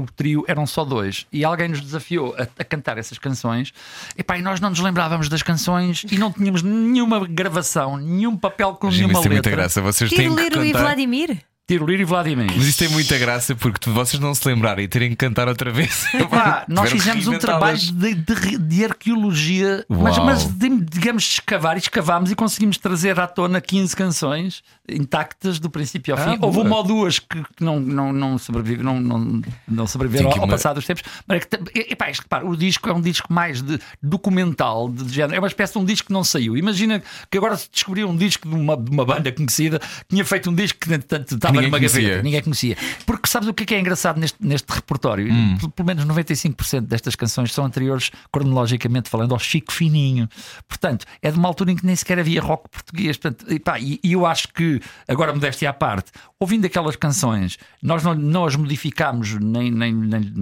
O 0.00 0.12
trio 0.12 0.44
eram 0.48 0.66
só 0.66 0.84
dois. 0.84 1.26
E 1.30 1.44
alguém 1.44 1.68
nos 1.68 1.80
desafiou 1.80 2.34
a, 2.38 2.42
a 2.58 2.64
cantar 2.64 2.96
essas 2.96 3.18
canções. 3.18 3.72
Epá, 4.16 4.38
e 4.38 4.42
nós 4.42 4.60
não 4.60 4.70
nos 4.70 4.80
lembrávamos 4.80 5.28
das 5.28 5.42
canções 5.42 6.04
e 6.10 6.16
não 6.16 6.32
tínhamos 6.32 6.62
nenhuma 6.62 7.26
gravação, 7.26 7.98
nenhum 7.98 8.36
papel 8.36 8.74
com 8.74 8.86
Imagina, 8.86 9.08
nenhuma 9.08 9.22
tem 9.22 9.30
muita 9.32 9.48
letra. 9.50 9.62
graça. 9.62 9.82
Vocês 9.82 10.08
têm 10.10 10.18
que 10.20 10.24
Tiroliro 10.24 10.64
e 10.64 10.72
cantar. 10.72 10.84
Vladimir. 10.84 11.38
Tiro 11.66 11.86
Lírio 11.86 12.02
e 12.02 12.04
Vladimir. 12.04 12.46
Mas 12.54 12.66
isso 12.66 12.78
tem 12.78 12.88
muita 12.90 13.16
graça 13.16 13.54
porque 13.56 13.78
tu- 13.78 13.90
vocês 13.90 14.20
não 14.20 14.34
se 14.34 14.46
lembrarem 14.46 14.84
e 14.84 14.88
terem 14.88 15.08
que 15.10 15.16
cantar 15.16 15.48
outra 15.48 15.70
vez. 15.72 16.04
Pá, 16.28 16.66
nós 16.68 16.92
que 16.92 16.98
fizemos 16.98 17.26
um 17.26 17.38
trabalho 17.38 17.78
de, 17.78 18.14
de- 18.14 18.58
de 18.58 18.84
arqueologia, 18.84 19.82
mas, 19.88 20.18
Uau. 20.18 20.26
mas 20.26 20.44
de- 20.46 20.80
digamos 20.84 21.22
de 21.22 21.28
escavar 21.30 21.76
e 21.76 21.78
escavámos 21.78 22.30
e 22.30 22.34
conseguimos 22.34 22.76
trazer 22.76 23.18
à 23.18 23.26
tona 23.26 23.62
15 23.62 23.96
canções 23.96 24.62
intactas 24.86 25.58
do 25.58 25.70
princípio 25.70 26.14
ao 26.14 26.20
Ah, 26.20 26.24
fim. 26.32 26.38
Houve 26.42 26.56
boa. 26.56 26.66
uma 26.66 26.76
ou 26.76 26.84
duas 26.84 27.18
que, 27.18 27.42
que 27.56 27.64
não, 27.64 27.80
não, 27.80 28.12
não, 28.12 28.36
sobrevive, 28.36 28.82
não, 28.82 29.00
não, 29.00 29.40
não 29.66 29.86
sobreviveram 29.86 30.28
que 30.30 30.36
ao, 30.36 30.42
ao 30.42 30.46
uma- 30.46 30.52
passar 30.54 30.74
dos 30.74 30.84
tempos. 30.84 31.02
Mas 31.26 31.38
é 31.38 31.40
que, 31.40 31.92
epá, 31.92 32.10
isto, 32.10 32.24
repara, 32.24 32.44
o 32.46 32.54
disco 32.54 32.90
é 32.90 32.92
um 32.92 33.00
disco 33.00 33.32
mais 33.32 33.62
de 33.62 33.80
documental, 34.02 34.90
de, 34.90 35.10
género. 35.14 35.34
É 35.36 35.38
uma 35.38 35.48
espécie 35.48 35.72
de 35.72 35.78
um 35.78 35.84
disco 35.86 36.08
que 36.08 36.12
não 36.12 36.22
saiu. 36.22 36.58
Imagina 36.58 37.02
que 37.30 37.38
agora 37.38 37.56
se 37.56 37.70
descobriu 37.72 38.06
um 38.06 38.16
disco 38.16 38.46
de 38.46 38.54
uma, 38.54 38.76
de 38.76 38.90
uma 38.90 39.06
banda 39.06 39.32
conhecida, 39.32 39.80
tinha 40.10 40.24
feito 40.26 40.50
um 40.50 40.54
disco 40.54 40.78
que, 40.78 40.92
entretanto, 40.92 41.34
estava 41.34 41.53
ninguém 41.54 41.70
numa 41.70 41.78
conhecia. 41.78 42.02
gaveta. 42.02 42.22
Ninguém 42.22 42.42
conhecia. 42.42 42.76
Porque 43.06 43.28
sabes 43.28 43.48
o 43.48 43.54
que 43.54 43.62
é, 43.62 43.66
que 43.66 43.74
é 43.74 43.80
engraçado 43.80 44.18
neste, 44.20 44.36
neste 44.44 44.70
repertório? 44.72 45.32
Hum. 45.32 45.56
Pelo- 45.74 45.86
menos 45.86 46.04
95% 46.06 46.80
destas 46.82 47.14
canções 47.14 47.52
são 47.52 47.64
anteriores, 47.64 48.10
cronologicamente 48.32 49.08
falando, 49.08 49.32
ao 49.32 49.38
Chico 49.38 49.72
Fininho. 49.72 50.28
Portanto, 50.68 51.04
é 51.22 51.30
de 51.30 51.38
uma 51.38 51.48
altura 51.48 51.72
em 51.72 51.76
que 51.76 51.84
nem 51.86 51.96
sequer 51.96 52.18
havia 52.18 52.40
rock 52.40 52.68
português. 52.70 53.16
Portanto, 53.16 53.52
e, 53.52 53.58
pá, 53.58 53.78
e- 53.78 53.98
e 54.02 54.12
eu 54.12 54.26
acho 54.26 54.48
que, 54.48 54.80
agora 55.08 55.32
modéstia 55.32 55.70
à 55.70 55.72
parte, 55.72 56.10
ouvindo 56.38 56.64
aquelas 56.66 56.96
canções, 56.96 57.56
nós 57.82 58.02
não, 58.02 58.14
não 58.14 58.44
as 58.44 58.56
modificámos, 58.56 59.34
nem, 59.40 59.70
nem, 59.70 59.92
nem- 59.94 60.32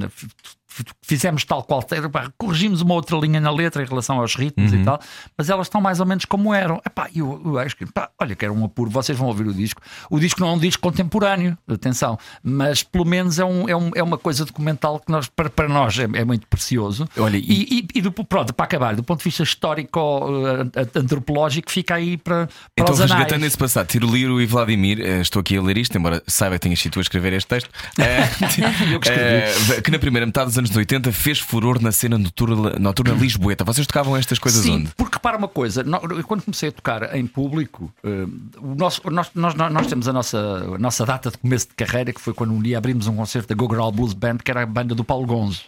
fizemos 1.03 1.45
tal 1.45 1.62
qual, 1.62 1.85
corrigimos 2.39 2.81
uma 2.81 2.95
outra 2.95 3.16
linha 3.16 3.41
na 3.41 3.51
letra 3.51 3.83
em 3.83 3.87
relação 3.87 4.18
aos 4.20 4.35
ritmos 4.35 4.73
Uhum. 4.73 4.81
e 4.81 4.85
tal, 4.85 5.01
mas 5.37 5.51
elas 5.51 5.66
estão 5.66 5.81
mais 5.81 6.01
ou 6.01 6.07
menos 6.07 6.25
como 6.25 6.53
eram. 6.55 6.81
Epá, 6.87 7.09
eu, 7.14 7.41
eu 7.45 7.59
acho 7.59 7.77
que, 7.77 7.87
pá, 7.87 8.09
olha, 8.20 8.35
que 8.35 8.45
era 8.45 8.53
um 8.53 8.64
apuro, 8.64 8.91
vocês 8.91 9.16
vão 9.18 9.29
ouvir 9.29 9.47
o 9.47 9.53
disco. 9.55 9.81
O 10.11 10.18
disco 10.18 10.41
não 10.41 10.49
é 10.49 10.53
um 10.53 10.59
disco 10.59 10.83
contemporâneo, 10.83 11.57
atenção, 11.68 12.18
mas 12.43 12.83
pelo 12.83 13.05
menos 13.05 13.39
é, 13.39 13.45
um, 13.45 13.68
é, 13.68 13.77
um- 13.77 13.91
é 13.95 14.03
uma 14.03 14.18
coisa 14.18 14.45
documental 14.45 15.01
que 15.01 15.11
nós, 15.11 15.29
para, 15.29 15.51
para 15.51 15.68
nós 15.68 15.99
é, 15.99 16.05
é 16.05 16.25
muito 16.25 16.47
precioso. 16.47 17.09
Olha, 17.18 17.37
e- 17.37 17.43
e, 17.83 17.89
e, 17.95 18.01
do, 18.03 18.12
pronto, 18.12 18.53
para 18.55 18.64
acabar, 18.64 18.95
do 18.95 19.03
ponto 19.03 19.18
de 19.18 19.25
vista 19.25 19.43
histórico, 19.43 20.01
eh, 20.77 20.99
antropológico, 20.99 21.70
fica 21.70 21.95
aí 21.95 22.16
para, 22.16 22.47
para 22.47 22.53
Então, 22.79 22.95
os 22.95 23.01
anais. 23.01 23.12
resgatando 23.12 23.45
esse 23.45 23.59
passado, 23.59 23.87
Tiroliro 23.87 24.41
e 24.41 24.47
Vladimir, 24.47 25.01
eh, 25.01 25.20
estou 25.20 25.41
aqui 25.41 25.57
a 25.57 25.62
ler 25.62 25.77
isto, 25.79 25.97
embora 25.97 26.23
saiba 26.27 26.57
que 26.57 26.61
tenhas 26.61 26.81
sido 26.81 26.93
tu 26.93 26.99
a 26.99 27.03
escrever 27.03 27.33
este 27.33 27.49
texto, 27.49 27.70
eh, 27.99 28.23
Eu 28.93 29.01
que 29.01 29.09
escrevi. 29.09 29.73
eh, 29.79 29.81
que 29.83 29.91
na 29.91 29.99
primeira 29.99 30.27
metade 30.27 30.47
dos 30.47 30.59
anos 30.71 30.77
80 30.77 31.13
fez 31.13 31.39
furor 31.39 31.81
na 31.81 31.93
cena 31.93 32.17
noturna, 32.19 32.79
noturna 32.79 33.15
lisboeta. 33.15 33.65
Vocês 33.65 33.87
tocavam 33.87 34.17
estas 34.17 34.39
coisas 34.39 34.63
Sim, 34.63 34.77
onde? 34.77 34.91
porque 34.97 35.17
repara 35.17 35.37
uma 35.37 35.49
coisa, 35.49 35.85
quando 36.27 36.43
comecei 36.43 36.69
a 36.69 36.73
tocar 36.73 37.15
em 37.17 37.27
público, 37.27 37.93
eh, 38.05 38.27
o 38.61 38.75
nosso- 38.75 39.03
nós, 39.11 39.31
nós, 39.35 39.55
nós, 39.55 39.87
temos 39.87 40.09
a 40.09 40.13
nossa, 40.13 40.39
a 40.75 40.79
nossa 40.79 41.05
data 41.05 41.31
de 41.31 41.39
começo 41.39 41.69
de 41.69 41.75
carreira, 41.75 42.13
que 42.13 42.21
foi 42.21 42.33
quando 42.33 42.53
um 42.53 42.61
dia 42.63 42.79
abrimos 42.79 43.07
um 43.07 43.17
concerto 43.17 43.49
da 43.49 43.55
Go 43.55 43.69
Girl 43.73 43.91
Blues 43.91 44.13
Band, 44.13 44.39
que 44.39 44.51
era 44.51 44.63
a 44.63 44.67
banda 44.67 44.95
do 44.95 45.05
Paulo 45.05 45.27
Gonzo. 45.27 45.63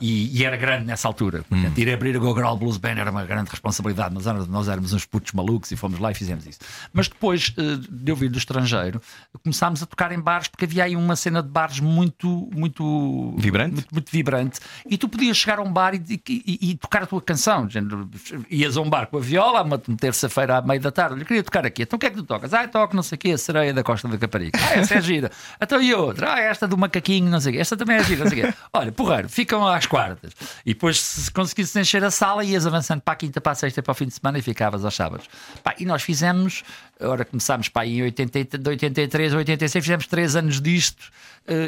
E, 0.00 0.38
e 0.38 0.44
era 0.44 0.56
grande 0.56 0.84
nessa 0.86 1.06
altura. 1.08 1.44
Portanto, 1.48 1.76
ir 1.78 1.92
abrir 1.92 2.16
a 2.16 2.18
Go 2.18 2.34
Girl 2.34 2.54
Blues 2.54 2.76
Band 2.76 2.92
era 2.98 3.10
uma 3.10 3.24
grande 3.24 3.50
responsabilidade. 3.50 4.14
Éramos- 4.16 4.48
nós 4.48 4.68
éramos 4.68 4.92
uns 4.92 5.04
putos 5.04 5.32
malucos 5.32 5.70
e 5.70 5.76
fomos 5.76 5.98
lá 5.98 6.10
e 6.10 6.14
fizemos 6.14 6.46
isso. 6.46 6.58
Mas 6.92 7.08
depois 7.08 7.52
eh, 7.56 7.62
de 7.90 8.10
eu 8.12 8.16
vir 8.16 8.30
do 8.30 8.38
estrangeiro, 8.38 9.00
começámos 9.42 9.82
a 9.82 9.86
tocar 9.86 10.12
em 10.12 10.18
bares, 10.20 10.48
porque 10.48 10.64
havia 10.64 10.84
aí 10.84 10.96
uma 10.96 11.16
cena 11.16 11.42
de 11.42 11.48
bares 11.48 11.80
muito, 11.80 12.48
muito 12.54 13.34
Vibrante? 13.38 13.74
muito, 13.74 13.88
muito 13.92 14.10
vibrante. 14.10 14.60
E 14.88 14.96
tu 14.96 15.08
podias 15.08 15.36
chegar 15.36 15.58
a 15.58 15.62
um 15.62 15.72
bar 15.72 15.94
e, 15.94 16.00
e- 16.28 16.70
e 16.70 16.74
tocar 16.76 17.02
a 17.02 17.06
tua 17.06 17.20
canção. 17.20 17.68
Género, 17.68 18.08
Ias 18.50 18.76
a 18.76 18.80
um 18.80 18.88
bar 18.88 19.06
com 19.06 19.18
a 19.18 19.20
viola, 19.20 19.62
uma 19.62 19.78
terça-feira 19.78 20.58
à 20.58 20.62
meia 20.62 20.80
da 20.80 20.90
tarde. 20.90 21.20
Eu 21.20 21.26
queria 21.26 21.42
tocar 21.42 21.64
aqui. 21.66 21.82
Então 21.82 21.96
o 21.96 22.00
que 22.00 22.06
é 22.06 22.10
que 22.10 22.16
tu 22.16 22.22
tocas? 22.24 22.52
Ah, 22.54 22.66
toco 22.68 22.94
não 22.96 23.02
sei 23.02 23.16
o 23.16 23.18
quê, 23.18 23.30
a 23.32 23.38
sereia 23.38 23.72
da 23.74 23.82
Costa 23.82 24.08
da 24.08 24.16
Caparica. 24.18 24.58
Ah, 24.62 24.78
essa 24.78 24.94
é 24.94 25.00
gira. 25.02 25.30
Então 25.60 25.80
e 25.82 25.92
outra? 25.94 26.34
Ah, 26.34 26.40
esta 26.40 26.66
do 26.66 26.76
macaquinho, 26.78 27.28
não 27.30 27.40
sei 27.40 27.52
o 27.52 27.54
quê. 27.54 27.60
Esta 27.60 27.76
também 27.76 27.96
é 27.96 28.04
gira, 28.04 28.24
não 28.24 28.30
sei 28.30 28.42
o 28.44 28.46
quê. 28.46 28.54
Olha, 28.72 28.92
porreiro, 28.92 29.28
ficam 29.28 29.66
às 29.66 29.86
quartas. 29.90 30.32
E 30.64 30.72
depois, 30.72 31.00
se 31.00 31.30
conseguisses 31.32 31.74
encher 31.74 32.02
a 32.04 32.10
sala, 32.10 32.44
ias 32.44 32.64
avançando 32.64 33.02
para 33.02 33.14
a 33.14 33.16
quinta, 33.16 33.40
para 33.40 33.52
a 33.52 33.54
sexta, 33.56 33.82
para 33.82 33.90
o 33.90 33.94
fim 33.94 34.06
de 34.06 34.14
semana 34.14 34.38
e 34.38 34.42
ficavas 34.42 34.84
aos 34.84 34.94
sábados. 34.94 35.28
Pá, 35.64 35.74
e 35.78 35.84
nós 35.84 36.02
fizemos, 36.02 36.62
agora 36.98 37.24
começámos 37.24 37.68
para 37.68 37.86
em 37.86 38.02
80, 38.02 38.56
de 38.56 38.70
83 38.70 39.34
a 39.34 39.36
86, 39.38 39.84
fizemos 39.84 40.06
três 40.06 40.36
anos 40.36 40.60
disto, 40.60 41.10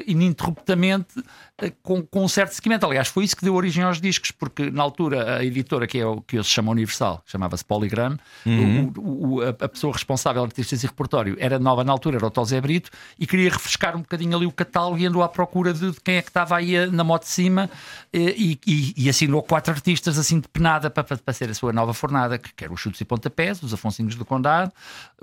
ininterruptamente, 0.07 1.23
eh, 1.59 1.73
com, 1.83 2.03
com 2.03 2.25
um 2.25 2.29
certo 2.29 2.53
seguimento. 2.53 2.87
Aliás, 2.87 3.09
foi 3.09 3.25
isso 3.25 3.37
que 3.37 3.45
deu 3.45 3.55
origem 3.55 3.83
aos 3.85 4.01
discos, 4.01 4.31
porque 4.31 4.71
na 4.71 4.83
altura 4.83 5.37
a 5.39 5.45
editora, 5.45 5.87
que 5.87 5.99
é 5.99 6.07
o 6.07 6.21
que 6.21 6.39
hoje 6.39 6.49
se 6.49 6.55
chama 6.55 6.71
Universal, 6.71 7.23
chamava-se 7.27 7.65
Polygram, 7.65 8.17
o- 8.47 9.01
o- 9.01 9.35
o- 9.37 9.43
a, 9.43 9.69
pessoa 9.69 9.93
responsável, 9.93 10.43
artistas 10.43 10.83
e 10.83 10.87
repertório, 10.87 11.37
era 11.39 11.59
nova 11.59 11.85
na 11.85 11.93
altura, 11.93 12.17
era 12.17 12.27
o 12.27 12.31
Tosé 12.31 12.61
Brito, 12.61 12.91
e 13.19 13.27
queria 13.27 13.51
refrescar 13.51 13.97
um 13.97 14.01
bocadinho 14.01 14.37
ali 14.37 14.47
o 14.47 14.53
catálogo 14.53 14.99
e 14.99 15.07
andou 15.07 15.23
à 15.23 15.29
procura 15.29 15.73
de, 15.73 15.91
de 15.93 16.01
quem 16.01 16.17
é 16.17 16.23
que 16.23 16.29
estava 16.29 16.57
aí 16.57 16.75
eh, 16.77 16.87
na 16.87 17.03
moto 17.05 17.23
de 17.23 17.29
cima 17.31 17.69
eh, 18.13 18.35
e, 18.37 18.59
e, 18.67 18.95
e 18.97 19.09
assinou 19.09 19.43
quatro 19.43 19.73
artistas 19.73 20.19
assim 20.19 20.41
de 20.41 20.49
penada 20.49 20.91
para, 20.91 21.05
para, 21.17 21.33
ser 21.33 21.51
a 21.51 21.55
sua 21.55 21.73
nova 21.73 21.93
fornada, 21.95 22.39
que, 22.39 22.63
era 22.65 22.73
os 22.73 22.81
Chutes 22.81 23.01
e 23.01 23.05
Pontapés, 23.05 23.63
os 23.63 23.73
Afonsinhos 23.75 24.15
do 24.15 24.25
Condado 24.25 24.73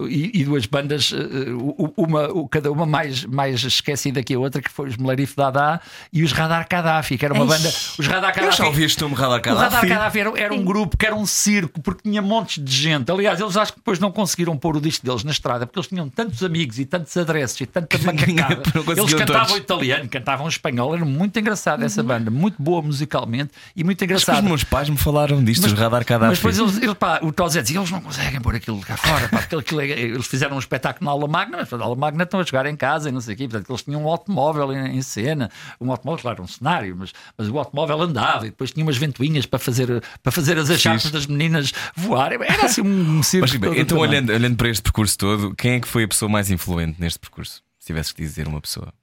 e, 0.02 0.42
e 0.42 0.44
duas 0.44 0.66
bandas, 0.66 1.14
eh, 1.14 1.52
uma, 1.98 2.28
cada 2.50 2.72
uma 2.72 2.86
mais, 2.86 3.26
mais 3.26 3.64
esquecida 3.64 4.22
que 4.24 4.34
a 4.34 4.39
outra, 4.40 4.62
que 4.62 4.70
foi 4.70 4.90
os 4.90 4.98
Melarif 4.98 5.36
Dada 5.36 5.80
e 6.12 6.24
os 6.24 6.32
Radar 6.32 6.68
Gaddafi, 6.70 7.18
que 7.18 7.26
era 7.26 7.34
uma 7.34 7.46
banda. 7.46 7.70
Os 7.98 8.08
Radar 8.08 8.30
Eu 8.32 8.36
já 8.36 8.42
Gaddafi. 8.50 8.62
ouvi 8.64 8.84
este 8.84 9.02
nome 9.02 9.16
Radar 9.16 9.40
O 9.40 9.50
Radar 9.56 9.64
Gaddafi. 9.70 9.88
Gaddafi 9.88 10.20
era, 10.20 10.40
era 10.40 10.54
um 10.54 10.64
grupo 10.64 10.98
que 10.98 11.06
era 11.06 11.16
um 11.16 11.26
circo, 11.26 11.80
porque 11.82 12.04
tinha 12.10 12.22
montes 12.22 12.64
de 12.64 12.72
gente. 12.72 13.12
Aliás, 13.12 13.40
eles 13.40 13.56
acho 13.58 13.74
que 13.74 13.80
depois 13.80 14.00
não 14.00 14.12
conseguiram 14.12 14.56
pôr 14.58 14.76
o 14.78 14.82
disco 14.82 15.06
deles 15.06 15.24
na 15.24 15.32
estrada, 15.32 15.66
porque 15.66 15.80
eles 15.80 15.88
tinham 15.88 16.10
tantos 16.10 16.44
amigos 16.44 16.80
e 16.80 16.86
tantos 16.86 17.16
adresses 17.18 17.60
e 17.62 17.66
tanta 17.66 17.98
macacada. 18.00 18.64
Eles 19.00 19.14
cantavam 19.14 19.46
todos. 19.48 19.58
italiano, 19.58 20.10
cantavam 20.10 20.48
espanhol. 20.48 20.96
Era 20.96 21.06
muito 21.06 21.38
engraçado 21.40 21.80
Uhum. 21.80 21.86
essa 21.86 22.02
banda, 22.04 22.30
muito 22.32 22.62
boa 22.62 22.82
musicalmente 22.82 23.52
e 23.76 23.84
muito 23.84 24.00
Mas 24.02 24.08
que 24.08 24.14
os 24.16 24.22
engraçada. 24.24 24.48
meus 24.48 24.64
pais 24.64 24.90
me 24.90 24.98
falaram 24.98 25.44
disto, 25.44 25.66
os 25.66 25.74
Radar 25.74 26.04
Gaddafi. 26.06 26.30
Mas 26.30 26.38
depois 26.40 26.58
eles, 26.60 26.78
eles, 26.82 26.94
pá, 26.96 27.20
o 27.22 27.32
Tosé 27.32 27.62
dizia, 27.62 27.80
eles 27.80 27.92
não 27.92 28.02
conseguem 28.02 28.40
pôr 28.42 28.56
aquilo 28.56 28.80
cá 28.82 28.98
fora, 28.98 29.28
pá, 29.30 29.38
porque 29.40 29.56
aquilo 29.56 29.82
é- 29.82 29.86
eles 29.90 30.28
fizeram 30.28 30.56
um 30.56 30.60
espetáculo 30.60 31.06
na 31.06 31.12
aula 31.12 31.28
magna, 31.28 31.58
mas 31.60 31.72
a 31.74 31.84
aula 31.84 31.96
magna 31.96 32.24
estão 32.24 32.40
a 32.40 32.44
jogar 32.44 32.66
em 32.66 32.76
casa 32.76 33.10
e 33.10 33.12
não 33.12 33.22
sei 33.22 33.34
o 33.36 33.38
quê, 33.38 33.48
portanto 33.48 33.70
eles 33.70 33.82
tinham 33.84 34.04
um 34.04 34.08
automóvel 34.30 34.72
em, 34.74 34.98
em 34.98 35.02
cena, 35.02 35.50
um 35.82 35.92
automóvel, 35.92 36.22
claro, 36.22 36.44
um 36.44 36.48
cenário, 36.48 36.96
mas, 36.98 37.12
mas 37.38 37.50
o 37.50 37.58
automóvel 37.58 38.02
andava 38.02 38.46
e 38.48 38.50
depois 38.52 38.72
tinha 38.72 38.86
umas 38.86 38.98
ventoinhas 38.98 39.46
para 39.46 39.60
fazer, 39.60 40.04
para 40.22 40.32
fazer 40.32 40.58
as 40.58 40.70
achatas 40.70 41.02
Fixe. 41.04 41.14
das 41.14 41.26
meninas 41.26 41.74
voarem, 41.96 42.40
era 42.42 42.66
assim 42.66 42.82
um 42.82 43.22
circo. 43.24 43.48
Mas, 43.60 43.78
então, 43.78 43.98
olhando, 43.98 44.32
olhando 44.32 44.56
para 44.56 44.70
este 44.70 44.82
percurso 44.84 45.18
todo, 45.18 45.56
quem 45.56 45.74
é 45.74 45.80
que 45.80 45.88
foi 45.88 46.04
a 46.04 46.08
pessoa 46.08 46.30
mais 46.30 46.50
influente 46.50 47.00
neste 47.00 47.20
percurso? 47.20 47.64
Se 47.80 47.88
tivesse 47.88 48.14
que 48.14 48.22
dizer 48.22 48.48
uma 48.48 48.62
pessoa. 48.62 48.94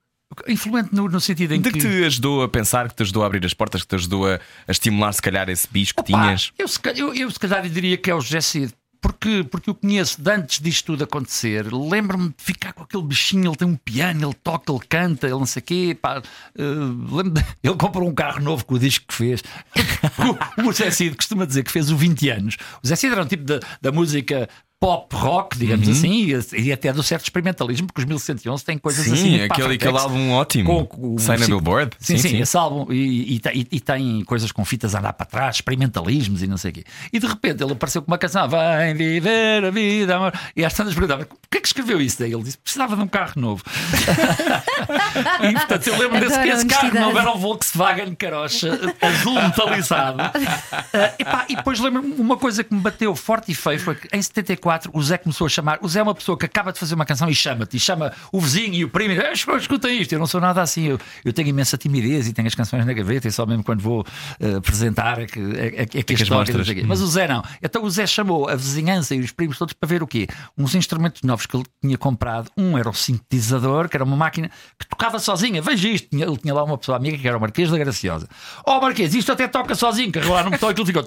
Influente 0.48 0.90
no, 0.92 1.08
no 1.08 1.20
sentido 1.20 1.54
em 1.54 1.60
De 1.60 1.70
que. 1.70 1.78
que 1.78 1.88
te 1.88 2.04
ajudou 2.04 2.42
a 2.42 2.48
pensar, 2.48 2.88
que 2.88 2.96
te 2.96 3.02
ajudou 3.04 3.22
a 3.22 3.26
abrir 3.26 3.44
as 3.46 3.54
portas, 3.54 3.82
que 3.82 3.88
te 3.88 3.94
ajudou 3.94 4.28
a, 4.28 4.34
a 4.66 4.70
estimular, 4.70 5.12
se 5.12 5.22
calhar, 5.22 5.48
esse 5.48 5.68
bicho 5.70 5.94
que 5.94 6.00
Opa, 6.00 6.06
tinhas? 6.22 6.52
Eu, 6.58 6.66
se 6.68 6.78
calhar- 6.80 6.98
eu, 6.98 7.14
eu 7.14 7.30
se 7.30 7.38
calhar 7.38 7.66
diria 7.68 7.96
que 7.96 8.10
é 8.10 8.14
o 8.14 8.20
José 8.20 8.40
Cid, 8.40 8.72
porque 9.06 9.44
porque, 9.44 9.70
eu 9.70 9.74
conheço 9.74 10.20
de 10.20 10.30
antes 10.30 10.60
disto 10.60 10.86
tudo 10.86 11.04
acontecer. 11.04 11.72
Lembro-me 11.72 12.28
de 12.28 12.34
ficar 12.38 12.72
com 12.72 12.82
aquele 12.82 13.02
bichinho. 13.04 13.50
Ele 13.50 13.56
tem 13.56 13.68
um 13.68 13.76
piano, 13.76 14.26
ele 14.26 14.34
toca, 14.34 14.72
ele 14.72 14.80
canta, 14.88 15.26
ele 15.26 15.38
não 15.38 15.46
sei 15.46 15.60
o 15.60 15.64
quê. 15.64 15.98
Pá, 16.00 16.18
uh, 16.18 17.22
ele 17.62 17.76
comprou 17.76 18.08
um 18.08 18.14
carro 18.14 18.40
novo 18.40 18.64
com 18.64 18.74
o 18.74 18.78
disco 18.78 19.06
que 19.06 19.14
fez. 19.14 19.42
o, 20.58 20.68
o 20.68 20.72
Zé 20.72 20.90
Cid 20.90 21.16
costuma 21.16 21.44
dizer 21.44 21.62
que 21.62 21.70
fez 21.70 21.90
o 21.90 21.96
20 21.96 22.28
anos. 22.30 22.56
O 22.82 22.86
Zé 22.86 22.96
Cid 22.96 23.12
era 23.12 23.22
um 23.22 23.26
tipo 23.26 23.44
da 23.80 23.92
música 23.92 24.48
pop 24.78 25.14
rock, 25.16 25.58
digamos 25.58 25.86
uhum. 25.86 25.92
assim, 25.92 26.42
e, 26.58 26.70
até 26.70 26.92
do 26.92 27.02
certo 27.02 27.24
experimentalismo, 27.24 27.86
porque 27.86 28.02
os 28.02 28.04
1111 28.04 28.64
têm 28.64 28.76
coisas 28.76 29.04
sim, 29.04 29.12
assim. 29.12 29.40
Aquele, 29.40 29.74
aquele 29.74 29.98
álbum 29.98 30.32
ótimo. 30.32 30.86
Com, 30.86 31.18
Sai 31.18 31.38
na 31.38 31.46
Billboard. 31.46 31.96
Sim, 31.98 32.18
sim, 32.18 32.28
sim, 32.28 32.40
esse 32.42 32.56
álbum. 32.56 32.92
E, 32.92 33.36
e, 33.36 33.68
e, 33.72 33.80
tem 33.80 34.22
coisas 34.24 34.52
com 34.52 34.64
fitas 34.64 34.94
a 34.94 34.98
andar 34.98 35.14
para 35.14 35.24
trás, 35.24 35.56
experimentalismos 35.56 36.42
e 36.42 36.46
não 36.46 36.58
sei 36.58 36.72
o 36.72 36.74
quê. 36.74 36.84
E 37.10 37.18
de 37.18 37.26
repente 37.26 37.62
ele 37.62 37.72
apareceu 37.72 38.02
com 38.02 38.10
uma 38.10 38.18
canção, 38.18 38.46
Vem 38.48 38.94
viver 38.94 39.64
a 39.64 39.70
vida, 39.70 40.16
amor. 40.16 40.32
E 40.54 40.62
às 40.62 40.74
tantas 40.74 40.92
perguntava, 40.92 41.24
porquê 41.24 41.58
é 41.58 41.60
que 41.60 41.68
escreveu 41.68 42.00
isso 42.00 42.18
daí? 42.18 42.32
Ele 42.32 42.42
disse, 42.42 42.58
precisava 42.58 42.94
de 42.96 43.02
um 43.02 43.08
carro 43.08 43.32
novo. 43.36 43.62
e 45.48 45.52
portanto 45.52 45.86
eu 45.86 45.98
lembro 45.98 46.20
desse 46.20 46.42
que 46.42 46.48
esse 46.48 46.66
carro 46.66 46.92
não 46.92 47.18
era 47.18 47.32
um 47.32 47.38
Volkswagen 47.38 48.14
carocha 48.14 48.78
azul 49.00 49.40
metalizado. 49.40 50.22
Uh, 50.22 51.14
epá, 51.18 51.46
e 51.48 51.56
depois 51.56 51.80
lembro-me 51.80 52.14
uma 52.20 52.36
coisa 52.36 52.62
que 52.62 52.74
me 52.74 52.80
bateu 52.80 53.14
forte 53.16 53.52
e 53.52 53.54
feio 53.54 53.80
foi 53.80 53.94
que 53.94 54.08
em 54.14 54.20
74 54.20 54.65
o 54.92 55.02
Zé 55.02 55.18
começou 55.18 55.46
a 55.46 55.50
chamar. 55.50 55.78
O 55.82 55.88
Zé 55.88 56.00
é 56.00 56.02
uma 56.02 56.14
pessoa 56.14 56.36
que 56.38 56.44
acaba 56.44 56.72
de 56.72 56.78
fazer 56.78 56.94
uma 56.94 57.04
canção 57.04 57.28
e 57.28 57.34
chama-te, 57.34 57.76
e 57.76 57.80
chama 57.80 58.12
o 58.32 58.40
vizinho 58.40 58.74
e 58.74 58.84
o 58.84 58.88
primo, 58.88 59.12
e 59.12 59.16
diz, 59.16 59.46
escuta 59.60 59.90
isto. 59.90 60.12
Eu 60.12 60.18
não 60.18 60.26
sou 60.26 60.40
nada 60.40 60.62
assim, 60.62 60.86
eu, 60.86 60.98
eu 61.24 61.32
tenho 61.32 61.48
imensa 61.48 61.76
timidez 61.76 62.26
e 62.28 62.32
tenho 62.32 62.48
as 62.48 62.54
canções 62.54 62.84
na 62.84 62.92
gaveta, 62.92 63.28
e 63.28 63.32
só 63.32 63.46
mesmo 63.46 63.62
quando 63.62 63.80
vou 63.80 64.00
uh, 64.00 64.56
apresentar 64.56 65.20
é 65.20 65.26
que, 65.26 65.40
é, 65.40 65.82
é, 65.82 65.86
que 65.86 66.14
as 66.14 66.28
mostras. 66.28 66.68
Mas 66.86 67.00
o 67.00 67.06
Zé 67.06 67.28
não. 67.28 67.42
Então 67.62 67.84
o 67.84 67.90
Zé 67.90 68.06
chamou 68.06 68.48
a 68.48 68.54
vizinhança 68.54 69.14
e 69.14 69.20
os 69.20 69.32
primos 69.32 69.58
todos 69.58 69.74
para 69.74 69.88
ver 69.88 70.02
o 70.02 70.06
quê? 70.06 70.26
Uns 70.56 70.74
instrumentos 70.74 71.22
novos 71.22 71.46
que 71.46 71.56
ele 71.56 71.64
tinha 71.82 71.98
comprado. 71.98 72.50
Um 72.56 72.78
era 72.78 72.88
o 72.88 72.94
sintetizador, 72.94 73.88
que 73.88 73.96
era 73.96 74.04
uma 74.04 74.16
máquina 74.16 74.50
que 74.78 74.86
tocava 74.86 75.18
sozinha. 75.18 75.60
Veja 75.60 75.88
isto. 75.88 76.08
Ele 76.12 76.36
tinha 76.36 76.54
lá 76.54 76.64
uma 76.64 76.78
pessoa 76.78 76.96
amiga 76.96 77.18
que 77.18 77.26
era 77.26 77.36
o 77.36 77.40
Marquês 77.40 77.70
da 77.70 77.78
Graciosa. 77.78 78.28
Ó 78.64 78.78
oh, 78.78 78.80
Marquês, 78.80 79.14
isto 79.14 79.32
até 79.32 79.46
toca 79.46 79.74
sozinho, 79.74 80.10
que 80.10 80.18
lá 80.20 80.42
não 80.42 80.50
me 80.50 80.58
toca, 80.58 80.72
aquilo 80.72 80.86
ficou. 80.86 81.04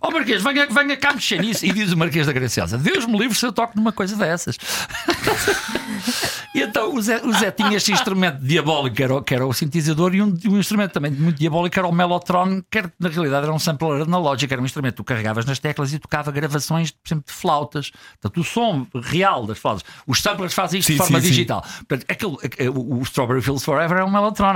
Ó 0.00 0.08
oh, 0.08 0.10
Marquês, 0.10 0.42
venha, 0.42 0.66
venha 0.66 0.96
cá 0.96 1.12
mexer 1.12 1.40
nisso. 1.40 1.66
E 1.66 1.72
diz 1.72 1.92
o 1.92 1.96
Marquês 1.96 2.13
Marquês 2.14 2.26
da 2.26 2.32
Graciosa. 2.32 2.78
Deus 2.78 3.06
me 3.06 3.18
livre 3.18 3.36
se 3.36 3.44
eu 3.44 3.52
toco 3.52 3.76
numa 3.76 3.90
coisa 3.90 4.14
dessas. 4.16 4.56
e 6.54 6.62
então 6.62 6.94
o 6.94 7.02
Zé, 7.02 7.20
o 7.24 7.32
Zé, 7.32 7.50
tinha 7.50 7.76
este 7.76 7.90
instrumento 7.90 8.40
diabólico, 8.40 8.94
que 8.94 9.02
era, 9.02 9.22
que 9.22 9.34
era 9.34 9.44
o 9.44 9.52
sintetizador, 9.52 10.14
e 10.14 10.22
um, 10.22 10.32
um, 10.46 10.58
instrumento 10.58 10.92
também 10.92 11.10
muito 11.10 11.38
diabólico, 11.38 11.72
que 11.72 11.78
era 11.78 11.88
o 11.88 11.92
Mellotron, 11.92 12.62
que 12.70 12.78
era, 12.78 12.92
na 13.00 13.08
realidade 13.08 13.46
era 13.46 13.52
um 13.52 13.58
sampler 13.58 14.02
analógico, 14.02 14.52
era 14.52 14.62
um 14.62 14.64
instrumento 14.64 14.92
que 14.92 14.96
tu 14.98 15.04
carregavas 15.04 15.44
nas 15.44 15.58
teclas 15.58 15.92
e 15.92 15.98
tocava 15.98 16.30
gravações, 16.30 16.92
por 16.92 17.08
exemplo, 17.08 17.24
de 17.26 17.32
flautas. 17.32 17.90
Portanto, 18.20 18.40
o 18.40 18.44
som 18.44 18.86
real 18.94 19.44
das 19.44 19.58
flautas. 19.58 19.82
Os 20.06 20.22
samplers 20.22 20.54
fazem 20.54 20.78
isto 20.78 20.88
sim, 20.88 20.92
de 20.94 20.98
forma 20.98 21.20
sim, 21.20 21.28
digital. 21.28 21.64
Sim. 21.66 21.84
Portanto, 21.84 22.06
aquele, 22.08 22.68
o, 22.68 22.98
o 22.98 23.02
Strawberry 23.02 23.42
Fields 23.42 23.64
Forever 23.64 23.98
é 23.98 24.04
um 24.04 24.10
Mellotron. 24.10 24.52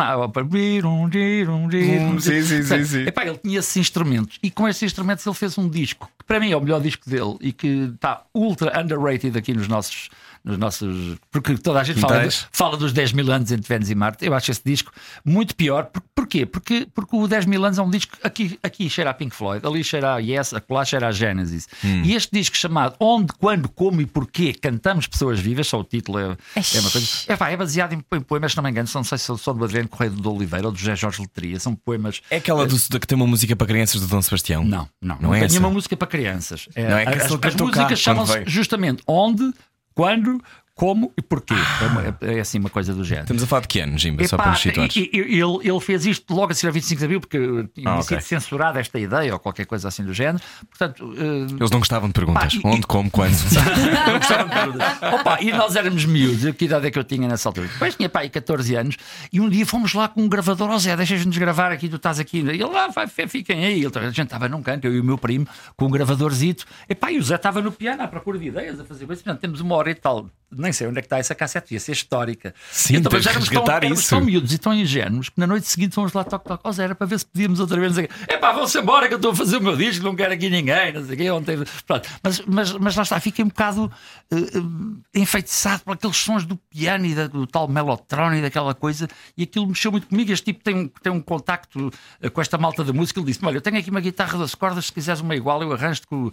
Sim, 2.21 2.43
sim, 2.43 2.63
sim. 2.63 2.85
sim. 2.85 3.03
Epá, 3.03 3.27
ele 3.27 3.39
tinha 3.39 3.59
esses 3.59 3.77
instrumentos 3.77 4.39
e 4.43 4.49
com 4.49 4.69
esses 4.69 4.83
instrumentos 4.85 5.27
ele 5.27 5.35
fez 5.35 5.59
um 5.59 5.69
disco 5.69 6.09
que 6.19 6.25
para 6.25 6.39
mim 6.39 6.53
é 6.53 6.57
o 6.57 6.61
melhor 6.61 6.81
disco 6.81 7.09
dele 7.09 7.37
e 7.49 7.53
que 7.53 7.91
está 7.95 8.25
ultra 8.35 8.79
underrated 8.79 9.37
aqui 9.37 9.55
nos 9.55 9.69
nossos 9.69 10.11
nos 10.45 10.59
nossos. 10.59 11.17
Porque 11.31 11.57
toda 11.57 11.81
a 11.81 11.85
gente 11.85 12.01
fala, 12.01 12.29
fala, 12.53 12.77
dos 12.77 12.93
10 12.93 13.13
mil 13.13 13.31
anos 13.31 13.53
entre 13.53 13.69
Vênus 13.69 13.91
e 13.91 13.95
Marte. 13.95 14.25
Eu 14.25 14.35
acho 14.35 14.51
esse 14.51 14.63
disco 14.65 14.93
muito 15.25 15.55
pior. 15.55 15.85
Por, 15.87 16.03
porquê? 16.15 16.47
Porque, 16.47 16.87
porque 16.95 17.17
o 17.17 17.27
10 17.27 17.47
mil 17.47 17.65
anos 17.65 17.79
é 17.79 17.83
um 17.83 17.91
disco. 17.91 18.17
Aqui, 18.23 18.59
aqui 18.63 18.89
cheira 18.89 19.11
a 19.11 19.15
Pink 19.15 19.35
Floyd, 19.35 19.67
ali 19.67 19.83
cheira 19.85 20.15
a 20.15 20.19
Yes, 20.19 20.55
lá 20.69 20.85
cheira 20.85 21.09
a 21.09 21.13
Genesis. 21.13 21.69
Hum. 21.85 22.03
E 22.05 22.15
este 22.15 22.31
disco 22.33 22.57
chamado 22.57 22.97
Onde, 22.99 23.33
Quando, 23.35 23.69
Como 23.69 24.01
e 24.01 24.07
Porquê 24.07 24.53
Cantamos 24.53 25.07
Pessoas 25.07 25.41
Vivas, 25.41 25.67
só 25.69 25.81
o 25.81 25.85
título 25.85 26.19
é, 26.19 26.37
é 26.57 26.81
uma 26.81 26.91
coisa. 26.91 27.09
É, 27.29 27.37
pá, 27.37 27.51
é 27.51 27.57
baseado 27.57 27.93
em, 27.93 28.05
em, 28.13 28.21
poemas, 28.21 28.55
não 28.55 28.63
me 28.63 28.71
engano, 28.71 28.89
não 28.95 29.05
sei 29.05 29.19
se 29.19 29.39
são 29.39 29.55
do 29.55 29.65
Adriano 29.65 29.89
Correio 29.89 30.13
do 30.13 30.33
Oliveira 30.33 30.67
ou 30.67 30.73
do 30.73 30.79
José 30.79 30.97
Jorge 30.97 31.21
Letria. 31.21 31.61
São 31.61 31.75
poemas. 31.75 32.21
É 32.31 32.37
aquela 32.37 32.67
do, 32.67 33.01
que 33.01 33.07
tem 33.07 33.17
uma 33.17 33.27
música 33.27 33.55
para 33.55 33.67
crianças 33.67 34.01
do 34.01 34.07
Dom 34.07 34.23
Sebastião? 34.23 34.65
Não, 34.65 34.89
não. 35.01 35.19
Não, 35.21 35.31
não 35.31 35.35
é 35.35 35.47
tem 35.47 35.59
uma 35.59 35.71
música 35.71 35.97
para 35.97 36.07
crianças. 36.07 36.69
É, 36.75 36.89
não 36.89 36.99
é 36.99 37.05
as, 37.05 37.33
as 37.33 37.55
músicas 37.57 37.99
chamam-se 37.99 38.45
justamente 38.47 39.03
Onde, 39.07 39.53
Quando, 39.99 40.41
como 40.79 41.13
e 41.17 41.21
porquê. 41.21 41.55
É, 41.55 41.87
uma, 41.87 42.05
é, 42.05 42.37
é, 42.37 42.41
assim 42.41 42.61
uma 42.61 42.71
coisa 42.71 42.95
do 42.95 43.03
género. 43.03 43.25
Estamos 43.25 43.43
a 43.43 43.47
falar 43.49 43.63
de 43.63 43.69
que 43.69 43.81
ano, 43.81 43.99
Jimba? 43.99 44.27
Só 44.29 44.37
para 44.37 44.53
nos 44.53 44.61
situar. 44.61 44.89
Ele, 44.95 45.43
ele 45.43 45.81
fez 45.81 46.07
isto 46.07 46.33
logo 46.33 46.53
a 46.53 46.55
seguir 46.55 46.69
a 46.69 46.71
25 46.71 46.99
de 47.01 47.05
Abril, 47.05 47.21
porque 47.21 47.69
tinha 47.75 47.91
ah, 47.91 47.99
okay. 47.99 48.21
sido 48.21 48.21
censurada 48.21 48.79
esta 48.79 48.97
ideia 48.97 49.33
ou 49.33 49.41
qualquer 49.41 49.67
coisa 49.67 49.89
assim 49.89 50.05
do 50.05 50.15
género. 50.15 50.43
Portanto, 50.71 51.05
uh... 51.05 51.57
Eles 51.59 51.71
não 51.73 51.81
gostavam 51.81 52.09
de 52.09 52.15
perguntas. 52.15 52.55
Pá, 52.55 52.69
Onde, 52.69 52.83
e... 52.83 52.83
como, 52.85 53.11
quando? 53.11 53.33
não 54.07 54.19
gostavam 54.19 54.47
de 54.47 54.55
perguntas. 54.55 55.03
Opa, 55.21 55.39
e 55.41 55.51
nós 55.51 55.75
éramos 55.75 56.05
miúdos. 56.05 56.55
Que 56.55 56.67
idade 56.67 56.87
é 56.87 56.91
que 56.93 56.99
eu 56.99 57.05
tinha 57.05 57.27
nessa 57.27 57.49
altura? 57.49 57.67
Depois 57.67 57.97
tinha 57.97 58.09
pá, 58.09 58.29
14 58.29 58.77
anos. 58.77 58.97
E 59.33 59.41
um 59.41 59.49
dia 59.49 59.67
fomos 59.67 59.93
lá 59.95 60.07
com 60.07 60.23
um 60.23 60.29
gravador. 60.29 60.71
Ó 60.71 60.77
oh, 60.77 60.79
Zé, 60.79 60.97
deixas-nos 60.97 61.37
gravar 61.37 61.73
aqui, 61.73 61.89
tu 61.89 61.97
estás 61.97 62.21
aqui. 62.21 62.39
E 62.39 62.51
ele 62.51 62.65
lá, 62.65 62.85
ah, 62.85 62.89
vai, 62.89 63.09
fiquem 63.09 63.65
aí. 63.65 63.83
Ele, 63.83 63.93
a 63.99 64.11
gente 64.11 64.23
estava 64.23 64.49
num 64.49 64.63
canto, 64.63 64.87
eu 64.87 64.95
e 64.95 65.01
o 65.01 65.05
meu 65.05 65.19
primo, 65.19 65.49
com 65.77 65.87
um 65.87 65.91
gravadorzito. 65.91 66.65
E 66.89 66.95
pá, 66.95 67.11
e 67.11 67.19
o 67.19 67.23
Zé 67.23 67.35
estava 67.35 67.61
no 67.61 67.73
piano 67.73 68.01
à 68.01 68.07
procura 68.07 68.39
de 68.39 68.47
ideias, 68.47 68.79
a 68.79 68.85
fazer 68.85 69.07
coisas. 69.07 69.25
Portanto, 69.25 69.41
temos 69.41 69.61
uma 69.61 69.75
hora 69.75 69.91
e 69.91 69.95
tal. 69.97 70.31
Nem 70.51 70.68
sei 70.73 70.87
onde 70.87 70.99
é 70.99 71.03
que 71.03 71.07
está 71.07 71.19
essa 71.19 71.35
cassete, 71.35 71.75
ia 71.75 71.81
ser 71.81 71.93
histórica. 71.93 72.55
Sim, 72.71 72.97
então, 72.97 73.11
mas 73.13 73.27
éramos 73.27 73.49
tão, 73.49 73.65
éramos 73.69 74.07
tão 74.07 74.21
miúdos 74.21 74.53
e 74.53 74.59
tão 74.59 74.75
ingênuos 74.75 75.29
que 75.29 75.39
na 75.39 75.47
noite 75.47 75.67
seguinte 75.67 75.95
fomos 75.95 76.13
lá 76.13 76.25
toque 76.25 76.47
toque. 76.47 76.63
Oh, 76.65 76.83
era 76.83 76.95
para 76.95 77.07
ver 77.07 77.19
se 77.19 77.27
podíamos 77.27 77.61
outra 77.61 77.79
vez. 77.81 77.97
É 77.99 78.37
pá, 78.37 78.53
vão-se 78.53 78.79
embora 78.79 79.09
que 79.09 79.15
eu 79.15 79.19
estou 79.19 79.33
a 79.33 79.35
fazer 79.37 79.57
o 79.57 79.63
meu 79.63 79.77
disco, 79.77 80.05
não 80.05 80.15
quero 80.15 80.33
aqui 80.33 80.49
ninguém, 80.51 80.93
não 80.93 81.05
sei 81.05 81.15
o 81.15 81.19
quê. 81.19 81.31
Ontem... 81.31 81.59
Pronto. 81.87 82.09
Mas, 82.23 82.43
mas, 82.47 82.73
mas 82.73 82.97
lá 82.97 83.03
está, 83.03 83.21
fiquei 83.21 83.45
um 83.45 83.49
bocado 83.49 83.91
uh, 84.33 85.03
enfeitiçado 85.15 85.83
por 85.85 85.95
aqueles 85.95 86.17
sons 86.17 86.45
do 86.45 86.57
piano 86.57 87.07
e 87.07 87.15
da, 87.15 87.27
do 87.27 87.47
tal 87.47 87.69
melotron 87.69 88.35
e 88.35 88.43
daquela 88.43 88.75
coisa, 88.75 89.09
e 89.37 89.45
aquilo 89.45 89.67
mexeu 89.67 89.91
muito 89.91 90.07
comigo. 90.09 90.33
Este 90.33 90.47
tipo 90.53 90.63
tem, 90.63 90.89
tem 91.03 91.13
um 91.13 91.21
contacto 91.21 91.89
uh, 91.89 92.31
com 92.31 92.41
esta 92.41 92.59
malta 92.59 92.85
da 92.85 92.93
música. 92.93 93.21
Ele 93.21 93.27
disse: 93.27 93.45
Olha, 93.45 93.57
eu 93.57 93.61
tenho 93.61 93.79
aqui 93.79 93.91
uma 93.91 94.01
guitarra 94.01 94.39
das 94.39 94.55
cordas, 94.55 94.87
se 94.87 94.93
quiseres 94.93 95.21
uma 95.21 95.35
igual, 95.35 95.63
eu 95.63 95.73
arranjo-te 95.73 96.07
com 96.07 96.27
uh, 96.27 96.33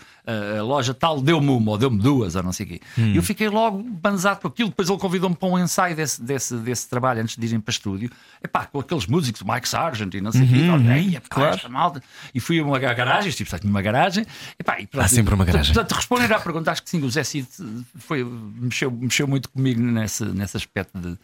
a 0.59 0.63
loja 0.63 0.93
tal, 0.93 1.21
deu-me 1.21 1.49
uma 1.49 1.71
ou 1.71 1.77
deu-me 1.77 1.99
duas, 1.99 2.35
ou 2.35 2.43
não 2.43 2.51
sei 2.51 2.65
o 2.65 2.69
quê. 2.69 2.81
Hum. 2.97 3.13
E 3.13 3.17
eu 3.17 3.23
fiquei 3.23 3.49
logo 3.49 3.81
banzado 3.81 4.24
com 4.33 4.47
aquilo. 4.47 4.69
Depois 4.69 4.89
ele 4.89 4.97
convidou-me 4.97 5.35
para 5.35 5.49
um 5.49 5.59
ensaio 5.59 5.95
desse, 5.95 6.21
desse, 6.21 6.55
desse 6.55 6.87
trabalho 6.87 7.21
antes 7.21 7.35
de 7.35 7.45
irem 7.45 7.59
para 7.59 7.71
estúdio. 7.71 8.09
Epá, 8.41 8.65
com 8.65 8.79
aqueles 8.79 9.05
músicos, 9.05 9.43
Mike 9.43 9.67
Sargent 9.67 10.13
e 10.13 10.21
não 10.21 10.31
sei 10.31 10.41
o 10.41 10.43
uhum, 10.45 10.83
quê. 10.83 11.15
Uhum, 11.15 11.21
claro. 11.29 11.69
malta. 11.69 12.01
E 12.33 12.39
fui 12.39 12.59
a 12.59 12.63
uma 12.63 12.79
garagem, 12.79 13.31
tipo, 13.31 13.59
tinha 13.59 13.69
uma 13.69 13.81
garagem. 13.81 14.25
Epá, 14.57 14.79
e 14.79 14.87
pronto, 14.87 15.03
Há 15.03 15.07
sempre 15.07 15.33
uma 15.33 15.43
garagem. 15.43 15.73
Portanto, 15.73 15.95
responder 15.95 16.33
à 16.33 16.39
pergunta, 16.39 16.71
acho 16.71 16.81
que 16.81 16.89
sim, 16.89 17.03
o 17.03 17.09
Zé 17.11 17.23
Cid 17.23 17.47
foi, 17.97 18.23
mexeu, 18.23 18.89
mexeu 18.89 19.27
muito 19.27 19.49
comigo 19.49 19.81
nesse, 19.81 20.23
nesse 20.25 20.55
aspecto 20.55 20.97
de, 20.97 21.17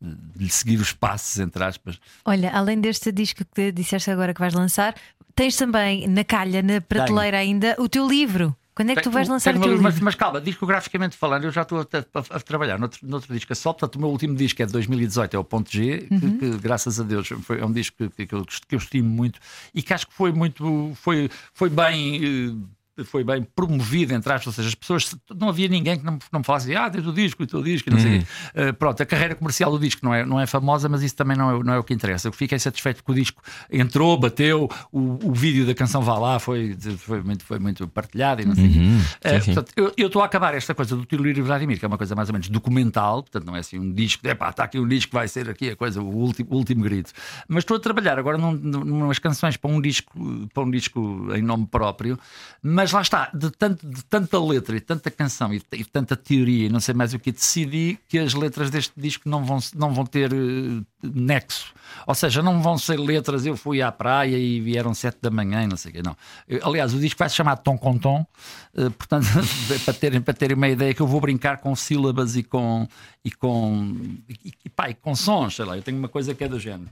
de 0.00 0.44
lhe 0.44 0.50
seguir 0.50 0.78
os 0.78 0.92
passos, 0.92 1.38
entre 1.40 1.62
aspas. 1.64 1.98
Olha, 2.24 2.50
além 2.52 2.80
deste 2.80 3.10
disco 3.10 3.44
que 3.54 3.72
disseste 3.72 4.10
agora 4.10 4.32
que 4.32 4.40
vais 4.40 4.54
lançar, 4.54 4.94
tens 5.34 5.56
também 5.56 6.06
na 6.06 6.24
calha, 6.24 6.62
na 6.62 6.80
prateleira 6.80 7.38
Tenho. 7.38 7.50
ainda, 7.50 7.76
o 7.78 7.88
teu 7.88 8.08
livro. 8.08 8.56
Quando 8.76 8.90
é 8.90 8.94
que 8.94 9.00
tu 9.00 9.10
vais 9.10 9.26
lançar 9.26 9.56
o 9.56 9.60
teu 9.60 9.80
mas, 9.80 9.98
mas, 10.00 10.14
calma, 10.14 10.38
discograficamente 10.38 11.16
falando, 11.16 11.44
eu 11.44 11.50
já 11.50 11.62
estou 11.62 11.80
a, 11.80 11.82
a, 11.82 12.36
a 12.36 12.40
trabalhar 12.40 12.78
noutro, 12.78 13.00
noutro 13.02 13.32
disco 13.32 13.50
a 13.50 13.56
sol. 13.56 13.72
Portanto, 13.72 13.96
o 13.96 13.98
meu 13.98 14.10
último 14.10 14.36
disco 14.36 14.62
é 14.62 14.66
de 14.66 14.72
2018, 14.72 15.34
é 15.34 15.38
o 15.38 15.44
Ponto 15.44 15.72
G, 15.72 16.06
uhum. 16.10 16.20
que, 16.20 16.38
que, 16.38 16.58
graças 16.58 17.00
a 17.00 17.02
Deus 17.02 17.26
foi, 17.40 17.58
é 17.58 17.64
um 17.64 17.72
disco 17.72 17.96
que, 18.10 18.26
que, 18.26 18.34
eu, 18.34 18.44
que 18.44 18.74
eu 18.74 18.78
estimo 18.78 19.08
muito 19.08 19.40
e 19.74 19.82
que 19.82 19.94
acho 19.94 20.06
que 20.06 20.12
foi 20.12 20.30
muito, 20.30 20.92
foi, 20.94 21.30
foi 21.54 21.70
bem. 21.70 22.68
Foi 23.04 23.22
bem 23.22 23.42
promovido, 23.42 24.14
entre 24.14 24.32
aspas, 24.32 24.46
ou 24.46 24.52
seja, 24.52 24.68
as 24.68 24.74
pessoas, 24.74 25.14
não 25.34 25.48
havia 25.48 25.68
ninguém 25.68 25.98
que 25.98 26.04
não, 26.04 26.18
não 26.32 26.40
me 26.40 26.44
falasse, 26.44 26.74
ah, 26.74 26.88
tens 26.88 27.06
o 27.06 27.12
disco 27.12 27.42
e 27.42 27.56
o 27.56 27.62
disco, 27.62 27.90
e 27.90 27.92
não 27.92 28.00
sei 28.00 28.18
o 28.18 28.20
quê. 28.20 28.26
Uh, 28.70 28.74
pronto, 28.74 29.02
a 29.02 29.06
carreira 29.06 29.34
comercial 29.34 29.70
do 29.70 29.78
disco 29.78 30.04
não 30.04 30.14
é, 30.14 30.24
não 30.24 30.40
é 30.40 30.46
famosa, 30.46 30.88
mas 30.88 31.02
isso 31.02 31.14
também 31.14 31.36
não 31.36 31.50
é, 31.50 31.62
não 31.62 31.74
é 31.74 31.78
o 31.78 31.84
que 31.84 31.92
interessa. 31.92 32.28
Eu 32.28 32.32
fiquei 32.32 32.58
satisfeito 32.58 33.04
que 33.04 33.10
o 33.10 33.14
disco 33.14 33.42
entrou, 33.70 34.18
bateu, 34.18 34.70
o, 34.90 35.18
o 35.28 35.32
vídeo 35.34 35.66
da 35.66 35.74
canção 35.74 36.02
Vá 36.02 36.18
Lá 36.18 36.38
foi, 36.38 36.76
foi, 36.96 37.22
muito, 37.22 37.44
foi 37.44 37.58
muito 37.58 37.86
partilhado 37.88 38.40
e 38.40 38.44
não 38.44 38.54
sei 38.54 38.64
uhum. 38.64 38.98
Uh, 38.98 39.44
portanto, 39.44 39.92
eu 39.96 40.06
estou 40.06 40.22
a 40.22 40.24
acabar 40.24 40.54
esta 40.54 40.74
coisa 40.74 40.96
do 40.96 41.04
Tilírio 41.04 41.44
Vladimir, 41.44 41.78
que 41.78 41.84
é 41.84 41.88
uma 41.88 41.98
coisa 41.98 42.14
mais 42.14 42.28
ou 42.28 42.32
menos 42.32 42.48
documental, 42.48 43.22
portanto, 43.22 43.44
não 43.44 43.56
é 43.56 43.60
assim 43.60 43.78
um 43.78 43.92
disco, 43.92 44.26
epá, 44.26 44.50
está 44.50 44.64
aqui 44.64 44.78
um 44.78 44.88
disco 44.88 45.10
que 45.10 45.14
vai 45.14 45.28
ser 45.28 45.50
aqui 45.50 45.70
a 45.70 45.76
coisa, 45.76 46.00
o 46.00 46.08
último, 46.08 46.48
o 46.52 46.56
último 46.56 46.82
grito. 46.82 47.12
Mas 47.48 47.62
estou 47.62 47.76
a 47.76 47.80
trabalhar 47.80 48.18
agora 48.18 48.38
num, 48.38 48.52
numas 48.52 49.18
canções 49.18 49.56
para 49.56 49.70
um 49.70 49.80
disco, 49.80 50.48
para 50.54 50.62
um 50.62 50.70
disco 50.70 51.28
em 51.34 51.42
nome 51.42 51.66
próprio, 51.66 52.18
mas 52.62 52.85
lá 52.92 53.00
está, 53.00 53.30
de 53.32 53.50
tanto, 53.50 53.86
de 53.86 54.04
tanta 54.04 54.42
letra 54.42 54.76
e 54.76 54.80
tanta 54.80 55.10
canção 55.10 55.52
e, 55.52 55.62
e, 55.72 55.84
tanta 55.84 56.16
teoria 56.16 56.66
e 56.66 56.68
não 56.68 56.80
sei 56.80 56.94
mais 56.94 57.14
o 57.14 57.18
que, 57.18 57.32
decidi 57.32 57.98
que 58.08 58.18
as 58.18 58.34
letras 58.34 58.70
deste 58.70 58.92
disco 58.96 59.28
não 59.28 59.44
vão, 59.44 59.58
não 59.74 59.94
vão 59.94 60.04
ter 60.04 60.32
uh, 60.32 60.86
nexo. 61.02 61.74
Ou 62.06 62.14
seja, 62.14 62.42
não 62.42 62.60
vão 62.60 62.76
ser 62.76 62.98
letras, 62.98 63.46
eu 63.46 63.56
fui 63.56 63.80
à 63.80 63.90
praia 63.92 64.36
e 64.36 64.60
vieram 64.60 64.92
sete 64.94 65.18
da 65.22 65.30
manhã, 65.30 65.66
não 65.66 65.76
sei 65.76 65.90
o 65.90 65.94
quê, 65.94 66.02
não. 66.02 66.16
aliás, 66.62 66.92
o 66.92 66.98
disco 66.98 67.18
vai 67.18 67.28
se 67.28 67.36
chamar 67.36 67.56
Tom 67.56 67.78
com 67.78 67.96
Tom, 67.96 68.26
uh, 68.74 68.90
portanto, 68.90 69.26
para, 69.84 69.94
terem, 69.94 70.20
para 70.20 70.34
terem 70.34 70.56
uma 70.56 70.68
ideia 70.68 70.92
que 70.92 71.00
eu 71.00 71.06
vou 71.06 71.20
brincar 71.20 71.58
com 71.58 71.74
sílabas 71.74 72.36
e 72.36 72.42
com, 72.42 72.86
e 73.24 73.30
com, 73.30 73.96
e, 74.28 74.52
e, 74.64 74.68
pá, 74.68 74.90
e 74.90 74.94
com 74.94 75.14
sons, 75.14 75.56
sei 75.56 75.64
lá, 75.64 75.76
eu 75.76 75.82
tenho 75.82 75.98
uma 75.98 76.08
coisa 76.08 76.34
que 76.34 76.44
é 76.44 76.48
do 76.48 76.58
género. 76.58 76.90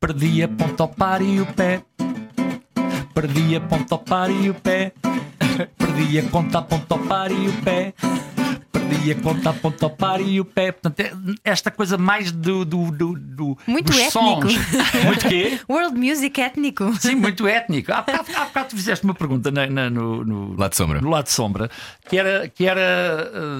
Perdi 0.00 0.42
a 0.42 0.48
ponta 0.48 0.82
ao 0.82 0.88
par 0.88 1.22
e 1.22 1.40
o 1.40 1.46
pé 1.54 1.84
Perdi 3.14 3.56
a 3.56 3.60
ponta 3.60 3.94
ao 3.94 3.98
par 3.98 4.30
e 4.30 4.50
o 4.50 4.54
pé 4.54 4.92
perdi 5.76 6.18
a 6.18 6.22
conta, 6.30 6.58
a 6.58 6.62
ponta, 6.62 6.94
ao 6.94 7.00
par 7.00 7.30
e 7.30 7.48
o 7.48 7.52
pé. 7.62 7.94
Perdi 8.72 9.12
a 9.12 9.14
conta, 9.16 9.50
a 9.50 9.52
ponta, 9.52 9.84
ao 9.86 9.90
par 9.90 10.20
e 10.20 10.40
o 10.40 10.44
pé. 10.44 10.72
Portanto, 10.72 11.00
é 11.00 11.12
esta 11.44 11.70
coisa 11.70 11.98
mais 11.98 12.32
do. 12.32 12.64
do, 12.64 12.90
do, 12.90 13.18
do 13.18 13.58
Muito 13.66 13.86
dos 13.92 13.98
étnico. 14.00 14.10
sons. 14.50 14.54
Muito 15.04 15.28
quê? 15.28 15.60
World 15.68 15.98
Music 15.98 16.40
étnico. 16.40 16.92
Sim, 16.98 17.16
muito 17.16 17.46
étnico. 17.46 17.92
Há 17.92 18.00
bocado, 18.02 18.28
há 18.34 18.44
bocado 18.46 18.68
tu 18.70 18.76
fizeste 18.76 19.04
uma 19.04 19.14
pergunta 19.14 19.50
na- 19.50 19.66
na- 19.66 19.90
no, 19.90 20.24
no- 20.24 20.56
Lado 20.56 20.70
de 20.70 20.76
sombra. 20.76 21.00
no 21.00 21.10
lado 21.10 21.24
de 21.24 21.30
sombra 21.32 21.70
que 22.08 22.16
era, 22.18 22.48
que 22.48 22.66
era, 22.66 22.80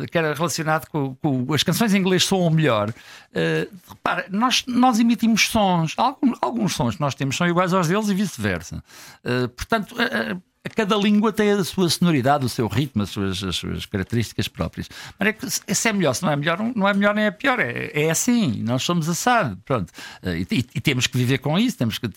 eh, 0.03 0.07
que 0.11 0.17
era 0.17 0.33
relacionado 0.35 0.87
com, 0.89 1.15
com 1.17 1.53
as 1.53 1.63
canções 1.63 1.93
em 1.95 1.99
inglês 1.99 2.25
soam 2.25 2.49
melhor. 2.51 2.93
Eh, 3.35 3.69
repara, 3.89 4.27
nós, 4.31 4.65
nós 4.67 4.99
emitimos 4.99 5.49
sons, 5.49 5.95
alguns, 5.97 6.39
alguns 6.41 6.75
sons 6.75 6.95
que 6.95 7.01
nós 7.01 7.15
temos 7.15 7.37
são 7.37 7.47
iguais 7.47 7.73
aos 7.75 7.89
deles 7.89 8.09
e 8.09 8.15
vice-versa. 8.15 8.83
Eh, 9.25 9.47
portanto, 9.49 9.95
a 9.99 10.37
cada 10.71 10.97
língua 10.97 11.33
tem 11.33 11.51
a 11.51 11.65
sua 11.65 11.89
sonoridade, 11.91 12.45
o 12.47 12.49
seu 12.49 12.69
ritmo, 12.69 13.03
as 13.03 13.11
suas, 13.11 13.43
as 13.43 13.57
suas 13.57 13.85
características 13.87 14.47
próprias. 14.49 14.89
Mas 15.19 15.29
é 15.29 15.33
que 15.33 15.75
se 15.75 15.89
é 15.89 15.93
melhor, 15.93 16.15
se 16.15 16.23
não 16.23 16.31
é 16.31 16.37
melhor, 16.37 16.59
não 16.75 16.89
é 16.89 16.95
melhor 16.95 17.15
nem 17.15 17.25
é 17.25 17.31
pior. 17.31 17.59
É, 17.59 17.91
é 17.93 18.11
assim, 18.11 18.63
nós 18.63 18.83
somos 18.83 19.09
assado. 19.09 19.59
Pronto. 19.65 19.93
Eh, 20.23 20.39
E, 20.51 20.59
e- 20.59 20.67
e 20.77 20.81
temos 20.81 21.07
que 21.07 21.19
viver 21.19 21.39
com 21.39 21.59
isso, 21.59 21.77
temos 21.77 21.99
que. 21.99 22.09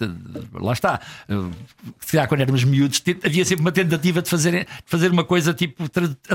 Lá 0.53 0.73
está. 0.73 0.99
Eh, 1.27 1.33
Se 1.99 2.11
calhar 2.13 2.27
quando 2.27 2.41
éramos 2.41 2.63
miúdos, 2.63 3.01
havia 3.23 3.43
sempre 3.45 3.61
uma 3.61 3.71
tentativa 3.71 4.21
de 4.21 4.29
fazer, 4.29 4.65
de 4.65 4.67
fazer 4.85 5.11
uma 5.11 5.23
coisa 5.23 5.53
tipo 5.53 5.83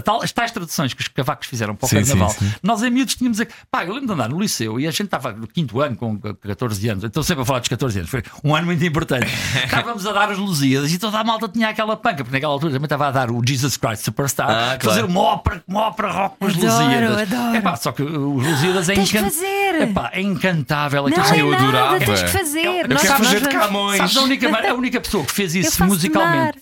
tal- 0.05 0.23
as 0.23 0.33
tais 0.33 0.51
traduções 0.51 0.93
que 0.95 1.03
os 1.03 1.09
cavacos 1.09 1.47
fizeram 1.47 1.75
para 1.77 1.87
o 1.87 1.89
Sim, 1.89 2.03
sim, 2.05 2.11
carnaval. 2.11 2.35
sim. 2.37 2.53
Nós 2.63 2.83
em 2.83 2.91
miúdos 2.91 3.15
tínhamos. 3.15 3.41
a- 3.41 3.47
Pá, 3.71 3.85
eu 3.85 3.93
lembro 3.93 4.09
de 4.09 4.13
andar 4.15 4.29
no 4.29 4.41
liceu 4.41 4.79
e 4.81 4.87
a 4.87 4.91
gente 4.91 5.05
estava 5.05 5.33
no 5.33 5.47
quinto 5.47 5.81
ano 5.81 5.97
com 5.97 6.19
14 6.19 6.89
anos. 6.89 7.05
Estou 7.05 7.23
sempre 7.23 7.43
a 7.43 7.45
falar 7.45 7.61
dos 7.61 7.69
14 7.69 7.99
anos. 7.99 8.11
Foi 8.11 8.23
um 8.45 8.55
ano 8.55 8.67
muito 8.67 8.85
importante. 8.85 9.27
Estávamos 9.65 10.05
a 10.07 10.13
dar 10.13 10.31
os 10.31 10.39
Lusíadas 10.39 10.93
e 10.93 10.99
toda 10.99 11.19
a 11.19 11.25
malta 11.25 11.49
tinha 11.49 11.69
aquela 11.69 11.97
panca, 12.01 12.19
porque 12.25 12.33
naquela 12.33 12.53
altura 12.53 12.73
também 12.73 12.87
estava 12.87 13.07
a 13.07 13.11
dar 13.11 13.31
o 13.31 13.41
Jesus 13.47 13.77
Christ 13.77 14.05
Superstar, 14.05 14.49
Ah, 14.51 14.77
claro. 14.79 14.81
fazer 14.81 15.05
uma 15.05 15.21
ópera, 15.21 15.63
uma 15.69 15.83
ópera 15.89 16.11
rock 16.11 16.37
com 16.39 16.47
os 16.47 16.55
Lusíadas. 16.57 17.33
adoro. 17.33 17.57
Epá, 17.57 17.77
só 17.77 17.93
que 17.93 18.03
os 18.03 18.47
Lusíadas 18.47 18.89
é, 18.89 18.95
Tens 18.95 19.11
que 19.11 19.19
encan- 19.19 19.31
fazer. 19.31 19.83
Epá, 19.83 20.11
é 20.13 20.21
encantável. 20.21 21.09
Não 21.09 21.17
Aquilo 21.19 21.35
é 21.37 21.41
eu 21.43 21.51
nada, 21.51 21.63
adorava. 21.63 21.99
tens 22.05 22.23
que 22.23 22.29
fazer. 22.31 22.65
Eu 22.67 22.89
Nós- 22.89 23.03
quero 23.03 23.15
nós 23.19 23.27
fazer 23.29 23.41
de 23.43 23.49
Camões. 23.49 23.97
Sabes, 23.99 24.17
a 24.17 24.23
única, 24.23 24.49
a 24.71 24.75
única 24.75 25.01
pessoa 25.01 25.25
que 25.25 25.33
fez 25.33 25.55
isso 25.55 25.85
musicalmente, 25.85 26.59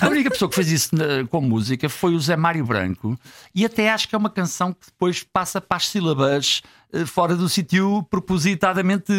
a 0.00 0.08
única 0.08 0.30
pessoa 0.30 0.48
que 0.48 0.54
fez 0.54 0.70
isso 0.70 0.90
na- 0.94 1.26
com 1.28 1.40
música 1.40 1.88
foi 1.88 2.14
o 2.14 2.20
Zé 2.20 2.36
Mário 2.36 2.64
Branco, 2.64 3.18
e 3.54 3.64
até 3.64 3.90
acho 3.90 4.08
que 4.08 4.14
é 4.14 4.18
uma 4.18 4.30
canção 4.30 4.72
que 4.72 4.86
depois 4.86 5.24
passa 5.32 5.60
para 5.60 5.76
as 5.78 5.88
sílabas 5.88 6.62
fora 7.06 7.34
do 7.36 7.48
sítio 7.48 8.02
propositadamente. 8.10 9.12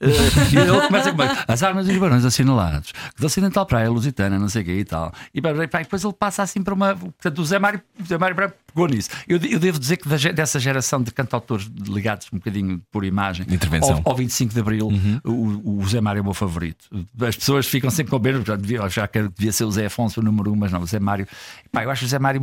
eh, 0.00 0.08
e 0.52 0.56
ele 0.58 0.86
começa 0.86 1.12
com 1.12 1.22
as 1.52 1.62
armas 1.62 1.86
dos 1.86 1.96
barões 1.96 2.24
assinalados, 2.24 2.92
da 3.18 3.26
Ocidental 3.26 3.66
Praia 3.66 3.90
Lusitana, 3.90 4.38
não 4.38 4.48
sei 4.48 4.62
o 4.62 4.64
quê 4.64 4.78
e 4.78 4.84
tal. 4.84 5.12
E 5.34 5.40
depois 5.40 6.04
ele 6.04 6.12
passa 6.12 6.42
assim 6.42 6.62
para 6.62 6.74
uma. 6.74 6.94
Portanto, 6.94 7.38
o 7.38 7.44
Zé 7.44 7.58
Mário, 7.58 7.80
o 8.00 8.04
Zé 8.04 8.18
Mário 8.18 8.36
Branco 8.36 8.54
pegou 8.66 8.88
nisso. 8.88 9.10
Eu, 9.28 9.38
eu 9.38 9.58
devo 9.58 9.78
dizer 9.78 9.96
que 9.96 10.08
dessa 10.32 10.58
geração 10.58 11.02
de 11.02 11.10
cantautores 11.12 11.70
ligados 11.86 12.28
um 12.32 12.38
bocadinho 12.38 12.82
por 12.90 13.04
imagem 13.04 13.46
Intervenção. 13.48 14.02
ao, 14.04 14.12
ao 14.12 14.16
25 14.16 14.52
de 14.52 14.60
Abril, 14.60 14.88
o, 15.24 15.80
o 15.80 15.86
Zé 15.86 16.00
Mário 16.00 16.18
é 16.18 16.22
o 16.22 16.24
meu 16.24 16.34
favorito. 16.34 16.84
As 17.20 17.36
pessoas 17.36 17.66
ficam 17.66 17.90
sempre 17.90 18.10
com 18.10 18.18
medo, 18.18 18.44
já 18.44 18.56
devia, 18.56 18.88
já 18.88 19.06
que 19.06 19.22
devia 19.28 19.52
ser 19.52 19.64
o 19.64 19.70
Zé 19.70 19.86
Afonso 19.86 20.20
o 20.20 20.22
número 20.22 20.52
um, 20.52 20.56
mas 20.56 20.72
não, 20.72 20.80
o 20.80 20.86
Zé 20.86 20.98
Mário. 20.98 21.26
Pá, 21.70 21.84
eu 21.84 21.90
acho 21.90 22.04
o 22.04 22.08
Zé 22.08 22.18
Mário 22.18 22.40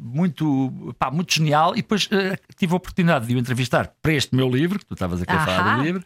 muito, 0.00 0.94
pá, 0.98 1.10
muito 1.10 1.32
genial. 1.34 1.72
E 1.72 1.76
depois 1.76 2.08
eh, 2.10 2.38
tive 2.62 2.74
a 2.74 2.76
oportunidade 2.76 3.26
de 3.26 3.34
o 3.34 3.38
entrevistar 3.38 3.92
para 4.00 4.12
este 4.12 4.36
meu 4.36 4.48
livro, 4.48 4.78
que 4.78 4.86
tu 4.86 4.94
estavas 4.94 5.20
aqui 5.20 5.32
a 5.32 5.44
falar 5.44 5.76
do 5.78 5.82
livro, 5.82 6.04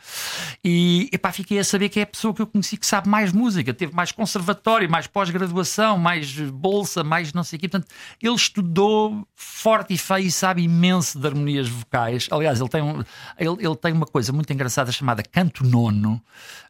e 0.65 1.11
epá, 1.13 1.31
fiquei 1.31 1.59
a 1.59 1.65
saber 1.65 1.91
que 1.91 2.01
é 2.01 2.03
a 2.05 2.07
pessoa 2.07 2.33
que 2.33 2.41
eu 2.41 2.47
conheci 2.47 2.79
que 2.79 2.87
sabe 2.87 3.09
mais 3.11 3.31
música, 3.31 3.75
teve 3.75 3.95
mais 3.95 4.11
conservatório, 4.11 4.91
mais 4.91 5.07
pós-graduação, 5.07 5.99
mais 5.99 6.33
bolsa, 6.51 7.05
mais 7.05 7.33
não 7.35 7.45
sei 7.45 7.59
o 7.59 7.61
quê. 7.61 7.69
Portanto, 7.69 7.93
ele 8.23 8.35
estudou 8.35 9.27
forte 9.35 9.93
e 9.93 9.99
feio 9.99 10.27
e 10.27 10.31
sabe 10.33 10.63
imenso 10.63 11.19
de 11.19 11.27
harmonias 11.27 11.69
vocais. 11.69 12.27
Aliás, 12.31 12.59
ele 12.59 12.69
tem, 12.71 12.81
um, 12.83 13.01
ele, 13.39 13.57
ele 13.67 13.77
tem 13.77 13.93
uma 13.93 14.07
coisa 14.07 14.33
muito 14.33 14.51
engraçada 14.53 14.91
chamada 14.91 15.23
canto 15.23 15.63
nono, 15.63 16.23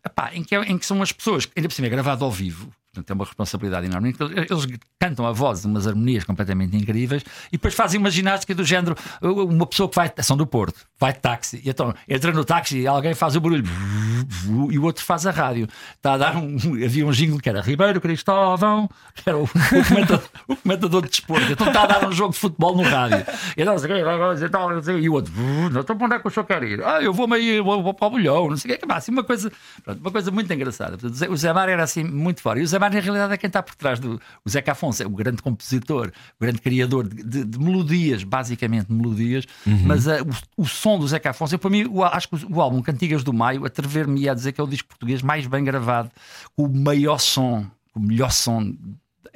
epá, 0.05 0.35
em, 0.35 0.43
que 0.43 0.55
é- 0.57 0.65
em 0.65 0.77
que 0.77 0.85
são 0.87 1.01
as 1.01 1.13
pessoas, 1.13 1.47
ainda 1.57 1.69
por 1.69 1.75
cima 1.75 1.87
é 1.87 1.91
gravado 1.91 2.25
ao 2.25 2.31
vivo. 2.33 2.73
Portanto, 2.97 3.11
é 3.11 3.15
uma 3.15 3.25
responsabilidade 3.25 3.87
enorme. 3.87 4.15
Eles 4.51 4.67
cantam 4.99 5.27
a 5.27 5.33
voz 5.33 5.65
umas 5.65 5.87
harmonias 5.87 6.25
completamente 6.25 6.77
incríveis 6.77 7.23
e 7.49 7.53
depois 7.53 7.75
fazem 7.75 8.01
uma 8.01 8.11
ginástica 8.11 8.55
do 8.55 8.65
género. 8.65 8.97
Uma 9.21 9.67
pessoa 9.67 9.89
que 9.89 9.95
vai, 9.95 10.11
são 10.23 10.37
do 10.37 10.47
Porto, 10.47 10.81
vai 10.99 11.13
de 11.13 11.19
táxi, 11.21 11.61
e 11.65 11.69
então 11.69 11.95
entra 12.09 12.33
no 12.33 12.45
táxi 12.45 12.79
e 12.81 12.87
alguém 12.87 13.15
faz 13.15 13.37
o 13.37 13.41
barulho 13.41 13.65
e 14.71 14.79
o 14.79 14.83
outro 14.85 15.05
faz 15.05 15.27
a 15.27 15.31
rádio. 15.31 15.69
Está 15.97 16.15
a 16.15 16.19
dar 16.19 16.37
um. 16.37 16.57
Havia 16.85 17.07
um 17.07 17.11
jingle 17.11 17.39
que 17.39 17.49
era 17.49 17.61
Ribeiro 17.61 18.01
Cristóvão, 18.01 18.89
que 19.15 19.29
era 19.29 19.37
o, 19.39 19.45
o 19.45 19.49
comentador, 19.89 20.23
o 20.49 20.57
comentador 20.57 21.03
de 21.03 21.09
desporto. 21.11 21.53
Então 21.53 21.67
está 21.67 21.83
a 21.83 21.87
dar 21.87 22.09
um 22.09 22.13
jogo 22.13 22.33
de 22.33 22.39
futebol 22.39 22.75
no 22.77 22.83
rádio. 22.83 23.25
E, 23.57 23.63
então, 23.63 23.77
quê, 23.77 25.01
e 25.01 25.09
o 25.09 25.13
outro, 25.13 25.33
não 25.71 25.81
estou 25.81 25.97
onde 26.01 26.15
é 26.15 26.19
que 26.19 26.27
o 26.27 26.31
senhor 26.31 26.45
quer 26.47 26.63
ir? 26.63 26.83
Ah, 26.85 27.03
eu 27.03 27.13
vou 27.13 27.27
meio, 27.27 27.63
vou, 27.65 27.83
vou 27.83 27.95
para 27.95 28.07
o 28.07 28.11
bolhão, 28.11 28.49
não 28.49 28.57
sei 28.57 28.75
o 28.75 28.79
quê. 28.79 28.85
Assim, 28.89 29.13
uma, 29.13 29.25
coisa, 29.25 29.51
uma 29.87 30.11
coisa 30.11 30.31
muito 30.31 30.53
engraçada. 30.53 30.97
Portanto, 30.97 31.31
o 31.31 31.37
Zé- 31.37 31.53
Mário 31.53 31.73
era 31.73 31.83
assim 31.83 32.05
muito 32.05 32.41
fora. 32.41 32.59
E 32.59 32.63
o 32.63 32.67
Zé 32.67 32.79
Mário, 32.87 32.97
na 32.99 33.03
realidade, 33.05 33.33
é 33.35 33.37
quem 33.37 33.49
está 33.49 33.63
por 33.63 33.75
trás 33.75 33.99
do. 34.01 34.21
O 34.45 34.49
Zeca 34.51 34.73
Afonso 34.73 35.03
é 35.03 35.07
o 35.07 35.11
grande 35.11 35.43
compositor, 35.43 36.13
o 36.39 36.45
grande 36.45 36.61
criador 36.61 37.09
de, 37.09 37.23
de- 37.23 37.45
de 37.45 37.59
melodias, 37.59 38.23
basicamente 38.25 38.91
melodias. 38.93 39.45
Mas 39.85 40.07
ah, 40.09 40.19
o, 40.57 40.63
o 40.63 40.67
som 40.67 40.99
do 40.99 41.07
Zeca 41.09 41.31
Afonso, 41.31 41.55
eu, 41.55 41.59
para 41.59 41.71
mim, 41.71 41.85
o- 41.91 42.05
acho 42.05 42.29
que 42.29 42.37
o, 42.47 42.57
o 42.57 42.61
álbum 42.61 42.81
Cantigas 42.83 43.25
do 43.25 43.33
Maio, 43.33 43.65
atrever-me 43.67 44.29
a 44.29 44.35
dizer 44.35 44.53
que 44.53 44.61
é 44.61 44.65
o 44.65 44.67
disco 44.67 44.89
português 44.89 45.23
mais 45.23 45.47
bem 45.47 45.65
gravado, 45.65 46.11
com 46.57 46.65
o 46.65 46.69
maior 46.75 47.19
som, 47.19 47.67
com 47.93 48.01
o 48.01 48.03
melhor 48.03 48.31
som. 48.31 48.73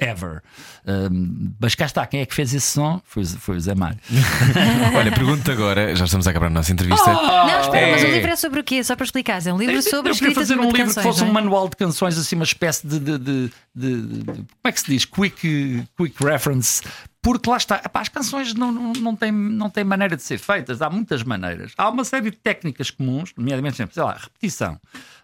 Ever. 0.01 0.41
Um, 0.85 1.51
mas 1.59 1.75
cá 1.75 1.85
está, 1.85 2.05
quem 2.07 2.21
é 2.21 2.25
que 2.25 2.33
fez 2.33 2.53
esse 2.53 2.65
som? 2.67 2.99
Foi, 3.05 3.21
o- 3.23 3.27
foi 3.27 3.57
o 3.57 3.59
Zé 3.61 3.75
Mário. 3.75 3.99
Olha, 4.97 5.11
pergunto 5.11 5.49
agora, 5.51 5.95
já 5.95 6.05
estamos 6.05 6.25
a 6.27 6.31
acabar 6.31 6.47
a 6.47 6.49
nossa 6.49 6.71
entrevista. 6.73 7.13
Não, 7.13 7.61
espera, 7.61 7.91
mas 7.91 8.01
o 8.03 8.05
É. 8.07 8.11
livro 8.11 8.31
é 8.31 8.35
sobre 8.35 8.59
o 8.59 8.63
quê? 8.63 8.83
Só 8.83 8.95
para 8.95 9.05
explicar. 9.05 9.45
É 9.45 9.53
um 9.53 9.57
livro 9.57 9.81
sobre 9.83 10.11
eu 10.11 10.15
queria 10.15 10.33
fazer 10.35 10.57
um 10.59 10.63
livro 10.63 10.77
canções, 10.77 10.95
que 10.95 11.03
fosse 11.03 11.19
não 11.21 11.27
um 11.27 11.29
é? 11.29 11.33
manual 11.33 11.69
de 11.69 11.75
canções, 11.75 12.17
assim, 12.17 12.35
uma 12.35 12.43
espécie 12.45 12.85
de. 12.87 12.99
de- 12.99 13.17
de- 13.19 13.51
de- 13.73 14.01
de- 14.01 14.23
como 14.25 14.47
é 14.65 14.71
que 14.71 14.79
se 14.81 14.87
diz? 14.87 15.05
Quick, 15.05 15.85
quick 15.95 16.23
reference. 16.23 16.81
Porque 17.21 17.47
lá 17.49 17.57
está, 17.57 17.75
Epá, 17.85 18.01
as 18.01 18.09
canções 18.09 18.53
não, 18.55 18.71
não, 18.71 18.93
não, 18.93 19.15
têm, 19.15 19.31
não 19.31 19.69
têm 19.69 19.83
maneira 19.83 20.17
de 20.17 20.23
ser 20.23 20.39
feitas, 20.39 20.81
há 20.81 20.89
muitas 20.89 21.21
maneiras. 21.23 21.71
Há 21.77 21.87
uma 21.89 22.03
série 22.03 22.31
de 22.31 22.37
técnicas 22.37 22.89
comuns, 22.89 23.31
nomeadamente, 23.37 23.77
sempre, 23.77 23.93
sei 23.93 24.01
lá, 24.03 24.13
repetição. 24.19 24.79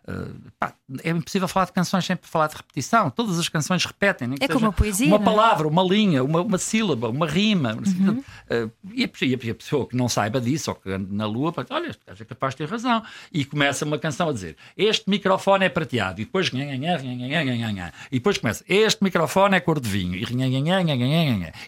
Uh, 0.10 0.34
pá, 0.58 0.74
é 1.04 1.10
impossível 1.10 1.50
falar 1.50 1.66
de 1.66 1.74
canções 1.74 2.06
sem 2.06 2.18
falar 2.22 2.48
de 2.48 2.56
repetição. 2.56 3.10
Todas 3.10 3.38
as 3.38 3.50
canções 3.50 3.84
repetem. 3.84 4.36
É 4.40 4.48
como 4.48 4.68
a 4.68 4.72
poesia, 4.72 5.08
Uma 5.08 5.18
é? 5.18 5.20
palavra, 5.20 5.68
uma 5.68 5.84
linha, 5.84 6.24
uma, 6.24 6.42
uma 6.42 6.58
sílaba, 6.58 7.10
uma 7.10 7.28
rima. 7.28 7.74
Uhum. 7.76 8.20
Uh, 8.20 8.72
e, 8.94 9.04
a, 9.04 9.10
e 9.26 9.34
a- 9.52 9.56
pessoa 9.56 9.86
que 9.86 9.98
não 9.98 10.08
saiba 10.08 10.40
disso, 10.40 10.72
ou 10.72 10.76
que 10.78 10.90
ande 10.90 11.14
na 11.14 11.26
lua, 11.26 11.54
olha, 11.70 11.88
este 11.90 12.02
gajo 12.08 12.24
é 12.24 12.26
capaz 12.26 12.54
de 12.54 12.60
ter 12.60 12.70
razão. 12.70 13.04
E 13.34 13.44
começa 13.44 13.84
uma 13.84 14.00
canção 14.00 14.30
a 14.30 14.34
dizer: 14.34 14.56
Este 14.78 15.10
microfone 15.10 15.66
é 15.66 15.70
prateado. 15.70 16.22
E 16.22 16.26
depois, 16.26 16.50
e 16.54 18.18
depois 18.18 18.38
começa: 18.38 18.64
Este 18.68 19.04
microfone 19.04 19.56
é 19.58 19.60
cor 19.60 19.80
de 19.82 19.90
vinho. 19.90 20.16
E, 20.16 20.24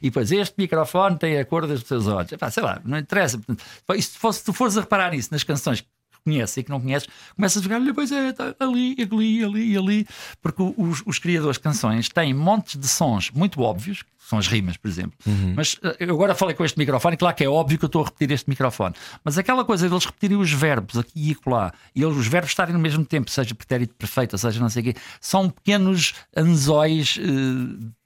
e 0.02 0.10
depois, 0.10 0.32
Este 0.32 0.56
microfone 0.58 1.18
tem 1.18 1.38
a 1.38 1.46
cor 1.46 1.68
dos 1.68 1.84
teus 1.84 2.08
olhos. 2.08 2.32
Epá, 2.32 2.50
sei 2.50 2.64
lá, 2.64 2.82
não 2.86 2.98
interessa. 2.98 3.38
Portanto, 3.38 3.64
e 3.96 4.02
se, 4.02 4.44
tu 4.46 4.54
fores 4.54 4.78
a 4.78 4.82
reparar 4.82 5.12
nisso 5.12 5.30
nas 5.32 5.44
canções 5.44 5.84
conheces 6.30 6.58
e 6.58 6.64
que 6.64 6.70
não 6.70 6.80
conheces, 6.80 7.08
começas 7.36 7.62
a 7.62 7.64
jogar, 7.64 7.82
olha, 7.82 7.94
pois 7.94 8.12
é, 8.12 8.32
tá 8.32 8.56
ali, 8.60 8.96
ali, 9.00 9.44
ali, 9.44 9.78
ali. 9.78 10.08
Porque 10.42 10.62
os, 10.78 11.02
os 11.06 11.20
criadores 11.20 11.58
de 11.58 11.64
canções 11.64 12.08
têm 12.10 12.34
montes 12.34 12.76
de 12.80 12.88
sons 12.88 13.32
muito 13.32 13.62
óbvios, 13.62 14.02
que 14.04 14.10
são 14.30 14.38
as 14.38 14.48
rimas, 14.48 14.78
por 14.78 14.88
exemplo. 14.88 15.14
Mas 15.56 15.76
eh, 15.82 15.98
eu 16.02 16.14
agora 16.14 16.36
falei 16.36 16.54
com 16.56 16.64
este 16.64 16.78
microfone, 16.78 17.18
claro 17.18 17.36
que 17.36 17.44
é 17.44 17.50
óbvio 17.50 17.78
que 17.80 17.86
eu 17.86 17.88
estou 17.88 18.02
a 18.04 18.06
repetir 18.06 18.32
este 18.32 18.48
microfone. 18.50 18.94
Mas 19.24 19.38
aquela 19.38 19.66
coisa 19.66 19.90
deles 19.90 20.06
repetirem 20.06 20.38
os 20.38 20.52
verbos 20.52 20.98
aqui 20.98 21.12
e 21.16 21.32
acolá, 21.32 21.74
e 21.96 22.04
eles, 22.04 22.16
os 22.16 22.28
verbos 22.28 22.52
estarem 22.52 22.74
no 22.74 22.80
mesmo 22.80 23.04
tempo, 23.04 23.30
seja 23.32 23.56
pretérito 23.56 23.96
perfeito, 23.96 24.34
ou 24.34 24.38
seja, 24.38 24.60
não 24.60 24.70
sei 24.70 24.82
o 24.82 24.86
quê, 24.86 24.96
são 25.20 25.50
pequenos 25.50 26.14
anzóis. 26.38 27.18
su- 27.18 27.99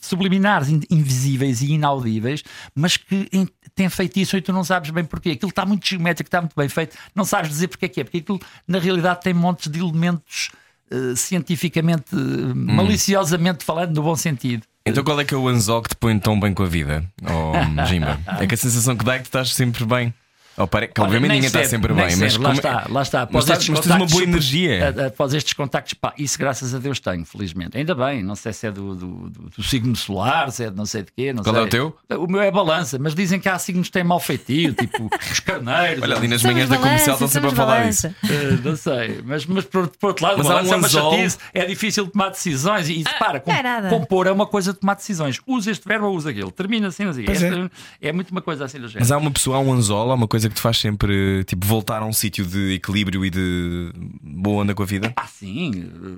subliminares, 0.00 0.68
in- 0.68 0.80
invisíveis 0.90 1.60
e 1.62 1.72
inaudíveis, 1.72 2.42
mas 2.74 2.96
que 2.96 3.28
têm 3.74 3.88
feito 3.88 4.16
isso 4.18 4.36
e 4.36 4.40
tu 4.42 4.52
não 4.52 4.64
sabes 4.64 4.90
bem 4.90 5.04
porquê. 5.04 5.30
Aquilo 5.30 5.50
está 5.50 5.64
muito 5.66 5.86
geométrico, 5.86 6.28
está 6.28 6.40
muito 6.40 6.54
bem 6.56 6.68
feito, 6.68 6.96
não 7.14 7.24
sabes 7.24 7.50
dizer 7.50 7.68
porque 7.68 7.84
é 7.86 7.88
que 7.88 8.00
é, 8.00 8.04
porque 8.04 8.18
aquilo 8.18 8.40
na 8.66 8.78
realidade 8.78 9.20
tem 9.20 9.34
montes 9.34 9.70
de 9.70 9.78
elementos 9.78 10.50
eh, 10.90 11.14
cientificamente, 11.16 12.14
eh, 12.14 12.54
maliciosamente 12.54 13.64
falando, 13.64 13.94
no 13.94 14.02
bom 14.02 14.16
sentido. 14.16 14.62
Então 14.84 15.02
qual 15.02 15.20
é 15.20 15.24
que 15.24 15.34
é 15.34 15.36
o 15.36 15.48
anzol 15.48 15.82
que 15.82 15.88
te 15.90 15.96
põe 15.96 16.18
tão 16.18 16.38
bem 16.38 16.54
com 16.54 16.62
a 16.62 16.66
vida? 16.66 17.04
Oh, 17.22 17.52
Jimba? 17.86 18.20
É 18.40 18.46
que 18.46 18.54
a 18.54 18.58
sensação 18.58 18.96
que 18.96 19.04
dá 19.04 19.14
é 19.14 19.18
que 19.18 19.24
tu 19.24 19.26
estás 19.26 19.52
sempre 19.52 19.84
bem. 19.84 20.14
Oh, 20.58 20.66
pare... 20.66 20.88
que 20.88 21.00
obviamente 21.00 21.30
ninguém 21.32 21.46
está 21.46 21.58
sempre, 21.64 21.70
sempre 21.70 21.94
nem 21.94 22.06
bem, 22.06 22.16
mas 22.16 22.32
sempre. 22.32 22.44
lá 22.44 22.48
como- 22.48 22.58
está, 22.60 22.86
lá 22.90 23.02
está. 23.02 23.18
Mas 23.20 23.28
Após 23.28 23.44
estás- 23.44 23.58
estes 23.58 23.68
mas 23.70 23.80
tens 23.80 23.86
uma 23.90 23.98
contactos 23.98 24.12
boa 24.12 24.24
energia. 24.24 25.06
Após 25.06 25.34
estes 25.34 25.52
contactos, 25.52 25.94
pá, 25.94 26.14
isso 26.16 26.38
graças 26.38 26.74
a 26.74 26.78
Deus 26.78 26.98
tenho, 26.98 27.24
felizmente. 27.26 27.76
Ainda 27.76 27.94
bem, 27.94 28.22
não 28.22 28.34
sei 28.34 28.52
se 28.52 28.66
é 28.66 28.70
do, 28.70 28.94
do, 28.94 29.06
do- 29.30 29.50
do 29.56 29.62
signo 29.62 29.94
solar, 29.96 30.50
se 30.50 30.64
é 30.64 30.70
de 30.70 30.76
não 30.76 30.86
sei 30.86 31.02
de 31.02 31.12
quê. 31.12 31.32
Não 31.32 31.42
Qual 31.42 31.54
sei. 31.54 31.64
é 31.64 31.66
o 31.66 31.68
teu? 31.68 31.96
O 32.18 32.26
meu 32.26 32.40
é 32.40 32.50
balança, 32.50 32.98
mas 32.98 33.14
dizem 33.14 33.38
que 33.38 33.48
há 33.48 33.58
signos 33.58 33.88
que 33.88 33.92
têm 33.92 34.04
mau 34.04 34.18
feitio, 34.20 34.72
tipo 34.74 35.10
os 35.30 35.40
carneiros. 35.40 36.02
Olha, 36.02 36.16
ali 36.16 36.28
nas 36.28 36.40
Somos 36.40 36.54
manhãs 36.54 36.70
da 36.70 36.76
comercial 36.78 37.16
balança, 37.18 37.24
estão 37.24 37.28
sempre 37.28 37.48
a 37.50 37.52
falar 37.52 37.76
balança. 37.80 38.14
disso. 38.22 38.32
Eh, 38.32 38.58
não 38.64 38.76
sei, 38.76 39.20
mas, 39.24 39.46
mas 39.46 39.64
por, 39.64 39.88
por 39.88 40.06
outro 40.08 40.24
lado, 40.24 40.38
Mas 40.38 40.46
balanço 40.46 40.70
um 40.70 40.74
é 40.74 40.76
uma 40.76 40.88
chatice, 40.88 41.38
é 41.52 41.64
difícil 41.66 42.06
tomar 42.06 42.30
decisões. 42.30 42.88
E 42.88 43.04
para, 43.18 43.42
é 43.46 43.62
nada. 43.62 43.88
compor 43.90 44.26
é 44.26 44.32
uma 44.32 44.46
coisa 44.46 44.72
de 44.72 44.78
tomar 44.80 44.94
decisões. 44.94 45.38
Usa 45.46 45.70
este 45.70 45.86
verbo 45.86 46.06
ou 46.06 46.16
usa 46.16 46.30
aquele. 46.30 46.50
Termina 46.50 46.88
assim, 46.88 47.04
assim. 47.04 47.24
É. 48.00 48.08
É. 48.08 48.12
muito 48.12 48.30
uma 48.30 48.40
coisa 48.40 48.64
assim 48.64 48.78
do 48.78 48.88
género. 48.88 49.00
Mas 49.00 49.12
há 49.12 49.18
uma 49.18 49.30
pessoa, 49.30 49.56
há 49.56 49.60
um 49.60 49.72
anzol, 49.72 50.10
há 50.10 50.14
uma 50.14 50.26
coisa 50.28 50.45
que 50.48 50.54
te 50.56 50.60
faz 50.60 50.78
sempre 50.78 51.44
tipo, 51.44 51.66
voltar 51.66 52.02
a 52.02 52.06
um 52.06 52.12
sítio 52.12 52.44
de 52.46 52.74
equilíbrio 52.74 53.24
e 53.24 53.30
de 53.30 53.92
boa 54.22 54.62
onda 54.62 54.74
com 54.74 54.82
a 54.82 54.86
vida. 54.86 55.12
Ah, 55.16 55.26
sim, 55.26 55.70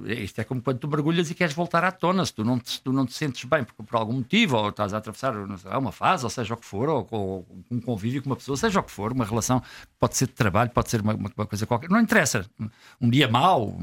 isto 0.06 0.40
é 0.40 0.44
como 0.44 0.60
quando 0.62 0.78
tu 0.78 0.88
mergulhas 0.88 1.30
e 1.30 1.34
queres 1.34 1.54
voltar 1.54 1.84
à 1.84 1.90
tona. 1.92 2.24
Se 2.24 2.32
tu 2.32 2.44
não 2.44 2.58
te, 2.58 2.80
tu 2.82 2.92
não 2.92 3.06
te 3.06 3.14
sentes 3.14 3.44
bem 3.44 3.64
por, 3.64 3.84
por 3.84 3.96
algum 3.96 4.14
motivo, 4.14 4.56
ou 4.56 4.68
estás 4.70 4.92
a 4.94 4.98
atravessar 4.98 5.34
sei, 5.58 5.70
uma 5.72 5.92
fase, 5.92 6.24
ou 6.24 6.30
seja 6.30 6.54
o 6.54 6.56
que 6.56 6.66
for, 6.66 6.88
ou, 6.88 7.06
ou 7.10 7.46
um 7.70 7.80
convívio 7.80 8.22
com 8.22 8.30
uma 8.30 8.36
pessoa, 8.36 8.56
seja 8.56 8.80
o 8.80 8.82
que 8.82 8.90
for, 8.90 9.12
uma 9.12 9.24
relação, 9.24 9.62
pode 9.98 10.16
ser 10.16 10.26
de 10.26 10.32
trabalho, 10.32 10.70
pode 10.70 10.90
ser 10.90 11.00
uma- 11.00 11.14
uma 11.14 11.46
coisa 11.46 11.66
qualquer, 11.66 11.88
não 11.90 12.00
interessa. 12.00 12.44
Um 13.00 13.08
dia 13.10 13.28
mau, 13.28 13.80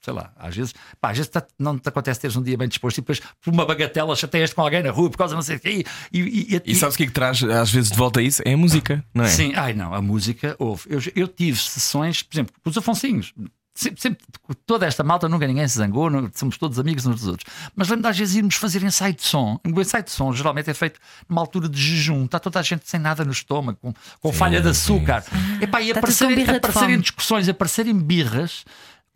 sei 0.00 0.12
lá, 0.12 0.32
às 0.36 0.54
vezes, 0.56 0.74
pá, 1.00 1.10
às 1.10 1.16
vezes 1.18 1.30
tá- 1.30 1.46
não 1.58 1.78
te 1.78 1.88
acontece 1.88 2.20
teres 2.20 2.36
um 2.36 2.42
dia 2.42 2.56
bem 2.56 2.68
disposto 2.68 2.98
e 2.98 3.00
depois 3.00 3.20
por 3.40 3.52
uma 3.52 3.64
bagatela 3.64 4.14
chateias 4.16 4.52
com 4.52 4.62
alguém 4.62 4.82
na 4.82 4.90
rua 4.90 5.10
por 5.10 5.16
causa 5.18 5.32
de 5.32 5.36
não 5.36 5.42
sei 5.42 5.56
o 5.56 5.60
quê. 5.60 5.84
E, 6.12 6.18
e, 6.20 6.56
e- 6.56 6.62
E 6.66 6.74
sabes 6.74 6.94
o 6.94 6.98
que 6.98 7.04
é 7.04 7.06
que 7.06 7.12
traz 7.12 7.42
às 7.42 7.70
vezes 7.70 7.90
de 7.90 7.96
volta 7.96 8.20
a 8.20 8.22
isso? 8.22 8.42
É 8.44 8.52
a 8.52 8.56
música, 8.56 9.04
não 9.14 9.24
é? 9.24 9.28
Sim, 9.28 9.52
ai 9.54 9.72
não, 9.74 9.94
a 9.94 10.02
música 10.02 10.54
houve. 10.58 10.82
Eu, 10.88 11.00
eu 11.14 11.28
tive 11.28 11.58
sessões, 11.58 12.22
por 12.22 12.34
exemplo, 12.34 12.54
com 12.62 12.70
os 12.70 12.76
Afonsinhos. 12.76 13.32
Sempre, 13.72 14.00
sempre- 14.02 14.24
toda 14.66 14.84
esta 14.84 15.02
malta, 15.04 15.28
nunca 15.28 15.46
ninguém 15.46 15.66
se 15.66 15.78
zangou, 15.78 16.10
não- 16.10 16.28
somos 16.34 16.58
todos 16.58 16.78
amigos 16.78 17.06
uns 17.06 17.14
dos 17.20 17.26
outros. 17.28 17.50
Mas 17.74 17.88
lembro 17.88 18.02
de 18.02 18.08
às 18.08 18.18
vezes 18.18 18.34
irmos 18.34 18.56
fazer 18.56 18.82
ensaio 18.82 19.14
de 19.14 19.22
som. 19.22 19.58
O 19.64 19.80
ensaio 19.80 20.02
de 20.04 20.10
som 20.10 20.32
geralmente 20.34 20.68
é 20.68 20.74
feito 20.74 21.00
numa 21.28 21.40
altura 21.40 21.68
de 21.68 21.80
jejum, 21.80 22.24
está 22.24 22.38
toda 22.40 22.58
a 22.58 22.62
gente 22.62 22.82
sem 22.90 22.98
nada 23.00 23.24
no 23.24 23.30
estômago, 23.30 23.78
com, 23.80 23.94
com 24.20 24.32
falha 24.32 24.60
de 24.60 24.68
açúcar. 24.68 25.24
Epá, 25.62 25.80
e 25.80 25.92
aparecerem, 25.92 26.44
aparecerem 26.50 27.00
discussões, 27.00 27.48
aparecerem 27.48 27.96
birras 27.96 28.64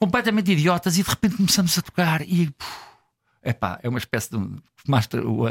completamente 0.04 0.52
idiotas 0.52 0.98
e 0.98 1.02
de 1.02 1.08
repente 1.08 1.36
começamos 1.36 1.78
a 1.78 1.82
tocar 1.82 2.20
e. 2.22 2.50
puf, 2.50 2.84
Epá, 3.42 3.78
é 3.82 3.88
uma 3.88 3.98
espécie 3.98 4.30
de 4.30 4.36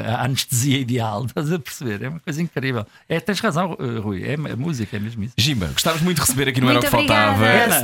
a 0.06 0.24
anestesia 0.26 0.78
ideal, 0.78 1.26
estás 1.36 1.52
a 1.52 1.58
perceber? 1.60 2.04
É 2.04 2.10
uma 2.10 2.20
coisa 2.20 2.42
incrível. 2.42 2.86
É, 3.10 3.20
tens 3.20 3.40
razão, 3.40 3.76
eh, 3.80 4.00
Rui, 4.00 4.24
é 4.24 4.36
a 4.36 4.56
música, 4.56 4.96
é 4.96 5.00
mesmo 5.00 5.24
isso. 5.24 5.34
Gimba, 5.38 5.68
gostávamos 5.74 6.04
muito 6.04 6.18
de 6.18 6.22
receber 6.22 6.48
aqui 6.50 6.62
no 6.62 6.70
Era 6.70 6.80
o 6.80 6.82
que 6.82 6.90
Faltava. 6.90 7.46
Ana. 7.46 7.84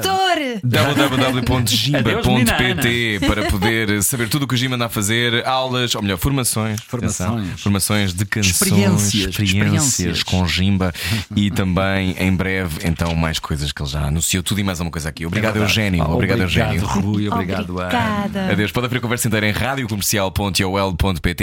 Www.gimba.pt 0.64 3.20
para 3.28 3.46
poder 3.50 4.02
saber 4.04 4.30
tudo 4.30 4.44
o 4.44 4.48
que 4.48 4.54
o 4.54 4.58
Gimba 4.58 4.76
anda 4.76 4.86
a 4.86 4.90
fazer, 4.90 5.46
aulas, 5.46 5.96
ou 5.96 6.02
melhor, 6.02 6.18
formações, 6.18 6.80
Formações. 6.82 7.30
atenção, 7.32 7.58
formações 7.58 8.14
de 8.14 8.26
canções, 8.26 8.54
Experiências, 8.54 9.14
experiências 9.40 9.50
experiências. 9.50 10.24
com 10.24 10.48
Gimba 10.48 10.94
e 11.36 11.50
também 11.52 12.16
em 12.20 12.34
breve, 12.36 12.88
então, 12.88 13.16
mais 13.16 13.40
coisas 13.40 13.72
que 13.72 13.82
ele 13.82 13.90
já 13.90 14.06
anunciou, 14.06 14.44
tudo 14.44 14.60
e 14.60 14.64
mais 14.64 14.80
alguma 14.80 14.92
coisa 14.92 15.10
aqui. 15.10 15.26
Obrigado, 15.26 15.58
É. 15.58 15.62
Eugénio. 15.64 16.04
Pá, 16.06 16.12
Obrigado, 16.12 16.42
Eugénio. 16.42 16.86
Rui, 16.86 17.28
obrigado, 17.30 17.80
Ana. 17.80 17.88
Obrigada. 17.88 18.52
Adeus. 18.52 18.72
Pode 18.72 18.86
abrir 18.86 19.00
a 19.00 19.02
conversa 19.02 19.28
inteira 19.28 19.48
em 19.48 19.52
radiocomercial.ol.pt. 19.52 21.39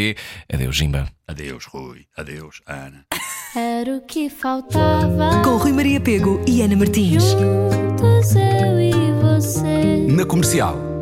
Adeus, 0.53 0.77
Gimba. 0.77 1.09
Adeus, 1.27 1.65
Rui. 1.67 2.07
Adeus, 2.17 2.61
Ana. 2.67 3.07
Era 3.57 3.97
o 3.97 4.01
que 4.03 4.29
faltava. 4.29 5.43
Com 5.43 5.57
Rui 5.57 5.73
Maria 5.73 6.01
Pego 6.01 6.43
e 6.47 6.61
Ana 6.61 6.77
Martins. 6.77 7.25
Juntos 7.25 8.35
eu 8.35 8.81
e 8.81 9.13
você. 9.23 10.07
Na 10.09 10.27
comercial. 10.27 10.96